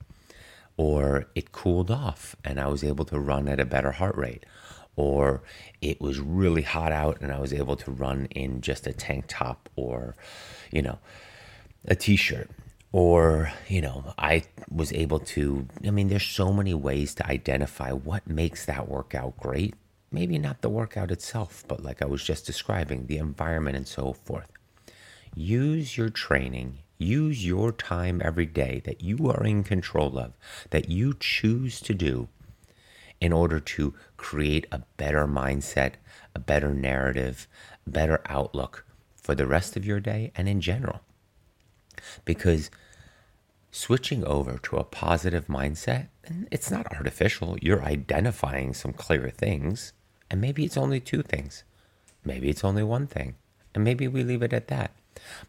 Or 0.77 1.27
it 1.35 1.53
cooled 1.53 1.91
off, 1.91 2.35
and 2.45 2.61
I 2.61 2.67
was 2.67 2.83
able 2.83 3.05
to 3.07 3.19
run 3.19 3.49
at 3.49 3.61
a 3.61 3.65
better 3.65 3.93
heart 3.93 4.17
rate. 4.17 4.45
Or 4.97 5.43
it 5.81 6.01
was 6.01 6.19
really 6.19 6.63
hot 6.63 6.91
out, 6.91 7.21
and 7.21 7.31
I 7.31 7.39
was 7.39 7.53
able 7.53 7.77
to 7.77 7.91
run 7.91 8.27
in 8.31 8.61
just 8.61 8.87
a 8.87 8.93
tank 8.93 9.27
top 9.29 9.69
or, 9.77 10.17
you 10.73 10.83
know, 10.83 10.99
a 11.85 11.95
t 11.95 12.17
shirt 12.17 12.51
or 12.93 13.53
you 13.69 13.81
know 13.81 14.15
i 14.17 14.43
was 14.71 14.93
able 14.93 15.19
to 15.19 15.67
i 15.85 15.91
mean 15.91 16.09
there's 16.09 16.25
so 16.25 16.53
many 16.53 16.73
ways 16.73 17.15
to 17.15 17.27
identify 17.27 17.91
what 17.93 18.27
makes 18.29 18.65
that 18.65 18.89
workout 18.89 19.37
great 19.37 19.75
maybe 20.11 20.39
not 20.39 20.63
the 20.63 20.69
workout 20.69 21.11
itself, 21.11 21.65
but 21.69 21.83
like 21.83 22.03
I 22.03 22.07
was 22.07 22.23
just 22.23 22.47
describing, 22.47 23.07
the 23.07 23.19
environment 23.19 23.77
and 23.77 23.87
so 23.87 24.13
forth. 24.13 24.51
Use 25.35 25.97
your 25.97 26.09
training, 26.09 26.79
use 26.99 27.45
your 27.45 27.73
time 27.73 28.23
every 28.25 28.47
day 28.47 28.81
that 28.85 29.03
you 29.03 29.31
are 29.31 29.45
in 29.45 29.65
control 29.65 30.19
of, 30.19 30.33
that 30.71 30.89
you 30.89 31.15
choose 31.19 31.81
to 31.81 31.95
do 31.95 32.29
in 33.21 33.33
order 33.33 33.59
to 33.59 33.95
create 34.17 34.67
a 34.71 34.83
better 34.97 35.27
mindset, 35.27 35.95
a 36.35 36.39
better 36.39 36.73
narrative, 36.73 37.49
a 37.87 37.91
better 37.91 38.21
outlook 38.27 38.85
for 39.15 39.35
the 39.35 39.47
rest 39.47 39.77
of 39.77 39.85
your 39.85 40.01
day 40.01 40.33
and 40.37 40.49
in 40.49 40.61
general. 40.61 41.01
Because 42.25 42.71
switching 43.77 44.24
over 44.24 44.59
to 44.59 44.77
a 44.77 44.85
positive 44.85 45.49
mindset, 45.49 46.09
it's 46.51 46.70
not 46.70 46.91
artificial. 46.95 47.59
You're 47.61 47.83
identifying 47.83 48.72
some 48.72 48.93
clear 48.93 49.29
things. 49.29 49.93
And 50.31 50.41
maybe 50.41 50.64
it's 50.64 50.79
only 50.79 50.99
two 50.99 51.22
things. 51.22 51.62
Maybe 52.24 52.49
it's 52.49 52.64
only 52.64 52.83
one 52.83 53.07
thing. 53.07 53.37
And 53.74 53.85
maybe 53.85 54.09
we 54.09 54.24
leave 54.24 54.43
it 54.43 54.55
at 54.55 54.68
that. 54.68 54.93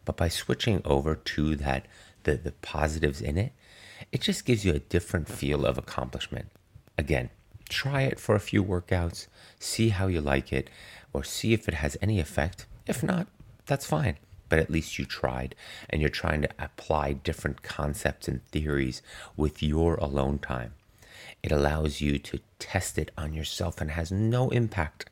But 0.04 0.18
by 0.18 0.28
switching 0.28 0.82
over 0.84 1.16
to 1.16 1.56
that, 1.56 1.86
the, 2.24 2.36
the 2.36 2.52
positives 2.52 3.22
in 3.22 3.38
it, 3.38 3.54
it 4.12 4.22
just 4.22 4.46
gives 4.46 4.66
you 4.66 4.74
a 4.74 4.80
different 4.80 5.30
feel 5.30 5.66
of 5.66 5.78
accomplishment. 5.78 6.48
Again, 6.98 7.30
try 7.70 8.02
it 8.02 8.20
for 8.20 8.36
a 8.36 8.42
few 8.42 8.64
workouts, 8.64 9.28
see 9.58 9.90
how 9.90 10.08
you 10.08 10.22
like 10.22 10.52
it, 10.52 10.70
or 11.14 11.24
see 11.24 11.54
if 11.54 11.68
it 11.68 11.76
has 11.76 11.98
any 12.02 12.20
effect. 12.20 12.66
If 12.86 13.02
not, 13.02 13.28
that's 13.66 13.86
fine. 13.86 14.18
But 14.50 14.60
at 14.60 14.70
least 14.70 14.98
you 14.98 15.06
tried 15.06 15.56
and 15.90 16.02
you're 16.02 16.10
trying 16.10 16.42
to 16.44 16.50
apply 16.60 17.14
different 17.14 17.64
concepts 17.64 18.28
and 18.28 18.46
theories 18.46 19.02
with 19.36 19.62
your 19.62 19.96
alone 19.96 20.40
time. 20.40 20.74
It 21.44 21.52
allows 21.52 22.02
you 22.02 22.20
to 22.20 22.40
test 22.60 22.98
it 22.98 23.12
on 23.18 23.34
yourself 23.34 23.80
and 23.80 23.92
has 23.92 24.12
no 24.12 24.50
impact 24.50 25.10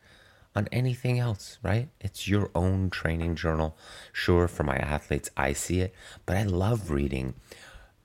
on 0.55 0.69
anything 0.71 1.19
else, 1.19 1.57
right? 1.61 1.89
It's 1.99 2.27
your 2.27 2.49
own 2.55 2.89
training 2.89 3.35
journal. 3.35 3.77
Sure, 4.13 4.47
for 4.47 4.63
my 4.63 4.77
athletes, 4.77 5.29
I 5.35 5.53
see 5.53 5.81
it, 5.81 5.93
but 6.25 6.37
I 6.37 6.43
love 6.43 6.91
reading 6.91 7.33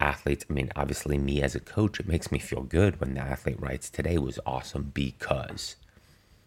athletes. 0.01 0.45
I 0.51 0.53
mean, 0.53 0.71
obviously, 0.75 1.17
me 1.17 1.43
as 1.43 1.55
a 1.55 1.61
coach, 1.61 2.01
it 2.01 2.09
makes 2.09 2.33
me 2.33 2.39
feel 2.39 2.63
good 2.63 3.01
when 3.01 3.15
the 3.15 3.21
athlete 3.21 3.61
writes, 3.61 3.89
Today 3.89 4.19
was 4.19 4.41
awesome 4.45 4.91
because. 4.93 5.77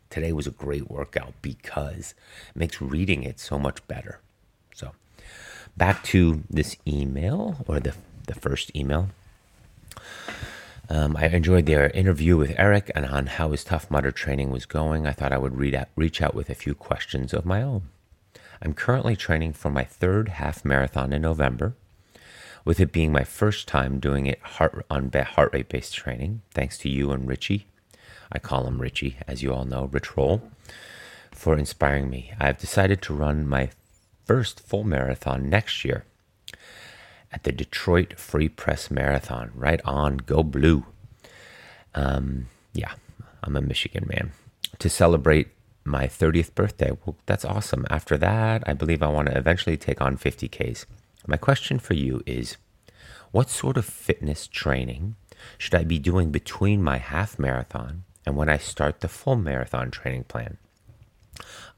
Today 0.10 0.34
was 0.34 0.46
a 0.46 0.52
great 0.52 0.92
workout 0.92 1.34
because 1.42 2.14
it 2.50 2.56
makes 2.56 2.82
reading 2.82 3.24
it 3.24 3.40
so 3.40 3.58
much 3.58 3.86
better. 3.88 4.20
So, 4.76 4.92
back 5.78 6.04
to 6.06 6.44
this 6.50 6.76
email 6.88 7.64
or 7.68 7.80
the, 7.80 7.94
the 8.28 8.36
first 8.36 8.76
email. 8.76 9.10
Um, 10.90 11.16
I 11.16 11.28
enjoyed 11.28 11.66
their 11.66 11.90
interview 11.92 12.36
with 12.36 12.56
Eric 12.58 12.92
and 12.94 13.06
on 13.06 13.28
how 13.28 13.52
his 13.52 13.64
Tough 13.64 13.90
Mudder 13.90 14.12
training 14.12 14.52
was 14.52 14.66
going. 14.66 15.08
I 15.08 15.12
thought 15.12 15.32
I 15.32 15.38
would 15.38 15.76
out, 15.76 15.88
reach 15.96 16.22
out 16.22 16.36
with 16.36 16.50
a 16.50 16.56
few 16.56 16.76
questions 16.76 17.34
of 17.34 17.46
my 17.46 17.62
own. 17.62 17.84
I'm 18.62 18.74
currently 18.74 19.16
training 19.16 19.54
for 19.54 19.70
my 19.70 19.84
third 19.84 20.30
half 20.30 20.64
marathon 20.66 21.14
in 21.14 21.22
November, 21.22 21.74
with 22.66 22.80
it 22.80 22.92
being 22.92 23.12
my 23.12 23.24
first 23.24 23.68
time 23.68 24.00
doing 24.00 24.26
it 24.26 24.40
heart, 24.42 24.86
on 24.90 25.12
heart 25.12 25.54
rate 25.54 25.70
based 25.70 25.96
training, 25.96 26.42
thanks 26.52 26.78
to 26.80 26.90
you 26.90 27.12
and 27.12 27.28
Richie. 27.28 27.66
I 28.32 28.40
call 28.40 28.66
him 28.66 28.82
Richie, 28.82 29.18
as 29.28 29.44
you 29.44 29.54
all 29.54 29.66
know, 29.66 29.86
Rich 29.86 30.18
Roll, 30.18 30.42
for 31.32 31.58
inspiring 31.58 32.10
me. 32.10 32.34
I've 32.40 32.58
decided 32.58 33.02
to 33.04 33.14
run 33.14 33.48
my 33.48 33.70
first 34.26 34.60
full 34.60 34.84
marathon 34.84 35.50
next 35.50 35.84
year 35.84 36.06
at 37.32 37.44
the 37.44 37.52
Detroit 37.52 38.20
Free 38.20 38.48
Press 38.48 38.92
Marathon. 38.92 39.52
Right 39.56 39.82
on, 39.84 40.18
go 40.18 40.44
blue. 40.44 40.86
Um, 41.96 42.48
yeah, 42.74 42.94
I'm 43.44 43.56
a 43.56 43.62
Michigan 43.62 44.06
man. 44.08 44.32
To 44.80 44.90
celebrate 44.90 45.50
my 45.84 46.06
30th 46.06 46.56
birthday, 46.56 46.92
well, 47.06 47.18
that's 47.26 47.46
awesome. 47.46 47.86
After 47.90 48.18
that, 48.18 48.64
I 48.68 48.74
believe 48.74 49.04
I 49.04 49.08
want 49.08 49.30
to 49.30 49.38
eventually 49.38 49.78
take 49.78 50.02
on 50.02 50.18
50Ks. 50.18 50.86
My 51.28 51.38
question 51.38 51.80
for 51.80 51.94
you 51.94 52.22
is 52.26 52.58
what 53.32 53.50
sort 53.50 53.78
of 53.78 53.86
fitness 53.86 54.48
training 54.48 55.16
should 55.58 55.76
I 55.76 55.84
be 55.84 56.00
doing 56.00 56.32
between 56.32 56.84
my 56.84 56.98
half 56.98 57.40
marathon 57.40 58.04
and 58.26 58.38
when 58.38 58.50
I 58.50 58.58
start 58.58 59.02
the 59.02 59.08
full 59.08 59.36
marathon 59.36 59.92
training 59.92 60.26
plan? 60.26 60.58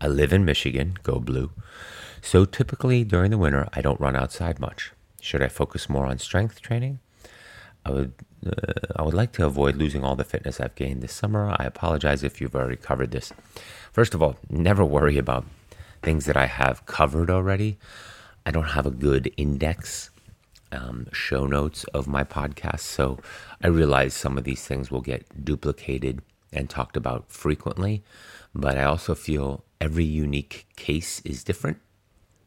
I 0.02 0.08
live 0.08 0.34
in 0.34 0.46
Michigan, 0.46 0.98
go 1.02 1.20
blue. 1.20 1.52
So 2.26 2.44
typically 2.44 3.04
during 3.04 3.30
the 3.30 3.38
winter, 3.38 3.70
I 3.72 3.82
don't 3.82 4.00
run 4.00 4.16
outside 4.16 4.60
much. 4.60 4.92
Should 5.22 5.44
I 5.44 5.48
focus 5.48 5.88
more 5.88 6.08
on 6.08 6.18
strength 6.18 6.60
training? 6.60 6.98
I 7.86 7.92
would 7.92 8.14
uh, 8.44 8.94
I 8.96 9.04
would 9.04 9.14
like 9.14 9.32
to 9.34 9.46
avoid 9.46 9.76
losing 9.76 10.04
all 10.04 10.16
the 10.16 10.24
fitness 10.24 10.60
I've 10.60 10.74
gained 10.74 11.04
this 11.04 11.14
summer. 11.14 11.56
I 11.56 11.66
apologize 11.66 12.24
if 12.24 12.42
you've 12.42 12.56
already 12.56 12.78
covered 12.78 13.12
this. 13.12 13.32
First 13.92 14.16
of 14.16 14.24
all, 14.24 14.38
never 14.50 14.84
worry 14.84 15.20
about 15.20 15.46
things 16.02 16.26
that 16.26 16.36
I 16.36 16.48
have 16.48 16.88
covered 16.88 17.30
already. 17.30 17.78
I 18.44 18.50
don't 18.50 18.74
have 18.74 18.88
a 18.88 18.92
good 18.92 19.32
index 19.38 20.10
um, 20.72 21.08
show 21.14 21.46
notes 21.46 21.84
of 21.86 22.08
my 22.08 22.24
podcast, 22.24 22.82
so 22.82 23.20
I 23.64 23.68
realize 23.68 24.16
some 24.16 24.36
of 24.36 24.46
these 24.46 24.66
things 24.66 24.90
will 24.90 25.02
get 25.02 25.46
duplicated 25.46 26.24
and 26.52 26.72
talked 26.72 26.98
about 26.98 27.30
frequently. 27.30 28.04
But 28.54 28.80
I 28.80 28.84
also 28.84 29.14
feel 29.14 29.64
every 29.80 30.06
unique 30.06 30.66
case 30.76 31.22
is 31.22 31.44
different, 31.44 31.78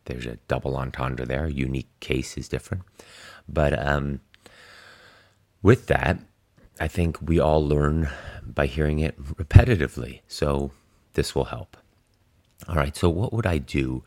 there's 0.08 0.26
a 0.26 0.38
double 0.48 0.76
entendre 0.76 1.24
there. 1.24 1.48
Unique 1.48 1.88
case 2.00 2.36
is 2.36 2.48
different. 2.48 2.82
But 3.48 3.78
um, 3.78 4.20
with 5.62 5.86
that, 5.86 6.18
I 6.80 6.88
think 6.88 7.18
we 7.22 7.38
all 7.38 7.66
learn 7.66 8.10
by 8.44 8.66
hearing 8.66 8.98
it 8.98 9.20
repetitively. 9.22 10.20
So 10.28 10.72
this 11.14 11.34
will 11.34 11.44
help. 11.44 11.76
All 12.68 12.74
right. 12.74 12.96
So, 12.96 13.08
what 13.08 13.32
would 13.32 13.46
I 13.46 13.58
do 13.58 14.02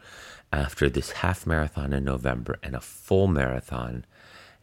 after 0.51 0.89
this 0.89 1.11
half 1.11 1.47
marathon 1.47 1.93
in 1.93 2.03
November 2.03 2.59
and 2.61 2.75
a 2.75 2.81
full 2.81 3.27
marathon 3.27 4.05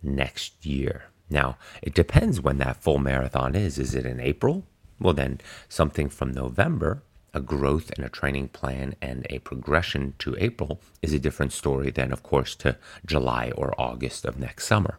next 0.02 0.66
year? 0.66 1.04
Now, 1.30 1.56
it 1.82 1.94
depends 1.94 2.40
when 2.40 2.58
that 2.58 2.82
full 2.82 2.98
marathon 2.98 3.54
is. 3.54 3.78
Is 3.78 3.94
it 3.94 4.04
in 4.06 4.20
April? 4.20 4.64
Well, 5.00 5.14
then 5.14 5.40
something 5.68 6.08
from 6.08 6.32
November 6.32 7.02
a 7.34 7.40
growth 7.40 7.90
and 7.96 8.04
a 8.04 8.08
training 8.08 8.48
plan 8.48 8.94
and 9.00 9.26
a 9.30 9.38
progression 9.40 10.14
to 10.18 10.36
April 10.38 10.80
is 11.02 11.12
a 11.12 11.18
different 11.18 11.52
story 11.52 11.90
than, 11.90 12.12
of 12.12 12.22
course, 12.22 12.54
to 12.56 12.76
July 13.04 13.52
or 13.56 13.74
August 13.78 14.24
of 14.24 14.38
next 14.38 14.66
summer. 14.66 14.98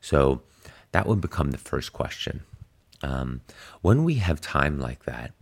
So 0.00 0.42
that 0.92 1.06
would 1.06 1.20
become 1.20 1.50
the 1.50 1.58
first 1.58 1.92
question. 1.92 2.42
Um, 3.02 3.40
when 3.80 4.04
we 4.04 4.14
have 4.14 4.40
time 4.40 4.78
like 4.78 5.04
that, 5.04 5.32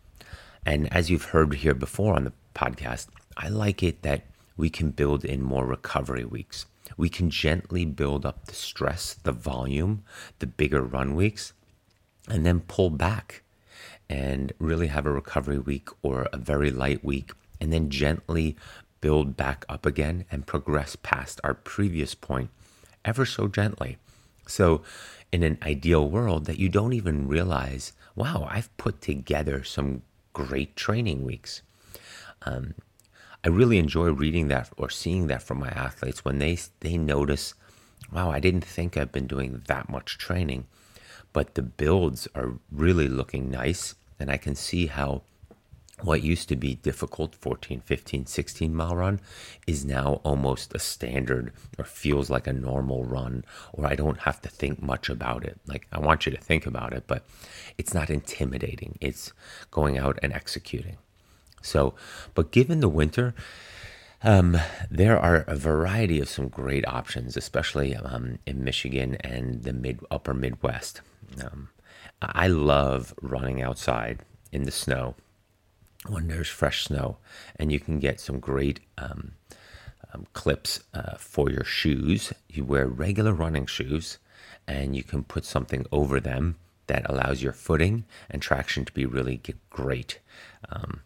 and 0.64 0.93
as 0.93 1.11
you've 1.11 1.24
heard 1.24 1.53
here 1.55 1.74
before 1.74 2.14
on 2.14 2.24
the 2.24 2.32
podcast, 2.55 3.09
I 3.36 3.49
like 3.49 3.82
it 3.82 4.03
that 4.03 4.24
we 4.57 4.70
can 4.70 4.91
build 4.91 5.24
in 5.24 5.43
more 5.43 5.66
recovery 5.66 6.24
weeks. 6.24 6.66
We 6.97 7.09
can 7.09 7.30
gently 7.30 7.84
build 7.84 8.26
up 8.26 8.47
the 8.47 8.55
stress, 8.55 9.14
the 9.14 9.32
volume, 9.32 10.05
the 10.38 10.47
bigger 10.47 10.82
run 10.82 11.14
weeks, 11.14 11.53
and 12.28 12.45
then 12.45 12.61
pull 12.61 12.91
back 12.91 13.43
and 14.11 14.53
really 14.59 14.89
have 14.89 15.07
a 15.07 15.13
recovery 15.13 15.61
week 15.61 15.89
or 16.03 16.29
a 16.33 16.37
very 16.37 16.73
light 16.73 17.05
week, 17.05 17.31
and 17.61 17.73
then 17.73 17.89
gently 17.89 18.57
build 19.01 19.37
back 19.37 19.65
up 19.69 19.87
again 19.87 20.25
and 20.33 20.49
progress 20.49 20.97
past 20.97 21.41
our 21.45 21.55
previous 21.55 22.17
point 22.17 22.51
ever 23.05 23.25
so 23.25 23.47
gently. 23.47 23.99
So, 24.49 24.83
in 25.31 25.45
an 25.45 25.59
ideal 25.63 26.09
world, 26.11 26.47
that 26.47 26.59
you 26.59 26.69
don't 26.69 26.93
even 26.93 27.29
realize, 27.29 27.93
wow, 28.17 28.49
I've 28.51 28.77
put 28.77 29.01
together 29.01 29.63
some 29.63 30.03
great 30.33 30.75
training 30.75 31.25
weeks. 31.25 31.63
Um, 32.43 32.75
I 33.45 33.49
really 33.49 33.79
enjoy 33.79 34.11
reading 34.11 34.49
that 34.49 34.71
or 34.77 34.91
seeing 34.91 35.29
that 35.29 35.45
from 35.45 35.61
my 35.61 35.69
athletes 35.69 36.25
when 36.25 36.41
they 36.41 36.59
they 36.81 36.99
notice, 36.99 37.55
wow, 38.13 38.29
I 38.33 38.41
didn't 38.41 38.65
think 38.65 38.97
I've 38.97 39.13
been 39.13 39.29
doing 39.29 39.63
that 39.69 39.89
much 39.89 40.19
training, 40.19 40.67
but 41.33 41.55
the 41.55 41.63
builds 41.63 42.27
are 42.35 42.59
really 42.73 43.07
looking 43.07 43.53
nice 43.53 43.95
and 44.21 44.31
I 44.31 44.37
can 44.37 44.55
see 44.55 44.87
how 44.87 45.23
what 46.03 46.23
used 46.23 46.49
to 46.49 46.57
be 46.57 46.77
difficult 46.77 47.35
14 47.35 47.81
15 47.81 48.27
16 48.27 48.75
mile 48.75 48.97
run 48.97 49.21
is 49.66 49.85
now 49.85 50.21
almost 50.25 50.75
a 50.75 50.79
standard 50.79 51.53
or 51.79 51.85
feels 51.85 52.31
like 52.31 52.47
a 52.47 52.53
normal 52.53 53.05
run 53.05 53.45
or 53.73 53.87
i 53.87 53.95
don't 53.95 54.21
have 54.21 54.41
to 54.41 54.49
think 54.49 54.83
much 54.83 55.09
about 55.09 55.45
it. 55.45 55.59
Like 55.66 55.87
i 55.93 55.99
want 55.99 56.27
you 56.27 56.33
to 56.33 56.39
think 56.39 56.66
about 56.66 56.93
it 56.93 57.05
but 57.07 57.25
it's 57.79 57.95
not 57.95 58.11
intimidating. 58.11 58.99
It's 59.01 59.33
going 59.71 59.99
out 59.99 60.18
and 60.23 60.33
executing. 60.33 60.97
So 61.62 61.95
but 62.35 62.51
given 62.51 62.81
the 62.81 62.89
winter 62.89 63.35
um, 64.23 64.59
there 64.91 65.18
are 65.18 65.45
a 65.47 65.57
variety 65.57 66.21
of 66.21 66.29
some 66.29 66.49
great 66.49 66.87
options 66.87 67.37
especially 67.37 67.97
um, 67.97 68.39
in 68.47 68.64
michigan 68.64 69.16
and 69.16 69.62
the 69.62 69.73
mid 69.73 70.01
upper 70.11 70.35
midwest. 70.35 71.01
Um, 71.43 71.68
I 72.23 72.49
love 72.49 73.14
running 73.23 73.62
outside 73.62 74.21
in 74.53 74.64
the 74.64 74.71
snow 74.71 75.14
when 76.07 76.29
there's 76.29 76.49
fresh 76.49 76.85
snow, 76.85 77.18
and 77.57 77.71
you 77.73 77.81
can 77.81 77.99
get 77.99 78.21
some 78.21 78.41
great 78.41 78.81
um, 78.99 79.33
um, 80.12 80.27
clips 80.33 80.81
uh, 80.95 81.16
for 81.16 81.51
your 81.51 81.64
shoes. 81.64 82.33
You 82.49 82.64
wear 82.64 82.87
regular 82.87 83.33
running 83.33 83.66
shoes, 83.66 84.18
and 84.66 84.97
you 84.97 85.03
can 85.03 85.25
put 85.25 85.45
something 85.45 85.87
over 85.93 86.21
them 86.21 86.57
that 86.87 87.09
allows 87.09 87.43
your 87.43 87.53
footing 87.53 88.05
and 88.29 88.43
traction 88.43 88.85
to 88.85 88.93
be 88.93 89.07
really 89.07 89.41
great. 89.71 90.18
Um, 90.68 91.03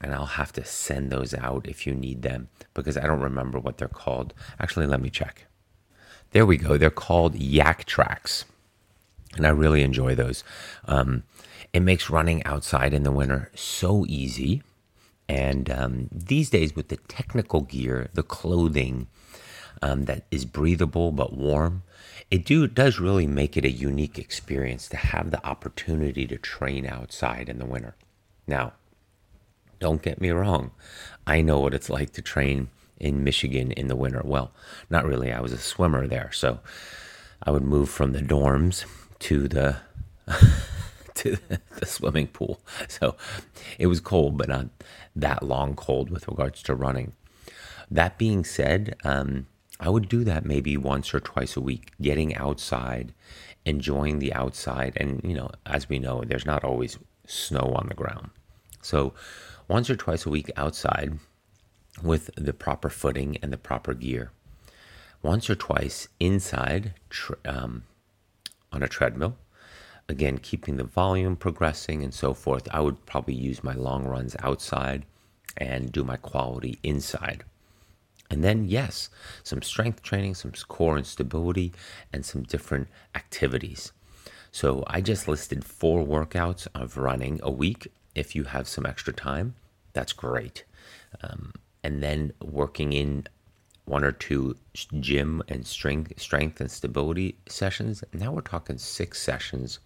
and 0.00 0.14
I'll 0.14 0.26
have 0.26 0.52
to 0.52 0.64
send 0.64 1.10
those 1.10 1.34
out 1.34 1.66
if 1.66 1.86
you 1.86 1.94
need 1.94 2.22
them 2.22 2.48
because 2.74 2.96
I 2.96 3.06
don't 3.06 3.20
remember 3.20 3.58
what 3.58 3.78
they're 3.78 3.88
called. 3.88 4.34
Actually, 4.60 4.86
let 4.86 5.00
me 5.00 5.10
check. 5.10 5.46
There 6.32 6.46
we 6.46 6.58
go. 6.58 6.76
They're 6.76 6.90
called 6.90 7.34
Yaktrax 7.34 8.44
and 9.36 9.46
I 9.46 9.50
really 9.50 9.82
enjoy 9.82 10.14
those. 10.14 10.42
Um, 10.86 11.22
it 11.72 11.80
makes 11.80 12.10
running 12.10 12.44
outside 12.44 12.94
in 12.94 13.02
the 13.02 13.12
winter 13.12 13.50
so 13.54 14.04
easy. 14.08 14.62
And 15.28 15.68
um, 15.70 16.08
these 16.12 16.50
days, 16.50 16.74
with 16.74 16.88
the 16.88 16.96
technical 16.96 17.62
gear, 17.62 18.08
the 18.14 18.22
clothing 18.22 19.08
um, 19.82 20.04
that 20.04 20.24
is 20.30 20.44
breathable 20.44 21.12
but 21.12 21.36
warm, 21.36 21.82
it 22.30 22.44
do 22.44 22.66
does 22.66 22.98
really 22.98 23.26
make 23.26 23.56
it 23.56 23.64
a 23.64 23.70
unique 23.70 24.18
experience 24.18 24.88
to 24.88 24.96
have 24.96 25.30
the 25.30 25.44
opportunity 25.46 26.26
to 26.26 26.38
train 26.38 26.86
outside 26.86 27.48
in 27.48 27.58
the 27.58 27.66
winter. 27.66 27.94
Now, 28.46 28.72
don't 29.78 30.02
get 30.02 30.20
me 30.20 30.30
wrong, 30.30 30.70
I 31.26 31.42
know 31.42 31.60
what 31.60 31.74
it's 31.74 31.90
like 31.90 32.12
to 32.14 32.22
train 32.22 32.68
in 32.98 33.22
Michigan 33.22 33.72
in 33.72 33.88
the 33.88 33.96
winter. 33.96 34.22
Well, 34.24 34.52
not 34.88 35.04
really. 35.04 35.32
I 35.32 35.40
was 35.40 35.52
a 35.52 35.58
swimmer 35.58 36.06
there, 36.06 36.32
so 36.32 36.60
I 37.42 37.50
would 37.50 37.62
move 37.62 37.90
from 37.90 38.12
the 38.12 38.20
dorms 38.20 38.86
to 39.20 39.48
the 39.48 39.76
to 41.14 41.36
the 41.76 41.86
swimming 41.86 42.28
pool. 42.28 42.60
So 42.88 43.16
it 43.78 43.86
was 43.86 44.00
cold, 44.00 44.36
but 44.36 44.48
not 44.48 44.66
that 45.14 45.42
long 45.42 45.74
cold 45.74 46.10
with 46.10 46.28
regards 46.28 46.62
to 46.64 46.74
running. 46.74 47.12
That 47.90 48.18
being 48.18 48.44
said, 48.44 48.96
um, 49.04 49.46
I 49.78 49.88
would 49.88 50.08
do 50.08 50.24
that 50.24 50.44
maybe 50.44 50.76
once 50.76 51.14
or 51.14 51.20
twice 51.20 51.56
a 51.56 51.60
week, 51.60 51.92
getting 52.00 52.34
outside, 52.34 53.12
enjoying 53.64 54.18
the 54.18 54.32
outside. 54.32 54.96
And, 54.96 55.20
you 55.22 55.34
know, 55.34 55.50
as 55.64 55.88
we 55.88 55.98
know, 55.98 56.22
there's 56.24 56.46
not 56.46 56.64
always 56.64 56.98
snow 57.26 57.74
on 57.76 57.88
the 57.88 57.94
ground. 57.94 58.30
So 58.82 59.14
once 59.68 59.90
or 59.90 59.96
twice 59.96 60.26
a 60.26 60.30
week 60.30 60.50
outside 60.56 61.18
with 62.02 62.30
the 62.36 62.52
proper 62.52 62.88
footing 62.88 63.36
and 63.42 63.52
the 63.52 63.58
proper 63.58 63.94
gear. 63.94 64.30
Once 65.22 65.48
or 65.50 65.54
twice 65.54 66.08
inside 66.20 66.94
um, 67.44 67.84
on 68.76 68.82
a 68.82 68.88
treadmill. 68.88 69.36
Again, 70.08 70.38
keeping 70.38 70.76
the 70.76 70.84
volume 70.84 71.34
progressing 71.34 72.04
and 72.04 72.14
so 72.14 72.32
forth. 72.32 72.68
I 72.70 72.80
would 72.80 73.04
probably 73.06 73.34
use 73.34 73.64
my 73.64 73.72
long 73.74 74.04
runs 74.04 74.36
outside 74.40 75.04
and 75.56 75.90
do 75.90 76.04
my 76.04 76.16
quality 76.16 76.78
inside. 76.84 77.42
And 78.30 78.44
then, 78.44 78.68
yes, 78.68 79.08
some 79.42 79.62
strength 79.62 80.02
training, 80.02 80.34
some 80.34 80.52
core 80.68 80.96
and 80.96 81.06
stability, 81.06 81.72
and 82.12 82.24
some 82.24 82.42
different 82.42 82.88
activities. 83.14 83.92
So 84.52 84.84
I 84.86 85.00
just 85.00 85.26
listed 85.26 85.64
four 85.64 86.04
workouts 86.04 86.68
of 86.74 86.96
running 86.96 87.40
a 87.42 87.50
week. 87.50 87.88
If 88.14 88.36
you 88.36 88.44
have 88.44 88.68
some 88.68 88.86
extra 88.86 89.12
time, 89.12 89.54
that's 89.92 90.12
great. 90.12 90.64
Um, 91.22 91.52
and 91.82 92.02
then 92.02 92.32
working 92.42 92.92
in 92.92 93.26
one 93.86 94.04
or 94.04 94.12
two 94.12 94.56
gym 95.00 95.42
and 95.48 95.66
strength, 95.66 96.12
strength 96.20 96.60
and 96.60 96.70
stability 96.70 97.36
sessions. 97.48 98.04
Now 98.12 98.32
we're 98.32 98.42
talking 98.42 98.78
six 98.78 99.20
sessions 99.22 99.78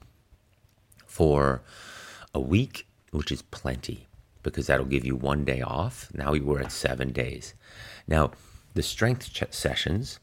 for 1.07 1.63
a 2.35 2.41
week, 2.41 2.87
which 3.13 3.31
is 3.31 3.43
plenty 3.43 4.09
because 4.43 4.67
that'll 4.67 4.87
give 4.87 5.05
you 5.05 5.15
one 5.15 5.45
day 5.45 5.61
off. 5.61 6.09
Now 6.15 6.33
we 6.33 6.41
were 6.41 6.61
at 6.61 6.73
seven 6.73 7.13
days. 7.13 7.55
Now, 8.09 8.33
the 8.75 8.83
strength 8.83 9.33
ch- 9.33 9.45
sessions 9.51 10.19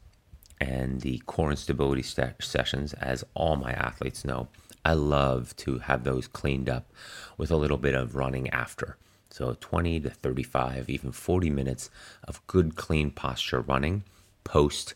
and 0.59 1.01
the 1.01 1.19
core 1.27 1.49
and 1.49 1.59
stability 1.59 2.01
st- 2.01 2.41
sessions, 2.41 2.93
as 2.93 3.23
all 3.35 3.55
my 3.55 3.71
athletes 3.71 4.25
know, 4.25 4.47
I 4.83 4.93
love 4.93 5.55
to 5.57 5.79
have 5.79 6.03
those 6.03 6.27
cleaned 6.27 6.69
up 6.69 6.91
with 7.37 7.51
a 7.51 7.57
little 7.57 7.77
bit 7.77 7.93
of 7.93 8.15
running 8.15 8.49
after. 8.49 8.97
So 9.37 9.55
20 9.59 9.99
to 9.99 10.09
35, 10.09 10.89
even 10.89 11.11
40 11.11 11.51
minutes 11.51 11.91
of 12.23 12.45
good, 12.47 12.75
clean 12.75 13.11
posture 13.11 13.61
running 13.61 14.03
post 14.43 14.95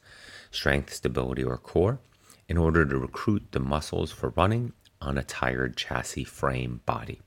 strength, 0.50 0.92
stability, 0.92 1.44
or 1.44 1.60
core 1.60 2.00
in 2.50 2.58
order 2.58 2.84
to 2.84 2.98
recruit 2.98 3.44
the 3.52 3.60
muscles 3.60 4.12
for 4.12 4.30
running 4.30 4.74
on 5.00 5.20
a 5.20 5.24
tired 5.24 5.78
chassis 5.78 6.24
frame 6.24 6.82
body. 6.88 7.20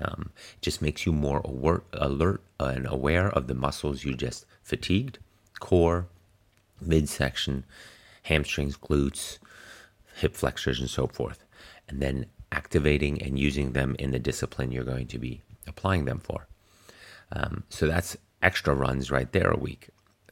Um, 0.00 0.30
it 0.54 0.62
just 0.62 0.80
makes 0.80 1.04
you 1.04 1.12
more 1.12 1.40
alert, 1.44 1.84
alert 1.92 2.40
and 2.58 2.86
aware 2.86 3.28
of 3.28 3.48
the 3.48 3.54
muscles 3.54 4.04
you 4.04 4.14
just 4.14 4.46
fatigued 4.62 5.18
core, 5.60 6.06
midsection, 6.80 7.66
hamstrings, 8.22 8.78
glutes, 8.78 9.36
hip 10.14 10.34
flexors, 10.34 10.80
and 10.80 10.88
so 10.88 11.06
forth. 11.06 11.44
And 11.86 12.00
then 12.00 12.24
activating 12.50 13.20
and 13.20 13.38
using 13.38 13.72
them 13.72 13.94
in 13.98 14.10
the 14.12 14.18
discipline 14.18 14.72
you're 14.72 14.84
going 14.84 15.06
to 15.08 15.18
be 15.18 15.42
applying 15.66 16.04
them 16.04 16.18
for. 16.18 16.46
Um, 17.32 17.64
so 17.68 17.86
that's 17.86 18.16
extra 18.42 18.74
runs 18.74 19.10
right 19.10 19.30
there 19.32 19.50
a 19.50 19.58
week. 19.58 19.88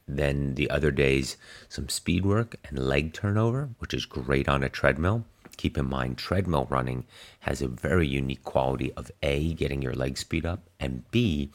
Then 0.07 0.53
the 0.55 0.69
other 0.69 0.91
days, 0.91 1.37
some 1.67 1.89
speed 1.89 2.25
work 2.25 2.55
and 2.65 2.77
leg 2.77 3.13
turnover, 3.13 3.69
which 3.79 3.93
is 3.93 4.05
great 4.05 4.47
on 4.47 4.63
a 4.63 4.69
treadmill. 4.69 5.25
Keep 5.57 5.77
in 5.77 5.89
mind, 5.89 6.17
treadmill 6.17 6.67
running 6.69 7.05
has 7.41 7.61
a 7.61 7.67
very 7.67 8.07
unique 8.07 8.43
quality 8.43 8.91
of 8.93 9.11
A, 9.23 9.53
getting 9.53 9.81
your 9.81 9.93
leg 9.93 10.17
speed 10.17 10.45
up, 10.45 10.69
and 10.79 11.09
B, 11.11 11.51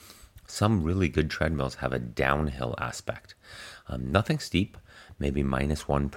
some 0.46 0.82
really 0.82 1.08
good 1.08 1.30
treadmills 1.30 1.76
have 1.76 1.92
a 1.92 1.98
downhill 1.98 2.74
aspect. 2.78 3.34
Um, 3.88 4.10
nothing 4.10 4.40
steep, 4.40 4.76
maybe 5.18 5.42
minus 5.42 5.86
1, 5.86 6.10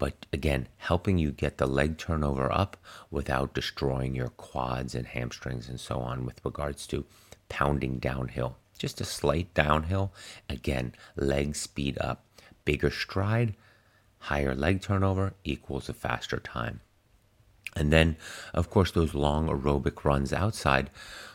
but 0.00 0.24
again, 0.32 0.66
helping 0.78 1.18
you 1.18 1.30
get 1.30 1.58
the 1.58 1.66
leg 1.66 1.98
turnover 1.98 2.50
up 2.50 2.78
without 3.10 3.52
destroying 3.52 4.14
your 4.14 4.30
quads 4.30 4.94
and 4.94 5.06
hamstrings 5.06 5.68
and 5.68 5.78
so 5.78 6.00
on 6.00 6.24
with 6.24 6.40
regards 6.42 6.86
to 6.86 7.04
pounding 7.50 7.98
downhill. 7.98 8.56
Just 8.78 9.02
a 9.02 9.04
slight 9.04 9.52
downhill. 9.52 10.10
Again, 10.48 10.94
leg 11.16 11.54
speed 11.54 11.98
up, 12.00 12.24
bigger 12.64 12.90
stride, 12.90 13.54
higher 14.20 14.54
leg 14.54 14.80
turnover 14.80 15.34
equals 15.44 15.90
a 15.90 15.92
faster 15.92 16.38
time. 16.38 16.80
And 17.76 17.92
then, 17.92 18.16
of 18.54 18.70
course, 18.70 18.90
those 18.90 19.12
long 19.14 19.48
aerobic 19.48 20.02
runs 20.02 20.32
outside, 20.32 20.88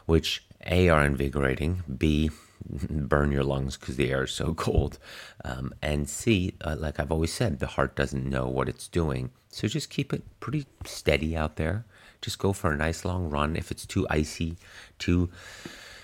which 0.07 0.43
A 0.65 0.89
are 0.89 1.05
invigorating, 1.05 1.83
B 1.99 2.31
burn 2.89 3.31
your 3.31 3.43
lungs 3.43 3.77
because 3.77 3.95
the 3.95 4.11
air 4.11 4.23
is 4.23 4.31
so 4.31 4.53
cold, 4.65 4.97
um, 5.43 5.73
and 5.81 6.09
C, 6.09 6.55
uh, 6.61 6.75
like 6.77 6.99
I've 6.99 7.11
always 7.11 7.33
said, 7.33 7.59
the 7.59 7.67
heart 7.67 7.95
doesn't 7.95 8.25
know 8.25 8.47
what 8.47 8.69
it's 8.69 8.87
doing. 8.87 9.31
So 9.49 9.67
just 9.67 9.89
keep 9.89 10.13
it 10.13 10.23
pretty 10.39 10.65
steady 10.83 11.35
out 11.35 11.55
there. 11.55 11.85
Just 12.21 12.39
go 12.39 12.53
for 12.53 12.71
a 12.71 12.77
nice 12.77 13.05
long 13.05 13.29
run. 13.29 13.55
If 13.55 13.71
it's 13.71 13.85
too 13.85 14.07
icy, 14.09 14.57
too 14.99 15.29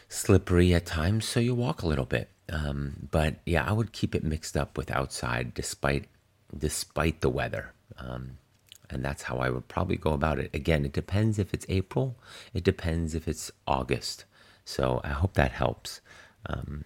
slippery 0.07 0.74
at 0.74 0.86
times, 0.86 1.26
so 1.26 1.39
you 1.39 1.55
walk 1.55 1.82
a 1.82 1.88
little 1.88 2.05
bit. 2.05 2.30
Um, 2.51 3.07
but 3.12 3.36
yeah, 3.45 3.66
I 3.68 3.72
would 3.72 3.91
keep 3.91 4.14
it 4.14 4.24
mixed 4.24 4.57
up 4.57 4.78
with 4.78 4.91
outside, 4.91 5.53
despite 5.53 6.05
despite 6.57 7.22
the 7.22 7.30
weather. 7.30 7.74
Um, 7.97 8.38
and 8.89 9.03
that's 9.03 9.24
how 9.24 9.38
I 9.38 9.49
would 9.49 9.68
probably 9.68 9.95
go 9.95 10.12
about 10.12 10.38
it. 10.38 10.49
Again, 10.53 10.86
it 10.86 10.91
depends 10.93 11.39
if 11.39 11.53
it's 11.53 11.66
April, 11.70 12.18
it 12.53 12.64
depends 12.64 13.16
if 13.16 13.28
it's 13.28 13.51
August. 13.66 14.26
So 14.66 15.01
I 15.03 15.09
hope 15.09 15.34
that 15.36 15.51
helps. 15.51 16.01
Um, 16.45 16.85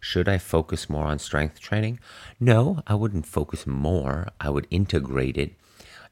should 0.00 0.28
I 0.28 0.38
focus 0.38 0.88
more 0.88 1.06
on 1.06 1.18
strength 1.18 1.60
training? 1.60 2.00
No, 2.38 2.82
I 2.86 2.94
wouldn't 2.94 3.26
focus 3.26 3.66
more. 3.66 4.28
I 4.40 4.50
would 4.50 4.66
integrate 4.70 5.36
it 5.36 5.54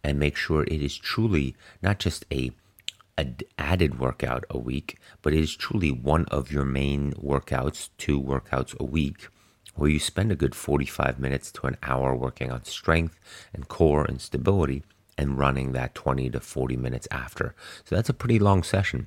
and 0.05 0.19
make 0.19 0.37
sure 0.37 0.65
it 0.65 0.83
is 0.83 0.97
truly 0.97 1.57
not 1.83 1.99
just 1.99 2.25
a 2.33 2.53
added 3.59 3.99
workout 3.99 4.45
a 4.51 4.59
week, 4.59 4.99
but 5.21 5.33
it 5.33 5.41
is 5.41 5.55
truly 5.55 5.91
one 5.91 6.25
of 6.27 6.51
your 6.51 6.65
main 6.65 7.13
workouts, 7.13 7.91
two 7.99 8.21
workouts 8.21 8.77
a 8.79 8.85
week, 8.85 9.29
where 9.75 9.91
you 9.91 9.99
spend 9.99 10.33
a 10.33 10.37
good 10.37 10.55
45 10.55 11.19
minutes 11.19 11.53
to 11.53 11.67
an 11.67 11.77
hour 11.83 12.17
working 12.17 12.51
on 12.51 12.65
strength 12.65 13.19
and 13.53 13.69
core 13.69 14.05
and 14.05 14.21
stability 14.21 14.83
and 15.17 15.39
running 15.39 15.73
that 15.73 15.95
20 15.95 16.31
to 16.31 16.41
40 16.41 16.77
minutes 16.77 17.09
after. 17.11 17.55
So 17.85 17.95
that's 17.95 18.09
a 18.09 18.15
pretty 18.15 18.39
long 18.39 18.63
session. 18.63 19.07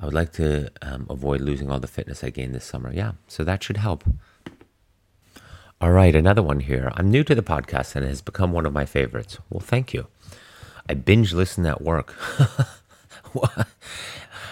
I 0.00 0.04
would 0.04 0.14
like 0.14 0.32
to 0.32 0.70
um, 0.82 1.06
avoid 1.08 1.40
losing 1.40 1.70
all 1.70 1.80
the 1.80 1.86
fitness 1.86 2.24
I 2.24 2.30
gained 2.30 2.54
this 2.54 2.64
summer. 2.64 2.92
Yeah, 2.92 3.12
so 3.28 3.44
that 3.44 3.62
should 3.62 3.76
help. 3.76 4.04
All 5.80 5.92
right, 5.92 6.14
another 6.14 6.42
one 6.42 6.60
here. 6.60 6.90
I'm 6.94 7.10
new 7.10 7.24
to 7.24 7.34
the 7.34 7.42
podcast 7.42 7.94
and 7.94 8.04
it 8.04 8.08
has 8.08 8.22
become 8.22 8.52
one 8.52 8.66
of 8.66 8.72
my 8.72 8.86
favorites. 8.86 9.38
Well, 9.50 9.60
thank 9.60 9.92
you. 9.92 10.06
I 10.88 10.94
binge 10.94 11.32
listen 11.32 11.66
at 11.66 11.82
work. 11.82 12.14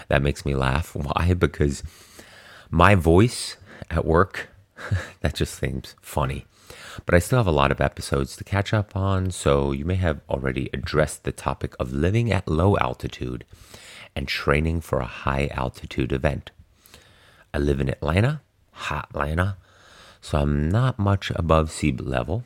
that 0.07 0.21
makes 0.21 0.45
me 0.45 0.55
laugh. 0.55 0.95
Why? 0.95 1.33
Because 1.33 1.83
my 2.69 2.95
voice 2.95 3.57
at 3.89 4.05
work, 4.05 4.49
that 5.21 5.35
just 5.35 5.55
seems 5.55 5.95
funny. 6.01 6.45
But 7.05 7.15
I 7.15 7.19
still 7.19 7.39
have 7.39 7.47
a 7.47 7.51
lot 7.51 7.71
of 7.71 7.81
episodes 7.81 8.35
to 8.35 8.43
catch 8.43 8.73
up 8.73 8.95
on, 8.95 9.31
so 9.31 9.71
you 9.71 9.85
may 9.85 9.95
have 9.95 10.21
already 10.29 10.69
addressed 10.73 11.23
the 11.23 11.31
topic 11.31 11.75
of 11.79 11.91
living 11.91 12.31
at 12.31 12.47
low 12.47 12.77
altitude 12.77 13.45
and 14.15 14.27
training 14.27 14.81
for 14.81 14.99
a 14.99 15.05
high 15.05 15.47
altitude 15.51 16.11
event. 16.11 16.51
I 17.53 17.57
live 17.57 17.79
in 17.79 17.89
Atlanta, 17.89 18.41
hot 18.71 19.07
Atlanta, 19.09 19.57
so 20.21 20.39
I'm 20.39 20.69
not 20.69 20.99
much 20.99 21.31
above 21.35 21.71
sea 21.71 21.91
level 21.91 22.43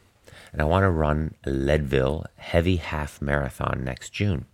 and 0.52 0.62
I 0.62 0.66
want 0.66 0.84
to 0.84 0.90
run 0.90 1.36
a 1.46 1.50
Leadville 1.50 2.26
heavy 2.38 2.78
half 2.78 3.22
marathon 3.22 3.84
next 3.84 4.12
June. 4.12 4.46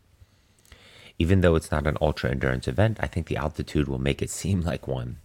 Even 1.19 1.41
though 1.41 1.55
it's 1.55 1.71
not 1.71 1.87
an 1.87 1.97
ultra 2.01 2.31
endurance 2.31 2.67
event, 2.67 2.97
I 2.99 3.07
think 3.07 3.27
the 3.27 3.37
altitude 3.37 3.87
will 3.87 3.99
make 3.99 4.21
it 4.21 4.29
seem 4.29 4.61
like 4.65 4.87
one. 4.87 5.17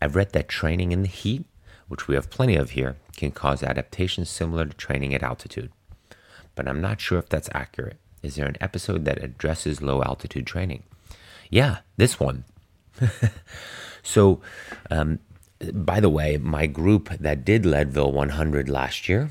I've 0.00 0.16
read 0.16 0.32
that 0.32 0.48
training 0.48 0.92
in 0.92 1.02
the 1.02 1.08
heat, 1.08 1.44
which 1.88 2.08
we 2.08 2.14
have 2.14 2.30
plenty 2.30 2.56
of 2.56 2.70
here, 2.70 2.96
can 3.16 3.30
cause 3.30 3.62
adaptations 3.62 4.30
similar 4.30 4.64
to 4.64 4.74
training 4.74 5.14
at 5.14 5.22
altitude. 5.22 5.70
But 6.54 6.68
I'm 6.68 6.80
not 6.80 7.00
sure 7.00 7.18
if 7.18 7.28
that's 7.28 7.50
accurate. 7.52 7.98
Is 8.22 8.36
there 8.36 8.46
an 8.46 8.56
episode 8.60 9.04
that 9.04 9.22
addresses 9.22 9.82
low 9.82 10.02
altitude 10.02 10.46
training? 10.46 10.84
Yeah, 11.52 11.80
this 11.98 12.18
one. 12.18 12.44
so, 14.02 14.40
um, 14.90 15.18
by 15.74 16.00
the 16.00 16.08
way, 16.08 16.38
my 16.38 16.66
group 16.66 17.10
that 17.10 17.44
did 17.44 17.66
Leadville 17.66 18.10
100 18.10 18.70
last 18.70 19.06
year, 19.06 19.30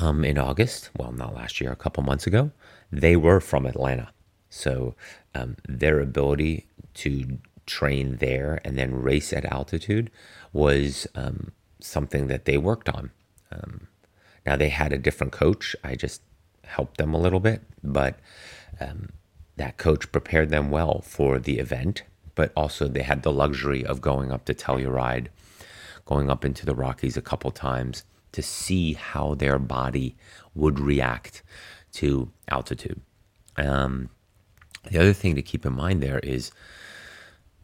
um, 0.00 0.24
in 0.24 0.38
August, 0.38 0.90
well, 0.96 1.10
not 1.10 1.34
last 1.34 1.60
year, 1.60 1.72
a 1.72 1.76
couple 1.76 2.04
months 2.04 2.28
ago, 2.28 2.52
they 2.92 3.16
were 3.16 3.40
from 3.40 3.66
Atlanta. 3.66 4.12
So 4.48 4.94
um, 5.34 5.56
their 5.68 5.98
ability 5.98 6.66
to 6.94 7.38
train 7.66 8.18
there 8.18 8.60
and 8.64 8.78
then 8.78 9.02
race 9.02 9.32
at 9.32 9.44
altitude 9.44 10.12
was 10.52 11.08
um, 11.16 11.50
something 11.80 12.28
that 12.28 12.44
they 12.44 12.58
worked 12.58 12.88
on. 12.88 13.10
Um, 13.50 13.88
now 14.46 14.54
they 14.54 14.68
had 14.68 14.92
a 14.92 14.98
different 14.98 15.32
coach. 15.32 15.74
I 15.82 15.96
just 15.96 16.22
helped 16.62 16.98
them 16.98 17.12
a 17.12 17.18
little 17.18 17.40
bit, 17.40 17.62
but 17.82 18.20
um, 18.78 19.08
that 19.58 19.76
coach 19.76 20.10
prepared 20.10 20.50
them 20.50 20.70
well 20.70 21.02
for 21.02 21.38
the 21.38 21.58
event. 21.58 22.02
But 22.34 22.52
also 22.56 22.88
they 22.88 23.02
had 23.02 23.22
the 23.22 23.32
luxury 23.32 23.84
of 23.84 24.00
going 24.00 24.32
up 24.32 24.44
to 24.46 24.54
Telluride, 24.54 25.28
going 26.04 26.30
up 26.30 26.44
into 26.44 26.64
the 26.64 26.74
Rockies 26.74 27.16
a 27.16 27.22
couple 27.22 27.50
times 27.50 28.04
to 28.32 28.42
see 28.42 28.94
how 28.94 29.34
their 29.34 29.58
body 29.58 30.16
would 30.54 30.78
react 30.78 31.42
to 31.94 32.30
altitude. 32.48 33.00
Um, 33.56 34.10
the 34.90 34.98
other 34.98 35.12
thing 35.12 35.34
to 35.34 35.42
keep 35.42 35.66
in 35.66 35.74
mind 35.74 36.02
there 36.02 36.20
is 36.20 36.52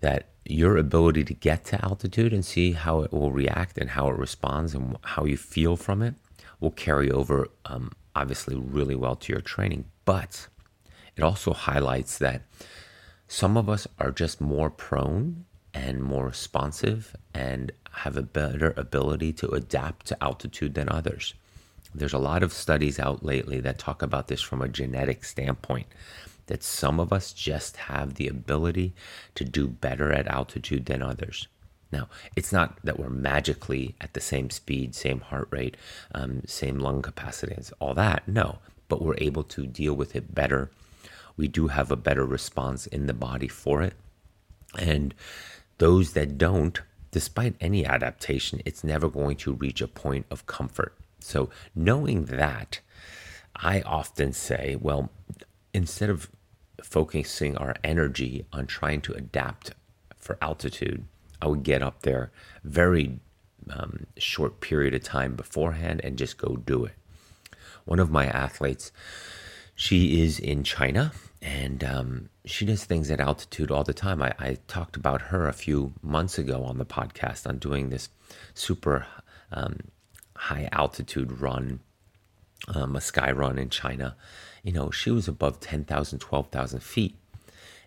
that 0.01 0.28
your 0.45 0.76
ability 0.76 1.24
to 1.24 1.34
get 1.34 1.64
to 1.64 1.82
altitude 1.84 2.32
and 2.32 2.45
see 2.45 2.72
how 2.72 3.01
it 3.01 3.12
will 3.12 3.32
react 3.32 3.78
and 3.78 3.90
how 3.90 4.09
it 4.09 4.18
responds 4.18 4.74
and 4.74 4.97
how 5.03 5.24
you 5.24 5.36
feel 5.36 5.76
from 5.76 6.03
it 6.03 6.14
will 6.61 6.70
carry 6.70 7.11
over, 7.11 7.49
um, 7.64 7.92
obviously, 8.14 8.57
really 8.57 8.95
well 8.95 9.16
to 9.16 9.32
your 9.32 9.40
training. 9.40 9.86
But 10.05 10.49
it 11.16 11.22
also 11.22 11.52
highlights 11.52 12.18
that 12.18 12.42
some 13.28 13.56
of 13.56 13.68
us 13.68 13.86
are 13.98 14.10
just 14.10 14.40
more 14.40 14.70
prone 14.70 15.44
and 15.72 16.02
more 16.02 16.26
responsive 16.26 17.16
and 17.32 17.72
have 17.90 18.16
a 18.16 18.22
better 18.22 18.74
ability 18.76 19.32
to 19.32 19.48
adapt 19.50 20.06
to 20.06 20.22
altitude 20.22 20.74
than 20.74 20.88
others. 20.88 21.34
There's 21.94 22.12
a 22.12 22.18
lot 22.18 22.42
of 22.42 22.52
studies 22.52 22.98
out 22.98 23.24
lately 23.24 23.60
that 23.60 23.78
talk 23.78 24.02
about 24.02 24.28
this 24.28 24.42
from 24.42 24.60
a 24.60 24.68
genetic 24.68 25.24
standpoint 25.24 25.86
that 26.46 26.62
some 26.62 27.00
of 27.00 27.12
us 27.12 27.32
just 27.32 27.76
have 27.76 28.14
the 28.14 28.28
ability 28.28 28.94
to 29.34 29.44
do 29.44 29.66
better 29.66 30.12
at 30.12 30.26
altitude 30.26 30.86
than 30.86 31.02
others. 31.02 31.48
Now, 31.92 32.08
it's 32.34 32.52
not 32.52 32.78
that 32.82 32.98
we're 32.98 33.08
magically 33.08 33.94
at 34.00 34.14
the 34.14 34.20
same 34.20 34.50
speed, 34.50 34.94
same 34.94 35.20
heart 35.20 35.48
rate, 35.50 35.76
um, 36.14 36.42
same 36.44 36.78
lung 36.80 37.02
capacity, 37.02 37.56
all 37.78 37.94
that. 37.94 38.26
No, 38.26 38.58
but 38.88 39.00
we're 39.00 39.16
able 39.18 39.44
to 39.44 39.66
deal 39.66 39.94
with 39.94 40.16
it 40.16 40.34
better. 40.34 40.70
We 41.37 41.49
do 41.49 41.68
have 41.68 41.91
a 41.91 41.97
better 41.97 42.24
response 42.24 42.87
in 42.87 43.07
the 43.07 43.14
body 43.14 43.49
for 43.49 43.82
it. 43.82 43.95
And 44.78 45.14
those 45.78 46.12
that 46.12 46.39
don't, 46.39 46.80
despite 47.11 47.57
any 47.61 47.85
adaptation, 47.85 48.61
it's 48.64 48.85
never 48.85 49.09
going 49.09 49.37
to 49.39 49.55
reach 49.55 49.80
a 49.80 49.89
point 49.89 50.26
of 50.30 50.47
comfort. 50.47 50.97
So, 51.20 51.51
knowing 51.74 52.26
that, 52.26 52.80
I 53.57 53.80
often 53.82 54.32
say, 54.32 54.76
well, 54.80 55.11
instead 55.72 56.11
of 56.11 56.28
focusing 56.82 57.57
our 57.57 57.74
energy 57.82 58.47
on 58.53 58.66
trying 58.66 59.01
to 59.03 59.14
adapt 59.14 59.72
for 60.16 60.37
altitude, 60.43 61.05
I 61.41 61.47
would 61.47 61.62
get 61.62 61.82
up 61.82 62.03
there 62.03 62.30
very 62.62 63.20
um, 63.70 64.07
short 64.16 64.61
period 64.61 64.95
of 64.95 65.03
time 65.03 65.35
beforehand 65.35 66.01
and 66.05 66.18
just 66.18 66.39
go 66.39 66.57
do 66.57 66.85
it. 66.85 66.95
One 67.85 67.99
of 67.99 68.11
my 68.11 68.26
athletes, 68.26 68.93
she 69.75 70.22
is 70.22 70.39
in 70.39 70.62
China 70.62 71.12
and 71.43 71.85
um, 71.85 72.29
she 72.45 72.64
does 72.64 72.85
things 72.85 73.11
at 73.11 73.20
altitude 73.20 73.70
all 73.70 73.85
the 73.85 73.95
time. 73.95 74.22
I, 74.22 74.35
I, 74.39 74.59
talked 74.66 74.97
about 74.97 75.22
her 75.22 75.47
a 75.47 75.53
few 75.53 75.93
months 76.03 76.39
ago 76.39 76.64
on 76.64 76.79
the 76.79 76.87
podcast 76.87 77.47
on 77.47 77.59
doing 77.59 77.91
this 77.91 78.09
super 78.55 79.07
um, 79.53 79.79
high 80.37 80.68
altitude 80.72 81.41
run, 81.41 81.81
um, 82.75 82.97
a 82.97 83.01
sky 83.01 83.31
run 83.31 83.59
in 83.59 83.68
China 83.68 84.16
you 84.64 84.72
know, 84.72 84.91
she 84.91 85.11
was 85.11 85.29
above 85.29 85.61
10,000, 85.61 86.18
12,000 86.18 86.83
feet 86.83 87.14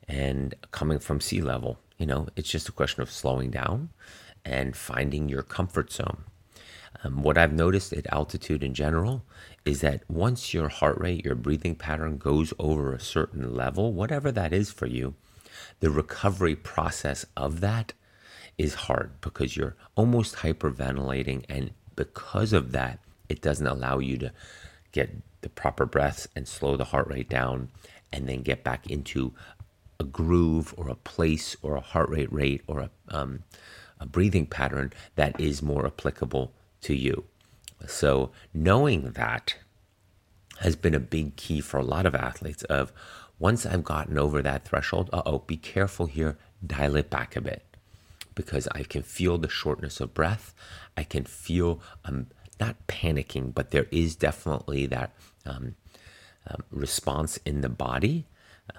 and 0.07 0.53
coming 0.71 0.99
from 0.99 1.19
sea 1.19 1.41
level. 1.41 1.79
You 1.97 2.05
know, 2.05 2.27
it's 2.35 2.49
just 2.49 2.69
a 2.69 2.71
question 2.71 3.01
of 3.01 3.11
slowing 3.11 3.49
down 3.49 3.89
and 4.45 4.77
finding 4.77 5.27
your 5.27 5.41
comfort 5.41 5.91
zone. 5.91 6.23
Um, 7.03 7.23
what 7.23 7.37
I've 7.37 7.51
noticed 7.51 7.93
at 7.93 8.05
altitude 8.13 8.63
in 8.63 8.75
general 8.75 9.23
is 9.67 9.81
that 9.81 10.01
once 10.09 10.53
your 10.53 10.69
heart 10.69 10.97
rate, 10.97 11.25
your 11.25 11.35
breathing 11.35 11.75
pattern 11.75 12.17
goes 12.17 12.53
over 12.57 12.93
a 12.93 12.99
certain 13.01 13.53
level, 13.53 13.91
whatever 13.91 14.31
that 14.31 14.53
is 14.53 14.71
for 14.71 14.85
you, 14.85 15.13
the 15.81 15.89
recovery 15.89 16.55
process 16.55 17.25
of 17.35 17.59
that 17.59 17.91
is 18.57 18.85
hard 18.85 19.11
because 19.19 19.57
you're 19.57 19.75
almost 19.95 20.37
hyperventilating. 20.37 21.43
And 21.49 21.71
because 21.97 22.53
of 22.53 22.71
that, 22.71 22.99
it 23.27 23.41
doesn't 23.41 23.67
allow 23.67 23.99
you 23.99 24.17
to 24.19 24.31
get 24.93 25.09
the 25.41 25.49
proper 25.49 25.85
breaths 25.85 26.29
and 26.33 26.47
slow 26.47 26.77
the 26.77 26.85
heart 26.85 27.09
rate 27.09 27.29
down 27.29 27.67
and 28.13 28.27
then 28.27 28.43
get 28.43 28.63
back 28.63 28.89
into 28.89 29.33
a 29.99 30.05
groove 30.05 30.73
or 30.77 30.87
a 30.87 30.95
place 30.95 31.57
or 31.61 31.75
a 31.75 31.81
heart 31.81 32.09
rate 32.09 32.31
rate 32.31 32.61
or 32.67 32.79
a, 32.79 32.89
um, 33.09 33.43
a 33.99 34.05
breathing 34.05 34.45
pattern 34.45 34.93
that 35.15 35.37
is 35.41 35.61
more 35.61 35.85
applicable 35.85 36.53
to 36.79 36.95
you. 36.95 37.25
So 37.85 38.31
knowing 38.53 39.11
that 39.11 39.55
has 40.59 40.75
been 40.75 40.95
a 40.95 40.99
big 40.99 41.35
key 41.35 41.61
for 41.61 41.77
a 41.77 41.83
lot 41.83 42.05
of 42.05 42.15
athletes 42.15 42.63
of 42.63 42.91
once 43.39 43.65
I've 43.65 43.83
gotten 43.83 44.17
over 44.17 44.41
that 44.41 44.65
threshold, 44.65 45.09
uh-oh, 45.13 45.39
be 45.39 45.57
careful 45.57 46.07
here, 46.07 46.37
dial 46.65 46.95
it 46.95 47.09
back 47.09 47.35
a 47.35 47.41
bit 47.41 47.63
because 48.33 48.67
I 48.73 48.83
can 48.83 49.03
feel 49.03 49.37
the 49.37 49.49
shortness 49.49 49.99
of 49.99 50.13
breath. 50.13 50.53
I 50.95 51.03
can 51.03 51.25
feel 51.25 51.81
I'm 52.03 52.27
not 52.59 52.75
panicking, 52.87 53.53
but 53.53 53.71
there 53.71 53.87
is 53.91 54.15
definitely 54.15 54.85
that 54.87 55.11
um, 55.45 55.75
um, 56.47 56.63
response 56.71 57.37
in 57.45 57.61
the 57.61 57.69
body. 57.69 58.25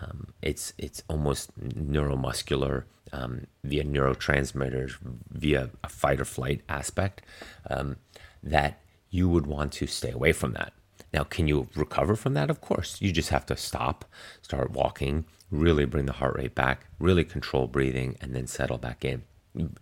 Um, 0.01 0.32
it's 0.42 0.72
it's 0.78 1.03
almost 1.09 1.59
neuromuscular 1.59 2.84
um, 3.12 3.46
via 3.64 3.84
neurotransmitters, 3.84 4.96
via 5.30 5.70
a 5.82 5.88
fight 5.88 6.20
or 6.20 6.24
flight 6.24 6.62
aspect 6.68 7.22
um, 7.70 7.96
that 8.42 8.80
you 9.11 9.29
would 9.29 9.47
want 9.47 9.73
to 9.73 9.87
stay 9.87 10.11
away 10.11 10.33
from 10.33 10.53
that. 10.53 10.73
Now, 11.13 11.25
can 11.25 11.49
you 11.49 11.69
recover 11.75 12.17
from 12.17 12.35
that? 12.35 12.51
Of 12.51 12.61
course. 12.61 13.01
You 13.01 13.13
just 13.13 13.31
have 13.31 13.47
to 13.47 13.57
stop, 13.57 14.05
start 14.43 14.71
walking, 14.73 15.25
really 15.51 15.87
bring 15.87 16.07
the 16.07 16.13
heart 16.13 16.37
rate 16.37 16.55
back, 16.55 16.87
really 16.99 17.25
control 17.25 17.67
breathing, 17.67 18.17
and 18.21 18.35
then 18.35 18.47
settle 18.47 18.79
back 18.79 19.05
in. 19.05 19.23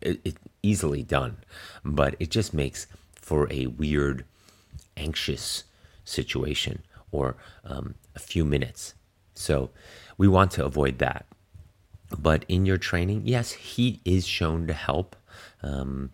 It, 0.00 0.20
it 0.24 0.36
easily 0.62 1.02
done, 1.02 1.38
but 1.84 2.14
it 2.20 2.30
just 2.30 2.54
makes 2.54 2.86
for 3.20 3.52
a 3.52 3.66
weird, 3.66 4.24
anxious 4.96 5.64
situation 6.04 6.82
or 7.10 7.36
um, 7.64 7.96
a 8.14 8.20
few 8.20 8.44
minutes. 8.44 8.94
So 9.34 9.70
we 10.16 10.28
want 10.28 10.52
to 10.52 10.64
avoid 10.64 10.98
that. 10.98 11.26
But 12.16 12.44
in 12.48 12.66
your 12.66 12.78
training, 12.78 13.22
yes, 13.24 13.52
heat 13.52 14.00
is 14.04 14.26
shown 14.26 14.68
to 14.68 14.72
help 14.72 15.16
um, 15.62 16.10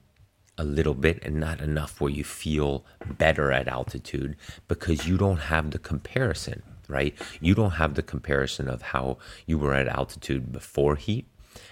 a 0.59 0.65
little 0.65 0.95
bit 0.95 1.23
and 1.23 1.37
not 1.37 1.61
enough 1.61 2.01
where 2.01 2.11
you 2.11 2.25
feel 2.25 2.85
better 3.19 3.53
at 3.53 3.69
altitude 3.69 4.37
because 4.69 5.09
you 5.09 5.17
don't 5.17 5.39
have 5.39 5.71
the 5.71 5.79
comparison, 5.79 6.63
right? 6.89 7.15
You 7.41 7.55
don't 7.55 7.73
have 7.73 7.95
the 7.95 8.03
comparison 8.03 8.69
of 8.69 8.83
how 8.83 9.19
you 9.47 9.59
were 9.59 9.75
at 9.75 9.89
altitude 9.89 10.53
before 10.53 10.97
heat 10.97 11.27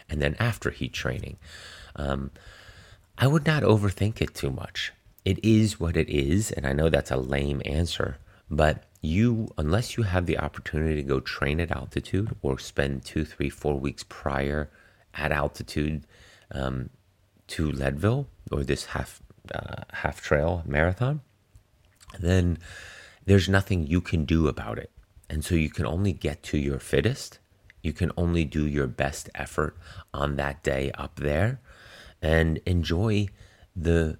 and 0.09 0.21
then 0.23 0.35
after 0.39 0.71
heat 0.71 0.93
training. 0.93 1.37
Um, 1.97 2.31
I 3.19 3.27
would 3.27 3.47
not 3.47 3.63
overthink 3.63 4.21
it 4.21 4.35
too 4.35 4.51
much 4.51 4.93
it 5.25 5.39
is 5.45 5.79
what 5.79 5.97
it 5.97 6.09
is. 6.09 6.51
And 6.53 6.67
I 6.67 6.73
know 6.73 6.89
that's 6.89 7.11
a 7.11 7.17
lame 7.17 7.63
answer, 7.65 8.19
but 8.51 8.85
you, 9.03 9.49
unless 9.57 9.97
you 9.97 10.05
have 10.05 10.27
the 10.27 10.39
opportunity 10.39 10.97
to 10.97 11.03
go 11.03 11.21
train 11.21 11.61
at 11.61 11.71
altitude 11.71 12.35
or 12.43 12.59
spend 12.59 13.05
two, 13.05 13.25
three, 13.25 13.51
four 13.51 13.79
weeks 13.79 14.05
prior 14.09 14.71
at 15.15 15.33
altitude 15.33 16.07
um, 16.53 16.91
to 17.51 17.71
Leadville 17.71 18.27
or 18.51 18.65
this 18.65 18.87
half 18.87 19.21
uh, 19.55 19.85
half 19.93 20.21
trail 20.21 20.63
marathon, 20.67 21.21
then 22.19 22.59
there's 23.27 23.49
nothing 23.49 23.87
you 23.87 24.01
can 24.01 24.25
do 24.25 24.49
about 24.49 24.79
it. 24.79 24.91
And 25.29 25.45
so 25.45 25.55
you 25.55 25.71
can 25.71 25.87
only 25.87 26.13
get 26.13 26.43
to 26.45 26.59
your 26.59 26.79
fittest. 26.79 27.39
You 27.83 27.93
can 27.93 28.11
only 28.17 28.45
do 28.45 28.67
your 28.67 28.87
best 28.87 29.31
effort 29.35 29.77
on 30.13 30.37
that 30.37 30.63
day 30.63 30.91
up 30.99 31.17
there 31.17 31.61
and 32.21 32.59
enjoy 32.67 33.29
the 33.75 34.19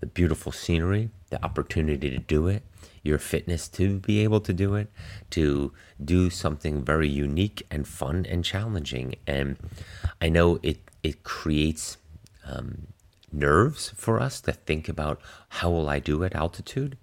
the 0.00 0.06
beautiful 0.06 0.50
scenery, 0.50 1.10
the 1.30 1.42
opportunity 1.44 2.10
to 2.10 2.18
do 2.18 2.48
it, 2.48 2.64
your 3.04 3.18
fitness 3.18 3.68
to 3.68 4.00
be 4.00 4.18
able 4.24 4.40
to 4.40 4.52
do 4.52 4.74
it, 4.74 4.90
to 5.30 5.72
do 6.04 6.28
something 6.28 6.82
very 6.82 7.08
unique 7.08 7.64
and 7.70 7.86
fun 7.86 8.26
and 8.28 8.44
challenging. 8.44 9.14
And 9.28 9.56
I 10.20 10.28
know 10.28 10.58
it 10.62 10.80
it 11.04 11.22
creates 11.22 11.98
um, 12.46 12.88
nerves 13.32 13.92
for 13.96 14.20
us 14.20 14.40
to 14.42 14.52
think 14.52 14.88
about 14.88 15.20
how 15.48 15.70
will 15.70 15.88
I 15.88 15.98
do 15.98 16.24
at 16.24 16.34
altitude. 16.34 16.98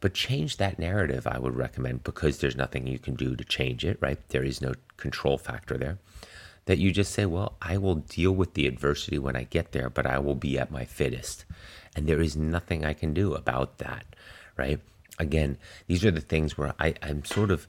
But 0.00 0.14
change 0.14 0.56
that 0.56 0.78
narrative, 0.78 1.26
I 1.26 1.38
would 1.38 1.56
recommend, 1.56 2.02
because 2.02 2.38
there's 2.38 2.56
nothing 2.56 2.86
you 2.86 2.98
can 2.98 3.14
do 3.14 3.36
to 3.36 3.44
change 3.44 3.84
it, 3.84 3.98
right? 4.00 4.18
There 4.30 4.42
is 4.42 4.60
no 4.60 4.74
control 4.96 5.38
factor 5.38 5.78
there. 5.78 5.98
That 6.64 6.78
you 6.78 6.92
just 6.92 7.12
say, 7.12 7.24
well, 7.24 7.56
I 7.62 7.76
will 7.76 7.96
deal 7.96 8.32
with 8.32 8.54
the 8.54 8.66
adversity 8.66 9.18
when 9.18 9.36
I 9.36 9.44
get 9.44 9.72
there, 9.72 9.90
but 9.90 10.06
I 10.06 10.18
will 10.18 10.34
be 10.34 10.58
at 10.58 10.70
my 10.70 10.84
fittest. 10.84 11.44
And 11.94 12.08
there 12.08 12.20
is 12.20 12.36
nothing 12.36 12.84
I 12.84 12.94
can 12.94 13.14
do 13.14 13.34
about 13.34 13.78
that, 13.78 14.06
right? 14.56 14.80
Again, 15.18 15.58
these 15.86 16.04
are 16.04 16.10
the 16.10 16.20
things 16.20 16.56
where 16.56 16.72
I, 16.80 16.94
I'm 17.02 17.24
sort 17.24 17.50
of 17.50 17.66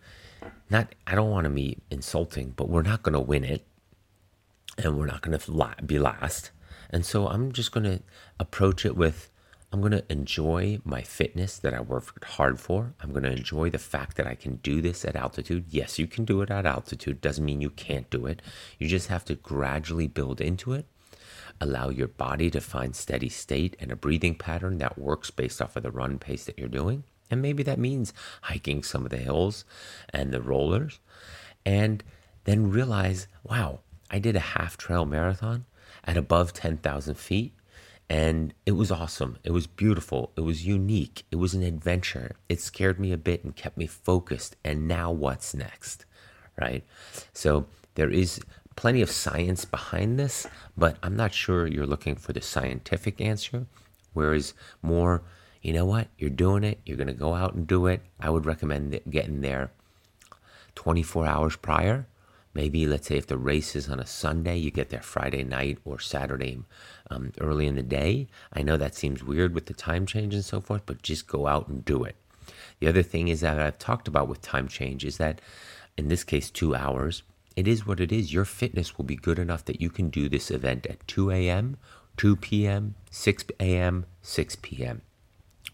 not, 0.69 0.93
I 1.05 1.15
don't 1.15 1.31
want 1.31 1.45
to 1.45 1.51
be 1.51 1.77
insulting, 1.91 2.53
but 2.55 2.69
we're 2.69 2.81
not 2.81 3.03
going 3.03 3.13
to 3.13 3.19
win 3.19 3.43
it 3.43 3.63
and 4.77 4.97
we're 4.97 5.05
not 5.05 5.21
going 5.21 5.37
to 5.37 5.75
be 5.83 5.99
last. 5.99 6.51
And 6.93 7.05
so 7.05 7.27
I'm 7.27 7.51
just 7.51 7.73
going 7.73 7.83
to 7.83 8.01
approach 8.39 8.85
it 8.85 8.95
with, 8.95 9.29
I'm 9.71 9.81
going 9.81 9.91
to 9.91 10.09
enjoy 10.09 10.79
my 10.85 11.01
fitness 11.01 11.57
that 11.57 11.73
I 11.73 11.81
worked 11.81 12.23
hard 12.23 12.59
for. 12.59 12.93
I'm 13.01 13.11
going 13.11 13.23
to 13.23 13.31
enjoy 13.31 13.69
the 13.71 13.79
fact 13.79 14.15
that 14.17 14.27
I 14.27 14.35
can 14.35 14.57
do 14.57 14.79
this 14.79 15.03
at 15.03 15.15
altitude. 15.15 15.65
Yes, 15.69 15.99
you 15.99 16.07
can 16.07 16.23
do 16.23 16.41
it 16.41 16.51
at 16.51 16.65
altitude. 16.65 17.19
Doesn't 17.19 17.43
mean 17.43 17.59
you 17.59 17.71
can't 17.71 18.09
do 18.09 18.27
it. 18.27 18.41
You 18.77 18.87
just 18.87 19.07
have 19.07 19.25
to 19.25 19.35
gradually 19.35 20.07
build 20.07 20.39
into 20.39 20.71
it 20.71 20.85
allow 21.61 21.89
your 21.89 22.07
body 22.07 22.49
to 22.51 22.59
find 22.59 22.95
steady 22.95 23.29
state 23.29 23.75
and 23.79 23.91
a 23.91 23.95
breathing 23.95 24.35
pattern 24.35 24.77
that 24.79 24.97
works 24.97 25.31
based 25.31 25.61
off 25.61 25.75
of 25.75 25.83
the 25.83 25.91
run 25.91 26.19
pace 26.19 26.45
that 26.45 26.57
you're 26.57 26.67
doing. 26.67 27.03
And 27.29 27.41
maybe 27.41 27.63
that 27.63 27.79
means 27.79 28.13
hiking 28.43 28.83
some 28.83 29.05
of 29.05 29.09
the 29.09 29.17
hills 29.17 29.65
and 30.09 30.31
the 30.31 30.41
rollers. 30.41 30.99
And 31.65 32.03
then 32.43 32.69
realize, 32.69 33.27
wow, 33.43 33.79
I 34.11 34.19
did 34.19 34.35
a 34.35 34.41
half 34.41 34.77
trail 34.77 35.05
marathon 35.05 35.65
at 36.03 36.17
above 36.17 36.53
10,000 36.53 37.15
feet. 37.15 37.53
And 38.09 38.53
it 38.65 38.73
was 38.73 38.91
awesome. 38.91 39.37
It 39.43 39.51
was 39.51 39.65
beautiful. 39.65 40.31
It 40.35 40.41
was 40.41 40.65
unique. 40.65 41.23
It 41.31 41.37
was 41.37 41.53
an 41.53 41.63
adventure. 41.63 42.35
It 42.49 42.59
scared 42.61 42.99
me 42.99 43.11
a 43.11 43.17
bit 43.17 43.43
and 43.43 43.55
kept 43.55 43.77
me 43.77 43.87
focused. 43.87 44.55
And 44.63 44.87
now 44.87 45.11
what's 45.11 45.53
next? 45.53 46.05
Right? 46.59 46.83
So 47.33 47.65
there 47.95 48.09
is 48.09 48.41
plenty 48.75 49.01
of 49.01 49.09
science 49.09 49.65
behind 49.65 50.19
this, 50.19 50.47
but 50.75 50.97
I'm 51.01 51.15
not 51.15 51.33
sure 51.33 51.67
you're 51.67 51.87
looking 51.87 52.15
for 52.15 52.33
the 52.33 52.41
scientific 52.41 53.21
answer. 53.21 53.65
Whereas 54.13 54.53
more, 54.81 55.23
you 55.61 55.73
know 55.73 55.85
what, 55.85 56.07
you're 56.17 56.29
doing 56.29 56.63
it, 56.63 56.79
you're 56.85 56.97
going 56.97 57.07
to 57.07 57.13
go 57.13 57.33
out 57.33 57.53
and 57.53 57.65
do 57.65 57.87
it. 57.87 58.01
I 58.19 58.29
would 58.29 58.45
recommend 58.45 58.99
getting 59.09 59.41
there 59.41 59.71
24 60.75 61.25
hours 61.25 61.55
prior. 61.55 62.05
Maybe, 62.53 62.85
let's 62.85 63.07
say, 63.07 63.17
if 63.17 63.27
the 63.27 63.37
race 63.37 63.75
is 63.75 63.89
on 63.89 63.99
a 63.99 64.05
Sunday, 64.05 64.57
you 64.57 64.69
get 64.69 64.89
there 64.89 65.01
Friday 65.01 65.43
night 65.43 65.79
or 65.85 65.99
Saturday 65.99 66.59
um, 67.09 67.31
early 67.41 67.65
in 67.65 67.75
the 67.75 67.81
day. 67.81 68.27
I 68.51 68.61
know 68.61 68.77
that 68.77 68.95
seems 68.95 69.23
weird 69.23 69.55
with 69.55 69.65
the 69.65 69.73
time 69.73 70.05
change 70.05 70.35
and 70.35 70.45
so 70.45 70.61
forth, 70.61 70.83
but 70.85 71.01
just 71.01 71.27
go 71.27 71.47
out 71.47 71.67
and 71.67 71.83
do 71.83 72.03
it. 72.03 72.15
The 72.79 72.87
other 72.87 73.03
thing 73.03 73.27
is 73.27 73.41
that 73.41 73.59
I've 73.59 73.79
talked 73.79 74.07
about 74.07 74.27
with 74.27 74.41
time 74.41 74.67
change 74.67 75.03
is 75.03 75.17
that 75.17 75.41
in 75.97 76.09
this 76.09 76.23
case, 76.23 76.49
two 76.49 76.75
hours, 76.75 77.23
it 77.55 77.67
is 77.67 77.85
what 77.85 77.99
it 77.99 78.11
is. 78.11 78.33
Your 78.33 78.45
fitness 78.45 78.97
will 78.97 79.05
be 79.05 79.15
good 79.15 79.39
enough 79.39 79.65
that 79.65 79.81
you 79.81 79.89
can 79.89 80.09
do 80.09 80.29
this 80.29 80.51
event 80.51 80.85
at 80.87 81.07
2 81.07 81.31
a.m., 81.31 81.77
2 82.17 82.35
p.m., 82.35 82.95
6 83.09 83.45
a.m., 83.59 84.05
6 84.21 84.57
p.m. 84.61 85.01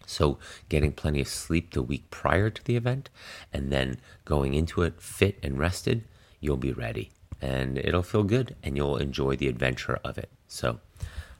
So, 0.06 0.38
getting 0.68 0.92
plenty 0.92 1.20
of 1.20 1.28
sleep 1.28 1.72
the 1.72 1.82
week 1.82 2.10
prior 2.10 2.50
to 2.50 2.64
the 2.64 2.76
event 2.76 3.10
and 3.52 3.70
then 3.70 3.98
going 4.24 4.54
into 4.54 4.82
it 4.82 5.00
fit 5.00 5.38
and 5.42 5.58
rested, 5.58 6.04
you'll 6.40 6.56
be 6.56 6.72
ready 6.72 7.10
and 7.40 7.78
it'll 7.78 8.02
feel 8.02 8.22
good 8.22 8.54
and 8.62 8.76
you'll 8.76 8.96
enjoy 8.96 9.36
the 9.36 9.48
adventure 9.48 9.98
of 10.04 10.18
it. 10.18 10.28
So, 10.48 10.80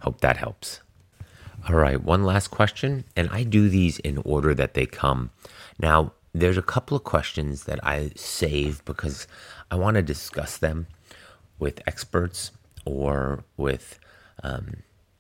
hope 0.01 0.21
that 0.21 0.37
helps. 0.37 0.81
All 1.69 1.77
right, 1.77 2.03
one 2.03 2.25
last 2.25 2.49
question, 2.49 3.05
and 3.15 3.29
I 3.31 3.43
do 3.43 3.69
these 3.69 3.99
in 3.99 4.19
order 4.19 4.55
that 4.55 4.73
they 4.73 4.87
come. 4.87 5.31
Now, 5.79 6.13
there's 6.33 6.57
a 6.57 6.63
couple 6.63 6.97
of 6.97 7.05
questions 7.05 7.65
that 7.65 7.81
I 7.85 8.13
save 8.17 8.83
because 8.85 9.27
I 9.71 9.75
want 9.75 9.97
to 9.97 10.03
discuss 10.03 10.57
them 10.57 10.87
with 11.59 11.83
experts 11.87 12.53
or 12.87 13.45
with 13.59 13.99
um, 14.43 14.77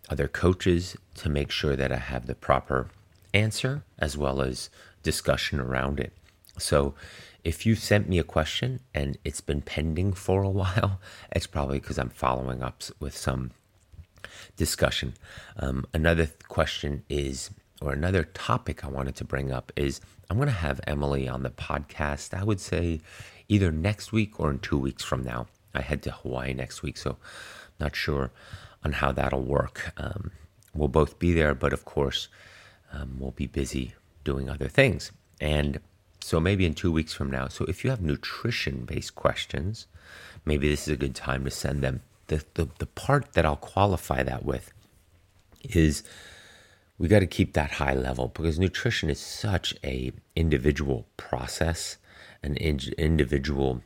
other 0.09 0.29
coaches 0.29 0.97
to 1.17 1.29
make 1.29 1.51
sure 1.51 1.77
that 1.77 1.93
I 1.93 1.97
have 1.97 2.27
the 2.27 2.35
proper 2.35 2.89
answer 3.35 3.83
as 3.99 4.17
well 4.17 4.41
as 4.41 4.71
discussion 5.03 5.61
around 5.61 6.01
it. 6.01 6.13
So, 6.59 6.95
if 7.45 7.67
you 7.67 7.75
sent 7.75 8.09
me 8.09 8.19
a 8.19 8.25
question 8.25 8.81
and 8.95 9.19
it's 9.25 9.41
been 9.41 9.63
pending 9.63 10.13
for 10.13 10.43
a 10.43 10.49
while, 10.63 11.01
it's 11.33 11.47
probably 11.47 11.81
because 11.81 11.99
I'm 11.99 12.11
following 12.11 12.63
up 12.63 12.83
with 12.99 13.17
some 13.17 13.53
discussion. 14.57 15.15
Um, 15.59 15.87
another 15.95 16.29
question 16.49 17.05
is, 17.09 17.51
or 17.81 17.93
another 17.93 18.25
topic 18.25 18.85
I 18.85 18.89
wanted 18.89 19.17
to 19.17 19.25
bring 19.25 19.51
up 19.51 19.73
is 19.77 20.01
I'm 20.29 20.37
going 20.37 20.49
to 20.49 20.55
have 20.55 20.81
Emily 20.87 21.29
on 21.29 21.43
the 21.43 21.51
podcast, 21.51 22.39
I 22.39 22.45
would 22.45 22.61
say 22.61 23.01
either 23.49 23.73
next 23.73 24.13
week 24.13 24.39
or 24.39 24.51
in 24.51 24.59
two 24.59 24.79
weeks 24.79 25.03
from 25.03 25.25
now. 25.25 25.47
I 25.75 25.83
head 25.83 26.03
to 26.05 26.11
Hawaii 26.11 26.53
next 26.53 26.83
week, 26.83 26.97
so 26.97 27.17
not 27.79 27.97
sure 27.97 28.31
on 28.85 28.93
how 28.93 29.13
that'll 29.13 29.43
work. 29.43 29.93
Um, 29.97 30.33
we'll 30.75 30.89
both 30.89 31.19
be 31.19 31.33
there, 31.33 31.55
but 31.55 31.73
of 31.73 31.85
course, 31.85 32.29
um, 32.93 33.17
we'll 33.19 33.31
be 33.33 33.47
busy 33.47 33.95
doing 34.25 34.49
other 34.49 34.69
things. 34.69 35.13
And 35.41 35.81
so 36.23 36.41
maybe 36.41 36.67
in 36.67 36.75
two 36.75 36.93
weeks 36.93 37.13
from 37.13 37.31
now. 37.31 37.49
So 37.49 37.65
if 37.67 37.85
you 37.85 37.91
have 37.91 38.01
nutrition 38.01 38.85
based 38.85 39.15
questions, 39.15 39.87
maybe 40.45 40.69
this 40.69 40.87
is 40.87 40.95
a 40.95 40.97
good 40.97 41.15
time 41.15 41.45
to 41.45 41.51
send 41.51 41.83
them. 41.83 42.03
The, 42.27 42.45
the, 42.55 42.69
the 42.79 42.87
part 42.87 43.33
that 43.33 43.45
I'll 43.45 43.57
qualify 43.57 44.23
that 44.23 44.45
with 44.45 44.73
is 45.63 46.03
we 46.99 47.09
got 47.09 47.21
to 47.21 47.27
keep 47.27 47.55
that 47.55 47.73
high 47.73 47.95
level 47.95 48.29
because 48.29 48.59
nutrition 48.59 49.11
is 49.11 49.19
such 49.19 49.75
a 49.83 50.13
individual 50.37 51.07
process, 51.17 51.97
an 52.43 52.57
in- 52.57 52.93
individual 52.99 53.83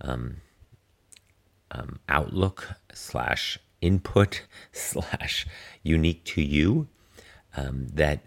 um, 0.00 0.38
um, 1.70 1.98
outlook 2.08 2.74
slash 2.94 3.58
input 3.80 4.42
slash 4.72 5.46
unique 5.82 6.24
to 6.24 6.42
you 6.42 6.88
um, 7.56 7.88
that 7.92 8.20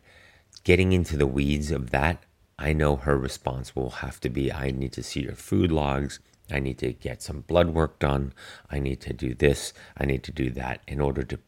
getting 0.64 0.94
into 0.94 1.18
the 1.18 1.28
weeds 1.28 1.72
of 1.72 1.90
that 1.90 2.24
i 2.60 2.74
know 2.74 2.98
her 2.98 3.18
response 3.18 3.76
will 3.76 3.90
have 3.90 4.20
to 4.20 4.30
be 4.30 4.52
i 4.52 4.72
need 4.72 4.94
to 4.94 5.04
see 5.04 5.22
your 5.22 5.36
food 5.36 5.72
logs 5.72 6.20
i 6.52 6.60
need 6.60 6.78
to 6.78 6.94
get 6.94 7.22
some 7.22 7.42
blood 7.42 7.70
work 7.70 8.00
done 8.00 8.34
i 8.70 8.80
need 8.80 9.02
to 9.02 9.14
do 9.14 9.34
this 9.34 9.74
i 9.98 10.06
need 10.06 10.24
to 10.24 10.32
do 10.32 10.50
that 10.52 10.82
in 10.88 11.02
order 11.02 11.24
to 11.24 11.40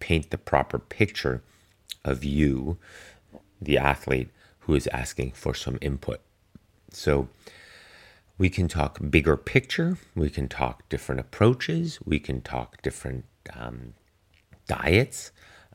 paint 0.00 0.30
the 0.30 0.38
proper 0.38 0.78
picture 0.78 1.42
of 2.04 2.24
you, 2.24 2.78
the 3.60 3.78
athlete, 3.78 4.30
who 4.60 4.74
is 4.74 4.88
asking 4.88 5.32
for 5.32 5.54
some 5.54 5.78
input. 5.80 6.20
So 6.90 7.28
we 8.38 8.50
can 8.50 8.66
talk 8.66 8.98
bigger 9.10 9.36
picture, 9.36 9.98
we 10.16 10.30
can 10.30 10.48
talk 10.48 10.88
different 10.88 11.20
approaches, 11.20 11.98
we 12.04 12.18
can 12.18 12.40
talk 12.40 12.82
different 12.82 13.26
um, 13.54 13.94
diets. 14.66 15.30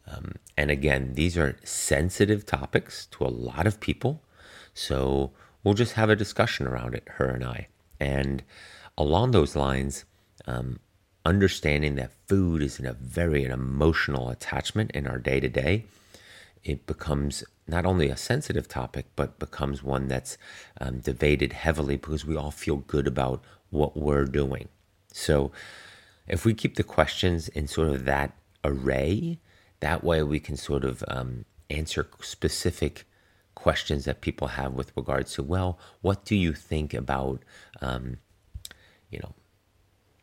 Um, 0.07 0.34
and 0.57 0.69
again, 0.69 1.14
these 1.14 1.38
are 1.38 1.57
sensitive 1.64 2.45
topics 2.45 3.06
to 3.07 3.26
a 3.26 3.27
lot 3.30 3.65
of 3.65 3.80
people. 3.80 4.22
So 4.76 5.31
we'll 5.64 5.73
just 5.73 5.93
have 5.93 6.11
a 6.11 6.15
discussion 6.15 6.68
around 6.68 6.93
it, 6.93 7.07
her 7.14 7.26
and 7.26 7.43
I. 7.43 7.68
And 7.99 8.43
along 8.95 9.31
those 9.31 9.56
lines, 9.56 10.06
um, 10.45 10.80
understanding 11.26 11.95
that 11.95 12.11
food 12.27 12.61
is 12.61 12.80
in 12.80 12.85
a 12.85 12.93
very 12.93 13.43
an 13.43 13.52
emotional 13.52 14.30
attachment 14.30 14.91
in 14.91 15.07
our 15.07 15.18
day 15.18 15.39
to 15.39 15.49
day 15.49 15.85
it 16.65 16.88
becomes 16.88 17.43
not 17.68 17.85
only 17.85 18.10
a 18.10 18.18
sensitive 18.18 18.68
topic, 18.68 19.06
but 19.15 19.39
becomes 19.39 19.84
one 19.84 20.07
that's 20.07 20.38
um, 20.81 20.99
debated 20.99 21.53
heavily 21.53 21.95
because 21.95 22.26
we 22.26 22.35
all 22.35 22.52
feel 22.52 22.77
good 22.77 23.07
about 23.07 23.43
what 23.69 23.95
we're 23.95 24.26
doing. 24.26 24.68
So, 25.14 25.52
if 26.27 26.43
we 26.43 26.56
keep 26.56 26.76
the 26.76 26.84
questions 26.84 27.47
in 27.49 27.68
sort 27.68 27.89
of 27.89 28.06
that 28.06 28.35
array, 28.64 29.38
that 29.80 30.03
way 30.03 30.23
we 30.23 30.39
can 30.39 30.57
sort 30.57 30.84
of 30.84 31.03
um, 31.07 31.45
answer 31.69 32.07
specific 32.22 33.06
questions 33.66 34.06
that 34.06 34.22
people 34.22 34.50
have 34.50 34.74
with 34.74 34.92
regards 34.96 35.34
to, 35.34 35.42
well, 35.42 35.80
what 36.02 36.24
do 36.24 36.36
you 36.36 36.54
think 36.54 36.94
about, 36.94 37.42
um, 37.82 38.18
you 39.10 39.18
know, 39.24 39.34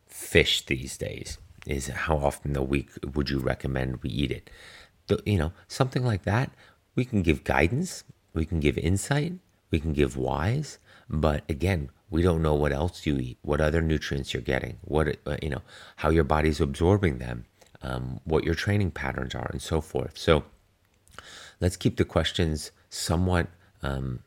fish 0.07 0.65
these 0.65 0.97
days? 0.97 1.37
Is 1.67 1.87
how 1.87 2.17
often 2.29 2.53
the 2.53 2.61
week 2.73 2.89
would 3.13 3.29
you 3.29 3.39
recommend 3.39 4.01
we 4.01 4.09
eat 4.09 4.31
it? 4.31 4.49
you 5.25 5.37
know, 5.37 5.51
something 5.67 6.05
like 6.11 6.23
that. 6.23 6.51
We 6.95 7.03
can 7.03 7.21
give 7.21 7.43
guidance, 7.43 8.05
we 8.33 8.45
can 8.45 8.61
give 8.61 8.77
insight, 8.77 9.33
we 9.71 9.79
can 9.83 9.91
give 9.91 10.15
whys, 10.15 10.79
but 11.09 11.43
again, 11.49 11.89
we 12.09 12.21
don't 12.21 12.41
know 12.41 12.53
what 12.53 12.71
else 12.71 13.05
you 13.05 13.17
eat, 13.17 13.37
what 13.41 13.59
other 13.59 13.81
nutrients 13.81 14.33
you're 14.33 14.51
getting, 14.53 14.77
what 14.83 15.17
uh, 15.25 15.35
you 15.41 15.49
know, 15.49 15.63
how 15.97 16.09
your 16.17 16.23
body's 16.35 16.61
absorbing 16.61 17.17
them, 17.17 17.43
um, 17.81 18.21
what 18.23 18.45
your 18.45 18.55
training 18.55 18.91
patterns 18.91 19.35
are, 19.35 19.49
and 19.51 19.61
so 19.61 19.81
forth. 19.81 20.17
So, 20.17 20.45
let's 21.59 21.75
keep 21.75 21.97
the 21.97 22.05
questions 22.05 22.71
somewhat 22.93 23.47
um, 23.81 24.19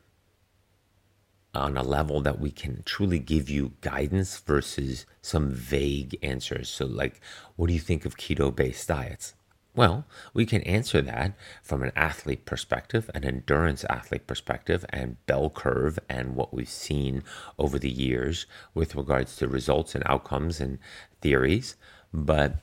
on 1.53 1.77
a 1.77 1.83
level 1.83 2.21
that 2.21 2.39
we 2.39 2.51
can 2.51 2.83
truly 2.83 3.17
give 3.17 3.49
you 3.49 3.73
guidance 3.81 4.37
versus 4.39 5.05
some 5.21 5.49
vague 5.49 6.17
answers. 6.21 6.69
So, 6.69 6.85
like, 6.85 7.21
what 7.55 7.67
do 7.67 7.73
you 7.73 7.79
think 7.79 8.05
of 8.05 8.17
keto-based 8.17 8.87
diets? 8.87 9.33
Well, 9.73 10.05
we 10.33 10.45
can 10.45 10.63
answer 10.63 11.01
that 11.03 11.37
from 11.61 11.83
an 11.83 11.91
athlete 11.95 12.45
perspective, 12.45 13.09
an 13.13 13.23
endurance 13.23 13.85
athlete 13.85 14.27
perspective, 14.27 14.83
and 14.89 15.23
bell 15.27 15.49
curve, 15.49 15.97
and 16.09 16.35
what 16.35 16.53
we've 16.53 16.67
seen 16.67 17.23
over 17.57 17.77
the 17.79 17.89
years 17.89 18.47
with 18.73 18.95
regards 18.95 19.35
to 19.37 19.47
results 19.47 19.95
and 19.95 20.03
outcomes 20.07 20.59
and 20.59 20.79
theories, 21.21 21.75
but 22.11 22.57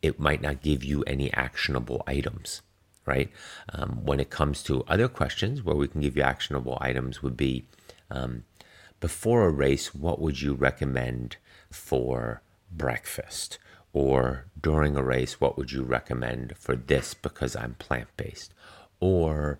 it 0.00 0.20
might 0.20 0.40
not 0.40 0.62
give 0.62 0.82
you 0.84 1.02
any 1.02 1.32
actionable 1.32 2.02
items, 2.06 2.62
right? 3.10 3.30
Um, 3.72 3.90
when 4.04 4.20
it 4.20 4.30
comes 4.30 4.62
to 4.64 4.84
other 4.94 5.08
questions 5.08 5.64
where 5.64 5.74
we 5.74 5.88
can 5.88 6.00
give 6.00 6.16
you 6.16 6.22
actionable 6.22 6.78
items, 6.80 7.22
would 7.22 7.36
be 7.36 7.64
um, 8.08 8.44
before 9.00 9.46
a 9.46 9.50
race, 9.50 9.92
what 9.94 10.20
would 10.20 10.40
you 10.40 10.54
recommend 10.54 11.36
for 11.70 12.40
breakfast? 12.70 13.58
Or 13.92 14.44
during 14.68 14.96
a 14.96 15.02
race, 15.02 15.40
what 15.40 15.56
would 15.56 15.72
you 15.72 15.82
recommend 15.82 16.54
for 16.56 16.76
this 16.76 17.14
because 17.14 17.56
I'm 17.56 17.74
plant 17.74 18.08
based? 18.16 18.54
Or, 19.00 19.58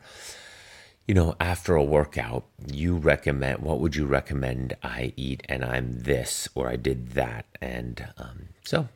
you 1.08 1.14
know, 1.14 1.34
after 1.40 1.74
a 1.74 1.82
workout, 1.98 2.44
you 2.72 2.96
recommend 2.96 3.58
what 3.58 3.80
would 3.80 3.96
you 3.96 4.06
recommend 4.06 4.76
I 4.82 5.12
eat 5.16 5.40
and 5.48 5.64
I'm 5.64 5.88
this 6.02 6.48
or 6.54 6.68
I 6.68 6.76
did 6.76 7.00
that. 7.22 7.46
And 7.60 8.06
um, 8.16 8.38
so 8.64 8.88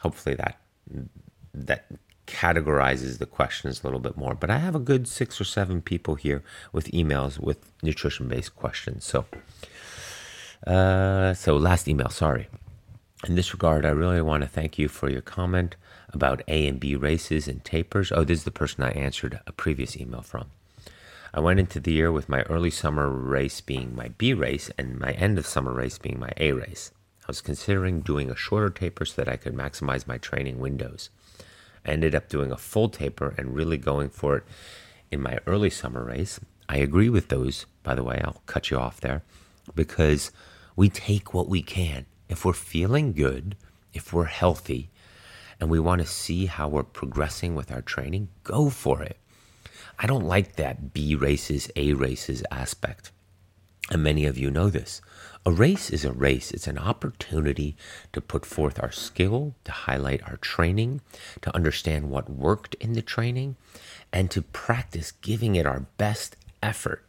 hopefully 0.00 0.34
that 0.36 0.58
that 1.54 1.86
categorizes 2.28 3.18
the 3.18 3.26
questions 3.26 3.80
a 3.80 3.86
little 3.86 3.98
bit 4.00 4.16
more. 4.16 4.34
But 4.34 4.50
I 4.50 4.58
have 4.58 4.76
a 4.76 4.78
good 4.90 5.08
six 5.08 5.40
or 5.40 5.44
seven 5.44 5.80
people 5.82 6.14
here 6.14 6.42
with 6.72 6.92
emails 6.92 7.40
with 7.40 7.58
nutrition 7.82 8.28
based 8.28 8.54
questions. 8.54 9.04
So, 9.04 9.24
uh, 10.66 11.34
so 11.34 11.56
last 11.56 11.88
email, 11.88 12.10
sorry. 12.10 12.48
in 13.26 13.34
this 13.34 13.52
regard, 13.52 13.84
I 13.84 13.90
really 13.90 14.22
want 14.22 14.42
to 14.42 14.48
thank 14.48 14.78
you 14.78 14.88
for 14.88 15.10
your 15.10 15.22
comment 15.22 15.76
about 16.12 16.42
A 16.48 16.66
and 16.68 16.78
B 16.78 16.94
races 16.94 17.48
and 17.48 17.64
tapers. 17.64 18.12
Oh, 18.12 18.24
this 18.24 18.38
is 18.40 18.44
the 18.44 18.50
person 18.50 18.84
I 18.84 18.90
answered 18.90 19.40
a 19.46 19.52
previous 19.52 19.96
email 19.96 20.22
from. 20.22 20.46
I 21.34 21.40
went 21.40 21.60
into 21.60 21.80
the 21.80 21.92
year 21.92 22.10
with 22.10 22.28
my 22.28 22.42
early 22.42 22.70
summer 22.70 23.10
race 23.10 23.60
being 23.60 23.94
my 23.94 24.08
B 24.08 24.32
race 24.32 24.70
and 24.78 24.98
my 24.98 25.12
end 25.12 25.38
of 25.38 25.46
summer 25.46 25.72
race 25.72 25.98
being 25.98 26.18
my 26.18 26.32
A 26.38 26.52
race. 26.52 26.90
I 27.22 27.26
was 27.28 27.42
considering 27.42 28.00
doing 28.00 28.30
a 28.30 28.36
shorter 28.36 28.70
taper 28.70 29.04
so 29.04 29.22
that 29.22 29.30
I 29.30 29.36
could 29.36 29.54
maximize 29.54 30.06
my 30.06 30.16
training 30.16 30.58
windows. 30.58 31.10
Ended 31.84 32.14
up 32.14 32.28
doing 32.28 32.52
a 32.52 32.56
full 32.56 32.88
taper 32.88 33.34
and 33.38 33.54
really 33.54 33.76
going 33.76 34.10
for 34.10 34.36
it 34.36 34.44
in 35.10 35.22
my 35.22 35.38
early 35.46 35.70
summer 35.70 36.04
race. 36.04 36.38
I 36.68 36.76
agree 36.76 37.08
with 37.08 37.28
those, 37.28 37.66
by 37.82 37.94
the 37.94 38.04
way, 38.04 38.20
I'll 38.22 38.42
cut 38.46 38.70
you 38.70 38.78
off 38.78 39.00
there, 39.00 39.22
because 39.74 40.30
we 40.76 40.88
take 40.88 41.32
what 41.32 41.48
we 41.48 41.62
can. 41.62 42.06
If 42.28 42.44
we're 42.44 42.52
feeling 42.52 43.14
good, 43.14 43.56
if 43.94 44.12
we're 44.12 44.24
healthy, 44.24 44.90
and 45.58 45.70
we 45.70 45.80
want 45.80 46.00
to 46.02 46.06
see 46.06 46.46
how 46.46 46.68
we're 46.68 46.82
progressing 46.82 47.54
with 47.54 47.72
our 47.72 47.82
training, 47.82 48.28
go 48.44 48.68
for 48.68 49.02
it. 49.02 49.16
I 49.98 50.06
don't 50.06 50.26
like 50.26 50.56
that 50.56 50.92
B 50.92 51.14
races, 51.14 51.70
A 51.74 51.94
races 51.94 52.44
aspect. 52.50 53.10
And 53.90 54.02
many 54.02 54.26
of 54.26 54.38
you 54.38 54.50
know 54.50 54.68
this. 54.68 55.00
A 55.48 55.50
race 55.50 55.88
is 55.88 56.04
a 56.04 56.12
race. 56.12 56.50
It's 56.50 56.66
an 56.66 56.76
opportunity 56.76 57.74
to 58.12 58.20
put 58.20 58.44
forth 58.44 58.78
our 58.82 58.92
skill, 58.92 59.54
to 59.64 59.72
highlight 59.72 60.22
our 60.28 60.36
training, 60.36 61.00
to 61.40 61.54
understand 61.56 62.10
what 62.10 62.28
worked 62.28 62.74
in 62.74 62.92
the 62.92 63.00
training, 63.00 63.56
and 64.12 64.30
to 64.30 64.42
practice 64.42 65.10
giving 65.10 65.56
it 65.56 65.64
our 65.64 65.86
best 65.96 66.36
effort. 66.62 67.02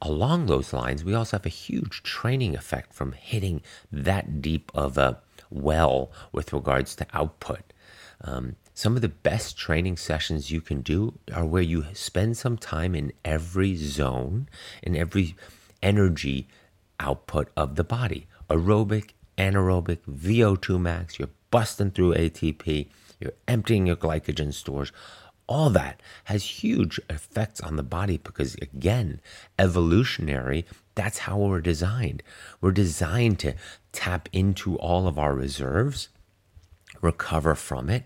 Along 0.00 0.46
those 0.46 0.72
lines, 0.72 1.04
we 1.04 1.12
also 1.12 1.36
have 1.36 1.44
a 1.44 1.50
huge 1.50 2.02
training 2.02 2.56
effect 2.56 2.94
from 2.94 3.12
hitting 3.12 3.60
that 3.92 4.40
deep 4.40 4.72
of 4.74 4.96
a 4.96 5.18
well 5.50 6.10
with 6.32 6.54
regards 6.54 6.96
to 6.96 7.06
output. 7.12 7.74
Um, 8.22 8.56
some 8.72 8.96
of 8.96 9.02
the 9.02 9.10
best 9.10 9.58
training 9.58 9.98
sessions 9.98 10.50
you 10.50 10.62
can 10.62 10.80
do 10.80 11.18
are 11.30 11.44
where 11.44 11.60
you 11.60 11.84
spend 11.92 12.38
some 12.38 12.56
time 12.56 12.94
in 12.94 13.12
every 13.22 13.76
zone, 13.76 14.48
in 14.82 14.96
every 14.96 15.36
energy 15.82 16.48
output 17.00 17.48
of 17.56 17.76
the 17.76 17.84
body 17.84 18.26
aerobic, 18.50 19.10
anaerobic, 19.38 19.98
VO2 20.08 20.80
max, 20.80 21.18
you're 21.18 21.30
busting 21.50 21.90
through 21.90 22.14
ATP, 22.14 22.88
you're 23.20 23.32
emptying 23.48 23.86
your 23.86 23.96
glycogen 23.96 24.52
stores. 24.52 24.92
All 25.48 25.70
that 25.70 26.00
has 26.24 26.62
huge 26.62 27.00
effects 27.08 27.60
on 27.60 27.76
the 27.76 27.82
body 27.82 28.18
because, 28.18 28.56
again, 28.56 29.20
evolutionary, 29.58 30.66
that's 30.96 31.18
how 31.18 31.38
we're 31.38 31.60
designed. 31.60 32.22
We're 32.60 32.72
designed 32.72 33.38
to 33.40 33.54
tap 33.92 34.28
into 34.32 34.76
all 34.76 35.06
of 35.06 35.18
our 35.18 35.34
reserves, 35.34 36.08
recover 37.00 37.54
from 37.54 37.88
it, 37.88 38.04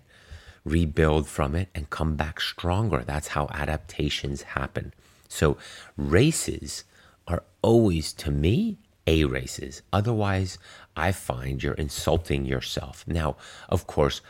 rebuild 0.64 1.28
from 1.28 1.54
it, 1.54 1.68
and 1.74 1.88
come 1.88 2.14
back 2.14 2.40
stronger. 2.40 3.02
That's 3.06 3.28
how 3.28 3.48
adaptations 3.52 4.42
happen. 4.42 4.92
So, 5.28 5.56
races 5.96 6.84
are 7.30 7.44
always, 7.62 8.12
to 8.14 8.30
me, 8.30 8.78
A 9.06 9.24
races. 9.24 9.82
Otherwise, 9.92 10.58
I 10.96 11.12
find 11.12 11.62
you're 11.62 11.74
insulting 11.74 12.44
yourself. 12.44 13.04
Now, 13.06 13.36
of 13.68 13.86
course, 13.86 14.20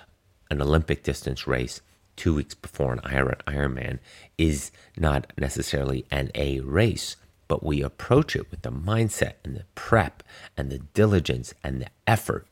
an 0.50 0.60
Olympic 0.60 1.02
distance 1.02 1.46
race 1.46 1.80
two 2.16 2.34
weeks 2.34 2.54
before 2.54 2.92
an 2.92 3.00
Iron 3.02 3.34
Ironman 3.46 3.98
is 4.36 4.70
not 4.96 5.32
necessarily 5.38 6.04
an 6.10 6.30
A 6.34 6.60
race, 6.60 7.16
but 7.48 7.64
we 7.64 7.82
approach 7.82 8.36
it 8.36 8.50
with 8.50 8.62
the 8.62 8.70
mindset 8.70 9.34
and 9.44 9.56
the 9.56 9.64
prep 9.74 10.22
and 10.56 10.70
the 10.70 10.80
diligence 10.92 11.54
and 11.64 11.80
the 11.80 11.88
effort 12.06 12.46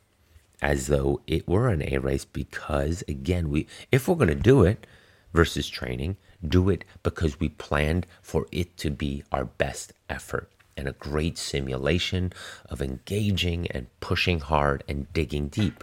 as 0.62 0.86
though 0.86 1.20
it 1.26 1.46
were 1.46 1.68
an 1.68 1.82
A 1.82 1.98
race 1.98 2.24
because 2.24 3.04
again 3.06 3.48
we 3.48 3.66
if 3.92 4.08
we're 4.08 4.16
going 4.16 4.28
to 4.28 4.34
do 4.34 4.64
it 4.64 4.86
versus 5.32 5.68
training 5.68 6.16
do 6.46 6.68
it 6.68 6.84
because 7.02 7.40
we 7.40 7.48
planned 7.48 8.06
for 8.22 8.46
it 8.52 8.76
to 8.78 8.90
be 8.90 9.22
our 9.32 9.44
best 9.44 9.92
effort. 10.08 10.50
And 10.76 10.86
a 10.86 10.92
great 10.92 11.36
simulation 11.36 12.32
of 12.68 12.80
engaging 12.80 13.66
and 13.72 13.88
pushing 13.98 14.38
hard 14.38 14.84
and 14.86 15.12
digging 15.12 15.48
deep. 15.48 15.82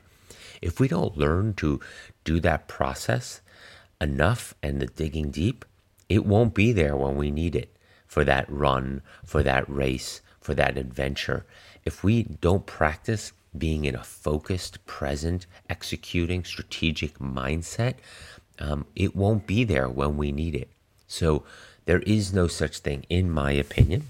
If 0.62 0.80
we 0.80 0.88
don't 0.88 1.18
learn 1.18 1.54
to 1.56 1.82
do 2.24 2.40
that 2.40 2.70
process 2.70 3.42
enough 4.00 4.54
and 4.64 4.82
the 4.82 4.88
digging 4.88 5.32
deep 5.32 5.66
it 6.08 6.26
won't 6.26 6.54
be 6.54 6.72
there 6.72 6.96
when 6.96 7.16
we 7.16 7.32
need 7.32 7.56
it 7.56 7.76
for 8.08 8.24
that 8.24 8.50
run 8.50 9.02
for 9.24 9.44
that 9.44 9.68
race 9.70 10.22
for 10.40 10.54
that 10.54 10.78
adventure. 10.78 11.44
If 11.84 12.04
we 12.04 12.24
don't 12.24 12.68
practice 12.68 13.32
being 13.58 13.86
in 13.86 13.96
a 13.96 14.04
focused, 14.04 14.86
present, 14.86 15.48
executing, 15.70 16.44
strategic 16.44 17.18
mindset, 17.18 17.96
um, 18.60 18.86
it 18.96 19.16
won't 19.16 19.48
be 19.48 19.64
there 19.64 19.90
when 19.90 20.18
we 20.18 20.32
need 20.32 20.56
it. 20.56 20.70
So 21.08 21.44
there 21.86 22.00
is 22.00 22.34
no 22.34 22.48
such 22.48 22.80
thing, 22.80 23.06
in 23.10 23.30
my 23.30 23.52
opinion, 23.52 24.08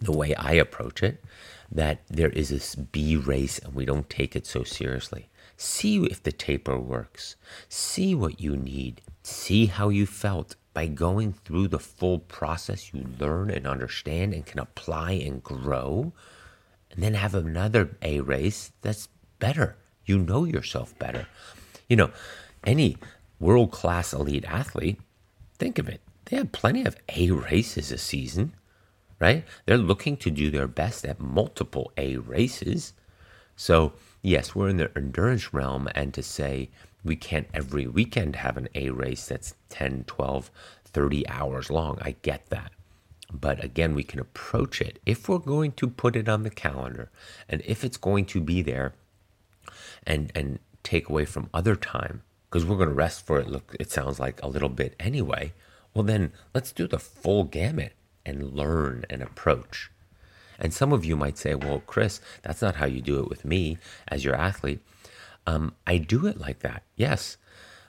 the 0.00 0.12
way 0.12 0.34
I 0.34 0.52
approach 0.52 1.02
it, 1.02 1.22
that 1.70 2.00
there 2.08 2.30
is 2.30 2.50
this 2.50 2.74
B 2.74 3.16
race 3.16 3.58
and 3.58 3.74
we 3.74 3.84
don't 3.84 4.10
take 4.10 4.36
it 4.36 4.46
so 4.46 4.62
seriously. 4.62 5.28
See 5.56 6.04
if 6.04 6.22
the 6.22 6.32
taper 6.32 6.78
works. 6.78 7.36
See 7.68 8.14
what 8.14 8.40
you 8.40 8.56
need. 8.56 9.00
See 9.22 9.66
how 9.66 9.88
you 9.88 10.06
felt. 10.06 10.56
By 10.74 10.86
going 10.86 11.34
through 11.34 11.68
the 11.68 11.78
full 11.78 12.18
process, 12.18 12.94
you 12.94 13.04
learn 13.18 13.50
and 13.50 13.66
understand 13.66 14.32
and 14.32 14.44
can 14.46 14.58
apply 14.58 15.12
and 15.12 15.42
grow 15.42 16.12
and 16.90 17.02
then 17.02 17.14
have 17.14 17.34
another 17.34 17.96
A 18.02 18.20
race 18.20 18.72
that's 18.82 19.08
better. 19.38 19.76
You 20.04 20.18
know 20.18 20.44
yourself 20.44 20.98
better. 20.98 21.26
You 21.88 21.96
know, 21.96 22.10
any 22.64 22.96
world 23.42 23.72
class 23.72 24.12
elite 24.12 24.44
athlete, 24.46 25.00
think 25.58 25.78
of 25.78 25.88
it. 25.88 26.00
They 26.26 26.36
have 26.36 26.52
plenty 26.52 26.84
of 26.84 26.96
A 27.16 27.32
races 27.32 27.90
a 27.90 27.98
season, 27.98 28.54
right? 29.18 29.44
They're 29.66 29.76
looking 29.76 30.16
to 30.18 30.30
do 30.30 30.48
their 30.48 30.68
best 30.68 31.04
at 31.04 31.18
multiple 31.18 31.92
A 31.96 32.18
races. 32.18 32.92
So, 33.56 33.94
yes, 34.22 34.54
we're 34.54 34.68
in 34.68 34.76
the 34.76 34.92
endurance 34.96 35.52
realm, 35.52 35.88
and 35.94 36.14
to 36.14 36.22
say 36.22 36.70
we 37.02 37.16
can't 37.16 37.48
every 37.52 37.88
weekend 37.88 38.36
have 38.36 38.56
an 38.56 38.68
A 38.76 38.90
race 38.90 39.26
that's 39.26 39.54
10, 39.70 40.04
12, 40.06 40.50
30 40.84 41.28
hours 41.28 41.68
long, 41.68 41.98
I 42.00 42.14
get 42.22 42.46
that. 42.50 42.70
But 43.32 43.64
again, 43.64 43.96
we 43.96 44.04
can 44.04 44.20
approach 44.20 44.80
it 44.80 45.00
if 45.04 45.28
we're 45.28 45.38
going 45.38 45.72
to 45.72 45.88
put 45.88 46.14
it 46.14 46.28
on 46.28 46.44
the 46.44 46.50
calendar 46.50 47.10
and 47.48 47.60
if 47.64 47.82
it's 47.82 47.96
going 47.96 48.26
to 48.26 48.40
be 48.40 48.62
there 48.62 48.94
and 50.06 50.30
and 50.34 50.60
take 50.82 51.08
away 51.08 51.24
from 51.24 51.48
other 51.54 51.74
time 51.74 52.22
because 52.52 52.66
we're 52.66 52.76
going 52.76 52.88
to 52.90 52.94
rest 52.94 53.24
for 53.24 53.40
it 53.40 53.48
look 53.48 53.74
it 53.80 53.90
sounds 53.90 54.20
like 54.20 54.42
a 54.42 54.48
little 54.48 54.68
bit 54.68 54.94
anyway. 55.00 55.52
Well 55.94 56.04
then 56.04 56.32
let's 56.54 56.70
do 56.70 56.86
the 56.86 56.98
full 56.98 57.44
gamut 57.44 57.94
and 58.26 58.52
learn 58.52 59.04
and 59.10 59.22
approach 59.22 59.90
and 60.58 60.72
some 60.72 60.92
of 60.92 61.04
you 61.04 61.16
might 61.16 61.36
say 61.36 61.56
well 61.56 61.82
chris 61.86 62.20
that's 62.42 62.62
not 62.62 62.76
how 62.76 62.86
you 62.86 63.00
do 63.00 63.18
it 63.18 63.28
with 63.28 63.44
me 63.44 63.78
as 64.06 64.24
your 64.24 64.36
athlete 64.36 64.80
um, 65.44 65.74
i 65.88 65.98
do 65.98 66.24
it 66.24 66.38
like 66.38 66.60
that 66.60 66.84
yes 66.94 67.36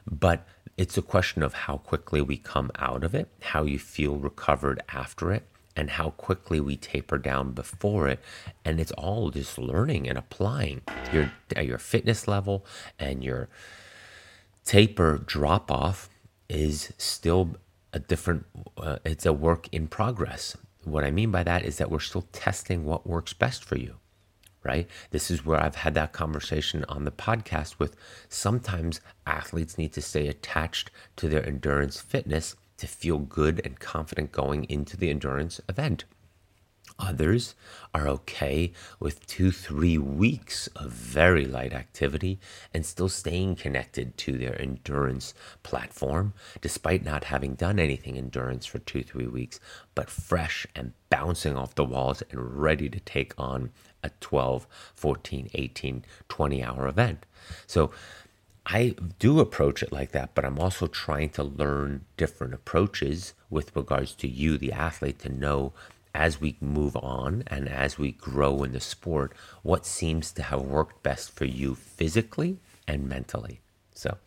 but 0.08 0.48
it's 0.78 0.98
a 0.98 1.02
question 1.02 1.44
of 1.44 1.54
how 1.54 1.78
quickly 1.78 2.22
we 2.22 2.38
come 2.38 2.72
out 2.78 3.04
of 3.04 3.14
it, 3.14 3.30
how 3.42 3.64
you 3.64 3.78
feel 3.78 4.16
recovered 4.16 4.82
after 4.90 5.32
it, 5.32 5.44
and 5.76 5.92
how 5.92 6.12
quickly 6.12 6.60
we 6.60 6.76
taper 6.76 7.18
down 7.18 7.52
before 7.52 8.08
it. 8.08 8.20
And 8.66 8.80
it's 8.80 8.92
all 8.94 9.30
just 9.30 9.58
learning 9.58 10.08
and 10.08 10.18
applying 10.18 10.82
your 11.12 11.32
your 11.62 11.78
fitness 11.78 12.28
level 12.28 12.66
and 12.98 13.24
your 13.24 13.50
taper 14.66 15.18
drop 15.18 15.72
off 15.72 16.10
is 16.50 16.94
still 16.98 17.56
a 17.92 18.00
different 18.00 18.46
uh, 18.78 18.98
it's 19.06 19.26
a 19.26 19.34
work 19.34 19.68
in 19.72 19.88
progress 19.88 20.58
what 20.84 21.04
i 21.04 21.12
mean 21.12 21.32
by 21.32 21.44
that 21.44 21.64
is 21.64 21.78
that 21.78 21.92
we're 21.92 22.00
still 22.00 22.28
testing 22.32 22.86
what 22.86 23.08
works 23.08 23.34
best 23.34 23.64
for 23.64 23.78
you 23.78 23.96
right? 24.64 24.88
This 25.12 25.30
is 25.30 25.46
where 25.46 25.60
I've 25.60 25.76
had 25.76 25.94
that 25.96 26.14
conversation 26.14 26.86
on 26.88 27.06
the 27.06 27.12
podcast 27.12 27.80
with 27.80 27.96
sometimes 28.30 29.02
athletes 29.28 29.78
need 29.78 29.94
to 29.94 30.02
stay 30.02 30.28
attached 30.28 30.90
to 31.18 31.28
their 31.28 31.46
endurance 31.46 32.00
fitness 32.00 32.56
to 32.78 32.88
feel 32.88 33.20
good 33.20 33.62
and 33.64 33.80
confident 33.80 34.32
going 34.32 34.64
into 34.66 34.98
the 34.98 35.10
endurance 35.10 35.62
event. 35.70 36.06
Others 37.00 37.56
are 37.94 38.08
okay 38.08 38.72
with 39.00 39.26
two, 39.28 39.52
three 39.52 39.98
weeks 39.98 40.68
of 40.76 40.92
very 40.92 41.46
light 41.46 41.74
activity 41.74 42.40
and 42.74 42.86
still 42.86 43.10
staying 43.10 43.56
connected 43.56 44.18
to 44.18 44.38
their 44.38 44.60
endurance 44.62 45.34
platform, 45.64 46.34
despite 46.62 47.04
not 47.04 47.26
having 47.26 47.56
done 47.56 47.80
anything 47.80 48.18
endurance 48.18 48.66
for 48.66 48.80
two, 48.80 49.04
three 49.04 49.28
weeks, 49.28 49.60
but 49.96 50.10
fresh 50.10 50.66
and 50.76 50.94
bouncing 51.10 51.58
off 51.58 51.76
the 51.76 51.84
walls 51.86 52.24
and 52.32 52.62
ready 52.62 52.90
to 52.90 53.00
take 53.00 53.34
on 53.38 53.72
a 54.04 54.10
12, 54.20 54.68
14, 54.96 55.50
18, 55.54 56.06
20 56.30 56.64
hour 56.64 56.88
event. 56.88 57.26
So 57.68 57.92
I 58.66 58.96
do 59.20 59.40
approach 59.40 59.84
it 59.84 59.92
like 59.92 60.12
that, 60.12 60.34
but 60.34 60.46
I'm 60.46 60.60
also 60.60 60.88
trying 60.88 61.30
to 61.32 61.44
learn 61.44 62.06
different 62.16 62.54
approaches 62.54 63.34
with 63.50 63.76
regards 63.76 64.14
to 64.16 64.28
you, 64.28 64.58
the 64.58 64.72
athlete, 64.72 65.20
to 65.20 65.30
know 65.30 65.74
as 66.14 66.40
we 66.40 66.58
move 66.62 66.96
on 66.98 67.44
and 67.48 67.68
as 67.68 67.98
we 67.98 68.12
grow 68.12 68.64
in 68.64 68.72
the 68.74 68.80
sport, 68.80 69.34
what 69.64 69.86
seems 69.86 70.32
to 70.34 70.44
have 70.44 70.62
worked 70.62 71.02
best 71.04 71.32
for 71.32 71.46
you 71.46 71.76
physically 71.76 72.60
and 72.88 73.08
mentally. 73.10 73.62
So 73.96 74.18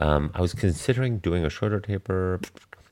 um, 0.00 0.30
I 0.34 0.40
was 0.40 0.54
considering 0.54 1.18
doing 1.18 1.44
a 1.44 1.50
shorter 1.50 1.80
taper. 1.80 2.40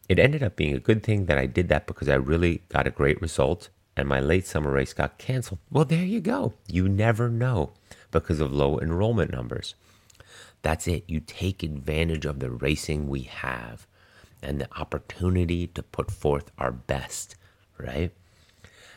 It 0.09 0.19
ended 0.19 0.43
up 0.43 0.57
being 0.57 0.74
a 0.74 0.81
good 0.81 1.03
thing 1.03 1.27
that 1.27 1.39
I 1.39 1.47
did 1.47 1.69
that 1.69 1.86
because 1.86 2.09
I 2.09 2.15
really 2.15 2.62
got 2.69 2.86
a 2.86 2.91
great 2.91 3.20
result 3.20 3.69
and 3.97 4.09
my 4.09 4.20
late 4.20 4.47
summer 4.47 4.70
race 4.70 4.93
got 4.93 5.19
canceled. 5.19 5.61
Well, 5.70 5.85
there 5.85 6.05
you 6.05 6.20
go. 6.20 6.55
You 6.69 6.89
never 6.89 7.28
know 7.28 7.73
because 8.11 8.41
of 8.41 8.53
low 8.53 8.78
enrollment 8.78 9.32
numbers. 9.32 9.74
That's 10.62 10.86
it. 10.86 11.05
You 11.07 11.20
take 11.20 11.62
advantage 11.62 12.24
of 12.24 12.41
the 12.41 12.51
racing 12.51 13.09
we 13.09 13.23
have 13.23 13.86
and 14.43 14.61
the 14.61 14.69
opportunity 14.78 15.66
to 15.69 15.82
put 15.82 16.11
forth 16.11 16.51
our 16.59 16.73
best, 16.73 17.36
right? 17.78 18.12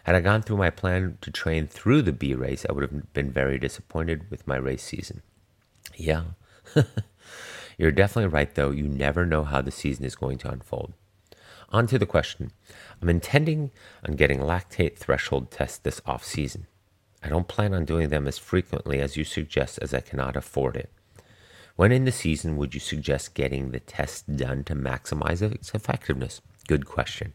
Had 0.04 0.16
I 0.16 0.22
gone 0.22 0.42
through 0.42 0.58
my 0.58 0.70
plan 0.70 1.18
to 1.22 1.32
train 1.32 1.68
through 1.68 2.02
the 2.02 2.14
B 2.14 2.34
race, 2.34 2.66
I 2.68 2.72
would 2.72 2.90
have 2.90 3.14
been 3.14 3.32
very 3.32 3.60
disappointed 3.60 4.30
with 4.32 4.48
my 4.48 4.56
race 4.56 4.84
season. 4.84 5.22
Yeah. 5.96 6.24
You're 7.78 7.92
definitely 7.92 8.30
right, 8.30 8.54
though. 8.56 8.72
You 8.72 8.88
never 8.88 9.26
know 9.26 9.44
how 9.44 9.62
the 9.62 9.72
season 9.72 10.06
is 10.06 10.16
going 10.16 10.38
to 10.40 10.50
unfold. 10.50 10.94
On 11.70 11.86
to 11.88 12.00
the 12.00 12.06
question. 12.06 12.52
I'm 13.02 13.10
intending 13.10 13.72
on 14.08 14.16
getting 14.16 14.40
lactate 14.40 14.98
threshold 14.98 15.52
tests 15.52 15.78
this 15.78 16.02
off 16.06 16.24
season. 16.24 16.68
I 17.22 17.30
don't 17.30 17.48
plan 17.48 17.74
on 17.74 17.84
doing 17.84 18.10
them 18.10 18.28
as 18.28 18.38
frequently 18.38 19.02
as 19.02 19.18
you 19.18 19.26
suggest, 19.26 19.80
as 19.82 19.94
I 19.94 20.00
cannot 20.00 20.38
afford 20.38 20.78
it. 20.78 20.90
When 21.76 21.92
in 21.92 22.06
the 22.06 22.12
season 22.12 22.58
would 22.58 22.74
you 22.74 22.80
suggest 22.80 23.34
getting 23.34 23.72
the 23.72 23.80
test 23.80 24.36
done 24.36 24.64
to 24.64 24.76
maximize 24.76 25.42
its 25.42 25.74
effectiveness? 25.74 26.42
Good 26.68 26.86
question. 26.86 27.34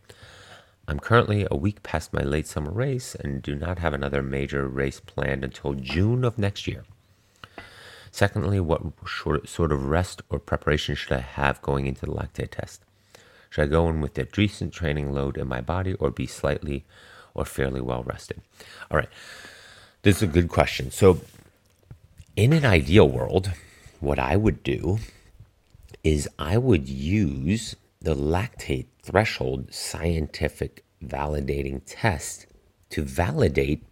I'm 0.88 0.98
currently 0.98 1.46
a 1.50 1.56
week 1.56 1.82
past 1.82 2.12
my 2.12 2.22
late 2.22 2.46
summer 2.46 2.70
race 2.70 3.14
and 3.14 3.40
do 3.40 3.54
not 3.54 3.78
have 3.78 3.94
another 3.94 4.22
major 4.22 4.68
race 4.68 5.00
planned 5.00 5.44
until 5.44 5.74
June 5.74 6.24
of 6.24 6.38
next 6.38 6.66
year. 6.66 6.84
Secondly, 8.10 8.60
what 8.60 8.82
sort 9.06 9.72
of 9.72 9.86
rest 9.86 10.22
or 10.28 10.38
preparation 10.38 10.94
should 10.94 11.12
I 11.12 11.20
have 11.20 11.62
going 11.62 11.86
into 11.86 12.04
the 12.04 12.12
lactate 12.12 12.50
test? 12.50 12.82
Should 13.48 13.62
I 13.62 13.66
go 13.66 13.88
in 13.88 14.00
with 14.00 14.18
a 14.18 14.24
decent 14.24 14.72
training 14.74 15.12
load 15.12 15.38
in 15.38 15.48
my 15.48 15.60
body 15.60 15.94
or 15.94 16.10
be 16.10 16.26
slightly 16.26 16.84
or 17.34 17.44
fairly 17.44 17.80
well 17.80 18.02
rested? 18.02 18.42
All 18.90 18.98
right, 18.98 19.08
this 20.02 20.16
is 20.16 20.22
a 20.24 20.26
good 20.26 20.48
question. 20.48 20.90
So, 20.90 21.20
in 22.34 22.52
an 22.52 22.64
ideal 22.64 23.08
world, 23.08 23.52
what 24.00 24.18
I 24.18 24.36
would 24.36 24.62
do 24.62 24.98
is 26.02 26.28
I 26.38 26.58
would 26.58 26.88
use 26.88 27.76
the 28.00 28.14
lactate 28.14 28.86
threshold 29.02 29.72
scientific 29.72 30.84
validating 31.04 31.82
test 31.84 32.46
to 32.90 33.02
validate 33.02 33.84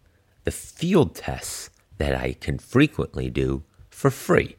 the 0.44 0.50
field 0.50 1.14
tests 1.14 1.70
that 1.98 2.14
I 2.14 2.34
can 2.34 2.58
frequently 2.58 3.28
do 3.28 3.64
for 3.90 4.10
free, 4.10 4.56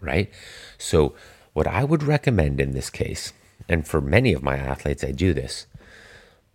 right? 0.00 0.30
So, 0.78 1.14
what 1.52 1.66
I 1.66 1.84
would 1.84 2.02
recommend 2.02 2.60
in 2.60 2.72
this 2.72 2.90
case, 2.90 3.32
and 3.68 3.86
for 3.86 4.00
many 4.00 4.32
of 4.32 4.42
my 4.42 4.56
athletes, 4.56 5.04
I 5.04 5.12
do 5.12 5.32
this 5.34 5.66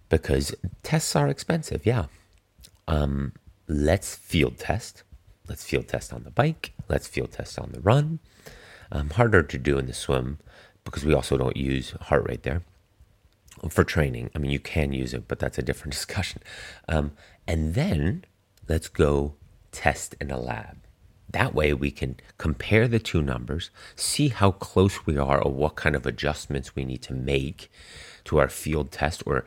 because 0.10 0.56
tests 0.84 1.16
are 1.16 1.28
expensive, 1.28 1.86
yeah. 1.86 2.06
Um, 2.88 3.34
let's 3.68 4.16
field 4.16 4.58
test. 4.58 5.04
Let's 5.48 5.64
field 5.64 5.88
test 5.88 6.14
on 6.14 6.24
the 6.24 6.32
bike. 6.32 6.74
Let's 6.88 7.08
field 7.08 7.32
test 7.32 7.60
on 7.60 7.72
the 7.72 7.82
run. 7.82 8.20
Um, 8.92 9.12
harder 9.12 9.44
to 9.44 9.58
do 9.58 9.78
in 9.78 9.88
the 9.88 9.94
swim 9.94 10.40
because 10.84 11.04
we 11.04 11.14
also 11.14 11.38
don't 11.38 11.58
use 11.58 11.92
heart 12.02 12.28
rate 12.28 12.44
there 12.44 12.62
for 13.70 13.84
training. 13.84 14.30
I 14.36 14.40
mean, 14.40 14.52
you 14.52 14.60
can 14.60 14.94
use 14.94 15.14
it, 15.14 15.28
but 15.28 15.40
that's 15.40 15.58
a 15.58 15.64
different 15.64 15.94
discussion. 16.00 16.42
Um, 16.88 17.12
and 17.48 17.76
then 17.76 18.26
let's 18.68 18.88
go 18.88 19.36
test 19.72 20.16
in 20.20 20.32
a 20.32 20.40
lab. 20.40 20.78
That 21.30 21.54
way, 21.54 21.74
we 21.74 21.92
can 21.92 22.18
compare 22.38 22.88
the 22.88 23.00
two 23.00 23.22
numbers, 23.22 23.70
see 23.96 24.30
how 24.30 24.52
close 24.52 25.06
we 25.06 25.18
are, 25.18 25.42
or 25.42 25.52
what 25.52 25.76
kind 25.76 25.96
of 25.96 26.06
adjustments 26.06 26.76
we 26.76 26.86
need 26.86 27.02
to 27.04 27.14
make 27.14 27.70
to 28.26 28.38
our 28.40 28.50
field 28.50 28.92
test 28.92 29.24
or 29.26 29.46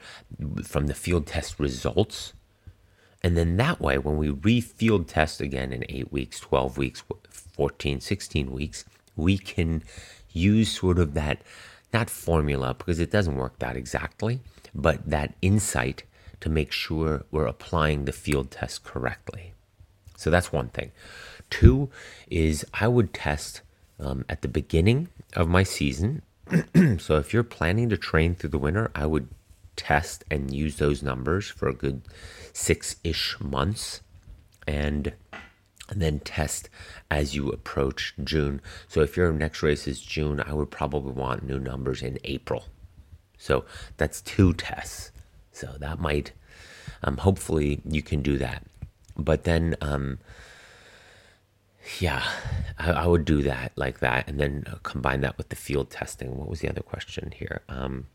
from 0.65 0.87
the 0.87 0.95
field 0.95 1.27
test 1.27 1.59
results. 1.59 2.33
And 3.23 3.37
then 3.37 3.57
that 3.57 3.81
way, 3.81 3.99
when 3.99 4.17
we 4.17 4.31
re-field 4.31 5.09
test 5.09 5.41
again 5.41 5.73
in 5.73 5.85
eight 5.89 6.13
weeks, 6.13 6.39
12 6.41 6.79
weeks, 6.79 7.03
14, 7.31 8.01
16 8.01 8.51
weeks, 8.51 8.85
we 9.17 9.39
can 9.39 9.83
use 10.31 10.71
sort 10.71 10.99
of 10.99 11.15
that, 11.15 11.43
not 11.93 12.11
formula, 12.11 12.75
because 12.75 12.99
it 12.99 13.11
doesn't 13.11 13.37
work 13.37 13.59
that 13.59 13.77
exactly, 13.77 14.41
but 14.75 15.09
that 15.09 15.35
insight 15.43 16.05
to 16.41 16.49
make 16.49 16.73
sure 16.73 17.25
we're 17.31 17.47
applying 17.47 18.05
the 18.05 18.13
field 18.13 18.51
test 18.51 18.85
correctly. 18.85 19.55
So 20.17 20.31
that's 20.31 20.53
one 20.53 20.69
thing. 20.69 20.93
Two 21.51 21.91
is 22.29 22.67
I 22.75 22.89
would 22.89 23.15
test 23.15 23.63
um, 23.99 24.25
at 24.29 24.43
the 24.43 24.49
beginning 24.49 25.09
of 25.35 25.49
my 25.49 25.63
season. 25.63 26.23
so 26.99 27.17
if 27.17 27.33
you're 27.33 27.43
planning 27.43 27.89
to 27.89 27.97
train 27.97 28.35
through 28.35 28.51
the 28.51 28.59
winter, 28.59 28.91
I 28.95 29.07
would 29.07 29.29
test 29.77 30.25
and 30.31 30.53
use 30.53 30.77
those 30.77 31.03
numbers 31.03 31.49
for 31.49 31.69
a 31.69 31.75
good 31.75 32.03
six 32.53 32.97
ish 33.05 33.37
months 33.41 34.03
and, 34.67 35.13
and 35.89 36.03
then 36.03 36.21
test 36.21 36.69
as 37.11 37.35
you 37.35 37.51
approach 37.51 38.15
June. 38.23 38.61
So 38.89 39.01
if 39.01 39.17
your 39.17 39.33
next 39.33 39.63
race 39.63 39.87
is 39.87 40.01
June, 40.01 40.41
I 40.41 40.53
would 40.53 40.71
probably 40.71 41.13
want 41.13 41.45
new 41.45 41.59
numbers 41.59 42.03
in 42.03 42.19
April. 42.25 42.65
So 43.39 43.65
that's 43.97 44.21
two 44.21 44.53
tests. 44.53 45.13
So 45.53 45.75
that 45.79 45.99
might, 45.99 46.33
um, 47.03 47.17
hopefully, 47.17 47.81
you 47.89 48.03
can 48.03 48.23
do 48.23 48.39
that. 48.39 48.65
But 49.17 49.45
then, 49.45 49.77
um, 49.81 50.19
yeah, 51.99 52.25
I, 52.79 52.93
I, 52.93 53.07
would 53.07 53.25
do 53.25 53.43
that 53.43 53.73
like 53.77 54.01
that, 54.01 54.29
and 54.29 54.39
then 54.39 54.65
uh, 54.71 54.77
combine 54.83 55.23
that 55.23 55.39
with 55.39 55.49
the 55.49 55.57
field 55.57 55.91
testing. 55.91 56.37
What 56.37 56.49
was 56.49 56.61
the 56.61 56.69
other 56.69 56.83
question 56.83 57.33
here? 57.35 57.63
Um, 57.69 58.07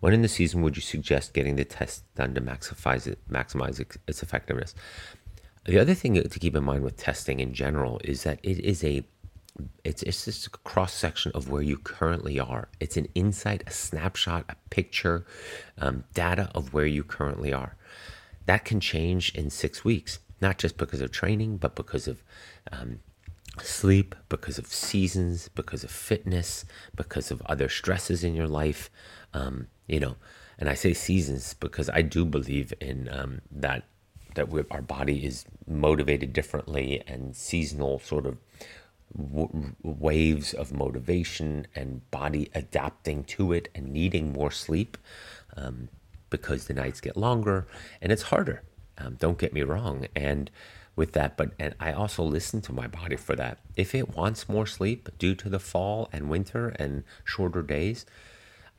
when 0.00 0.12
in 0.12 0.22
the 0.22 0.28
season 0.28 0.62
would 0.62 0.76
you 0.76 0.82
suggest 0.82 1.34
getting 1.34 1.56
the 1.56 1.64
test 1.64 2.04
done 2.14 2.34
to 2.34 2.40
maximize 2.40 3.06
it, 3.06 3.18
maximize 3.28 3.80
its 4.06 4.22
effectiveness? 4.22 4.74
The 5.64 5.78
other 5.78 5.94
thing 5.94 6.14
to 6.14 6.38
keep 6.38 6.56
in 6.56 6.64
mind 6.64 6.82
with 6.82 6.96
testing 6.96 7.40
in 7.40 7.52
general 7.52 8.00
is 8.04 8.22
that 8.22 8.40
it 8.42 8.58
is 8.60 8.82
a 8.82 9.04
it's 9.82 10.04
it's 10.04 10.24
just 10.24 10.46
a 10.46 10.50
cross 10.50 10.92
section 10.92 11.32
of 11.34 11.50
where 11.50 11.62
you 11.62 11.76
currently 11.78 12.38
are. 12.38 12.68
It's 12.78 12.96
an 12.96 13.08
insight, 13.14 13.64
a 13.66 13.72
snapshot, 13.72 14.44
a 14.48 14.56
picture, 14.70 15.26
um, 15.78 16.04
data 16.14 16.50
of 16.54 16.72
where 16.72 16.86
you 16.86 17.02
currently 17.02 17.52
are. 17.52 17.74
That 18.46 18.64
can 18.64 18.80
change 18.80 19.34
in 19.34 19.50
six 19.50 19.84
weeks 19.84 20.20
not 20.40 20.58
just 20.58 20.76
because 20.76 21.00
of 21.00 21.10
training, 21.10 21.56
but 21.56 21.74
because 21.74 22.06
of 22.06 22.22
um, 22.70 23.00
sleep, 23.62 24.14
because 24.28 24.58
of 24.58 24.66
seasons, 24.66 25.48
because 25.48 25.84
of 25.84 25.90
fitness, 25.90 26.64
because 26.94 27.30
of 27.30 27.42
other 27.46 27.68
stresses 27.68 28.22
in 28.22 28.34
your 28.34 28.46
life. 28.46 28.90
Um, 29.34 29.68
you 29.86 30.00
know, 30.00 30.16
and 30.58 30.68
I 30.68 30.74
say 30.74 30.92
seasons 30.94 31.54
because 31.54 31.88
I 31.90 32.02
do 32.02 32.24
believe 32.24 32.72
in 32.80 33.08
um, 33.12 33.40
that 33.50 33.84
that 34.38 34.66
our 34.70 34.82
body 34.82 35.24
is 35.24 35.44
motivated 35.66 36.32
differently 36.32 37.02
and 37.06 37.36
seasonal 37.36 37.98
sort 37.98 38.26
of 38.26 38.38
w- 39.16 39.74
waves 39.82 40.54
of 40.54 40.72
motivation 40.72 41.66
and 41.74 42.08
body 42.10 42.50
adapting 42.54 43.24
to 43.24 43.52
it 43.52 43.68
and 43.74 43.92
needing 43.92 44.32
more 44.32 44.50
sleep 44.50 44.96
um, 45.56 45.88
because 46.30 46.66
the 46.66 46.74
nights 46.74 47.00
get 47.00 47.16
longer 47.16 47.66
and 48.00 48.10
it's 48.12 48.22
harder 48.22 48.62
um, 48.98 49.14
don't 49.14 49.38
get 49.38 49.52
me 49.52 49.62
wrong. 49.62 50.06
And 50.14 50.50
with 50.96 51.12
that, 51.12 51.36
but 51.36 51.52
and 51.58 51.74
I 51.78 51.92
also 51.92 52.24
listen 52.24 52.60
to 52.62 52.72
my 52.72 52.88
body 52.88 53.16
for 53.16 53.36
that. 53.36 53.58
If 53.76 53.94
it 53.94 54.16
wants 54.16 54.48
more 54.48 54.66
sleep 54.66 55.08
due 55.18 55.36
to 55.36 55.48
the 55.48 55.60
fall 55.60 56.08
and 56.12 56.28
winter 56.28 56.70
and 56.70 57.04
shorter 57.24 57.62
days, 57.62 58.04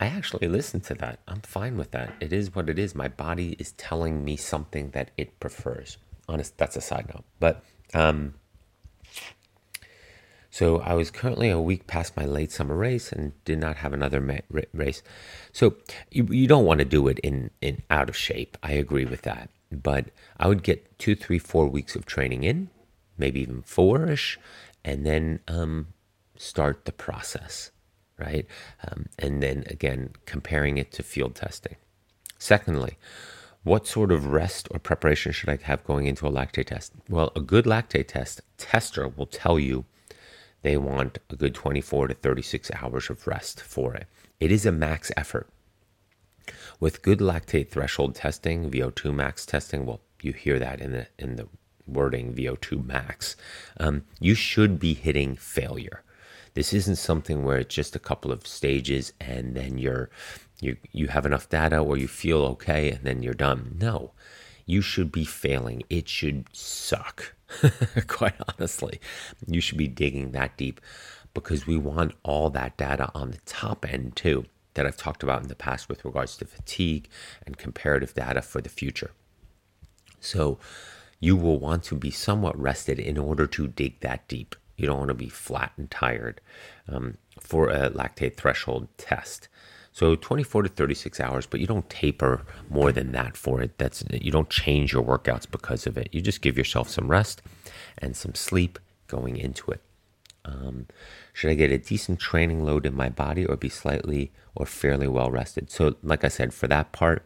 I 0.00 0.06
actually 0.06 0.48
listen 0.48 0.80
to 0.82 0.94
that. 0.94 1.20
I'm 1.28 1.42
fine 1.42 1.76
with 1.76 1.90
that. 1.90 2.14
It 2.20 2.32
is 2.32 2.54
what 2.54 2.68
it 2.68 2.78
is. 2.78 2.94
My 2.94 3.08
body 3.08 3.54
is 3.58 3.72
telling 3.72 4.24
me 4.24 4.36
something 4.36 4.90
that 4.90 5.10
it 5.16 5.38
prefers. 5.38 5.98
Honest, 6.28 6.56
that's 6.56 6.76
a 6.76 6.80
side 6.80 7.08
note. 7.14 7.24
But 7.38 7.62
um, 7.92 8.34
so 10.50 10.80
I 10.80 10.94
was 10.94 11.10
currently 11.10 11.50
a 11.50 11.60
week 11.60 11.86
past 11.86 12.16
my 12.16 12.24
late 12.24 12.50
summer 12.50 12.74
race 12.74 13.12
and 13.12 13.32
did 13.44 13.58
not 13.58 13.76
have 13.76 13.92
another 13.92 14.20
ma- 14.20 14.62
race. 14.72 15.02
So 15.52 15.76
you, 16.10 16.26
you 16.30 16.48
don't 16.48 16.64
want 16.64 16.78
to 16.78 16.86
do 16.86 17.06
it 17.08 17.18
in 17.18 17.50
in 17.60 17.82
out 17.90 18.08
of 18.08 18.16
shape. 18.16 18.56
I 18.62 18.72
agree 18.72 19.04
with 19.04 19.22
that 19.22 19.50
but 19.70 20.06
I 20.38 20.48
would 20.48 20.62
get 20.62 20.98
two, 20.98 21.14
three, 21.14 21.38
four 21.38 21.68
weeks 21.68 21.94
of 21.94 22.06
training 22.06 22.44
in, 22.44 22.70
maybe 23.16 23.40
even 23.40 23.62
four 23.62 24.08
ish, 24.08 24.38
and 24.84 25.06
then 25.06 25.40
um, 25.48 25.88
start 26.36 26.84
the 26.84 26.92
process, 26.92 27.70
right? 28.20 28.46
Um, 28.86 29.06
and 29.18 29.42
then 29.42 29.64
again, 29.68 30.10
comparing 30.26 30.78
it 30.78 30.92
to 30.92 31.02
field 31.02 31.34
testing. 31.34 31.76
Secondly, 32.38 32.96
what 33.62 33.86
sort 33.86 34.10
of 34.10 34.26
rest 34.26 34.68
or 34.70 34.78
preparation 34.78 35.32
should 35.32 35.50
I 35.50 35.58
have 35.62 35.84
going 35.84 36.06
into 36.06 36.26
a 36.26 36.30
lactate 36.30 36.66
test? 36.66 36.92
Well, 37.08 37.32
a 37.36 37.40
good 37.40 37.66
lactate 37.66 38.08
test 38.08 38.40
tester 38.56 39.08
will 39.08 39.26
tell 39.26 39.58
you 39.58 39.84
they 40.62 40.76
want 40.76 41.18
a 41.28 41.36
good 41.36 41.54
24 41.54 42.08
to 42.08 42.14
36 42.14 42.70
hours 42.74 43.10
of 43.10 43.26
rest 43.26 43.60
for 43.60 43.94
it. 43.94 44.06
It 44.38 44.50
is 44.50 44.64
a 44.64 44.72
max 44.72 45.12
effort. 45.16 45.48
With 46.78 47.02
good 47.02 47.18
lactate 47.18 47.68
threshold 47.68 48.14
testing, 48.14 48.70
VO2 48.70 49.14
max 49.14 49.44
testing, 49.44 49.84
well, 49.84 50.00
you 50.22 50.32
hear 50.32 50.58
that 50.58 50.80
in 50.80 50.92
the 50.92 51.06
in 51.18 51.36
the 51.36 51.48
wording 51.86 52.34
VO2 52.34 52.84
max. 52.84 53.36
Um, 53.78 54.04
you 54.18 54.34
should 54.34 54.78
be 54.78 54.94
hitting 54.94 55.36
failure. 55.36 56.02
This 56.54 56.72
isn't 56.72 56.96
something 56.96 57.44
where 57.44 57.58
it's 57.58 57.74
just 57.74 57.96
a 57.96 58.00
couple 58.00 58.32
of 58.32 58.46
stages 58.46 59.12
and 59.20 59.54
then 59.54 59.78
you're 59.78 60.10
you 60.60 60.76
you 60.92 61.08
have 61.08 61.26
enough 61.26 61.48
data 61.48 61.78
or 61.78 61.96
you 61.96 62.08
feel 62.08 62.42
okay 62.42 62.90
and 62.90 63.04
then 63.04 63.22
you're 63.22 63.34
done. 63.34 63.76
No. 63.80 64.12
You 64.66 64.82
should 64.82 65.10
be 65.10 65.24
failing. 65.24 65.82
It 65.90 66.08
should 66.08 66.46
suck. 66.52 67.34
Quite 68.06 68.36
honestly. 68.48 69.00
You 69.46 69.60
should 69.60 69.78
be 69.78 69.88
digging 69.88 70.32
that 70.32 70.56
deep 70.56 70.80
because 71.34 71.66
we 71.66 71.76
want 71.76 72.14
all 72.22 72.50
that 72.50 72.76
data 72.76 73.10
on 73.14 73.30
the 73.30 73.40
top 73.46 73.90
end 73.90 74.16
too 74.16 74.46
that 74.74 74.86
I've 74.86 74.96
talked 74.96 75.22
about 75.22 75.42
in 75.42 75.48
the 75.48 75.54
past 75.54 75.88
with 75.88 76.04
regards 76.04 76.36
to 76.36 76.44
fatigue 76.44 77.08
and 77.44 77.58
comparative 77.58 78.14
data 78.14 78.42
for 78.42 78.60
the 78.60 78.68
future. 78.68 79.10
So 80.20 80.58
you 81.18 81.36
will 81.36 81.58
want 81.58 81.82
to 81.84 81.96
be 81.96 82.10
somewhat 82.10 82.58
rested 82.58 82.98
in 82.98 83.18
order 83.18 83.46
to 83.46 83.66
dig 83.66 84.00
that 84.00 84.28
deep. 84.28 84.54
You 84.80 84.86
don't 84.86 84.98
want 84.98 85.08
to 85.08 85.14
be 85.14 85.28
flat 85.28 85.72
and 85.76 85.90
tired 85.90 86.40
um, 86.88 87.18
for 87.38 87.68
a 87.68 87.90
lactate 87.90 88.36
threshold 88.36 88.88
test. 88.96 89.48
So 89.92 90.14
24 90.14 90.62
to 90.62 90.68
36 90.68 91.20
hours, 91.20 91.46
but 91.46 91.60
you 91.60 91.66
don't 91.66 91.88
taper 91.90 92.46
more 92.68 92.92
than 92.92 93.12
that 93.12 93.36
for 93.36 93.60
it. 93.60 93.76
That's 93.78 94.04
you 94.12 94.30
don't 94.30 94.48
change 94.48 94.92
your 94.92 95.02
workouts 95.02 95.50
because 95.50 95.86
of 95.86 95.98
it. 95.98 96.08
You 96.12 96.20
just 96.20 96.42
give 96.42 96.56
yourself 96.56 96.88
some 96.88 97.10
rest 97.10 97.42
and 97.98 98.16
some 98.16 98.34
sleep 98.34 98.78
going 99.08 99.36
into 99.36 99.70
it. 99.70 99.80
Um, 100.44 100.86
should 101.32 101.50
I 101.50 101.54
get 101.54 101.70
a 101.70 101.78
decent 101.78 102.18
training 102.18 102.64
load 102.64 102.86
in 102.86 102.94
my 102.94 103.08
body 103.08 103.44
or 103.44 103.56
be 103.56 103.68
slightly 103.68 104.32
or 104.54 104.64
fairly 104.64 105.08
well 105.08 105.30
rested? 105.30 105.70
So, 105.70 105.96
like 106.02 106.24
I 106.24 106.28
said, 106.28 106.54
for 106.54 106.66
that 106.68 106.92
part, 106.92 107.24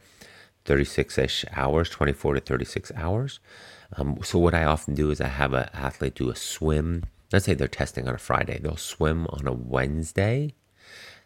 36 0.64 1.18
ish 1.18 1.44
hours, 1.52 1.88
24 1.90 2.34
to 2.34 2.40
36 2.40 2.92
hours. 2.96 3.40
Um, 3.96 4.18
so 4.22 4.38
what 4.38 4.54
I 4.54 4.64
often 4.64 4.94
do 4.94 5.10
is 5.10 5.20
I 5.20 5.28
have 5.28 5.52
an 5.52 5.68
athlete 5.72 6.14
do 6.14 6.30
a 6.30 6.36
swim. 6.36 7.04
Let's 7.34 7.46
say 7.46 7.54
they're 7.54 7.66
testing 7.66 8.06
on 8.06 8.14
a 8.14 8.18
Friday. 8.18 8.60
They'll 8.60 8.76
swim 8.76 9.26
on 9.26 9.48
a 9.48 9.52
Wednesday. 9.52 10.54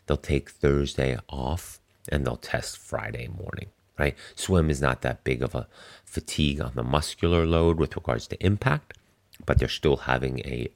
They'll 0.06 0.16
take 0.16 0.48
Thursday 0.48 1.18
off 1.28 1.80
and 2.10 2.24
they'll 2.24 2.38
test 2.38 2.78
Friday 2.78 3.28
morning. 3.28 3.66
Right? 3.98 4.16
Swim 4.34 4.70
is 4.70 4.80
not 4.80 5.02
that 5.02 5.22
big 5.22 5.42
of 5.42 5.54
a 5.54 5.68
fatigue 6.06 6.62
on 6.62 6.72
the 6.74 6.82
muscular 6.82 7.44
load 7.44 7.78
with 7.78 7.94
regards 7.94 8.26
to 8.28 8.42
impact, 8.42 8.96
but 9.44 9.58
they're 9.58 9.68
still 9.68 9.98
having 9.98 10.38
a 10.46 10.68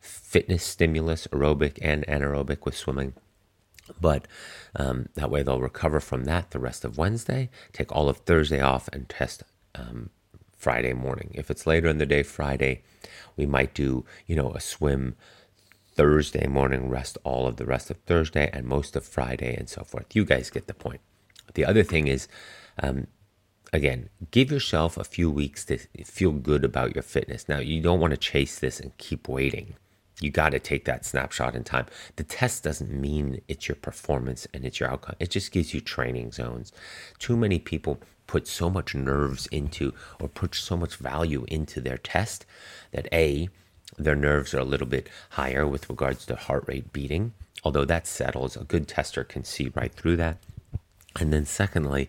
fitness 0.00 0.64
stimulus, 0.64 1.26
aerobic 1.26 1.78
and 1.82 2.06
anaerobic 2.06 2.64
with 2.64 2.74
swimming. 2.74 3.12
But 4.00 4.26
um, 4.74 5.10
that 5.16 5.30
way 5.30 5.42
they'll 5.42 5.60
recover 5.60 6.00
from 6.00 6.24
that 6.24 6.52
the 6.52 6.58
rest 6.58 6.86
of 6.86 6.96
Wednesday, 6.96 7.50
take 7.74 7.92
all 7.92 8.08
of 8.08 8.16
Thursday 8.20 8.62
off, 8.62 8.88
and 8.90 9.06
test 9.06 9.42
um, 9.74 10.08
Friday 10.58 10.92
morning. 10.92 11.30
If 11.34 11.50
it's 11.50 11.66
later 11.66 11.88
in 11.88 11.98
the 11.98 12.06
day, 12.06 12.22
Friday, 12.22 12.82
we 13.36 13.46
might 13.46 13.74
do, 13.74 14.04
you 14.26 14.36
know, 14.36 14.52
a 14.52 14.60
swim 14.60 15.16
Thursday 15.94 16.46
morning, 16.46 16.88
rest 16.88 17.16
all 17.24 17.46
of 17.46 17.56
the 17.56 17.64
rest 17.64 17.90
of 17.90 17.96
Thursday 17.98 18.50
and 18.52 18.66
most 18.66 18.96
of 18.96 19.04
Friday 19.04 19.54
and 19.56 19.68
so 19.68 19.84
forth. 19.84 20.14
You 20.14 20.24
guys 20.24 20.50
get 20.50 20.66
the 20.66 20.74
point. 20.74 21.00
The 21.54 21.64
other 21.64 21.84
thing 21.84 22.08
is, 22.08 22.28
um, 22.82 23.06
again, 23.72 24.08
give 24.30 24.50
yourself 24.50 24.96
a 24.96 25.04
few 25.04 25.30
weeks 25.30 25.64
to 25.66 25.78
feel 26.04 26.32
good 26.32 26.64
about 26.64 26.94
your 26.94 27.02
fitness. 27.02 27.48
Now, 27.48 27.58
you 27.58 27.80
don't 27.80 28.00
want 28.00 28.10
to 28.12 28.16
chase 28.16 28.58
this 28.58 28.80
and 28.80 28.96
keep 28.98 29.28
waiting. 29.28 29.74
You 30.20 30.30
got 30.30 30.50
to 30.50 30.58
take 30.58 30.84
that 30.86 31.04
snapshot 31.04 31.54
in 31.54 31.62
time. 31.64 31.86
The 32.16 32.24
test 32.24 32.64
doesn't 32.64 32.90
mean 32.90 33.40
it's 33.46 33.68
your 33.68 33.76
performance 33.76 34.48
and 34.52 34.64
it's 34.64 34.80
your 34.80 34.90
outcome. 34.90 35.14
It 35.20 35.30
just 35.30 35.52
gives 35.52 35.72
you 35.72 35.80
training 35.80 36.32
zones. 36.32 36.72
Too 37.18 37.36
many 37.36 37.60
people 37.60 38.00
put 38.28 38.46
so 38.46 38.70
much 38.70 38.94
nerves 38.94 39.48
into 39.48 39.92
or 40.20 40.28
put 40.28 40.54
so 40.54 40.76
much 40.76 40.94
value 40.94 41.44
into 41.48 41.80
their 41.80 41.98
test 41.98 42.46
that 42.92 43.08
A, 43.12 43.48
their 43.96 44.14
nerves 44.14 44.54
are 44.54 44.60
a 44.60 44.64
little 44.64 44.86
bit 44.86 45.08
higher 45.30 45.66
with 45.66 45.90
regards 45.90 46.24
to 46.26 46.36
heart 46.36 46.64
rate 46.68 46.92
beating, 46.92 47.32
although 47.64 47.86
that 47.86 48.06
settles. 48.06 48.56
A 48.56 48.62
good 48.62 48.86
tester 48.86 49.24
can 49.24 49.42
see 49.42 49.72
right 49.74 49.92
through 49.92 50.16
that. 50.16 50.36
And 51.18 51.32
then, 51.32 51.46
secondly, 51.46 52.08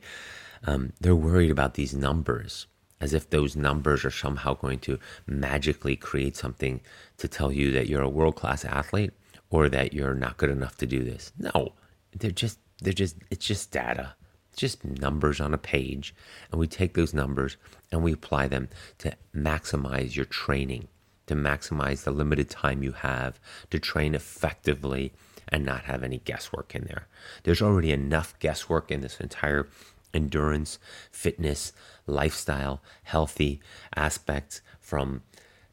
um, 0.67 0.93
they're 1.01 1.15
worried 1.15 1.49
about 1.49 1.73
these 1.73 1.95
numbers 1.95 2.67
as 3.01 3.13
if 3.13 3.29
those 3.29 3.55
numbers 3.55 4.03
are 4.03 4.11
somehow 4.11 4.53
going 4.53 4.77
to 4.79 4.99
magically 5.25 5.95
create 5.95 6.35
something 6.35 6.81
to 7.17 7.29
tell 7.29 7.51
you 7.51 7.71
that 7.71 7.87
you're 7.87 8.01
a 8.01 8.09
world 8.09 8.35
class 8.35 8.65
athlete 8.65 9.13
or 9.49 9.69
that 9.69 9.93
you're 9.93 10.13
not 10.13 10.35
good 10.35 10.49
enough 10.49 10.77
to 10.77 10.85
do 10.85 11.03
this. 11.03 11.31
No, 11.39 11.71
they're 12.13 12.29
just, 12.29 12.59
they're 12.81 12.91
just, 12.91 13.15
it's 13.31 13.45
just 13.45 13.71
data 13.71 14.15
just 14.59 14.83
numbers 14.83 15.39
on 15.39 15.53
a 15.53 15.57
page. 15.57 16.13
And 16.51 16.59
we 16.59 16.67
take 16.67 16.93
those 16.93 17.13
numbers 17.13 17.55
and 17.91 18.03
we 18.03 18.11
apply 18.11 18.47
them 18.47 18.67
to 18.99 19.13
maximize 19.33 20.15
your 20.15 20.25
training, 20.25 20.89
to 21.27 21.35
maximize 21.35 22.03
the 22.03 22.11
limited 22.11 22.49
time 22.49 22.83
you 22.83 22.91
have 22.91 23.39
to 23.69 23.79
train 23.79 24.13
effectively 24.13 25.13
and 25.47 25.65
not 25.65 25.85
have 25.85 26.03
any 26.03 26.19
guesswork 26.19 26.75
in 26.75 26.83
there. 26.83 27.07
There's 27.43 27.61
already 27.61 27.91
enough 27.91 28.37
guesswork 28.39 28.91
in 28.91 28.99
this 28.99 29.19
entire 29.19 29.69
endurance, 30.13 30.77
fitness, 31.09 31.71
lifestyle, 32.05 32.81
healthy 33.03 33.61
aspects 33.95 34.61
from 34.81 35.21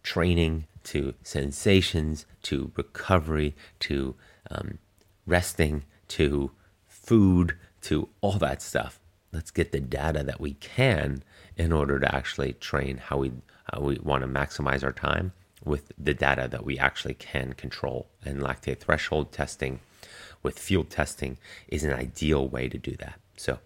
training 0.05 0.67
to 0.85 1.15
sensations 1.25 2.25
to 2.43 2.71
recovery 2.77 3.57
to 3.81 4.15
um, 4.49 4.79
resting 5.27 5.83
to 6.07 6.53
food 6.87 7.57
to 7.87 8.09
all 8.21 8.39
that 8.39 8.63
stuff. 8.63 8.99
Let's 9.33 9.51
get 9.51 9.73
the 9.73 9.81
data 9.81 10.23
that 10.25 10.41
we 10.41 10.55
can 10.55 11.23
in 11.57 11.73
order 11.73 11.99
to 11.99 12.15
actually 12.15 12.55
train 12.55 12.97
how 12.99 13.19
we 13.19 13.33
how 13.73 13.81
we 13.81 13.99
want 13.99 14.23
to 14.23 14.29
maximize 14.29 14.85
our 14.85 14.93
time 14.93 15.33
with 15.65 15.93
the 15.99 16.15
data 16.15 16.47
that 16.51 16.65
we 16.65 16.79
actually 16.79 17.15
can 17.15 17.53
control. 17.53 18.09
And 18.25 18.41
lactate 18.41 18.79
threshold 18.79 19.33
testing 19.33 19.81
with 20.43 20.59
field 20.59 20.91
testing 20.91 21.39
is 21.69 21.85
an 21.85 21.93
ideal 21.93 22.47
way 22.49 22.69
to 22.69 22.79
do 22.79 22.97
that. 22.97 23.21
So, 23.37 23.59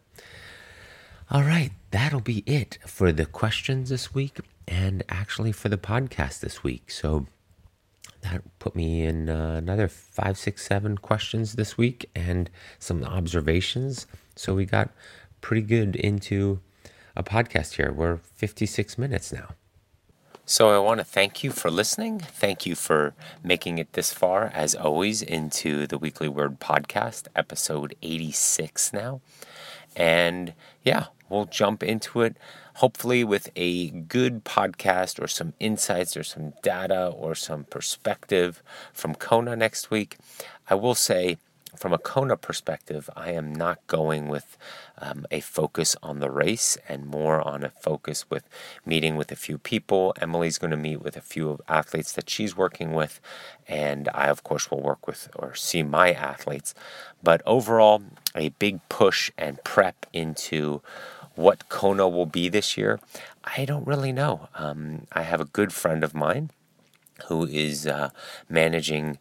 all 1.31 1.43
right, 1.43 1.71
that'll 1.91 2.21
be 2.21 2.43
it 2.47 2.79
for 2.87 3.13
the 3.13 3.27
questions 3.27 3.91
this 3.91 4.15
week 4.15 4.39
and 4.67 5.03
actually 5.09 5.53
for 5.53 5.69
the 5.69 5.79
podcast 5.79 6.41
this 6.41 6.63
week. 6.63 6.91
So, 6.91 7.27
that 8.23 8.43
put 8.59 8.77
me 8.77 9.03
in 9.03 9.29
uh, 9.29 9.55
another 9.57 9.89
five, 9.89 10.39
six, 10.39 10.67
seven 10.67 10.99
questions 10.99 11.55
this 11.55 11.77
week 11.79 12.11
and 12.15 12.51
some 12.79 13.05
observations. 13.05 14.07
So 14.37 14.55
we 14.55 14.65
got 14.65 14.91
pretty 15.41 15.63
good 15.63 15.97
into 15.97 16.61
a 17.17 17.23
podcast 17.23 17.75
here. 17.75 17.93
We're 17.93 18.19
56 18.19 18.99
minutes 18.99 19.33
now. 19.33 19.51
So 20.45 20.71
I 20.71 20.79
want 20.85 20.99
to 20.99 21.05
thank 21.05 21.45
you 21.45 21.53
for 21.53 21.71
listening. 21.71 22.19
Thank 22.19 22.67
you 22.67 22.75
for 22.75 23.15
making 23.45 23.79
it 23.79 23.93
this 23.93 24.13
far, 24.13 24.51
as 24.53 24.75
always, 24.75 25.23
into 25.23 25.87
the 25.87 25.97
Weekly 25.97 26.29
Word 26.29 26.59
Podcast, 26.59 27.29
episode 27.37 27.95
86 28.03 28.93
now. 28.93 29.21
And 29.95 30.55
yeah, 30.83 31.07
we'll 31.31 31.47
jump 31.47 31.83
into 31.83 32.21
it 32.21 32.37
hopefully 32.81 33.23
with 33.23 33.51
a 33.57 33.91
good 33.91 34.45
podcast 34.45 35.23
or 35.23 35.29
some 35.29 35.53
insights 35.61 36.17
or 36.17 36.25
some 36.25 36.55
data 36.63 37.09
or 37.09 37.35
some 37.35 37.65
perspective 37.65 38.63
from 38.93 39.15
Kona 39.15 39.55
next 39.55 39.91
week. 39.91 40.17
I 40.69 40.75
will 40.75 40.95
say, 40.95 41.37
from 41.77 41.93
a 41.93 41.99
Kona 41.99 42.37
perspective, 42.37 43.09
I 43.17 43.33
am 43.33 43.55
not 43.55 43.87
going 43.87 44.29
with 44.29 44.57
um, 44.99 45.25
a 45.31 45.41
focus 45.41 45.95
on 46.03 46.19
the 46.19 46.31
race 46.31 46.77
and 46.89 47.07
more 47.07 47.47
on 47.47 47.63
a 47.63 47.71
focus 47.71 48.29
with 48.29 48.49
meeting 48.85 49.17
with 49.17 49.31
a 49.31 49.37
few 49.37 49.57
people. 49.57 50.15
Emily's 50.21 50.59
going 50.59 50.73
to 50.73 50.77
meet 50.77 51.01
with 51.03 51.17
a 51.17 51.23
few 51.23 51.61
athletes 51.69 52.13
that 52.15 52.29
she's 52.29 52.57
working 52.57 52.93
with, 52.93 53.21
and 53.69 54.09
I, 54.15 54.27
of 54.29 54.43
course, 54.43 54.71
will 54.71 54.83
work 54.83 55.07
with 55.07 55.29
or 55.37 55.55
see 55.55 55.83
my 55.83 56.13
athletes. 56.13 56.75
But 57.23 57.41
overall, 57.47 58.03
a 58.35 58.49
big 58.51 58.81
push 58.89 59.31
and 59.39 59.63
prep 59.63 60.07
into 60.13 60.83
what 61.41 61.69
Kona 61.69 62.09
will 62.09 62.27
be 62.27 62.49
this 62.49 62.77
year, 62.77 63.01
I 63.45 63.65
don't 63.65 63.87
really 63.87 64.13
know. 64.13 64.49
Um, 64.55 65.07
I 65.13 65.23
have 65.23 65.41
a 65.41 65.47
good 65.47 65.73
friend 65.73 66.05
of 66.05 66.15
mine 66.15 66.51
who 67.27 67.47
is 67.47 67.87
uh, 67.87 68.11
managing 68.49 69.19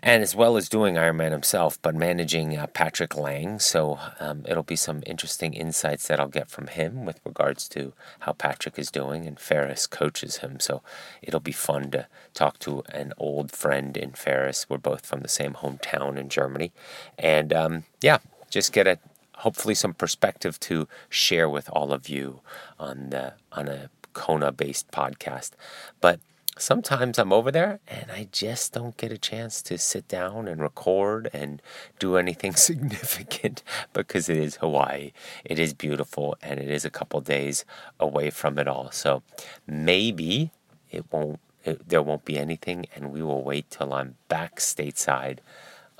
and 0.00 0.22
as 0.22 0.34
well 0.34 0.56
as 0.56 0.68
doing 0.68 0.94
Ironman 0.94 1.32
himself, 1.32 1.76
but 1.82 1.94
managing 1.94 2.56
uh, 2.56 2.68
Patrick 2.68 3.16
Lange. 3.16 3.58
So 3.58 3.98
um, 4.20 4.44
it'll 4.46 4.62
be 4.62 4.76
some 4.76 5.02
interesting 5.06 5.54
insights 5.54 6.06
that 6.06 6.20
I'll 6.20 6.28
get 6.28 6.48
from 6.48 6.68
him 6.68 7.04
with 7.04 7.20
regards 7.24 7.68
to 7.70 7.92
how 8.20 8.32
Patrick 8.32 8.78
is 8.78 8.92
doing, 8.92 9.26
and 9.26 9.40
Faris 9.40 9.88
coaches 9.88 10.36
him. 10.36 10.60
So 10.60 10.82
it'll 11.20 11.40
be 11.40 11.50
fun 11.52 11.90
to 11.90 12.06
talk 12.32 12.60
to 12.60 12.84
an 12.90 13.12
old 13.18 13.50
friend 13.50 13.96
in 13.96 14.12
Faris. 14.12 14.66
We're 14.68 14.78
both 14.78 15.04
from 15.04 15.20
the 15.20 15.28
same 15.28 15.54
hometown 15.54 16.16
in 16.16 16.28
Germany, 16.28 16.70
and 17.18 17.52
um, 17.52 17.84
yeah, 18.00 18.18
just 18.50 18.72
get 18.72 18.86
a 18.86 19.00
hopefully 19.38 19.74
some 19.74 19.94
perspective 19.94 20.58
to 20.60 20.88
share 21.08 21.48
with 21.48 21.68
all 21.72 21.92
of 21.92 22.08
you 22.08 22.40
on 22.78 23.10
the 23.10 23.34
on 23.52 23.68
a 23.68 23.90
Kona 24.12 24.52
based 24.52 24.90
podcast. 24.90 25.52
But 26.00 26.20
sometimes 26.56 27.18
I'm 27.18 27.32
over 27.32 27.50
there 27.52 27.78
and 27.86 28.10
I 28.10 28.28
just 28.32 28.72
don't 28.72 28.96
get 28.96 29.12
a 29.12 29.18
chance 29.18 29.62
to 29.62 29.78
sit 29.78 30.08
down 30.08 30.48
and 30.48 30.60
record 30.60 31.30
and 31.32 31.62
do 31.98 32.16
anything 32.16 32.54
significant 32.68 33.62
because 33.92 34.28
it 34.28 34.36
is 34.38 34.56
Hawaii. 34.56 35.12
It 35.44 35.58
is 35.58 35.72
beautiful 35.72 36.36
and 36.42 36.58
it 36.58 36.70
is 36.70 36.84
a 36.84 36.90
couple 36.90 37.20
days 37.20 37.64
away 38.00 38.30
from 38.30 38.58
it 38.58 38.66
all. 38.66 38.90
So 38.90 39.22
maybe 39.66 40.50
it 40.90 41.04
won't 41.12 41.40
it, 41.64 41.88
there 41.88 42.02
won't 42.02 42.24
be 42.24 42.38
anything 42.38 42.86
and 42.94 43.12
we 43.12 43.22
will 43.22 43.42
wait 43.42 43.70
till 43.70 43.92
I'm 43.92 44.16
back 44.28 44.56
stateside 44.56 45.38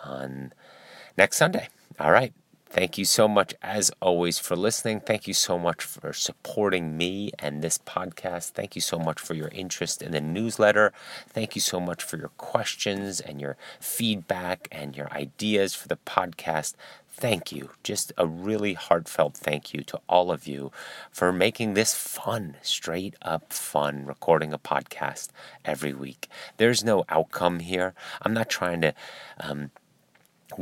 on 0.05 0.53
next 1.17 1.37
Sunday. 1.37 1.69
All 2.01 2.13
right. 2.13 2.33
Thank 2.71 2.99
you 2.99 3.07
so 3.07 3.27
much, 3.27 3.55
as 3.63 3.91
always, 4.01 4.39
for 4.39 4.55
listening. 4.55 5.01
Thank 5.01 5.27
you 5.27 5.33
so 5.33 5.59
much 5.59 5.83
for 5.83 6.13
supporting 6.13 6.99
me 6.99 7.33
and 7.39 7.63
this 7.63 7.79
podcast. 7.79 8.51
Thank 8.51 8.75
you 8.75 8.83
so 8.83 8.99
much 8.99 9.19
for 9.19 9.33
your 9.33 9.49
interest 9.49 10.03
in 10.03 10.13
the 10.13 10.21
newsletter. 10.21 10.93
Thank 11.31 11.55
you 11.55 11.63
so 11.63 11.81
much 11.81 12.03
for 12.03 12.19
your 12.19 12.29
questions 12.37 13.21
and 13.21 13.41
your 13.41 13.57
feedback 13.81 14.69
and 14.71 14.95
your 14.95 15.11
ideas 15.13 15.75
for 15.75 15.89
the 15.89 15.97
podcast. 15.97 16.75
Thank 17.09 17.51
you. 17.53 17.71
Just 17.83 18.13
a 18.19 18.27
really 18.27 18.75
heartfelt 18.75 19.35
thank 19.35 19.73
you 19.73 19.83
to 19.85 19.99
all 20.07 20.31
of 20.31 20.47
you 20.47 20.71
for 21.11 21.33
making 21.33 21.73
this 21.73 21.95
fun, 21.95 22.59
straight 22.63 23.17
up 23.23 23.51
fun, 23.53 24.05
recording 24.05 24.53
a 24.53 24.59
podcast 24.59 25.31
every 25.65 25.95
week. 25.95 26.29
There's 26.59 26.85
no 26.85 27.05
outcome 27.09 27.61
here. 27.61 27.95
I'm 28.23 28.35
not 28.35 28.51
trying 28.51 28.83
to. 28.83 28.95
Um, 29.41 29.71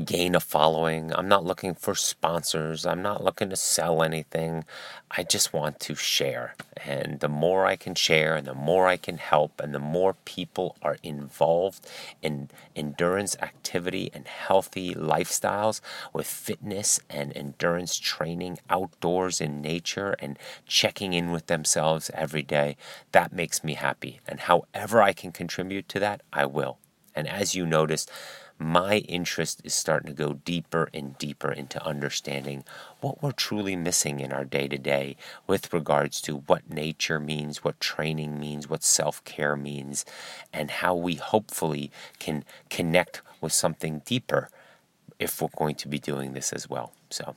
gain 0.04 0.34
a 0.34 0.40
following. 0.40 1.12
I'm 1.14 1.28
not 1.28 1.44
looking 1.44 1.74
for 1.74 1.94
sponsors. 1.94 2.84
I'm 2.84 3.02
not 3.02 3.22
looking 3.22 3.50
to 3.50 3.56
sell 3.56 4.02
anything. 4.02 4.64
I 5.10 5.22
just 5.22 5.52
want 5.52 5.78
to 5.80 5.94
share. 5.94 6.54
And 6.84 7.20
the 7.20 7.28
more 7.28 7.66
I 7.66 7.76
can 7.76 7.94
share 7.94 8.34
and 8.34 8.46
the 8.46 8.54
more 8.54 8.88
I 8.88 8.96
can 8.96 9.18
help 9.18 9.60
and 9.60 9.72
the 9.72 9.78
more 9.78 10.14
people 10.24 10.76
are 10.82 10.96
involved 11.02 11.86
in 12.20 12.50
endurance 12.74 13.36
activity 13.40 14.10
and 14.12 14.26
healthy 14.26 14.92
lifestyles 14.94 15.80
with 16.12 16.26
fitness 16.26 16.98
and 17.08 17.34
endurance 17.36 17.96
training 17.96 18.58
outdoors 18.68 19.40
in 19.40 19.62
nature 19.62 20.16
and 20.18 20.36
checking 20.66 21.12
in 21.12 21.30
with 21.30 21.46
themselves 21.46 22.10
every 22.12 22.42
day, 22.42 22.76
that 23.12 23.32
makes 23.32 23.62
me 23.62 23.74
happy. 23.74 24.20
And 24.26 24.40
however 24.40 25.00
I 25.00 25.12
can 25.12 25.30
contribute 25.30 25.88
to 25.90 26.00
that, 26.00 26.22
I 26.32 26.46
will. 26.46 26.78
And 27.14 27.26
as 27.26 27.54
you 27.54 27.64
noticed, 27.64 28.10
my 28.58 28.98
interest 28.98 29.60
is 29.64 29.74
starting 29.74 30.08
to 30.08 30.16
go 30.16 30.34
deeper 30.34 30.88
and 30.94 31.16
deeper 31.18 31.52
into 31.52 31.84
understanding 31.84 32.64
what 33.00 33.22
we're 33.22 33.32
truly 33.32 33.76
missing 33.76 34.20
in 34.20 34.32
our 34.32 34.44
day 34.44 34.66
to 34.68 34.78
day 34.78 35.16
with 35.46 35.72
regards 35.72 36.20
to 36.22 36.38
what 36.38 36.70
nature 36.70 37.20
means, 37.20 37.62
what 37.62 37.80
training 37.80 38.40
means, 38.40 38.68
what 38.68 38.82
self 38.82 39.22
care 39.24 39.56
means, 39.56 40.04
and 40.52 40.70
how 40.70 40.94
we 40.94 41.16
hopefully 41.16 41.90
can 42.18 42.44
connect 42.70 43.22
with 43.40 43.52
something 43.52 44.02
deeper 44.04 44.48
if 45.18 45.40
we're 45.40 45.48
going 45.56 45.74
to 45.76 45.88
be 45.88 45.98
doing 45.98 46.32
this 46.32 46.52
as 46.52 46.68
well. 46.68 46.92
So, 47.10 47.36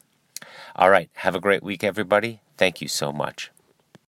all 0.76 0.90
right, 0.90 1.10
have 1.16 1.36
a 1.36 1.40
great 1.40 1.64
week, 1.64 1.84
everybody. 1.84 2.42
Thank 2.58 2.82
you 2.82 2.88
so 2.88 3.12
much. 3.12 3.52